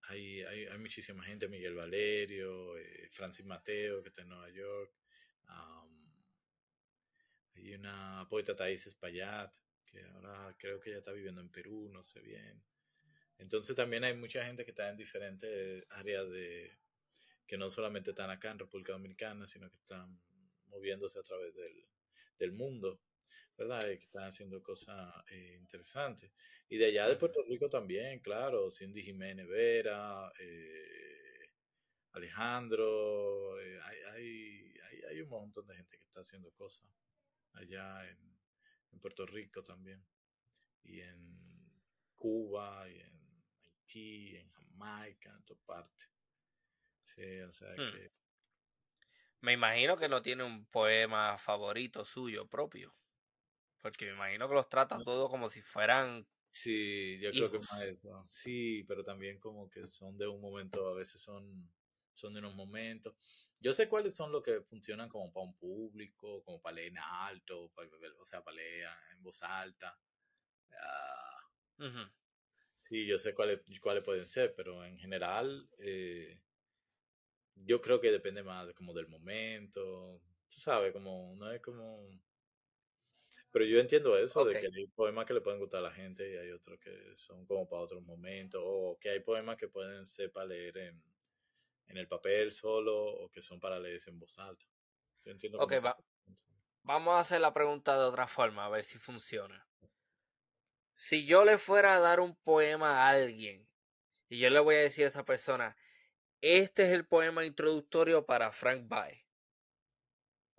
hay, 0.08 0.42
hay, 0.42 0.66
hay 0.66 0.78
muchísima 0.78 1.24
gente, 1.24 1.48
Miguel 1.48 1.74
Valerio, 1.74 2.76
eh, 2.78 3.08
Francis 3.10 3.46
Mateo, 3.46 4.02
que 4.02 4.08
está 4.08 4.22
en 4.22 4.28
Nueva 4.28 4.50
York. 4.50 4.92
am, 5.46 6.12
hay 7.54 7.74
una 7.74 8.26
poeta 8.28 8.56
Thais 8.56 8.86
Espaillat, 8.86 9.54
que 9.86 10.02
ahora 10.02 10.54
creo 10.58 10.80
que 10.80 10.90
ella 10.90 10.98
está 10.98 11.12
viviendo 11.12 11.40
en 11.40 11.50
Perú, 11.50 11.88
no 11.92 12.02
sé 12.02 12.20
bien. 12.20 12.62
Entonces 13.38 13.74
también 13.76 14.04
hay 14.04 14.16
mucha 14.16 14.44
gente 14.44 14.64
que 14.64 14.70
está 14.70 14.88
en 14.88 14.96
diferentes 14.96 15.84
áreas 15.90 16.30
de 16.30 16.78
que 17.46 17.58
no 17.58 17.68
solamente 17.68 18.10
están 18.10 18.30
acá 18.30 18.50
en 18.50 18.58
República 18.58 18.92
Dominicana, 18.92 19.46
sino 19.46 19.70
que 19.70 19.76
están 19.76 20.20
moviéndose 20.66 21.18
a 21.18 21.22
través 21.22 21.54
del, 21.54 21.86
del 22.38 22.52
mundo, 22.52 23.00
¿verdad? 23.56 23.88
Y 23.90 23.98
que 23.98 24.04
están 24.04 24.24
haciendo 24.24 24.62
cosas 24.62 25.12
eh, 25.30 25.56
interesantes. 25.58 26.32
Y 26.72 26.78
de 26.78 26.86
allá 26.86 27.06
de. 27.06 27.16
Puerto 27.16 27.42
Rico 27.42 27.68
también, 27.68 28.20
claro, 28.20 28.70
Cindy 28.70 29.02
Jiménez 29.02 29.46
Vera, 29.46 30.32
eh, 30.40 31.50
Alejandro, 32.12 33.60
eh, 33.60 33.78
hay, 33.82 33.98
hay, 34.14 34.74
hay, 34.88 35.02
hay 35.10 35.20
un 35.20 35.28
montón 35.28 35.66
de 35.66 35.76
gente 35.76 35.98
que 35.98 36.04
está 36.04 36.20
haciendo 36.20 36.50
cosas 36.52 36.88
allá 37.52 38.08
en, 38.08 38.18
en 38.92 39.00
Puerto 39.00 39.26
Rico 39.26 39.62
también, 39.62 40.02
y 40.84 41.00
en 41.02 41.38
Cuba, 42.16 42.88
y 42.88 43.00
en 43.00 43.44
Haití, 43.60 44.36
en 44.36 44.50
Jamaica, 44.52 45.30
en 45.36 45.44
todas 45.44 45.62
partes. 45.64 46.08
Sí, 47.04 47.40
o 47.40 47.52
sea 47.52 47.68
Hmm. 47.76 47.92
que 47.92 48.12
Me 49.42 49.52
imagino 49.52 49.98
que 49.98 50.08
no 50.08 50.22
tiene 50.22 50.44
un 50.44 50.64
poema 50.64 51.36
favorito 51.36 52.04
suyo 52.06 52.46
propio. 52.48 52.94
Porque 53.82 54.06
me 54.06 54.12
imagino 54.12 54.48
que 54.48 54.54
los 54.54 54.68
trata 54.70 54.98
todos 55.04 55.28
como 55.28 55.48
si 55.50 55.60
fueran 55.60 56.26
sí, 56.52 57.18
yo 57.20 57.34
creo 57.34 57.50
que 57.50 57.58
más 57.58 57.82
eso. 57.82 58.24
Sí, 58.26 58.84
pero 58.84 59.02
también 59.02 59.38
como 59.40 59.68
que 59.70 59.86
son 59.86 60.16
de 60.18 60.26
un 60.28 60.40
momento, 60.40 60.88
a 60.88 60.94
veces 60.94 61.20
son, 61.20 61.72
son 62.14 62.32
de 62.34 62.40
unos 62.40 62.54
momentos. 62.54 63.14
Yo 63.60 63.74
sé 63.74 63.88
cuáles 63.88 64.14
son 64.14 64.32
los 64.32 64.42
que 64.42 64.62
funcionan 64.62 65.08
como 65.08 65.32
para 65.32 65.46
un 65.46 65.56
público, 65.56 66.42
como 66.44 66.60
para 66.60 66.76
leer 66.76 66.88
en 66.92 66.98
alto, 66.98 67.70
para, 67.74 67.88
o 68.20 68.26
sea, 68.26 68.42
para 68.44 68.56
leer 68.56 68.88
en 69.12 69.22
voz 69.22 69.42
alta. 69.42 70.00
Ah, 70.72 71.40
Ujú. 71.78 72.12
sí, 72.88 73.06
yo 73.06 73.18
sé 73.18 73.34
cuáles, 73.34 73.60
cuáles 73.80 74.04
pueden 74.04 74.26
ser, 74.28 74.54
pero 74.56 74.84
en 74.84 74.98
general 74.98 75.68
eh, 75.78 76.42
yo 77.54 77.80
creo 77.80 78.00
que 78.00 78.10
depende 78.10 78.42
más 78.42 78.66
de, 78.66 78.74
como 78.74 78.92
del 78.94 79.08
momento. 79.08 80.20
Tú 80.48 80.60
sabes, 80.60 80.92
como 80.92 81.34
no 81.36 81.50
es 81.52 81.60
como... 81.62 82.08
Pero 83.52 83.64
yo 83.66 83.78
entiendo 83.80 84.18
eso, 84.18 84.44
de 84.46 84.58
que 84.58 84.66
hay 84.66 84.86
poemas 84.88 85.26
que 85.26 85.34
le 85.34 85.42
pueden 85.42 85.60
gustar 85.60 85.80
a 85.80 85.84
la 85.84 85.92
gente 85.92 86.30
y 86.32 86.36
hay 86.38 86.50
otros 86.52 86.80
que 86.80 87.12
son 87.16 87.46
como 87.46 87.68
para 87.68 87.82
otros 87.82 88.02
momentos, 88.02 88.62
o 88.64 88.98
que 89.00 89.10
hay 89.10 89.20
poemas 89.20 89.56
que 89.58 89.68
pueden 89.68 90.06
ser 90.06 90.32
para 90.32 90.46
leer 90.46 90.78
en, 90.78 91.02
en 91.88 91.96
el 91.98 92.08
papel 92.08 92.52
solo, 92.52 92.96
o 92.98 93.30
que 93.30 93.42
son 93.42 93.60
para 93.60 93.78
leerse 93.80 94.10
en 94.10 94.18
voz 94.18 94.38
alta. 94.38 94.66
Yo 95.22 95.32
entiendo 95.32 95.60
Ok, 95.64 95.72
como 95.72 95.76
ese 95.76 95.86
va- 95.86 95.96
vamos 96.82 97.14
a 97.14 97.20
hacer 97.20 97.40
la 97.40 97.54
pregunta 97.54 97.98
de 97.98 98.04
otra 98.04 98.28
forma, 98.28 98.66
a 98.66 98.70
ver 98.70 98.84
si 98.84 98.98
funciona. 98.98 99.68
Si 100.94 101.26
yo 101.26 101.44
le 101.44 101.58
fuera 101.58 101.94
a 101.96 102.00
dar 102.00 102.20
un 102.20 102.34
poema 102.34 103.02
a 103.02 103.10
alguien 103.10 103.68
y 104.28 104.40
yo 104.40 104.50
le 104.50 104.60
voy 104.60 104.76
a 104.76 104.80
decir 104.80 105.04
a 105.04 105.08
esa 105.08 105.24
persona, 105.24 105.76
este 106.42 106.84
es 106.84 106.90
el 106.92 107.06
poema 107.06 107.44
introductorio 107.46 108.26
para 108.26 108.52
Frank 108.52 108.88
Bae, 108.88 109.21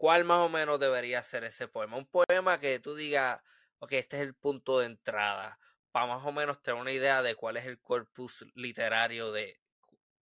¿cuál 0.04 0.26
más 0.26 0.40
o 0.40 0.50
menos 0.50 0.82
debería 0.82 1.24
ser 1.24 1.46
ese 1.46 1.70
poema? 1.70 1.96
Un 1.96 2.06
poema 2.06 2.60
que 2.60 2.78
tú 2.78 2.94
digas, 2.94 3.42
ok, 3.80 3.94
este 3.94 4.18
es 4.18 4.24
el 4.24 4.34
punto 4.34 4.80
de 4.80 4.88
entrada, 4.88 5.58
para 5.94 6.08
más 6.08 6.28
o 6.28 6.34
menos 6.34 6.62
tener 6.62 6.82
una 6.82 6.92
idea 6.92 7.22
de 7.22 7.36
cuál 7.36 7.56
es 7.56 7.66
el 7.66 7.80
corpus 7.80 8.46
literario 8.54 9.32
de 9.32 9.62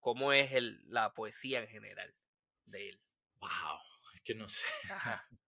cómo 0.01 0.33
es 0.33 0.51
el, 0.51 0.83
la 0.91 1.15
poesía 1.15 1.61
en 1.61 1.69
general 1.69 2.13
de 2.65 2.89
él. 2.89 3.01
Wow, 3.39 3.79
es 4.17 4.23
que 4.23 4.35
no 4.35 4.49
sé. 4.49 4.67
Ajá, 4.91 5.25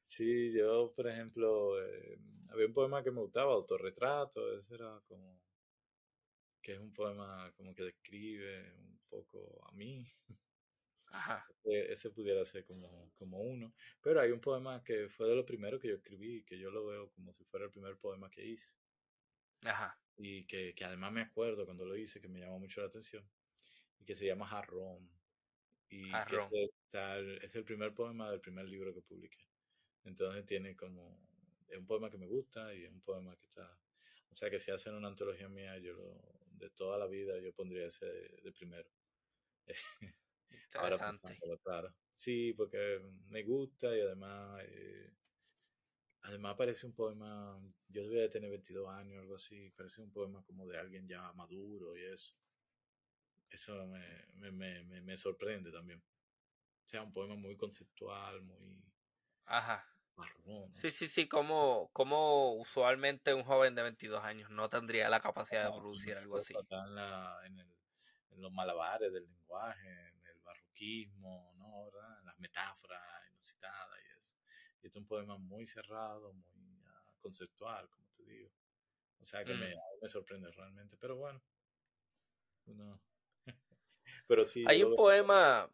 Sí, 0.00 0.50
yo, 0.56 0.94
por 0.96 1.08
ejemplo, 1.08 1.78
eh, 1.78 2.18
había 2.48 2.66
un 2.68 2.72
poema 2.72 3.02
que 3.02 3.10
me 3.10 3.20
gustaba, 3.20 3.52
Autorretrato, 3.52 4.56
ese 4.56 4.76
era 4.76 4.98
como, 5.06 5.42
que 6.62 6.72
es 6.72 6.80
un 6.80 6.94
poema 6.94 7.52
como 7.58 7.74
que 7.74 7.82
describe 7.82 8.72
un 8.78 8.98
poco 9.10 9.68
a 9.68 9.72
mí. 9.72 10.10
Ajá, 11.12 11.46
Ese, 11.64 12.10
pudiera 12.10 12.44
ser 12.44 12.64
como, 12.64 13.12
como 13.14 13.40
uno. 13.40 13.74
Pero 14.00 14.20
hay 14.20 14.30
un 14.32 14.40
poema 14.40 14.82
que 14.82 15.08
fue 15.08 15.28
de 15.28 15.36
los 15.36 15.44
primeros 15.44 15.80
que 15.80 15.88
yo 15.88 15.94
escribí, 15.96 16.44
que 16.44 16.58
yo 16.58 16.70
lo 16.70 16.86
veo 16.86 17.10
como 17.12 17.32
si 17.32 17.44
fuera 17.44 17.66
el 17.66 17.70
primer 17.72 17.96
poema 17.98 18.30
que 18.30 18.44
hice. 18.44 18.74
ajá, 19.64 19.98
Y 20.16 20.44
que, 20.46 20.74
que 20.74 20.84
además 20.84 21.12
me 21.12 21.22
acuerdo 21.22 21.64
cuando 21.64 21.84
lo 21.84 21.96
hice, 21.96 22.20
que 22.20 22.28
me 22.28 22.40
llamó 22.40 22.58
mucho 22.58 22.80
la 22.80 22.88
atención. 22.88 23.28
Y 24.00 24.04
que 24.04 24.14
se 24.16 24.26
llama 24.26 24.46
Jarrón. 24.46 25.10
Y 25.88 26.10
que 26.24 26.36
es 26.36 27.54
el 27.54 27.64
primer 27.64 27.94
poema 27.94 28.30
del 28.30 28.40
primer 28.40 28.66
libro 28.66 28.94
que 28.94 29.02
publiqué. 29.02 29.46
Entonces 30.04 30.46
tiene 30.46 30.74
como, 30.76 31.18
es 31.68 31.78
un 31.78 31.86
poema 31.86 32.10
que 32.10 32.18
me 32.18 32.26
gusta 32.26 32.74
y 32.74 32.84
es 32.84 32.90
un 32.90 33.02
poema 33.02 33.36
que 33.36 33.46
está, 33.46 33.78
o 34.30 34.34
sea 34.34 34.50
que 34.50 34.58
si 34.58 34.70
hacen 34.70 34.94
una 34.94 35.08
antología 35.08 35.48
mía, 35.48 35.78
yo 35.78 35.92
lo, 35.94 36.20
de 36.52 36.70
toda 36.70 36.98
la 36.98 37.06
vida, 37.06 37.38
yo 37.40 37.52
pondría 37.54 37.86
ese 37.86 38.06
de, 38.06 38.40
de 38.42 38.52
primero. 38.52 38.90
Interesante. 40.54 41.38
claro. 41.62 41.94
Sí, 42.10 42.52
porque 42.52 43.00
me 43.28 43.42
gusta 43.42 43.96
y 43.96 44.00
además, 44.00 44.62
eh, 44.66 45.12
además 46.22 46.56
parece 46.56 46.86
un 46.86 46.94
poema, 46.94 47.60
yo 47.88 48.02
debía 48.02 48.22
de 48.22 48.28
tener 48.28 48.50
22 48.50 48.88
años, 48.88 49.20
algo 49.20 49.34
así, 49.34 49.70
parece 49.70 50.02
un 50.02 50.12
poema 50.12 50.42
como 50.44 50.66
de 50.66 50.78
alguien 50.78 51.08
ya 51.08 51.32
maduro 51.32 51.96
y 51.96 52.04
eso. 52.04 52.34
Eso 53.50 53.86
me, 53.86 54.26
me, 54.34 54.50
me, 54.50 54.84
me, 54.84 55.00
me 55.02 55.16
sorprende 55.16 55.70
también. 55.70 56.00
O 56.00 56.88
sea, 56.88 57.02
un 57.02 57.12
poema 57.12 57.34
muy 57.36 57.56
conceptual, 57.56 58.42
muy 58.42 58.82
Ajá. 59.46 59.86
marrón, 60.16 60.44
no 60.46 60.66
Sí, 60.74 60.90
sí, 60.90 61.06
sí, 61.06 61.28
como, 61.28 61.90
como 61.92 62.54
usualmente 62.54 63.34
un 63.34 63.44
joven 63.44 63.74
de 63.74 63.82
22 63.82 64.24
años 64.24 64.50
no 64.50 64.68
tendría 64.68 65.08
la 65.08 65.20
capacidad 65.20 65.66
de 65.66 65.78
producir 65.78 66.16
algo 66.16 66.38
así. 66.38 66.54
en, 66.54 66.94
la, 66.94 67.36
en, 67.46 67.58
el, 67.58 67.76
en 68.30 68.42
los 68.42 68.52
malabares 68.52 69.12
del 69.12 69.24
lenguaje, 69.24 70.11
¿no? 71.56 71.84
¿verdad? 71.84 72.22
Las 72.24 72.38
metáforas 72.38 73.00
inusitadas 73.30 73.98
y 74.04 74.18
eso. 74.18 74.36
Y 74.82 74.86
este 74.86 74.88
es 74.88 74.96
un 74.96 75.06
poema 75.06 75.36
muy 75.38 75.66
cerrado, 75.66 76.32
muy 76.32 76.80
uh, 76.80 77.20
conceptual, 77.20 77.88
como 77.88 78.08
te 78.10 78.24
digo. 78.24 78.50
O 79.20 79.24
sea 79.24 79.44
que 79.44 79.54
Mm. 79.54 79.60
me, 79.60 79.74
me 80.02 80.08
sorprende 80.08 80.50
realmente, 80.50 80.96
pero 80.96 81.16
bueno. 81.16 81.40
No. 82.66 83.00
pero 84.26 84.44
sí, 84.44 84.64
Hay 84.66 84.82
un 84.82 84.96
poema 84.96 85.70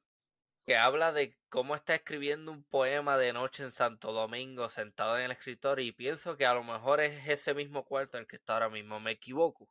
que 0.66 0.76
habla 0.76 1.12
de 1.12 1.34
cómo 1.48 1.74
está 1.74 1.94
escribiendo 1.94 2.52
un 2.52 2.62
poema 2.64 3.16
de 3.16 3.32
noche 3.32 3.62
en 3.62 3.72
Santo 3.72 4.12
Domingo 4.12 4.68
sentado 4.68 5.16
en 5.16 5.24
el 5.24 5.30
escritorio 5.30 5.84
y 5.86 5.92
pienso 5.92 6.36
que 6.36 6.44
a 6.44 6.52
lo 6.52 6.62
mejor 6.62 7.00
es 7.00 7.26
ese 7.26 7.54
mismo 7.54 7.86
cuarto 7.86 8.18
en 8.18 8.22
el 8.22 8.28
que 8.28 8.36
está 8.36 8.54
ahora 8.54 8.68
mismo, 8.68 9.00
me 9.00 9.12
equivoco. 9.12 9.70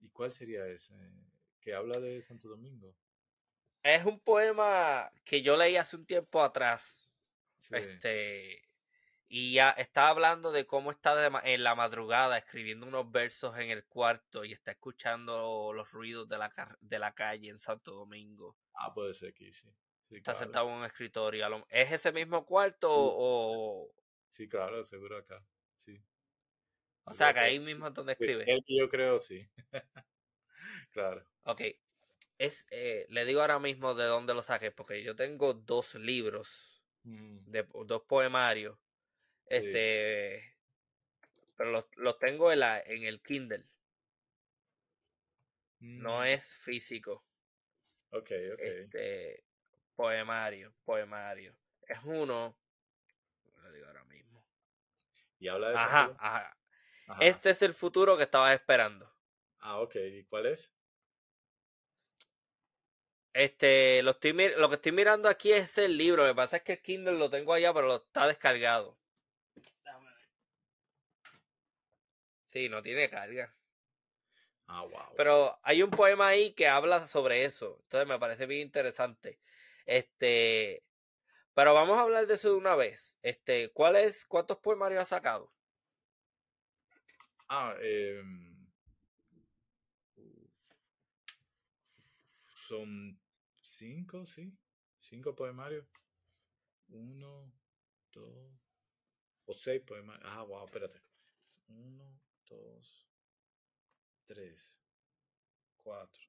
¿Y 0.00 0.08
cuál 0.10 0.32
sería 0.32 0.66
ese? 0.68 0.94
Que 1.60 1.74
habla 1.74 1.98
de 1.98 2.22
Santo 2.22 2.48
Domingo. 2.48 2.94
Es 3.82 4.04
un 4.04 4.20
poema 4.20 5.10
que 5.24 5.42
yo 5.42 5.56
leí 5.56 5.76
hace 5.76 5.96
un 5.96 6.06
tiempo 6.06 6.42
atrás. 6.42 7.10
Sí. 7.58 7.74
Este. 7.76 8.62
Y 9.32 9.52
ya 9.52 9.70
está 9.70 10.08
hablando 10.08 10.50
de 10.50 10.66
cómo 10.66 10.90
está 10.90 11.14
de 11.14 11.30
en 11.44 11.62
la 11.62 11.76
madrugada 11.76 12.36
escribiendo 12.36 12.86
unos 12.86 13.10
versos 13.12 13.56
en 13.58 13.70
el 13.70 13.86
cuarto 13.86 14.44
y 14.44 14.52
está 14.52 14.72
escuchando 14.72 15.72
los 15.72 15.90
ruidos 15.92 16.28
de 16.28 16.36
la, 16.36 16.52
de 16.80 16.98
la 16.98 17.14
calle 17.14 17.48
en 17.48 17.58
Santo 17.58 17.92
Domingo. 17.92 18.56
Ah, 18.74 18.92
puede 18.92 19.14
ser 19.14 19.28
aquí, 19.30 19.52
sí. 19.52 19.68
Sí, 20.08 20.16
Está 20.16 20.32
claro. 20.32 20.38
sentado 20.46 20.68
en 20.70 20.74
un 20.78 20.84
escritorio. 20.84 21.64
¿Es 21.68 21.92
ese 21.92 22.10
mismo 22.12 22.44
cuarto 22.44 22.88
o.? 22.90 23.94
Sí, 24.28 24.48
claro, 24.48 24.82
seguro 24.82 25.18
acá. 25.18 25.44
Sí. 25.76 26.02
O 27.04 27.12
sea, 27.12 27.28
que 27.28 27.34
que 27.34 27.40
ahí 27.40 27.58
mismo 27.60 27.86
es 27.86 27.94
donde 27.94 28.12
es 28.18 28.18
escribe. 28.20 28.50
el 28.50 28.62
que 28.64 28.76
yo 28.76 28.88
creo, 28.88 29.18
sí. 29.18 29.48
claro. 30.92 31.24
Ok. 31.44 31.62
Es, 32.40 32.66
eh, 32.70 33.04
le 33.10 33.26
digo 33.26 33.42
ahora 33.42 33.58
mismo 33.58 33.94
de 33.94 34.04
dónde 34.06 34.32
lo 34.32 34.40
saqué, 34.42 34.70
porque 34.70 35.02
yo 35.02 35.14
tengo 35.14 35.52
dos 35.52 35.94
libros, 35.94 36.82
Mm, 37.02 37.50
de, 37.50 37.66
dos 37.84 38.02
poemarios. 38.04 38.78
sí. 39.46 39.56
Este. 39.56 40.56
Pero 41.58 41.70
los, 41.70 41.84
los 41.96 42.18
tengo 42.18 42.50
en, 42.50 42.60
la, 42.60 42.80
en 42.80 43.04
el 43.04 43.20
Kindle. 43.20 43.66
No 45.80 46.20
Mm, 46.20 46.24
es 46.24 46.54
físico. 46.56 47.26
Ok, 48.10 48.30
ok. 48.54 48.58
Este. 48.58 49.44
Poemario, 49.94 50.74
poemario. 50.86 51.54
Es 51.86 51.98
uno. 52.04 52.56
Lo 53.62 53.72
digo 53.72 53.86
ahora 53.86 54.04
mismo. 54.04 54.42
Y 55.38 55.48
habla 55.48 55.70
de 55.70 55.76
Ajá, 55.76 56.16
ajá. 56.18 56.56
Ajá. 57.06 57.22
Este 57.22 57.50
es 57.50 57.60
el 57.60 57.74
futuro 57.74 58.16
que 58.16 58.22
estabas 58.22 58.54
esperando. 58.54 59.14
Ah, 59.58 59.80
ok. 59.80 59.96
¿Y 59.96 60.24
cuál 60.24 60.46
es? 60.46 60.72
Este, 63.40 64.02
lo, 64.02 64.10
estoy, 64.10 64.34
lo 64.34 64.68
que 64.68 64.74
estoy 64.74 64.92
mirando 64.92 65.26
aquí 65.26 65.50
es 65.50 65.78
el 65.78 65.96
libro. 65.96 66.24
Lo 66.24 66.32
que 66.32 66.36
pasa 66.36 66.58
es 66.58 66.62
que 66.62 66.72
el 66.74 66.82
Kindle 66.82 67.18
lo 67.18 67.30
tengo 67.30 67.54
allá, 67.54 67.72
pero 67.72 67.86
lo 67.86 67.96
está 67.96 68.26
descargado. 68.26 68.98
Sí, 72.44 72.68
no 72.68 72.82
tiene 72.82 73.08
carga. 73.08 73.54
Ah, 74.66 74.82
wow. 74.82 75.14
Pero 75.16 75.58
hay 75.62 75.82
un 75.82 75.90
poema 75.90 76.28
ahí 76.28 76.52
que 76.52 76.68
habla 76.68 77.06
sobre 77.06 77.46
eso. 77.46 77.78
Entonces 77.84 78.06
me 78.06 78.18
parece 78.18 78.44
bien 78.44 78.60
interesante. 78.60 79.40
Este, 79.86 80.82
pero 81.54 81.72
vamos 81.72 81.96
a 81.96 82.02
hablar 82.02 82.26
de 82.26 82.34
eso 82.34 82.50
de 82.50 82.56
una 82.56 82.76
vez. 82.76 83.18
Este, 83.22 83.70
¿cuál 83.70 83.96
es, 83.96 84.26
cuántos 84.26 84.58
poemarios 84.58 85.00
ha 85.00 85.06
sacado? 85.06 85.50
Ah, 87.48 87.74
eh, 87.80 88.22
son 92.68 93.19
cinco, 93.80 94.26
sí. 94.26 94.52
Cinco 95.00 95.34
poemarios. 95.34 95.86
Uno, 96.88 97.50
dos, 98.12 98.52
o 99.46 99.54
seis 99.54 99.80
poemarios. 99.80 100.28
Ah, 100.30 100.42
wow, 100.42 100.66
espérate. 100.66 101.00
Uno, 101.68 102.20
dos, 102.46 103.08
tres, 104.26 104.78
cuatro, 105.78 106.22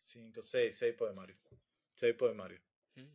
cinco, 0.00 0.42
seis, 0.42 0.76
seis 0.76 0.94
poemarios. 0.94 1.38
Seis 1.94 2.14
poemarios. 2.16 2.62
Mm. 2.96 3.14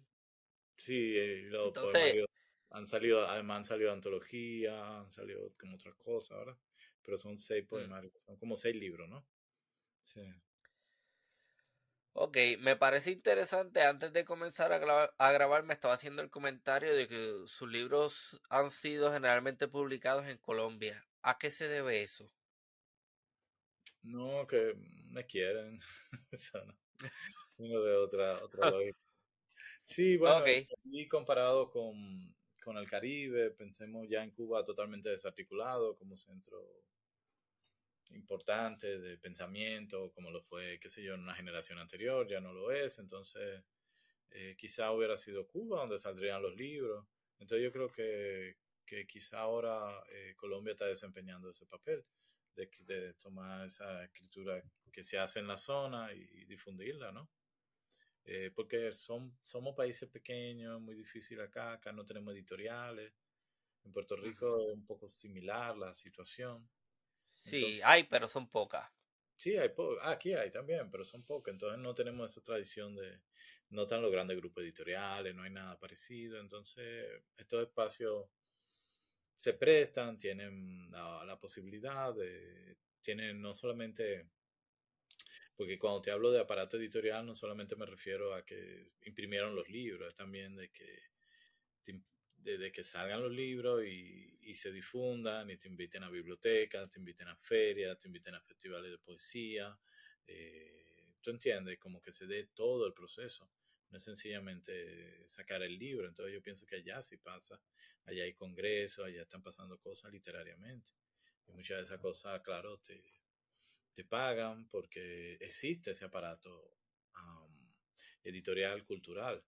Sí, 0.78 1.18
eh, 1.18 1.48
los 1.50 1.74
poemarios 1.74 2.46
han 2.70 2.88
salido, 2.88 3.28
además 3.28 3.58
han 3.58 3.66
salido 3.66 3.92
antologías, 3.92 4.74
han 4.74 5.12
salido 5.12 5.54
como 5.60 5.76
otras 5.76 5.96
cosas, 5.96 6.38
¿verdad? 6.38 6.58
Pero 7.02 7.18
son 7.18 7.38
seis 7.38 7.66
mm. 7.66 7.68
poemarios, 7.68 8.22
son 8.22 8.38
como 8.38 8.56
seis 8.56 8.76
libros, 8.76 9.10
¿no? 9.10 9.26
Sí. 10.04 10.22
Ok, 12.16 12.38
me 12.60 12.76
parece 12.76 13.10
interesante, 13.12 13.82
antes 13.82 14.14
de 14.14 14.24
comenzar 14.24 14.72
a 14.72 15.32
grabar, 15.32 15.64
me 15.64 15.74
estaba 15.74 15.96
haciendo 15.96 16.22
el 16.22 16.30
comentario 16.30 16.96
de 16.96 17.08
que 17.08 17.34
sus 17.48 17.68
libros 17.68 18.40
han 18.50 18.70
sido 18.70 19.12
generalmente 19.12 19.68
publicados 19.68 20.28
en 20.28 20.38
Colombia. 20.38 21.04
¿A 21.24 21.40
qué 21.40 21.50
se 21.50 21.68
debe 21.68 22.04
eso? 22.04 22.30
No, 24.04 24.46
que 24.46 24.76
me 25.10 25.26
quieren. 25.26 25.80
eso 26.32 26.64
no. 26.64 26.74
Uno 27.58 27.82
de 27.82 27.96
otra, 27.96 28.44
otra 28.44 28.72
Sí, 29.82 30.16
bueno, 30.18 30.46
y 30.84 31.08
comparado 31.08 31.72
con, 31.72 32.36
con 32.64 32.78
el 32.78 32.88
Caribe, 32.88 33.50
pensemos 33.52 34.08
ya 34.08 34.24
en 34.24 34.32
Cuba 34.32 34.64
totalmente 34.64 35.10
desarticulado 35.10 35.98
como 35.98 36.16
centro 36.16 36.58
importante 38.12 39.00
de 39.00 39.18
pensamiento, 39.18 40.12
como 40.12 40.32
lo 40.32 40.42
fue, 40.42 40.80
qué 40.80 40.90
sé 40.90 41.04
yo, 41.04 41.16
en 41.16 41.22
una 41.22 41.36
generación 41.36 41.80
anterior, 41.80 42.28
ya 42.28 42.40
no 42.40 42.54
lo 42.54 42.72
es, 42.72 43.00
entonces 43.00 43.64
eh, 44.32 44.56
quizá 44.58 44.92
hubiera 44.92 45.16
sido 45.18 45.48
Cuba 45.48 45.82
donde 45.82 46.00
saldrían 46.00 46.42
los 46.42 46.56
libros. 46.56 47.06
Entonces 47.40 47.64
yo 47.64 47.72
creo 47.72 47.92
que, 47.92 48.58
que 48.86 49.06
quizá 49.06 49.40
ahora 49.40 50.04
eh, 50.12 50.34
Colombia 50.36 50.72
está 50.72 50.86
desempeñando 50.86 51.50
ese 51.50 51.66
papel 51.66 52.04
de, 52.56 52.70
de, 52.86 53.14
tomar 53.16 53.66
esa 53.66 54.04
escritura 54.04 54.62
que 54.92 55.04
se 55.04 55.18
hace 55.18 55.40
en 55.40 55.48
la 55.48 55.58
zona 55.58 56.14
y, 56.14 56.46
difundirla, 56.46 57.12
¿no? 57.12 57.30
Eh, 58.26 58.52
porque 58.56 58.94
son, 58.94 59.38
somos 59.42 59.76
países 59.76 60.10
pequeños, 60.10 60.80
muy 60.80 60.96
difícil 60.96 61.42
acá, 61.42 61.74
acá 61.74 61.92
no 61.92 62.06
tenemos 62.06 62.34
editoriales. 62.34 63.14
En 63.84 63.92
Puerto 63.92 64.16
Rico 64.16 64.62
es 64.68 64.74
un 64.74 64.86
poco 64.86 65.08
similar 65.08 65.78
la 65.78 65.94
situación. 65.94 66.70
Sí, 67.34 67.82
hay, 67.84 68.04
pero 68.06 68.28
son 68.28 68.50
pocas. 68.50 68.90
Sí, 69.36 69.58
hay 69.58 69.72
ah, 70.02 70.12
aquí 70.12 70.34
hay 70.34 70.52
también, 70.52 70.90
pero 70.90 71.04
son 71.04 71.24
pocas. 71.24 71.52
Entonces 71.52 71.80
no 71.80 71.94
tenemos 71.94 72.32
esa 72.32 72.42
tradición 72.42 72.96
de, 72.96 73.20
no 73.70 73.84
están 73.84 74.02
los 74.02 74.12
grandes 74.12 74.38
grupos 74.38 74.64
editoriales, 74.64 75.36
no 75.36 75.44
hay 75.44 75.52
nada 75.52 75.78
parecido. 75.78 76.40
Entonces 76.40 77.06
estos 77.38 77.64
espacios 77.64 78.30
se 79.38 79.54
prestan, 79.54 80.18
tienen 80.18 80.90
la, 80.92 81.38
posibilidad 81.42 82.14
de, 82.16 82.78
tienen 83.02 83.42
no 83.42 83.54
solamente, 83.54 84.30
porque 85.58 85.78
cuando 85.78 86.02
te 86.02 86.12
hablo 86.12 86.32
de 86.32 86.40
aparato 86.40 86.78
editorial 86.78 87.26
no 87.26 87.36
solamente 87.36 87.76
me 87.76 87.86
refiero 87.86 88.34
a 88.34 88.46
que 88.46 88.88
imprimieron 89.02 89.54
los 89.56 89.68
libros, 89.68 90.08
es 90.08 90.16
también 90.16 90.56
de 90.56 90.70
que 90.70 91.12
de, 92.44 92.72
que 92.72 92.84
salgan 92.84 93.22
los 93.22 93.32
libros 93.32 93.84
y, 93.86 94.38
y, 94.42 94.54
se 94.56 94.72
difundan 94.72 95.50
y 95.50 95.58
te 95.58 95.68
inviten 95.68 96.04
a 96.04 96.10
bibliotecas, 96.10 96.90
te 96.90 97.00
inviten 97.00 97.28
a 97.28 97.36
ferias, 97.36 97.98
te 98.00 98.08
inviten 98.08 98.36
a 98.36 98.42
festivales 98.42 98.92
de 98.92 98.98
poesía. 98.98 99.78
Eh, 100.28 101.16
¿Tú 101.22 101.32
entiendes? 101.32 101.80
Como 101.80 102.02
que 102.02 102.12
se 102.12 102.28
dé 102.28 102.48
todo 102.54 102.86
el 102.86 102.94
proceso. 102.94 103.50
No 103.90 103.98
es 103.98 104.04
sencillamente 104.04 105.28
sacar 105.28 105.62
el 105.64 105.78
libro. 105.78 106.08
Entonces 106.08 106.34
yo 106.34 106.42
pienso 106.42 106.66
que 106.66 106.78
allá 106.78 107.02
sí 107.02 107.18
pasa. 107.18 107.62
Allá 108.06 108.24
hay 108.24 108.34
congresos, 108.34 109.06
allá 109.06 109.22
están 109.22 109.42
pasando 109.42 109.80
cosas 109.80 110.12
literariamente. 110.12 110.92
Y 111.48 111.52
muchas 111.54 111.78
de 111.78 111.84
esas 111.84 112.00
cosas, 112.00 112.42
claro, 112.42 112.80
te, 112.80 113.02
te 113.94 114.04
pagan 114.04 114.68
porque 114.70 115.36
existe 115.40 115.92
ese 115.92 116.06
aparato 116.06 116.78
editorial 118.24 118.86
cultural 118.86 119.44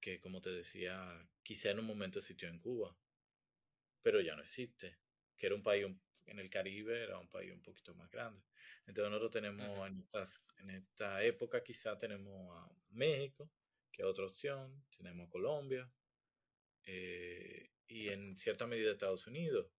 que 0.00 0.20
como 0.20 0.40
te 0.40 0.50
decía, 0.50 1.28
quizá 1.42 1.70
en 1.70 1.80
un 1.80 1.86
momento 1.86 2.18
existió 2.18 2.48
en 2.48 2.58
Cuba, 2.58 2.96
pero 4.02 4.20
ya 4.20 4.36
no 4.36 4.42
existe, 4.42 4.98
que 5.36 5.46
era 5.46 5.54
un 5.54 5.62
país 5.62 5.86
en 6.26 6.38
el 6.38 6.50
Caribe, 6.50 7.02
era 7.02 7.18
un 7.18 7.28
país 7.28 7.52
un 7.52 7.62
poquito 7.62 7.94
más 7.94 8.10
grande. 8.10 8.42
Entonces 8.86 9.10
nosotros 9.10 9.32
tenemos 9.32 9.86
en, 9.88 10.06
en 10.58 10.70
esta 10.70 11.22
época 11.24 11.62
quizá 11.62 11.96
tenemos 11.96 12.56
a 12.56 12.70
México, 12.90 13.50
que 13.92 14.02
es 14.02 14.08
otra 14.08 14.26
opción, 14.26 14.84
tenemos 14.96 15.26
a 15.26 15.30
Colombia 15.30 15.90
eh, 16.84 17.70
y 17.88 18.08
en 18.08 18.36
cierta 18.36 18.66
medida 18.66 18.92
Estados 18.92 19.26
Unidos, 19.26 19.70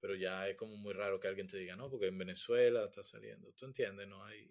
pero 0.00 0.14
ya 0.14 0.48
es 0.48 0.56
como 0.56 0.76
muy 0.76 0.92
raro 0.92 1.20
que 1.20 1.28
alguien 1.28 1.48
te 1.48 1.58
diga, 1.58 1.76
no, 1.76 1.90
porque 1.90 2.06
en 2.06 2.18
Venezuela 2.18 2.84
está 2.84 3.02
saliendo, 3.02 3.52
¿tú 3.52 3.66
entiendes? 3.66 4.08
No 4.08 4.24
hay 4.24 4.50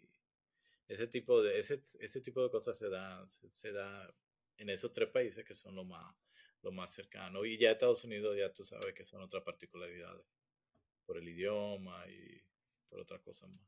ese 0.87 1.07
tipo 1.07 1.41
de 1.41 1.59
ese, 1.59 1.83
ese 1.99 2.21
tipo 2.21 2.41
de 2.43 2.49
cosas 2.49 2.77
se 2.77 2.89
da 2.89 3.27
se 3.27 3.71
da 3.71 4.13
en 4.57 4.69
esos 4.69 4.91
tres 4.91 5.09
países 5.09 5.45
que 5.45 5.55
son 5.55 5.75
los 5.75 5.85
más, 5.85 6.15
lo 6.61 6.71
más 6.71 6.93
cercanos. 6.93 7.45
Y 7.45 7.57
ya 7.57 7.71
Estados 7.71 8.03
Unidos, 8.03 8.35
ya 8.37 8.51
tú 8.51 8.63
sabes 8.63 8.93
que 8.93 9.05
son 9.05 9.21
otras 9.21 9.43
particularidades, 9.43 10.25
por 11.05 11.17
el 11.17 11.27
idioma 11.29 12.05
y 12.07 12.41
por 12.89 12.99
otras 12.99 13.21
cosas 13.21 13.49
más. 13.49 13.67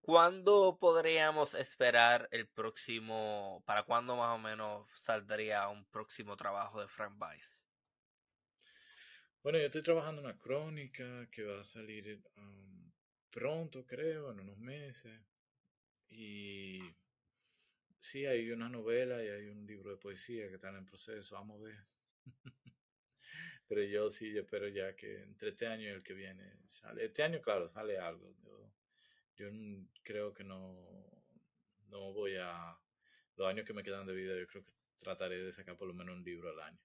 ¿Cuándo 0.00 0.78
podríamos 0.80 1.54
esperar 1.54 2.28
el 2.32 2.48
próximo, 2.48 3.62
para 3.66 3.84
cuándo 3.84 4.16
más 4.16 4.34
o 4.34 4.38
menos 4.38 4.90
saldría 4.94 5.68
un 5.68 5.84
próximo 5.86 6.36
trabajo 6.36 6.80
de 6.80 6.88
Frank 6.88 7.14
Weiss? 7.20 7.62
Bueno, 9.44 9.58
yo 9.58 9.66
estoy 9.66 9.82
trabajando 9.82 10.20
una 10.20 10.38
crónica 10.38 11.28
que 11.30 11.44
va 11.44 11.60
a 11.60 11.64
salir 11.64 12.20
um, 12.36 12.92
pronto, 13.30 13.86
creo, 13.86 14.32
en 14.32 14.40
unos 14.40 14.58
meses. 14.58 15.20
Y 16.08 16.80
Sí, 18.02 18.26
hay 18.26 18.50
una 18.50 18.68
novela 18.68 19.22
y 19.22 19.28
hay 19.28 19.46
un 19.46 19.64
libro 19.64 19.92
de 19.92 19.96
poesía 19.96 20.48
que 20.48 20.56
están 20.56 20.74
en 20.74 20.84
proceso, 20.84 21.36
vamos 21.36 21.60
a 21.60 21.64
ver. 21.66 21.86
Pero 23.68 23.84
yo 23.84 24.10
sí, 24.10 24.32
yo 24.32 24.40
espero 24.40 24.66
ya 24.66 24.96
que 24.96 25.22
entre 25.22 25.50
este 25.50 25.68
año 25.68 25.84
y 25.84 25.92
el 25.92 26.02
que 26.02 26.12
viene 26.12 26.58
sale. 26.66 27.04
Este 27.04 27.22
año, 27.22 27.40
claro, 27.40 27.68
sale 27.68 27.96
algo. 27.98 28.34
Yo, 29.36 29.48
creo 30.02 30.34
que 30.34 30.42
no, 30.42 31.24
no 31.86 32.12
voy 32.12 32.36
a... 32.38 32.76
Los 33.36 33.48
años 33.48 33.64
que 33.64 33.72
me 33.72 33.84
quedan 33.84 34.04
de 34.04 34.14
vida, 34.14 34.36
yo 34.36 34.48
creo 34.48 34.64
que 34.64 34.72
trataré 34.98 35.40
de 35.40 35.52
sacar 35.52 35.76
por 35.76 35.86
lo 35.86 35.94
menos 35.94 36.16
un 36.16 36.24
libro 36.24 36.50
al 36.50 36.60
año. 36.60 36.82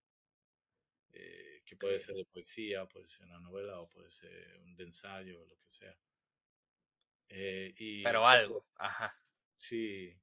Eh, 1.14 1.64
que 1.65 1.76
puede 1.76 1.98
ser 1.98 2.14
de 2.14 2.26
poesía, 2.26 2.85
puede 2.85 3.07
ser 3.07 3.26
una 3.26 3.39
novela 3.39 3.81
o 3.81 3.89
puede 3.89 4.11
ser 4.11 4.60
un 4.60 4.76
de 4.76 4.84
ensayo 4.84 5.41
o 5.41 5.48
lo 5.48 5.57
que 5.57 5.69
sea. 5.69 5.98
Eh, 7.30 7.73
y, 7.76 8.03
Pero 8.03 8.27
algo, 8.27 8.68
ajá. 8.76 9.19
Sí, 9.57 10.15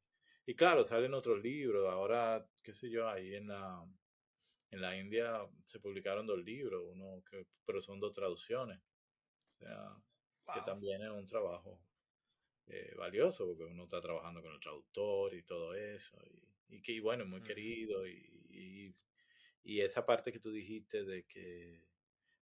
y 0.46 0.54
claro, 0.54 0.84
salen 0.84 1.14
otros 1.14 1.42
libros. 1.42 1.90
Ahora, 1.90 2.46
qué 2.62 2.74
sé 2.74 2.90
yo, 2.90 3.08
ahí 3.08 3.34
en 3.34 3.48
la, 3.48 3.82
en 4.70 4.80
la 4.80 4.96
India 4.98 5.46
se 5.60 5.80
publicaron 5.80 6.26
dos 6.26 6.42
libros, 6.44 6.82
uno 6.86 7.22
que, 7.28 7.46
pero 7.64 7.80
son 7.80 7.98
dos 7.98 8.12
traducciones. 8.12 8.78
O 9.54 9.56
sea, 9.56 9.96
que 10.52 10.60
también 10.62 11.02
es 11.02 11.10
un 11.10 11.26
trabajo 11.26 11.80
eh, 12.66 12.94
valioso 12.96 13.46
porque 13.46 13.64
uno 13.64 13.84
está 13.84 14.00
trabajando 14.00 14.42
con 14.42 14.52
el 14.52 14.60
traductor 14.60 15.34
y 15.34 15.42
todo 15.44 15.74
eso. 15.74 16.18
Y, 16.26 16.76
y 16.76 16.82
que, 16.82 17.00
bueno, 17.00 17.24
muy 17.24 17.42
querido. 17.42 18.06
Y, 18.06 18.94
y, 19.62 19.80
esa 19.80 20.04
parte 20.04 20.30
que 20.30 20.40
tú 20.40 20.52
dijiste 20.52 21.04
de 21.04 21.24
que 21.24 21.86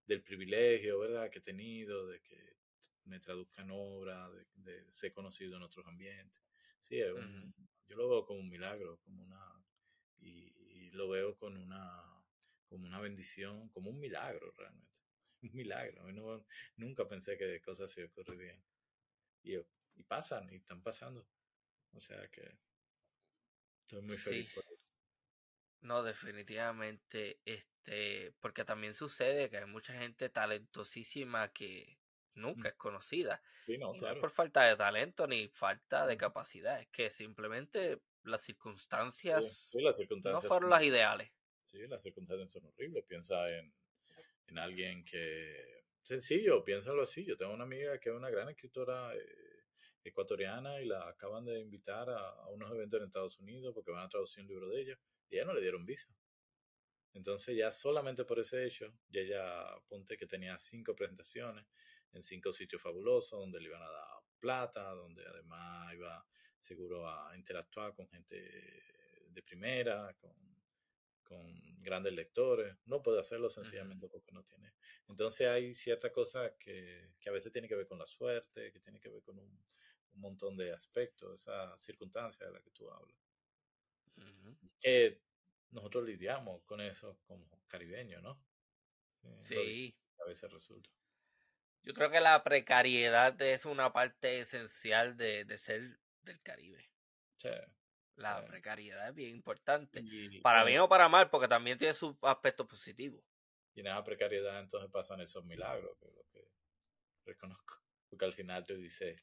del 0.06 0.22
privilegio, 0.22 0.98
¿verdad?, 0.98 1.30
que 1.30 1.38
he 1.38 1.42
tenido, 1.42 2.06
de 2.08 2.20
que 2.20 2.56
me 3.04 3.20
traduzcan 3.20 3.70
obras, 3.70 4.32
de, 4.32 4.46
de 4.54 4.92
ser 4.92 5.12
conocido 5.12 5.56
en 5.56 5.62
otros 5.62 5.86
ambientes. 5.86 6.36
Sí, 6.80 7.00
es 7.00 7.12
un, 7.12 7.54
yo 7.92 7.98
lo 7.98 8.08
veo 8.08 8.24
como 8.24 8.40
un 8.40 8.48
milagro, 8.48 8.98
como 9.04 9.22
una, 9.22 9.64
y, 10.18 10.90
lo 10.92 11.08
veo 11.08 11.36
con 11.38 11.56
una, 11.56 12.24
como 12.68 12.86
una 12.86 13.00
bendición, 13.00 13.68
como 13.70 13.90
un 13.90 14.00
milagro 14.00 14.52
realmente. 14.56 14.90
Un 15.42 15.54
milagro. 15.54 16.12
No, 16.12 16.46
nunca 16.76 17.08
pensé 17.08 17.36
que 17.36 17.60
cosas 17.62 17.90
se 17.90 18.04
ocurrirían. 18.04 18.62
Y, 19.42 19.56
y 19.94 20.04
pasan, 20.04 20.48
y 20.52 20.56
están 20.56 20.82
pasando. 20.82 21.26
O 21.92 22.00
sea 22.00 22.28
que 22.30 22.58
estoy 23.82 24.02
muy 24.02 24.16
Sí, 24.16 24.18
feliz 24.18 24.48
por 24.54 24.64
eso. 24.70 24.82
no, 25.80 26.02
definitivamente, 26.02 27.40
este, 27.44 28.32
porque 28.40 28.64
también 28.64 28.94
sucede 28.94 29.50
que 29.50 29.58
hay 29.58 29.66
mucha 29.66 29.92
gente 29.94 30.28
talentosísima 30.30 31.52
que 31.52 31.98
nunca 32.34 32.68
es 32.68 32.74
conocida. 32.74 33.42
Sí, 33.66 33.78
no, 33.78 33.94
Y 33.94 34.00
no 34.00 34.10
es 34.10 34.18
por 34.18 34.30
falta 34.30 34.64
de 34.64 34.76
talento 34.76 35.26
ni 35.26 35.48
falta 35.48 36.06
de 36.06 36.16
capacidad, 36.16 36.80
es 36.80 36.88
que 36.88 37.10
simplemente 37.10 38.00
las 38.24 38.42
circunstancias 38.42 39.70
sí, 39.70 39.80
las 39.80 39.94
no 39.94 39.96
circunstancias 39.96 40.46
fueron 40.46 40.70
son, 40.70 40.70
las 40.70 40.84
ideales. 40.84 41.30
sí, 41.66 41.86
las 41.86 42.02
circunstancias 42.02 42.50
son 42.52 42.66
horribles. 42.66 43.04
Piensa 43.04 43.48
en, 43.48 43.72
en 44.46 44.58
alguien 44.58 45.04
que, 45.04 45.84
sencillo, 46.02 46.64
piénsalo 46.64 47.02
así. 47.02 47.24
Yo 47.24 47.36
tengo 47.36 47.52
una 47.52 47.64
amiga 47.64 47.98
que 47.98 48.10
es 48.10 48.14
una 48.16 48.30
gran 48.30 48.48
escritora 48.48 49.14
eh, 49.14 49.64
ecuatoriana 50.04 50.80
y 50.80 50.86
la 50.86 51.08
acaban 51.08 51.44
de 51.44 51.60
invitar 51.60 52.10
a, 52.10 52.28
a 52.30 52.48
unos 52.48 52.70
eventos 52.72 53.00
en 53.00 53.06
Estados 53.06 53.38
Unidos 53.38 53.72
porque 53.74 53.90
van 53.92 54.04
a 54.04 54.08
traducir 54.08 54.42
un 54.42 54.48
libro 54.48 54.68
de 54.68 54.80
ella 54.80 54.98
y 55.30 55.36
a 55.36 55.38
ella 55.38 55.46
no 55.46 55.54
le 55.54 55.62
dieron 55.62 55.86
visa. 55.86 56.08
Entonces 57.14 57.56
ya 57.56 57.70
solamente 57.70 58.24
por 58.24 58.38
ese 58.38 58.64
hecho, 58.66 58.92
ya 59.10 59.20
ella 59.20 59.64
ponte 59.88 60.16
que 60.16 60.26
tenía 60.26 60.56
cinco 60.58 60.94
presentaciones 60.94 61.66
en 62.12 62.22
cinco 62.22 62.52
sitios 62.52 62.82
fabulosos 62.82 63.38
donde 63.38 63.60
le 63.60 63.68
iban 63.68 63.82
a 63.82 63.90
dar 63.90 64.22
plata, 64.38 64.90
donde 64.90 65.24
además 65.26 65.94
iba 65.94 66.26
seguro 66.60 67.08
a 67.08 67.36
interactuar 67.36 67.94
con 67.94 68.08
gente 68.08 68.36
de 69.28 69.42
primera, 69.42 70.14
con, 70.14 70.34
con 71.22 71.82
grandes 71.82 72.12
lectores. 72.12 72.76
No 72.86 73.02
puede 73.02 73.20
hacerlo 73.20 73.48
sencillamente 73.48 74.08
porque 74.08 74.32
no 74.32 74.42
tiene. 74.42 74.74
Entonces 75.08 75.48
hay 75.48 75.72
ciertas 75.72 76.12
cosas 76.12 76.52
que, 76.58 77.14
que 77.20 77.28
a 77.28 77.32
veces 77.32 77.52
tiene 77.52 77.68
que 77.68 77.76
ver 77.76 77.86
con 77.86 77.98
la 77.98 78.06
suerte, 78.06 78.72
que 78.72 78.80
tiene 78.80 79.00
que 79.00 79.08
ver 79.08 79.22
con 79.22 79.38
un, 79.38 79.64
un 80.14 80.20
montón 80.20 80.56
de 80.56 80.72
aspectos, 80.72 81.40
esa 81.40 81.78
circunstancia 81.80 82.46
de 82.46 82.52
la 82.52 82.60
que 82.60 82.70
tú 82.70 82.90
hablas. 82.90 83.16
Que 84.80 85.22
nosotros 85.70 86.04
lidiamos 86.04 86.62
con 86.64 86.80
eso 86.80 87.18
como 87.24 87.48
caribeños, 87.66 88.22
¿no? 88.22 88.44
Sí, 89.40 89.90
a 90.18 90.24
veces 90.26 90.50
resulta. 90.50 90.90
Yo 91.82 91.94
creo 91.94 92.10
que 92.10 92.20
la 92.20 92.42
precariedad 92.44 93.40
es 93.42 93.64
una 93.66 93.92
parte 93.92 94.40
esencial 94.40 95.16
de, 95.16 95.44
de 95.44 95.58
ser 95.58 95.98
del 96.22 96.40
Caribe. 96.42 96.90
Sí, 97.36 97.48
La 98.16 98.40
sí. 98.40 98.46
precariedad 98.46 99.08
es 99.08 99.14
bien 99.14 99.30
importante. 99.30 100.00
Y 100.02 100.40
Para 100.40 100.60
en, 100.60 100.66
bien 100.66 100.80
o 100.80 100.88
para 100.88 101.08
mal, 101.08 101.30
porque 101.30 101.48
también 101.48 101.78
tiene 101.78 101.94
su 101.94 102.16
aspecto 102.22 102.66
positivo. 102.66 103.24
y 103.74 103.80
en 103.80 103.86
esa 103.88 104.04
precariedad 104.04 104.60
entonces 104.60 104.90
pasan 104.90 105.20
esos 105.20 105.44
milagros, 105.44 105.96
que 105.98 106.06
es 106.08 106.14
lo 106.14 106.24
que 106.30 106.48
reconozco. 107.24 107.82
Porque 108.08 108.24
al 108.26 108.34
final 108.34 108.64
tú 108.66 108.74
dices, 108.76 109.20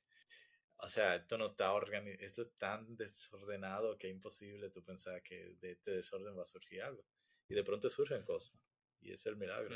o 0.78 0.90
sea, 0.90 1.16
esto 1.16 1.38
no 1.38 1.48
está 1.52 1.74
organizado, 1.74 2.26
esto 2.26 2.42
es 2.44 2.58
tan 2.58 2.96
desordenado 2.98 3.98
que 3.98 4.08
es 4.08 4.14
imposible 4.14 4.70
tú 4.72 4.84
pensar 4.84 5.22
que 5.22 5.56
de 5.62 5.72
este 5.74 5.92
desorden 5.92 6.38
va 6.38 6.42
a 6.42 6.46
surgir 6.46 6.82
algo. 6.82 7.06
Y 7.48 7.54
de 7.56 7.64
pronto 7.64 7.90
surgen 7.90 8.24
cosas. 8.24 8.60
Y 9.02 9.10
ese 9.14 9.16
es 9.16 9.26
el 9.28 9.38
milagro. 9.38 9.76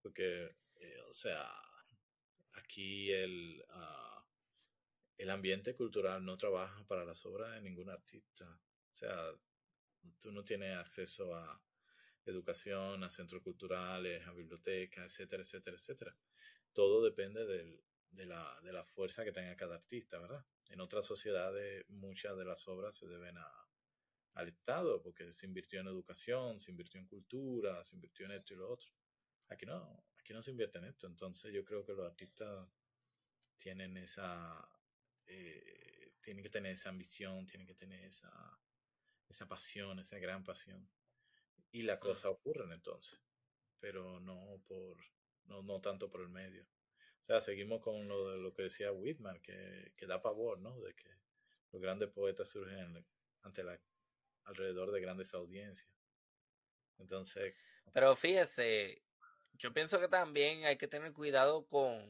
Porque, 0.00 0.56
eh, 0.76 1.00
o 1.08 1.14
sea, 1.14 1.48
aquí 2.54 3.10
el, 3.12 3.64
ah, 3.70 4.24
el 5.16 5.30
ambiente 5.30 5.74
cultural 5.74 6.24
no 6.24 6.36
trabaja 6.36 6.84
para 6.86 7.04
las 7.04 7.24
obras 7.26 7.54
de 7.54 7.60
ningún 7.60 7.90
artista. 7.90 8.44
O 8.92 8.96
sea, 8.96 9.32
tú 10.20 10.32
no 10.32 10.44
tienes 10.44 10.76
acceso 10.76 11.34
a 11.34 11.62
educación, 12.24 13.02
a 13.04 13.10
centros 13.10 13.42
culturales, 13.42 14.26
a 14.26 14.32
bibliotecas, 14.32 15.04
etcétera, 15.04 15.42
etcétera, 15.42 15.76
etcétera. 15.76 16.16
Todo 16.72 17.02
depende 17.02 17.44
del, 17.46 17.82
de, 18.10 18.26
la, 18.26 18.60
de 18.62 18.72
la 18.72 18.84
fuerza 18.84 19.24
que 19.24 19.32
tenga 19.32 19.56
cada 19.56 19.76
artista, 19.76 20.18
¿verdad? 20.18 20.44
En 20.70 20.80
otras 20.80 21.04
sociedades 21.04 21.84
muchas 21.88 22.36
de 22.36 22.44
las 22.44 22.66
obras 22.68 22.96
se 22.96 23.06
deben 23.06 23.36
a, 23.38 23.68
al 24.34 24.48
Estado 24.48 25.02
porque 25.02 25.30
se 25.32 25.46
invirtió 25.46 25.80
en 25.80 25.88
educación, 25.88 26.58
se 26.60 26.70
invirtió 26.70 27.00
en 27.00 27.06
cultura, 27.06 27.84
se 27.84 27.96
invirtió 27.96 28.26
en 28.26 28.32
esto 28.32 28.54
y 28.54 28.56
lo 28.56 28.70
otro. 28.70 28.90
Aquí 29.48 29.66
no, 29.66 30.04
aquí 30.22 30.32
no 30.32 30.42
se 30.42 30.52
invierte 30.52 30.78
en 30.78 30.84
esto. 30.84 31.06
Entonces 31.06 31.52
yo 31.52 31.64
creo 31.64 31.84
que 31.84 31.92
los 31.92 32.06
artistas 32.06 32.68
tienen 33.56 33.96
esa, 33.96 34.68
eh, 35.26 36.14
tienen 36.22 36.42
que 36.42 36.50
tener 36.50 36.72
esa 36.74 36.90
ambición, 36.90 37.46
tienen 37.46 37.66
que 37.66 37.74
tener 37.74 38.04
esa, 38.04 38.60
esa 39.28 39.46
pasión, 39.46 39.98
esa 39.98 40.18
gran 40.18 40.44
pasión. 40.44 40.88
Y 41.72 41.82
las 41.82 41.98
ujú. 42.02 42.08
cosas 42.10 42.26
ocurren 42.26 42.72
entonces, 42.72 43.20
pero 43.80 44.20
no 44.20 44.62
por, 44.66 44.98
no, 45.44 45.62
no 45.62 45.80
tanto 45.80 46.08
por 46.10 46.20
el 46.20 46.28
medio. 46.28 46.64
O 46.64 47.24
sea, 47.24 47.40
seguimos 47.40 47.80
con 47.82 48.08
lo 48.08 48.30
de 48.30 48.38
lo 48.38 48.52
que 48.52 48.64
decía 48.64 48.92
Whitman, 48.92 49.40
que, 49.40 49.92
que 49.96 50.06
da 50.06 50.22
pavor, 50.22 50.58
¿no? 50.58 50.78
De 50.80 50.94
que 50.94 51.08
los 51.72 51.80
grandes 51.82 52.10
poetas 52.10 52.48
surgen 52.48 53.04
ante 53.42 53.64
la, 53.64 53.80
alrededor 54.44 54.92
de 54.92 55.00
grandes 55.00 55.34
audiencias. 55.34 55.90
Entonces, 56.98 57.54
Pero 57.92 58.16
fíjese, 58.16 59.02
yo 59.62 59.72
pienso 59.72 60.00
que 60.00 60.08
también 60.08 60.64
hay 60.64 60.76
que 60.76 60.88
tener 60.88 61.12
cuidado 61.12 61.64
con, 61.66 62.04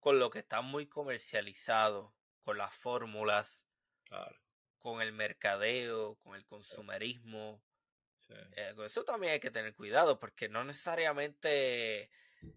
con 0.00 0.18
lo 0.18 0.28
que 0.30 0.40
está 0.40 0.60
muy 0.60 0.88
comercializado, 0.88 2.12
con 2.42 2.58
las 2.58 2.74
fórmulas, 2.74 3.64
claro, 4.02 4.36
con 4.80 5.00
el 5.00 5.12
mercadeo, 5.12 6.16
con 6.16 6.34
el 6.34 6.44
consumerismo. 6.44 7.62
sí, 8.16 8.34
Eh, 8.56 8.72
con 8.74 8.84
eso 8.84 9.04
también 9.04 9.34
hay 9.34 9.40
que 9.40 9.52
tener 9.52 9.72
cuidado, 9.72 10.18
porque 10.18 10.48
no 10.48 10.64
necesariamente 10.64 12.10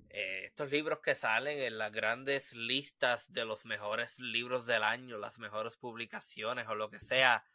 eh, 0.09 0.45
estos 0.45 0.71
libros 0.71 0.99
que 1.01 1.13
salen 1.13 1.59
en 1.59 1.77
las 1.77 1.91
grandes 1.91 2.53
listas 2.53 3.33
de 3.33 3.45
los 3.45 3.65
mejores 3.65 4.17
libros 4.17 4.65
del 4.65 4.81
año, 4.81 5.19
las 5.19 5.37
mejores 5.37 5.77
publicaciones 5.77 6.67
o 6.67 6.73
lo 6.73 6.89
que 6.89 6.99
sea, 6.99 7.45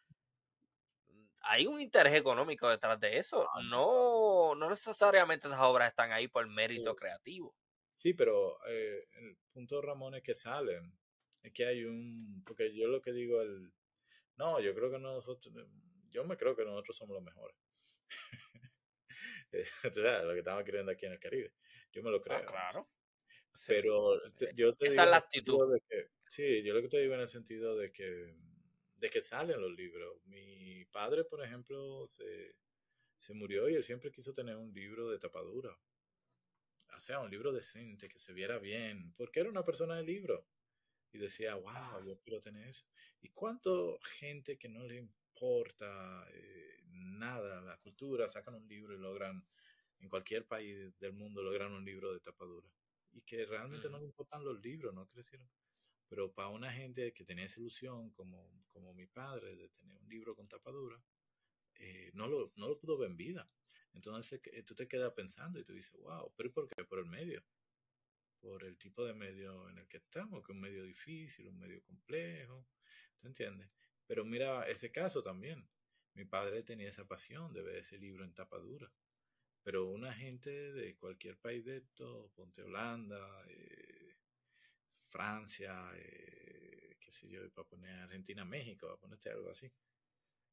hay 1.43 1.67
un 1.67 1.81
interés 1.81 2.15
económico 2.15 2.69
detrás 2.69 2.99
de 3.01 3.19
eso. 3.19 3.49
Ah, 3.55 3.61
No, 3.71 4.55
no 4.55 4.71
necesariamente 4.71 5.49
esas 5.49 5.61
obras 5.61 5.89
están 5.89 6.13
ahí 6.13 6.29
por 6.29 6.47
mérito 6.49 6.93
sí, 6.93 6.97
creativo. 6.97 7.57
sí, 7.95 8.15
pero 8.15 8.59
eh, 8.67 9.07
el 9.13 9.37
punto, 9.53 9.81
Ramón, 9.83 10.15
es 10.15 10.23
que 10.23 10.35
salen. 10.35 10.99
Es 11.43 11.53
que 11.53 11.67
hay 11.67 11.85
un, 11.85 12.43
porque 12.47 12.75
yo 12.75 12.89
lo 12.89 13.01
que 13.01 13.13
digo, 13.13 13.41
el, 13.41 13.73
no, 14.37 14.61
yo 14.61 14.75
creo 14.75 14.91
que 14.91 14.99
nosotros, 14.99 15.55
yo 16.11 16.25
me 16.25 16.37
creo 16.37 16.55
que 16.57 16.65
nosotros 16.65 16.97
somos 16.97 17.15
los 17.15 17.23
mejores. 17.25 17.57
o 19.91 19.93
sea, 19.93 20.23
lo 20.23 20.33
que 20.33 20.41
estamos 20.41 20.65
queriendo 20.65 20.93
aquí 20.93 21.07
en 21.07 21.13
el 21.13 21.21
Caribe. 21.21 21.53
Yo 21.93 22.03
me 22.03 22.11
lo 22.11 22.19
Ah, 22.19 22.23
creo. 22.23 22.47
claro. 22.47 22.89
Sí. 23.55 23.67
Pero 23.69 24.21
te- 24.37 24.47
Eh, 24.47 24.53
yo 24.55 24.75
te 24.75 24.87
Esa 24.87 25.03
digo 25.03 25.05
es 25.05 25.11
la 25.11 25.17
actitud. 25.17 25.73
de 25.75 25.81
que, 25.89 26.11
sí, 26.27 26.63
yo 26.63 26.75
lo 26.75 26.83
que 26.83 26.89
te 26.89 26.99
digo 27.01 27.15
en 27.15 27.21
el 27.21 27.29
sentido 27.29 27.77
de 27.77 27.93
que, 27.93 28.37
de 29.01 29.11
que 29.11 29.23
salen 29.23 29.61
los 29.61 29.73
libros. 29.73 30.19
Mi 30.25 30.85
padre, 30.87 31.25
por 31.25 31.43
ejemplo, 31.45 32.07
se, 32.07 32.57
se 33.19 33.35
murió 33.35 33.69
y 33.69 33.77
él 33.77 33.85
siempre 33.85 34.13
quiso 34.13 34.33
tener 34.35 34.57
un 34.57 34.73
libro 34.75 35.11
de 35.11 35.19
tapadura. 35.19 35.79
O 36.97 37.01
sea, 37.01 37.21
un 37.21 37.31
libro 37.31 37.53
decente, 37.53 38.09
que 38.09 38.19
se 38.19 38.33
viera 38.33 38.59
bien, 38.59 39.15
porque 39.17 39.41
era 39.41 39.49
una 39.49 39.65
persona 39.65 39.97
de 39.97 40.03
libro. 40.05 40.49
Y 41.13 41.19
decía, 41.19 41.57
wow, 41.57 42.05
yo 42.07 42.21
quiero 42.21 42.41
tener 42.41 42.69
eso. 42.69 42.87
¿Y 43.21 43.31
cuánto 43.31 43.99
gente 44.03 44.59
que 44.59 44.69
no 44.69 44.85
le 44.85 44.97
importa 44.97 46.27
eh, 46.33 46.83
nada 46.87 47.63
la 47.63 47.79
cultura 47.79 48.29
sacan 48.29 48.55
un 48.57 48.69
libro 48.69 48.95
y 48.95 48.99
logran, 49.01 49.49
en 50.01 50.09
cualquier 50.09 50.47
país 50.47 50.99
del 50.99 51.13
mundo, 51.15 51.43
logran 51.43 51.73
un 51.73 51.85
libro 51.85 52.13
de 52.13 52.21
tapadura? 52.21 52.71
Y 53.13 53.23
que 53.23 53.47
realmente 53.47 53.91
no 53.91 53.99
Ujú. 53.99 54.01
le 54.01 54.07
importan 54.07 54.45
los 54.45 54.61
libros, 54.61 54.95
no 54.95 55.07
crecieron. 55.09 55.51
Pero 56.11 56.31
para 56.35 56.49
una 56.49 56.71
gente 56.71 57.15
que 57.15 57.25
tenía 57.25 57.47
esa 57.47 57.61
ilusión, 57.61 58.11
como, 58.11 58.67
como 58.69 58.93
mi 58.93 59.07
padre, 59.07 59.57
de 59.57 59.71
tener 59.71 59.97
un 59.97 60.09
libro 60.11 60.37
con 60.37 60.47
tapadura, 60.47 61.03
eh, 61.77 62.11
no, 62.13 62.29
lo, 62.29 62.53
no 62.57 62.69
lo 62.69 62.79
pudo 62.79 62.99
ver 62.99 63.11
en 63.11 63.17
vida. 63.17 63.51
Entonces 63.95 64.39
eh, 64.53 64.63
tú 64.65 64.75
te 64.75 64.87
quedas 64.87 65.15
pensando 65.15 65.59
y 65.59 65.65
tú 65.65 65.73
dices, 65.73 65.99
wow, 66.03 66.31
pero 66.37 66.51
¿y 66.51 66.53
por 66.53 66.69
qué? 66.69 66.85
Por 66.85 66.99
el 66.99 67.07
medio 67.07 67.43
por 68.41 68.65
el 68.65 68.77
tipo 68.79 69.05
de 69.05 69.15
medio 69.15 69.69
en 69.69 69.79
el 69.79 69.87
que 69.87 69.99
estamos, 69.99 70.45
que 70.45 70.53
es 70.53 70.57
un 70.57 70.61
medio 70.61 70.85
difícil, 70.85 71.49
un 71.49 71.59
medio 71.59 71.83
complejo, 71.83 72.67
¿te 73.21 73.29
entiendes? 73.29 73.71
Pero 74.07 74.25
mira 74.25 74.69
ese 74.69 74.91
caso 74.91 75.23
también. 75.23 75.69
Mi 76.15 76.25
padre 76.25 76.63
tenía 76.63 76.89
esa 76.89 77.07
pasión 77.07 77.53
de 77.53 77.63
ver 77.63 77.77
ese 77.77 77.99
libro 77.99 78.25
en 78.25 78.35
tapa 78.35 78.59
dura. 78.59 78.91
Pero 79.63 79.87
una 79.87 80.13
gente 80.13 80.51
de 80.73 80.97
cualquier 80.97 81.37
país 81.37 81.65
de 81.65 81.77
esto, 81.77 82.33
ponte 82.35 82.63
Holanda, 82.63 83.45
eh, 83.49 83.70
Francia, 85.11 85.91
eh, 85.97 86.97
qué 87.01 87.11
sé 87.11 87.29
yo, 87.29 87.51
para 87.51 87.69
poner 87.69 87.95
Argentina, 87.97 88.45
México, 88.45 88.87
para 88.87 89.01
ponerte 89.01 89.31
algo 89.31 89.51
así. 89.51 89.71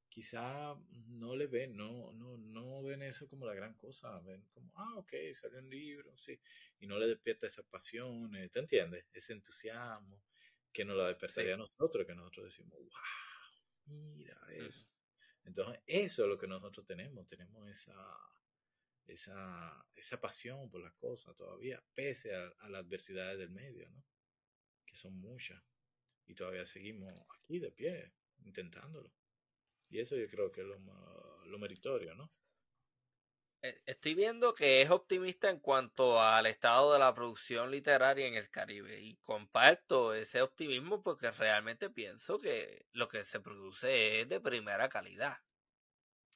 Quizá 0.09 0.75
no 1.09 1.35
le 1.35 1.47
ven, 1.47 1.75
no, 1.75 2.11
no, 2.13 2.37
no 2.37 2.81
ven 2.81 3.03
eso 3.03 3.27
como 3.27 3.45
la 3.45 3.53
gran 3.53 3.75
cosa, 3.75 4.19
ven 4.21 4.43
como, 4.53 4.71
ah, 4.75 4.95
ok, 4.97 5.13
salió 5.33 5.59
un 5.59 5.69
libro, 5.69 6.17
sí, 6.17 6.39
y 6.79 6.87
no 6.87 6.97
le 6.97 7.07
despierta 7.07 7.45
esa 7.45 7.61
pasión, 7.63 8.33
eh, 8.35 8.49
¿te 8.49 8.59
entiendes? 8.59 9.05
Ese 9.13 9.33
entusiasmo 9.33 10.23
que 10.71 10.85
nos 10.85 10.97
la 10.97 11.07
despertaría 11.07 11.53
a 11.53 11.57
nosotros, 11.57 12.05
que 12.05 12.15
nosotros 12.15 12.45
decimos, 12.45 12.79
wow, 12.79 13.95
mira 14.15 14.39
eso. 14.53 14.89
Entonces, 15.43 15.81
eso 15.85 16.23
es 16.23 16.29
lo 16.29 16.37
que 16.37 16.47
nosotros 16.47 16.85
tenemos, 16.85 17.27
tenemos 17.27 17.67
esa, 17.69 17.95
esa, 19.05 19.85
esa 19.93 20.19
pasión 20.19 20.69
por 20.69 20.81
las 20.81 20.93
cosas 20.93 21.35
todavía, 21.35 21.83
pese 21.93 22.33
a, 22.33 22.47
a 22.59 22.69
las 22.69 22.85
adversidades 22.85 23.37
del 23.39 23.51
medio, 23.51 23.89
¿no? 23.89 24.03
Son 24.97 25.13
muchas. 25.19 25.61
y 26.25 26.33
todavía 26.33 26.65
seguimos 26.65 27.13
aquí 27.29 27.59
de 27.59 27.71
pie, 27.71 28.11
intentándolo. 28.43 29.13
Y 29.89 29.99
eso 29.99 30.17
yo 30.17 30.27
creo 30.27 30.51
que 30.51 30.61
es 30.61 30.67
lo, 30.67 30.77
lo 31.45 31.59
meritorio, 31.59 32.15
¿no? 32.15 32.31
Eh, 33.61 33.81
estoy 33.85 34.15
viendo 34.15 34.53
que 34.53 34.81
es 34.81 34.89
optimista 34.89 35.49
en 35.49 35.59
cuanto 35.59 36.21
al 36.21 36.47
estado 36.47 36.93
de 36.93 36.99
la 36.99 37.13
producción 37.13 37.71
literaria 37.71 38.27
en 38.27 38.35
el 38.35 38.49
Caribe 38.49 38.99
y 38.99 39.15
comparto 39.17 40.13
ese 40.13 40.41
optimismo 40.41 41.01
porque 41.03 41.31
realmente 41.31 41.89
pienso 41.89 42.39
que 42.39 42.87
lo 42.93 43.07
que 43.07 43.23
se 43.23 43.39
produce 43.39 44.21
es 44.21 44.29
de 44.29 44.39
primera 44.41 44.89
calidad. 44.89 45.37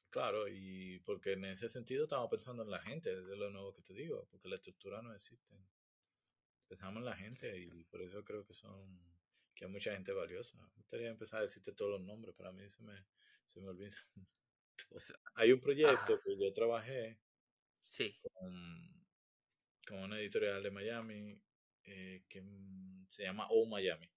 Claro, 0.09 0.47
y 0.47 0.99
porque 0.99 1.33
en 1.33 1.45
ese 1.45 1.69
sentido 1.69 2.03
estamos 2.03 2.29
pensando 2.29 2.63
en 2.63 2.69
la 2.69 2.79
gente, 2.79 3.15
desde 3.15 3.35
lo 3.35 3.49
nuevo 3.49 3.73
que 3.73 3.81
te 3.81 3.93
digo, 3.93 4.27
porque 4.29 4.49
la 4.49 4.55
estructura 4.55 5.01
no 5.01 5.13
existe. 5.13 5.55
Pensamos 6.71 7.01
en 7.01 7.05
la 7.05 7.17
gente 7.17 7.59
y 7.59 7.83
por 7.83 8.01
eso 8.01 8.23
creo 8.23 8.45
que 8.45 8.53
son 8.53 8.97
que 9.53 9.65
hay 9.65 9.71
mucha 9.71 9.91
gente 9.91 10.13
valiosa. 10.13 10.55
Me 10.55 10.69
gustaría 10.77 11.09
empezar 11.09 11.39
a 11.39 11.41
decirte 11.41 11.73
todos 11.73 11.91
los 11.91 12.01
nombres, 12.01 12.33
para 12.33 12.53
mí 12.53 12.69
se 12.69 12.81
me, 12.81 12.95
se 13.45 13.59
me 13.59 13.67
olvida. 13.67 13.97
Hay 15.35 15.51
un 15.51 15.59
proyecto 15.59 16.21
que 16.23 16.37
yo 16.39 16.53
trabajé 16.53 17.19
sí. 17.81 18.17
con, 18.21 19.05
con 19.85 19.99
una 19.99 20.21
editorial 20.21 20.63
de 20.63 20.71
Miami 20.71 21.41
eh, 21.83 22.23
que 22.29 22.41
se 23.09 23.23
llama 23.23 23.47
O 23.49 23.65
Miami. 23.65 24.09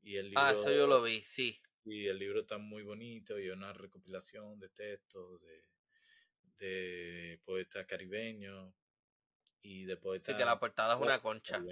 Y 0.00 0.14
el 0.14 0.32
ah, 0.36 0.52
eso 0.52 0.72
yo 0.72 0.86
lo 0.86 1.02
vi, 1.02 1.24
sí. 1.24 1.60
Y 1.84 2.06
el 2.06 2.20
libro 2.20 2.42
está 2.42 2.56
muy 2.56 2.84
bonito 2.84 3.36
y 3.36 3.50
una 3.50 3.72
recopilación 3.72 4.60
de 4.60 4.68
textos 4.68 5.42
de, 5.42 5.64
de 6.64 7.40
poetas 7.44 7.84
caribeños 7.84 8.72
y 9.62 9.84
de 9.84 9.96
poetas. 9.96 10.26
Sí, 10.26 10.36
que 10.36 10.44
la 10.44 10.58
portada 10.58 10.94
es 10.94 11.00
una 11.00 11.20
concha. 11.20 11.62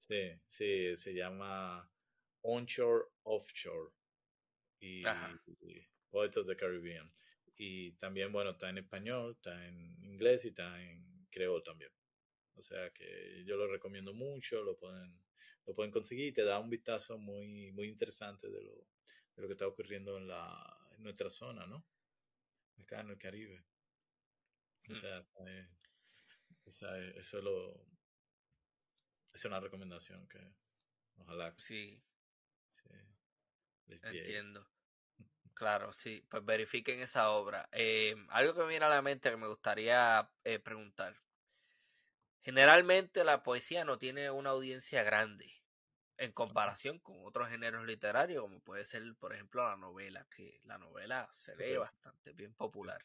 Sí, 0.00 0.32
sí, 0.46 0.96
se 0.96 1.14
llama 1.14 1.90
Onshore 2.42 3.06
Offshore. 3.24 3.90
Y, 4.80 5.02
y 5.60 5.88
Poetas 6.10 6.46
de 6.46 6.56
Caribbean. 6.56 7.12
Y 7.56 7.92
también, 7.92 8.32
bueno, 8.32 8.50
está 8.50 8.70
en 8.70 8.78
español, 8.78 9.32
está 9.32 9.66
en 9.66 10.04
inglés 10.04 10.44
y 10.44 10.48
está 10.48 10.80
en 10.80 11.26
creol 11.30 11.62
también. 11.62 11.90
O 12.54 12.62
sea 12.62 12.90
que 12.90 13.44
yo 13.44 13.56
lo 13.56 13.66
recomiendo 13.66 14.12
mucho, 14.14 14.62
lo 14.62 14.76
pueden, 14.76 15.20
lo 15.66 15.74
pueden 15.74 15.92
conseguir 15.92 16.28
y 16.28 16.32
te 16.32 16.44
da 16.44 16.58
un 16.58 16.70
vistazo 16.70 17.18
muy, 17.18 17.72
muy 17.72 17.88
interesante 17.88 18.48
de 18.48 18.62
lo, 18.62 18.74
de 19.34 19.42
lo 19.42 19.46
que 19.48 19.52
está 19.52 19.66
ocurriendo 19.66 20.16
en, 20.16 20.28
la, 20.28 20.88
en 20.96 21.02
nuestra 21.02 21.30
zona, 21.30 21.66
¿no? 21.66 21.84
Acá 22.78 23.00
en 23.00 23.10
el 23.10 23.18
Caribe. 23.18 23.64
O 24.88 24.92
mm. 24.92 24.96
Esa 26.68 26.98
es, 26.98 27.16
eso 27.16 27.38
es 27.38 27.44
lo, 27.44 27.86
es 29.32 29.44
una 29.44 29.60
recomendación 29.60 30.26
que 30.28 30.38
ojalá. 31.16 31.54
Sí. 31.58 32.02
sí 32.68 32.88
Entiendo. 33.86 34.68
Claro, 35.54 35.92
sí, 35.92 36.24
pues 36.28 36.44
verifiquen 36.44 37.00
esa 37.00 37.30
obra. 37.30 37.68
Eh, 37.72 38.14
algo 38.28 38.54
que 38.54 38.60
me 38.60 38.68
viene 38.68 38.84
a 38.84 38.90
la 38.90 39.02
mente 39.02 39.30
que 39.30 39.36
me 39.36 39.48
gustaría 39.48 40.30
eh, 40.44 40.60
preguntar. 40.60 41.16
Generalmente 42.40 43.24
la 43.24 43.42
poesía 43.42 43.84
no 43.84 43.98
tiene 43.98 44.30
una 44.30 44.50
audiencia 44.50 45.02
grande 45.02 45.52
en 46.16 46.32
comparación 46.32 46.98
con 46.98 47.16
otros 47.24 47.48
géneros 47.48 47.84
literarios, 47.86 48.42
como 48.42 48.60
puede 48.60 48.84
ser, 48.84 49.02
por 49.18 49.34
ejemplo, 49.34 49.68
la 49.68 49.76
novela, 49.76 50.26
que 50.30 50.60
la 50.64 50.78
novela 50.78 51.28
se 51.32 51.54
ve 51.54 51.78
bastante 51.78 52.32
bien 52.32 52.54
popular. 52.54 53.04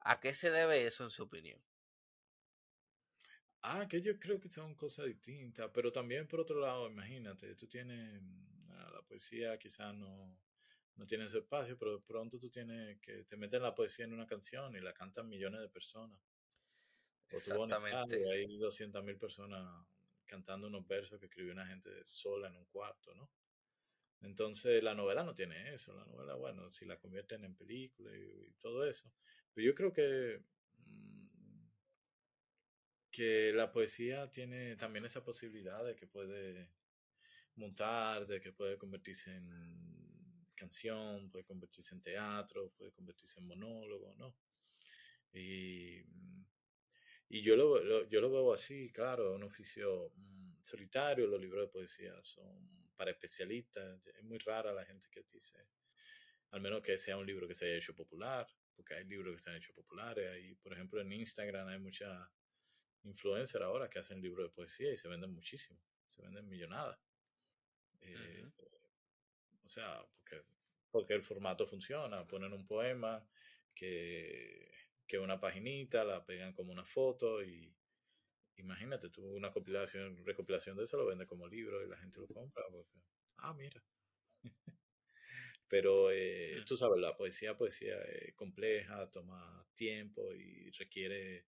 ¿A 0.00 0.20
qué 0.20 0.34
se 0.34 0.50
debe 0.50 0.86
eso 0.86 1.04
en 1.04 1.10
su 1.10 1.24
opinión? 1.24 1.62
Ah, 3.62 3.86
que 3.88 4.00
yo 4.00 4.18
creo 4.18 4.40
que 4.40 4.48
son 4.48 4.74
cosas 4.74 5.06
distintas, 5.06 5.70
pero 5.72 5.92
también 5.92 6.26
por 6.26 6.40
otro 6.40 6.60
lado, 6.60 6.88
imagínate, 6.88 7.54
tú 7.54 7.66
tienes 7.66 8.22
mm, 8.22 8.70
la 8.92 9.02
poesía 9.02 9.58
quizás 9.58 9.94
no 9.94 10.38
no 11.00 11.06
tiene 11.06 11.24
ese 11.24 11.38
espacio, 11.38 11.78
pero 11.78 11.92
de 11.96 12.02
pronto 12.02 12.38
tú 12.38 12.50
tienes 12.50 13.00
que 13.00 13.24
te 13.24 13.36
meten 13.36 13.62
la 13.62 13.74
poesía 13.74 14.04
en 14.04 14.12
una 14.12 14.26
canción 14.26 14.76
y 14.76 14.80
la 14.80 14.92
cantan 14.92 15.30
millones 15.30 15.62
de 15.62 15.68
personas. 15.70 16.20
Exactamente. 17.30 18.30
hay 18.30 18.58
200 18.58 19.02
mil 19.02 19.16
personas 19.16 19.86
cantando 20.26 20.66
unos 20.66 20.86
versos 20.86 21.18
que 21.18 21.26
escribió 21.26 21.52
una 21.52 21.66
gente 21.66 21.88
sola 22.04 22.48
en 22.48 22.56
un 22.56 22.66
cuarto, 22.66 23.14
¿no? 23.14 23.30
Entonces 24.20 24.82
la 24.82 24.94
novela 24.94 25.24
no 25.24 25.34
tiene 25.34 25.72
eso, 25.72 25.94
la 25.94 26.04
novela, 26.04 26.34
bueno, 26.34 26.70
si 26.70 26.84
la 26.84 26.98
convierten 26.98 27.44
en 27.44 27.54
película 27.54 28.14
y, 28.14 28.52
todo 28.60 28.86
eso. 28.86 29.10
Pero 29.54 29.66
yo 29.68 29.74
creo 29.74 29.92
que, 29.94 30.42
mm, 30.84 31.39
que 33.10 33.52
la 33.52 33.70
poesía 33.72 34.30
tiene 34.30 34.76
también 34.76 35.04
esa 35.04 35.24
posibilidad 35.24 35.84
de 35.84 35.96
que 35.96 36.06
puede 36.06 36.70
montar, 37.56 38.26
de 38.26 38.40
que 38.40 38.52
puede 38.52 38.78
convertirse 38.78 39.30
en 39.34 40.50
canción, 40.54 41.30
puede 41.30 41.44
convertirse 41.44 41.94
en 41.94 42.02
teatro, 42.02 42.72
puede 42.76 42.92
convertirse 42.92 43.40
en 43.40 43.46
monólogo, 43.46 44.14
¿no? 44.14 44.36
Y, 45.32 46.02
y 47.28 47.42
yo, 47.42 47.56
lo, 47.56 48.08
yo 48.08 48.20
lo 48.20 48.30
veo 48.30 48.52
así, 48.52 48.90
claro, 48.92 49.34
un 49.34 49.42
oficio 49.44 50.12
mm, 50.14 50.62
solitario, 50.62 51.26
los 51.26 51.40
libros 51.40 51.66
de 51.66 51.72
poesía 51.72 52.12
son 52.22 52.94
para 52.96 53.12
especialistas, 53.12 54.06
es 54.06 54.22
muy 54.24 54.38
rara 54.38 54.72
la 54.72 54.84
gente 54.84 55.08
que 55.10 55.22
dice, 55.32 55.58
al 56.50 56.60
menos 56.60 56.82
que 56.82 56.98
sea 56.98 57.16
un 57.16 57.26
libro 57.26 57.48
que 57.48 57.54
se 57.54 57.66
haya 57.66 57.76
hecho 57.76 57.94
popular, 57.94 58.46
porque 58.74 58.94
hay 58.94 59.04
libros 59.04 59.34
que 59.34 59.40
se 59.40 59.50
han 59.50 59.56
hecho 59.56 59.72
populares, 59.72 60.30
ahí, 60.30 60.54
por 60.56 60.72
ejemplo, 60.72 61.00
en 61.00 61.12
Instagram 61.12 61.68
hay 61.68 61.78
mucha 61.78 62.30
influencer 63.04 63.62
ahora 63.62 63.88
que 63.88 63.98
hacen 63.98 64.20
libros 64.20 64.48
de 64.48 64.54
poesía 64.54 64.92
y 64.92 64.96
se 64.96 65.08
venden 65.08 65.32
muchísimo, 65.32 65.80
se 66.08 66.22
venden 66.22 66.48
millonadas. 66.48 66.98
Eh, 68.00 68.46
o 69.64 69.68
sea, 69.68 70.04
porque, 70.14 70.42
porque 70.90 71.14
el 71.14 71.22
formato 71.22 71.66
funciona. 71.66 72.26
Ponen 72.26 72.52
un 72.52 72.66
poema 72.66 73.24
que, 73.74 74.70
que 75.06 75.18
una 75.18 75.40
paginita, 75.40 76.04
la 76.04 76.24
pegan 76.24 76.52
como 76.52 76.72
una 76.72 76.84
foto 76.84 77.42
y 77.42 77.74
imagínate, 78.56 79.08
tú 79.10 79.24
una 79.24 79.52
compilación, 79.52 80.24
recopilación 80.24 80.76
de 80.76 80.84
eso 80.84 80.96
lo 80.96 81.06
vende 81.06 81.26
como 81.26 81.48
libro 81.48 81.84
y 81.84 81.88
la 81.88 81.96
gente 81.96 82.20
lo 82.20 82.26
compra. 82.28 82.64
Porque, 82.70 82.98
ah, 83.38 83.54
mira. 83.54 83.82
Pero 85.68 86.10
eh, 86.10 86.62
tú 86.66 86.76
sabes, 86.76 87.00
la 87.00 87.16
poesía, 87.16 87.56
poesía 87.56 87.96
es 88.02 88.34
compleja, 88.34 89.08
toma 89.10 89.64
tiempo 89.74 90.34
y 90.34 90.70
requiere, 90.72 91.46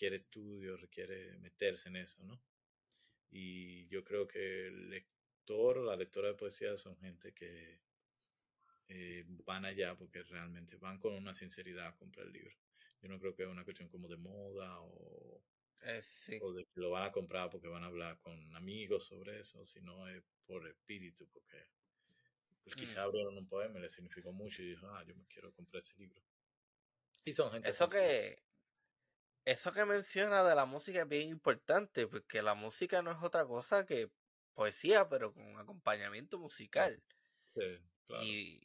requiere 0.00 0.16
estudio, 0.16 0.78
requiere 0.78 1.36
meterse 1.40 1.90
en 1.90 1.96
eso, 1.96 2.24
¿no? 2.24 2.40
Y 3.30 3.86
yo 3.88 4.02
creo 4.02 4.26
que 4.26 4.68
el 4.68 5.04
la 5.84 5.96
lectora 5.96 6.28
de 6.28 6.34
poesía 6.34 6.76
son 6.76 6.96
gente 6.98 7.32
que 7.34 7.80
eh, 8.86 9.24
van 9.44 9.64
allá 9.64 9.96
porque 9.96 10.22
realmente 10.22 10.76
van 10.76 11.00
con 11.00 11.12
una 11.12 11.34
sinceridad 11.34 11.88
a 11.88 11.96
comprar 11.96 12.26
el 12.26 12.32
libro. 12.32 12.54
Yo 13.02 13.08
no 13.08 13.18
creo 13.18 13.34
que 13.34 13.42
es 13.42 13.48
una 13.48 13.64
cuestión 13.64 13.88
como 13.88 14.06
de 14.06 14.16
moda 14.16 14.80
o, 14.80 15.42
eh, 15.82 16.00
o 16.40 16.52
de 16.52 16.66
que 16.66 16.80
lo 16.80 16.90
van 16.90 17.08
a 17.08 17.10
comprar 17.10 17.50
porque 17.50 17.66
van 17.66 17.82
a 17.82 17.88
hablar 17.88 18.20
con 18.20 18.54
amigos 18.54 19.06
sobre 19.06 19.40
eso, 19.40 19.64
sino 19.64 20.06
es 20.06 20.22
por 20.46 20.68
espíritu, 20.68 21.28
porque 21.32 21.66
pues, 22.62 22.76
quizá 22.76 23.00
mm. 23.00 23.04
abrieron 23.06 23.36
un 23.36 23.48
poema 23.48 23.80
y 23.80 23.82
le 23.82 23.88
significó 23.88 24.32
mucho 24.32 24.62
y 24.62 24.68
dijo, 24.68 24.86
ah, 24.86 25.04
yo 25.04 25.16
me 25.16 25.26
quiero 25.26 25.52
comprar 25.52 25.82
ese 25.82 25.96
libro. 25.96 26.22
Y 27.24 27.34
son 27.34 27.50
gente. 27.50 27.68
Eso 27.68 27.88
que, 27.88 28.49
eso 29.50 29.72
que 29.72 29.84
menciona 29.84 30.44
de 30.44 30.54
la 30.54 30.64
música 30.64 31.02
es 31.02 31.08
bien 31.08 31.28
importante, 31.28 32.06
porque 32.06 32.40
la 32.40 32.54
música 32.54 33.02
no 33.02 33.10
es 33.10 33.18
otra 33.20 33.44
cosa 33.46 33.84
que 33.84 34.08
poesía, 34.54 35.08
pero 35.08 35.34
con 35.34 35.58
acompañamiento 35.58 36.38
musical. 36.38 37.02
Y 38.22 38.60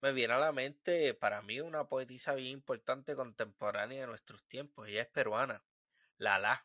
me 0.00 0.12
viene 0.12 0.34
a 0.34 0.38
la 0.38 0.52
mente, 0.52 1.14
para 1.14 1.42
mí, 1.42 1.60
una 1.60 1.88
poetisa 1.88 2.34
bien 2.34 2.52
importante 2.52 3.16
contemporánea 3.16 4.02
de 4.02 4.06
nuestros 4.06 4.44
tiempos. 4.44 4.88
Ella 4.88 5.02
es 5.02 5.08
peruana, 5.08 5.64
Lala. 6.16 6.64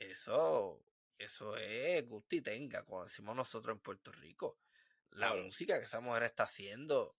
Eso, 0.00 0.82
eso 1.18 1.58
es 1.58 2.08
gusto 2.08 2.36
y 2.36 2.40
tenga, 2.40 2.84
como 2.84 3.02
decimos 3.04 3.36
nosotros 3.36 3.76
en 3.76 3.82
Puerto 3.82 4.12
Rico. 4.12 4.58
La 5.10 5.34
música 5.34 5.78
que 5.78 5.84
esa 5.84 6.00
mujer 6.00 6.22
está 6.22 6.44
haciendo, 6.44 7.18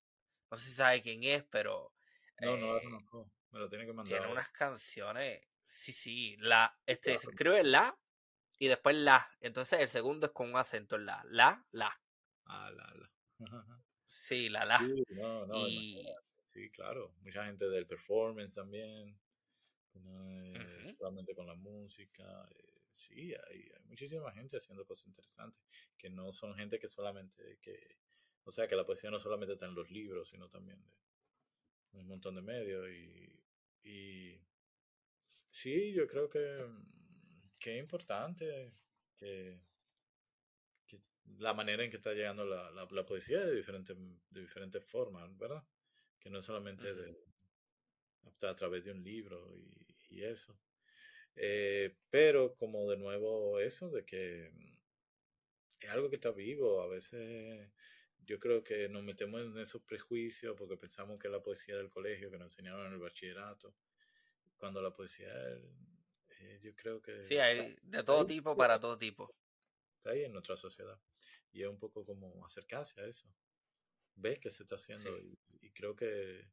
no 0.50 0.58
sé 0.58 0.66
si 0.66 0.72
sabe 0.72 1.04
quién 1.04 1.24
es, 1.24 1.44
pero. 1.44 1.94
No, 2.40 2.58
no 2.58 2.74
la 2.74 2.80
eh, 2.80 2.84
conozco. 2.84 3.32
Me 3.52 3.60
lo 3.60 3.70
tiene 3.70 3.86
que 3.86 3.94
mandar. 3.94 4.20
Tiene 4.20 4.32
unas 4.32 4.50
canciones. 4.50 5.42
Sí, 5.64 5.94
sí. 5.94 6.36
La, 6.40 6.78
este, 6.86 7.18
se 7.18 7.30
escribe 7.30 7.64
la 7.64 7.98
y 8.60 8.68
después 8.68 8.96
la. 8.96 9.30
Entonces 9.40 9.80
el 9.80 9.90
segundo 9.90 10.28
es 10.28 10.32
con 10.34 10.50
un 10.50 10.58
acento 10.58 10.96
en 10.96 11.06
la. 11.06 11.24
La, 11.26 11.66
la. 11.72 12.02
Ah, 12.46 12.72
la, 12.72 12.94
la. 12.96 13.12
sí, 14.06 14.50
la, 14.50 14.66
la. 14.66 14.80
Sí, 14.80 15.04
no, 15.10 15.46
no, 15.46 15.68
sí, 16.46 16.70
claro. 16.72 17.14
Mucha 17.22 17.46
gente 17.46 17.68
del 17.70 17.86
performance 17.86 18.56
también. 18.56 19.18
No 19.94 20.90
solamente 20.90 21.36
con 21.36 21.48
la 21.48 21.56
música. 21.56 22.48
Eh, 22.52 22.82
sí, 22.92 23.34
hay, 23.34 23.60
hay, 23.60 23.84
muchísima 23.86 24.32
gente 24.32 24.58
haciendo 24.58 24.86
cosas 24.86 25.08
interesantes. 25.08 25.62
Que 25.98 26.10
no 26.10 26.32
son 26.32 26.56
gente 26.56 26.80
que 26.80 26.88
solamente. 26.88 27.58
que 27.62 27.98
O 28.44 28.52
sea, 28.52 28.68
que 28.68 28.76
la 28.76 28.86
poesía 28.86 29.10
no 29.10 29.20
solamente 29.20 29.54
está 29.54 29.66
en 29.66 29.76
los 29.76 29.90
libros, 29.90 30.30
sino 30.30 30.50
también 30.50 30.82
de 30.82 31.07
un 32.00 32.08
montón 32.08 32.36
de 32.36 32.42
medios. 32.42 32.88
Y, 32.90 33.90
y 33.90 34.42
sí, 35.50 35.94
yo 35.94 36.08
creo 36.08 36.30
que 36.30 36.66
qué 37.60 37.78
importante 37.78 38.74
que, 39.16 39.60
la 41.40 41.54
manera 41.54 41.84
en 41.84 41.92
que 41.92 41.98
está 41.98 42.14
llegando 42.14 42.46
la, 42.46 42.72
la, 42.72 43.06
poesía 43.06 43.46
de 43.46 43.54
diferentes, 43.54 43.98
de 44.30 44.42
diferentes 44.42 44.84
formas, 44.86 45.38
¿verdad? 45.38 45.62
Que 46.20 46.30
no 46.30 46.42
solamente 46.42 46.94
de, 46.94 47.18
a 48.44 48.56
través 48.56 48.86
de 48.86 48.92
un 48.92 49.04
libro 49.04 49.54
y, 49.58 50.16
y 50.16 50.24
eso. 50.24 50.58
Eh, 51.36 51.96
pero 52.10 52.56
como 52.56 52.90
de 52.90 52.98
nuevo 52.98 53.60
eso, 53.60 53.90
de 53.90 54.06
que 54.06 54.52
es 55.80 55.90
algo 55.90 56.10
que 56.10 56.16
está 56.16 56.32
vivo, 56.32 56.82
a 56.82 56.88
veces 56.88 57.70
yo 58.28 58.40
creo 58.40 58.62
que 58.62 58.90
nos 58.90 59.04
metemos 59.04 59.42
en 59.42 59.58
esos 59.58 59.82
prejuicios 59.82 60.56
porque 60.58 60.76
pensamos 60.76 61.18
que 61.18 61.30
la 61.30 61.42
poesía 61.42 61.78
del 61.78 61.90
colegio, 61.90 62.30
que 62.30 62.38
nos 62.38 62.54
enseñaron 62.54 62.88
en 62.88 62.94
el 62.94 63.00
bachillerato, 63.00 63.74
cuando 64.58 64.82
la 64.82 64.92
poesía, 64.92 65.32
eh, 66.40 66.60
yo 66.62 66.76
creo 66.76 67.02
que... 67.02 67.24
Sí, 67.24 67.38
hay 67.38 67.78
de 67.82 68.04
todo 68.04 68.26
tipo 68.26 68.56
para 68.56 68.80
todo 68.80 68.98
tipo. 68.98 69.34
Está 69.96 70.12
ahí 70.12 70.26
en 70.26 70.34
nuestra 70.34 70.58
sociedad. 70.58 71.00
Y 71.54 71.64
es 71.64 71.70
un 71.70 71.80
poco 71.80 72.06
como 72.06 72.46
acercarse 72.46 73.00
a 73.00 73.06
eso. 73.06 73.34
Ves 74.16 74.40
que 74.40 74.52
se 74.52 74.64
está 74.64 74.76
haciendo 74.76 75.18
y, 75.20 75.72
creo 75.72 75.96
que, 75.96 76.50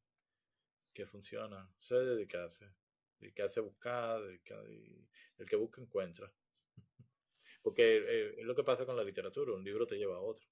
que 0.93 1.07
funciona. 1.07 1.69
Se 1.81 1.97
debe 1.97 2.15
dedicarse. 2.15 2.71
Dedicarse 3.19 3.59
a 3.59 3.65
buscar, 3.65 4.23
el 4.23 5.47
que 5.47 5.57
busca 5.57 5.81
encuentra. 5.81 6.33
Porque 7.63 7.97
eh, 7.97 8.35
es 8.39 8.45
lo 8.45 8.55
que 8.55 8.63
pasa 8.63 8.87
con 8.87 8.97
la 8.97 9.03
literatura, 9.03 9.55
un 9.55 9.65
libro 9.65 9.87
te 9.87 9.97
lleva 9.97 10.17
a 10.17 10.21
otro. 10.21 10.47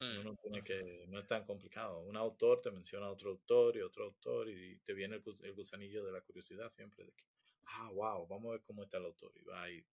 Uno 0.00 0.36
tiene 0.36 0.62
que, 0.62 1.06
no 1.08 1.20
es 1.20 1.26
tan 1.26 1.44
complicado. 1.44 2.00
Un 2.00 2.16
autor 2.16 2.60
te 2.60 2.70
menciona 2.70 3.06
a 3.06 3.10
otro 3.10 3.30
autor 3.30 3.76
y 3.76 3.82
otro 3.82 4.04
autor 4.04 4.48
y 4.50 4.76
te 4.80 4.92
viene 4.92 5.22
el, 5.42 5.54
gusanillo 5.54 6.04
de 6.04 6.12
la 6.12 6.20
curiosidad 6.20 6.68
siempre 6.68 7.04
de 7.04 7.12
que, 7.12 7.24
ah, 7.64 7.90
wow, 7.92 8.26
vamos 8.26 8.48
a 8.48 8.52
ver 8.52 8.62
cómo 8.62 8.82
está 8.82 8.98
el 8.98 9.06
autor. 9.06 9.32
Y 9.36 9.44
va 9.44 9.70
y 9.70 9.84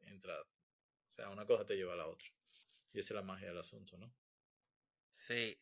entra. 0.00 0.40
O 0.40 1.12
sea, 1.12 1.28
una 1.28 1.46
cosa 1.46 1.64
te 1.64 1.76
lleva 1.76 1.92
a 1.92 1.96
la 1.96 2.06
otra. 2.06 2.28
Y 2.92 3.00
esa 3.00 3.14
es 3.14 3.16
la 3.16 3.22
magia 3.22 3.48
del 3.48 3.58
asunto, 3.58 3.96
¿no? 3.96 4.12
Sí. 5.12 5.60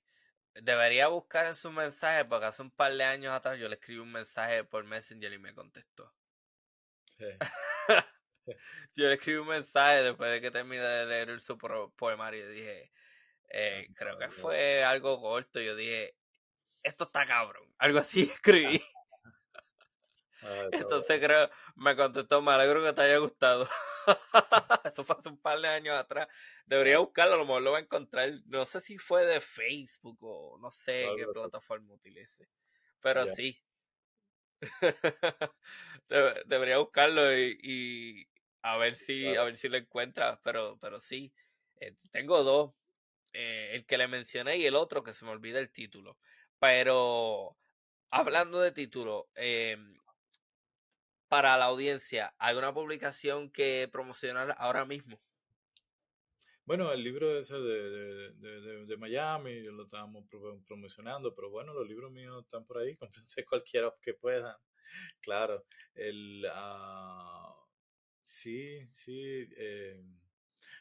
Debería 0.54 1.08
buscar 1.08 1.46
en 1.46 1.54
su 1.54 1.70
mensaje, 1.70 2.24
porque 2.24 2.46
hace 2.46 2.62
un 2.62 2.70
par 2.70 2.92
de 2.94 3.04
años 3.04 3.32
atrás 3.32 3.58
yo 3.58 3.68
le 3.68 3.74
escribí 3.74 4.00
un 4.00 4.10
mensaje 4.10 4.64
por 4.64 4.84
Messenger 4.84 5.32
y 5.32 5.38
me 5.38 5.54
contestó. 5.54 6.12
Sí. 7.16 7.26
yo 8.94 9.06
le 9.06 9.14
escribí 9.14 9.38
un 9.38 9.48
mensaje 9.48 10.02
después 10.02 10.30
de 10.30 10.40
que 10.40 10.50
terminé 10.50 10.82
de 10.82 11.06
leer 11.06 11.40
su 11.40 11.58
poemario 11.58 12.50
y 12.50 12.54
dije, 12.54 12.92
eh, 13.50 13.86
creo 13.94 14.18
que 14.18 14.30
fue 14.30 14.84
algo 14.84 15.20
corto. 15.20 15.60
Yo 15.60 15.74
dije, 15.74 16.14
esto 16.82 17.04
está 17.04 17.26
cabrón. 17.26 17.68
Algo 17.78 17.98
así 17.98 18.22
escribí. 18.34 18.82
Entonces 20.72 21.20
creo, 21.20 21.50
me 21.74 21.96
contestó, 21.96 22.40
me 22.40 22.52
alegro 22.52 22.82
que 22.82 22.92
te 22.92 23.02
haya 23.02 23.18
gustado. 23.18 23.68
Eso 24.84 25.04
fue 25.04 25.16
hace 25.16 25.28
un 25.28 25.38
par 25.38 25.60
de 25.60 25.68
años 25.68 25.96
atrás. 25.96 26.28
Debería 26.64 26.98
buscarlo, 26.98 27.34
a 27.34 27.38
lo 27.38 27.44
mejor 27.44 27.62
lo 27.62 27.72
va 27.72 27.78
a 27.78 27.82
encontrar. 27.82 28.30
No 28.46 28.64
sé 28.64 28.80
si 28.80 28.98
fue 28.98 29.26
de 29.26 29.40
Facebook 29.40 30.18
o 30.20 30.58
no 30.58 30.70
sé 30.70 31.06
qué 31.16 31.26
plataforma 31.26 31.94
utilice. 31.94 32.48
Pero 33.00 33.26
sí. 33.26 33.60
Debería 36.46 36.78
buscarlo 36.78 37.36
y, 37.36 38.28
a 38.62 38.76
ver 38.76 38.96
si 38.96 39.36
a 39.36 39.44
ver 39.44 39.56
si 39.56 39.68
lo 39.68 39.76
encuentra. 39.76 40.40
Pero, 40.42 40.78
pero 40.80 41.00
sí. 41.00 41.32
Eh, 41.80 41.94
tengo 42.10 42.42
dos. 42.42 42.72
Eh, 43.40 43.76
el 43.76 43.86
que 43.86 43.96
le 43.96 44.08
mencioné 44.08 44.56
y 44.56 44.66
el 44.66 44.74
otro 44.74 45.04
que 45.04 45.14
se 45.14 45.24
me 45.24 45.30
olvida 45.30 45.60
el 45.60 45.70
título. 45.70 46.18
Pero 46.58 47.56
hablando 48.10 48.60
de 48.60 48.72
título, 48.72 49.28
eh, 49.36 49.76
para 51.28 51.56
la 51.56 51.66
audiencia, 51.66 52.34
¿alguna 52.38 52.74
publicación 52.74 53.48
que 53.52 53.88
promocionar 53.92 54.56
ahora 54.58 54.84
mismo? 54.84 55.20
Bueno, 56.64 56.92
el 56.92 57.04
libro 57.04 57.38
ese 57.38 57.54
de, 57.54 58.32
de, 58.32 58.86
de, 58.86 58.96
Miami, 58.96 59.62
lo 59.62 59.84
estábamos 59.84 60.26
promocionando, 60.66 61.32
pero 61.32 61.48
bueno, 61.48 61.72
los 61.72 61.86
libros 61.86 62.10
míos 62.10 62.42
están 62.42 62.66
por 62.66 62.78
ahí, 62.78 62.96
cómprense 63.24 63.44
cualquiera 63.44 63.94
que 64.02 64.14
puedan. 64.14 64.56
Claro, 65.20 65.64
el, 65.94 66.44
uh, 66.44 67.54
sí, 68.20 68.84
sí, 68.90 69.48
eh, 69.56 70.02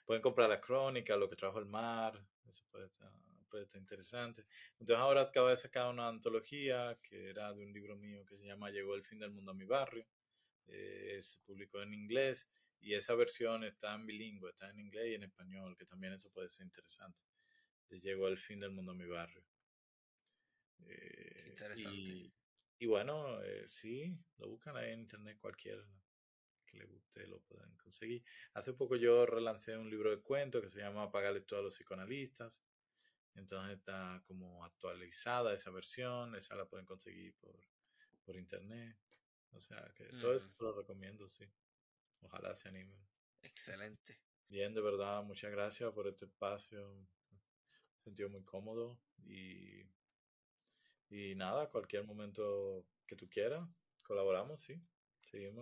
pueden 0.05 0.23
comprar 0.23 0.49
la 0.49 0.59
crónica, 0.59 1.15
lo 1.15 1.29
que 1.29 1.35
trajo 1.35 1.59
el 1.59 1.67
mar, 1.67 2.19
eso 2.49 2.65
puede 2.71 2.85
estar, 2.85 3.11
puede 3.49 3.63
estar 3.63 3.79
interesante. 3.79 4.45
Entonces 4.73 4.97
ahora 4.97 5.21
acabo 5.21 5.49
de 5.49 5.57
sacar 5.57 5.89
una 5.89 6.07
antología 6.07 6.97
que 7.01 7.29
era 7.29 7.53
de 7.53 7.63
un 7.63 7.73
libro 7.73 7.95
mío 7.95 8.25
que 8.25 8.37
se 8.37 8.45
llama 8.45 8.69
Llegó 8.69 8.95
el 8.95 9.03
fin 9.03 9.19
del 9.19 9.31
mundo 9.31 9.51
a 9.51 9.55
mi 9.55 9.65
barrio. 9.65 10.05
Eh, 10.67 11.19
se 11.21 11.39
publicó 11.41 11.81
en 11.81 11.93
inglés 11.93 12.49
y 12.79 12.93
esa 12.93 13.15
versión 13.15 13.63
está 13.63 13.95
en 13.95 14.05
bilingüe, 14.05 14.49
está 14.49 14.69
en 14.69 14.79
inglés 14.79 15.07
y 15.11 15.15
en 15.15 15.23
español, 15.23 15.75
que 15.77 15.85
también 15.85 16.13
eso 16.13 16.29
puede 16.29 16.49
ser 16.49 16.65
interesante. 16.65 17.21
Llegó 17.89 18.27
el 18.27 18.37
fin 18.37 18.59
del 18.59 18.71
mundo 18.71 18.91
a 18.91 18.95
mi 18.95 19.05
barrio. 19.05 19.43
Eh, 20.85 21.47
interesante. 21.49 22.31
Y, 22.79 22.85
bueno, 22.85 23.41
eh, 23.43 23.65
sí, 23.69 24.15
lo 24.37 24.49
buscan 24.49 24.77
ahí 24.77 24.91
en 24.91 24.99
internet 24.99 25.37
cualquiera 25.39 25.83
que 26.77 26.85
le 26.85 26.85
guste 26.85 27.27
lo 27.27 27.39
pueden 27.41 27.75
conseguir. 27.77 28.23
Hace 28.53 28.73
poco 28.73 28.95
yo 28.95 29.25
relancé 29.25 29.77
un 29.77 29.89
libro 29.89 30.11
de 30.11 30.21
cuentos 30.21 30.61
que 30.61 30.69
se 30.69 30.79
llama 30.79 31.11
Pagarle 31.11 31.41
todo 31.41 31.59
a 31.59 31.63
los 31.63 31.75
psicoanalistas. 31.75 32.63
Entonces 33.35 33.77
está 33.77 34.23
como 34.25 34.65
actualizada 34.65 35.53
esa 35.53 35.69
versión, 35.71 36.35
esa 36.35 36.55
la 36.55 36.65
pueden 36.65 36.85
conseguir 36.85 37.35
por, 37.35 37.59
por 38.23 38.35
internet. 38.37 38.97
O 39.51 39.59
sea 39.59 39.91
que 39.95 40.05
todo 40.19 40.33
eso 40.35 40.49
se 40.49 40.63
lo 40.63 40.73
recomiendo, 40.73 41.27
sí. 41.29 41.45
Ojalá 42.21 42.55
se 42.55 42.69
animen. 42.69 42.99
Excelente. 43.41 44.19
Bien, 44.47 44.73
de 44.73 44.81
verdad, 44.81 45.23
muchas 45.23 45.51
gracias 45.51 45.91
por 45.93 46.07
este 46.07 46.25
espacio. 46.25 47.07
Me 47.29 47.39
sentido 47.99 48.29
muy 48.29 48.43
cómodo 48.43 48.99
y, 49.23 49.83
y 51.09 51.35
nada, 51.35 51.69
cualquier 51.69 52.05
momento 52.05 52.87
que 53.05 53.15
tú 53.15 53.29
quieras, 53.29 53.67
colaboramos, 54.03 54.61
sí. 54.61 54.81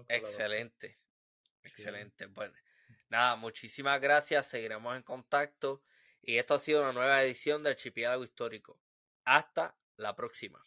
Excelente. 0.07 0.99
Excelente. 1.65 2.27
Bueno, 2.27 2.53
nada, 3.09 3.35
muchísimas 3.35 3.99
gracias. 3.99 4.47
Seguiremos 4.47 4.95
en 4.95 5.03
contacto. 5.03 5.83
Y 6.21 6.37
esto 6.37 6.55
ha 6.55 6.59
sido 6.59 6.81
una 6.81 6.93
nueva 6.93 7.21
edición 7.23 7.63
del 7.63 7.73
Archipiélago 7.73 8.23
Histórico. 8.23 8.79
Hasta 9.25 9.77
la 9.97 10.15
próxima. 10.15 10.63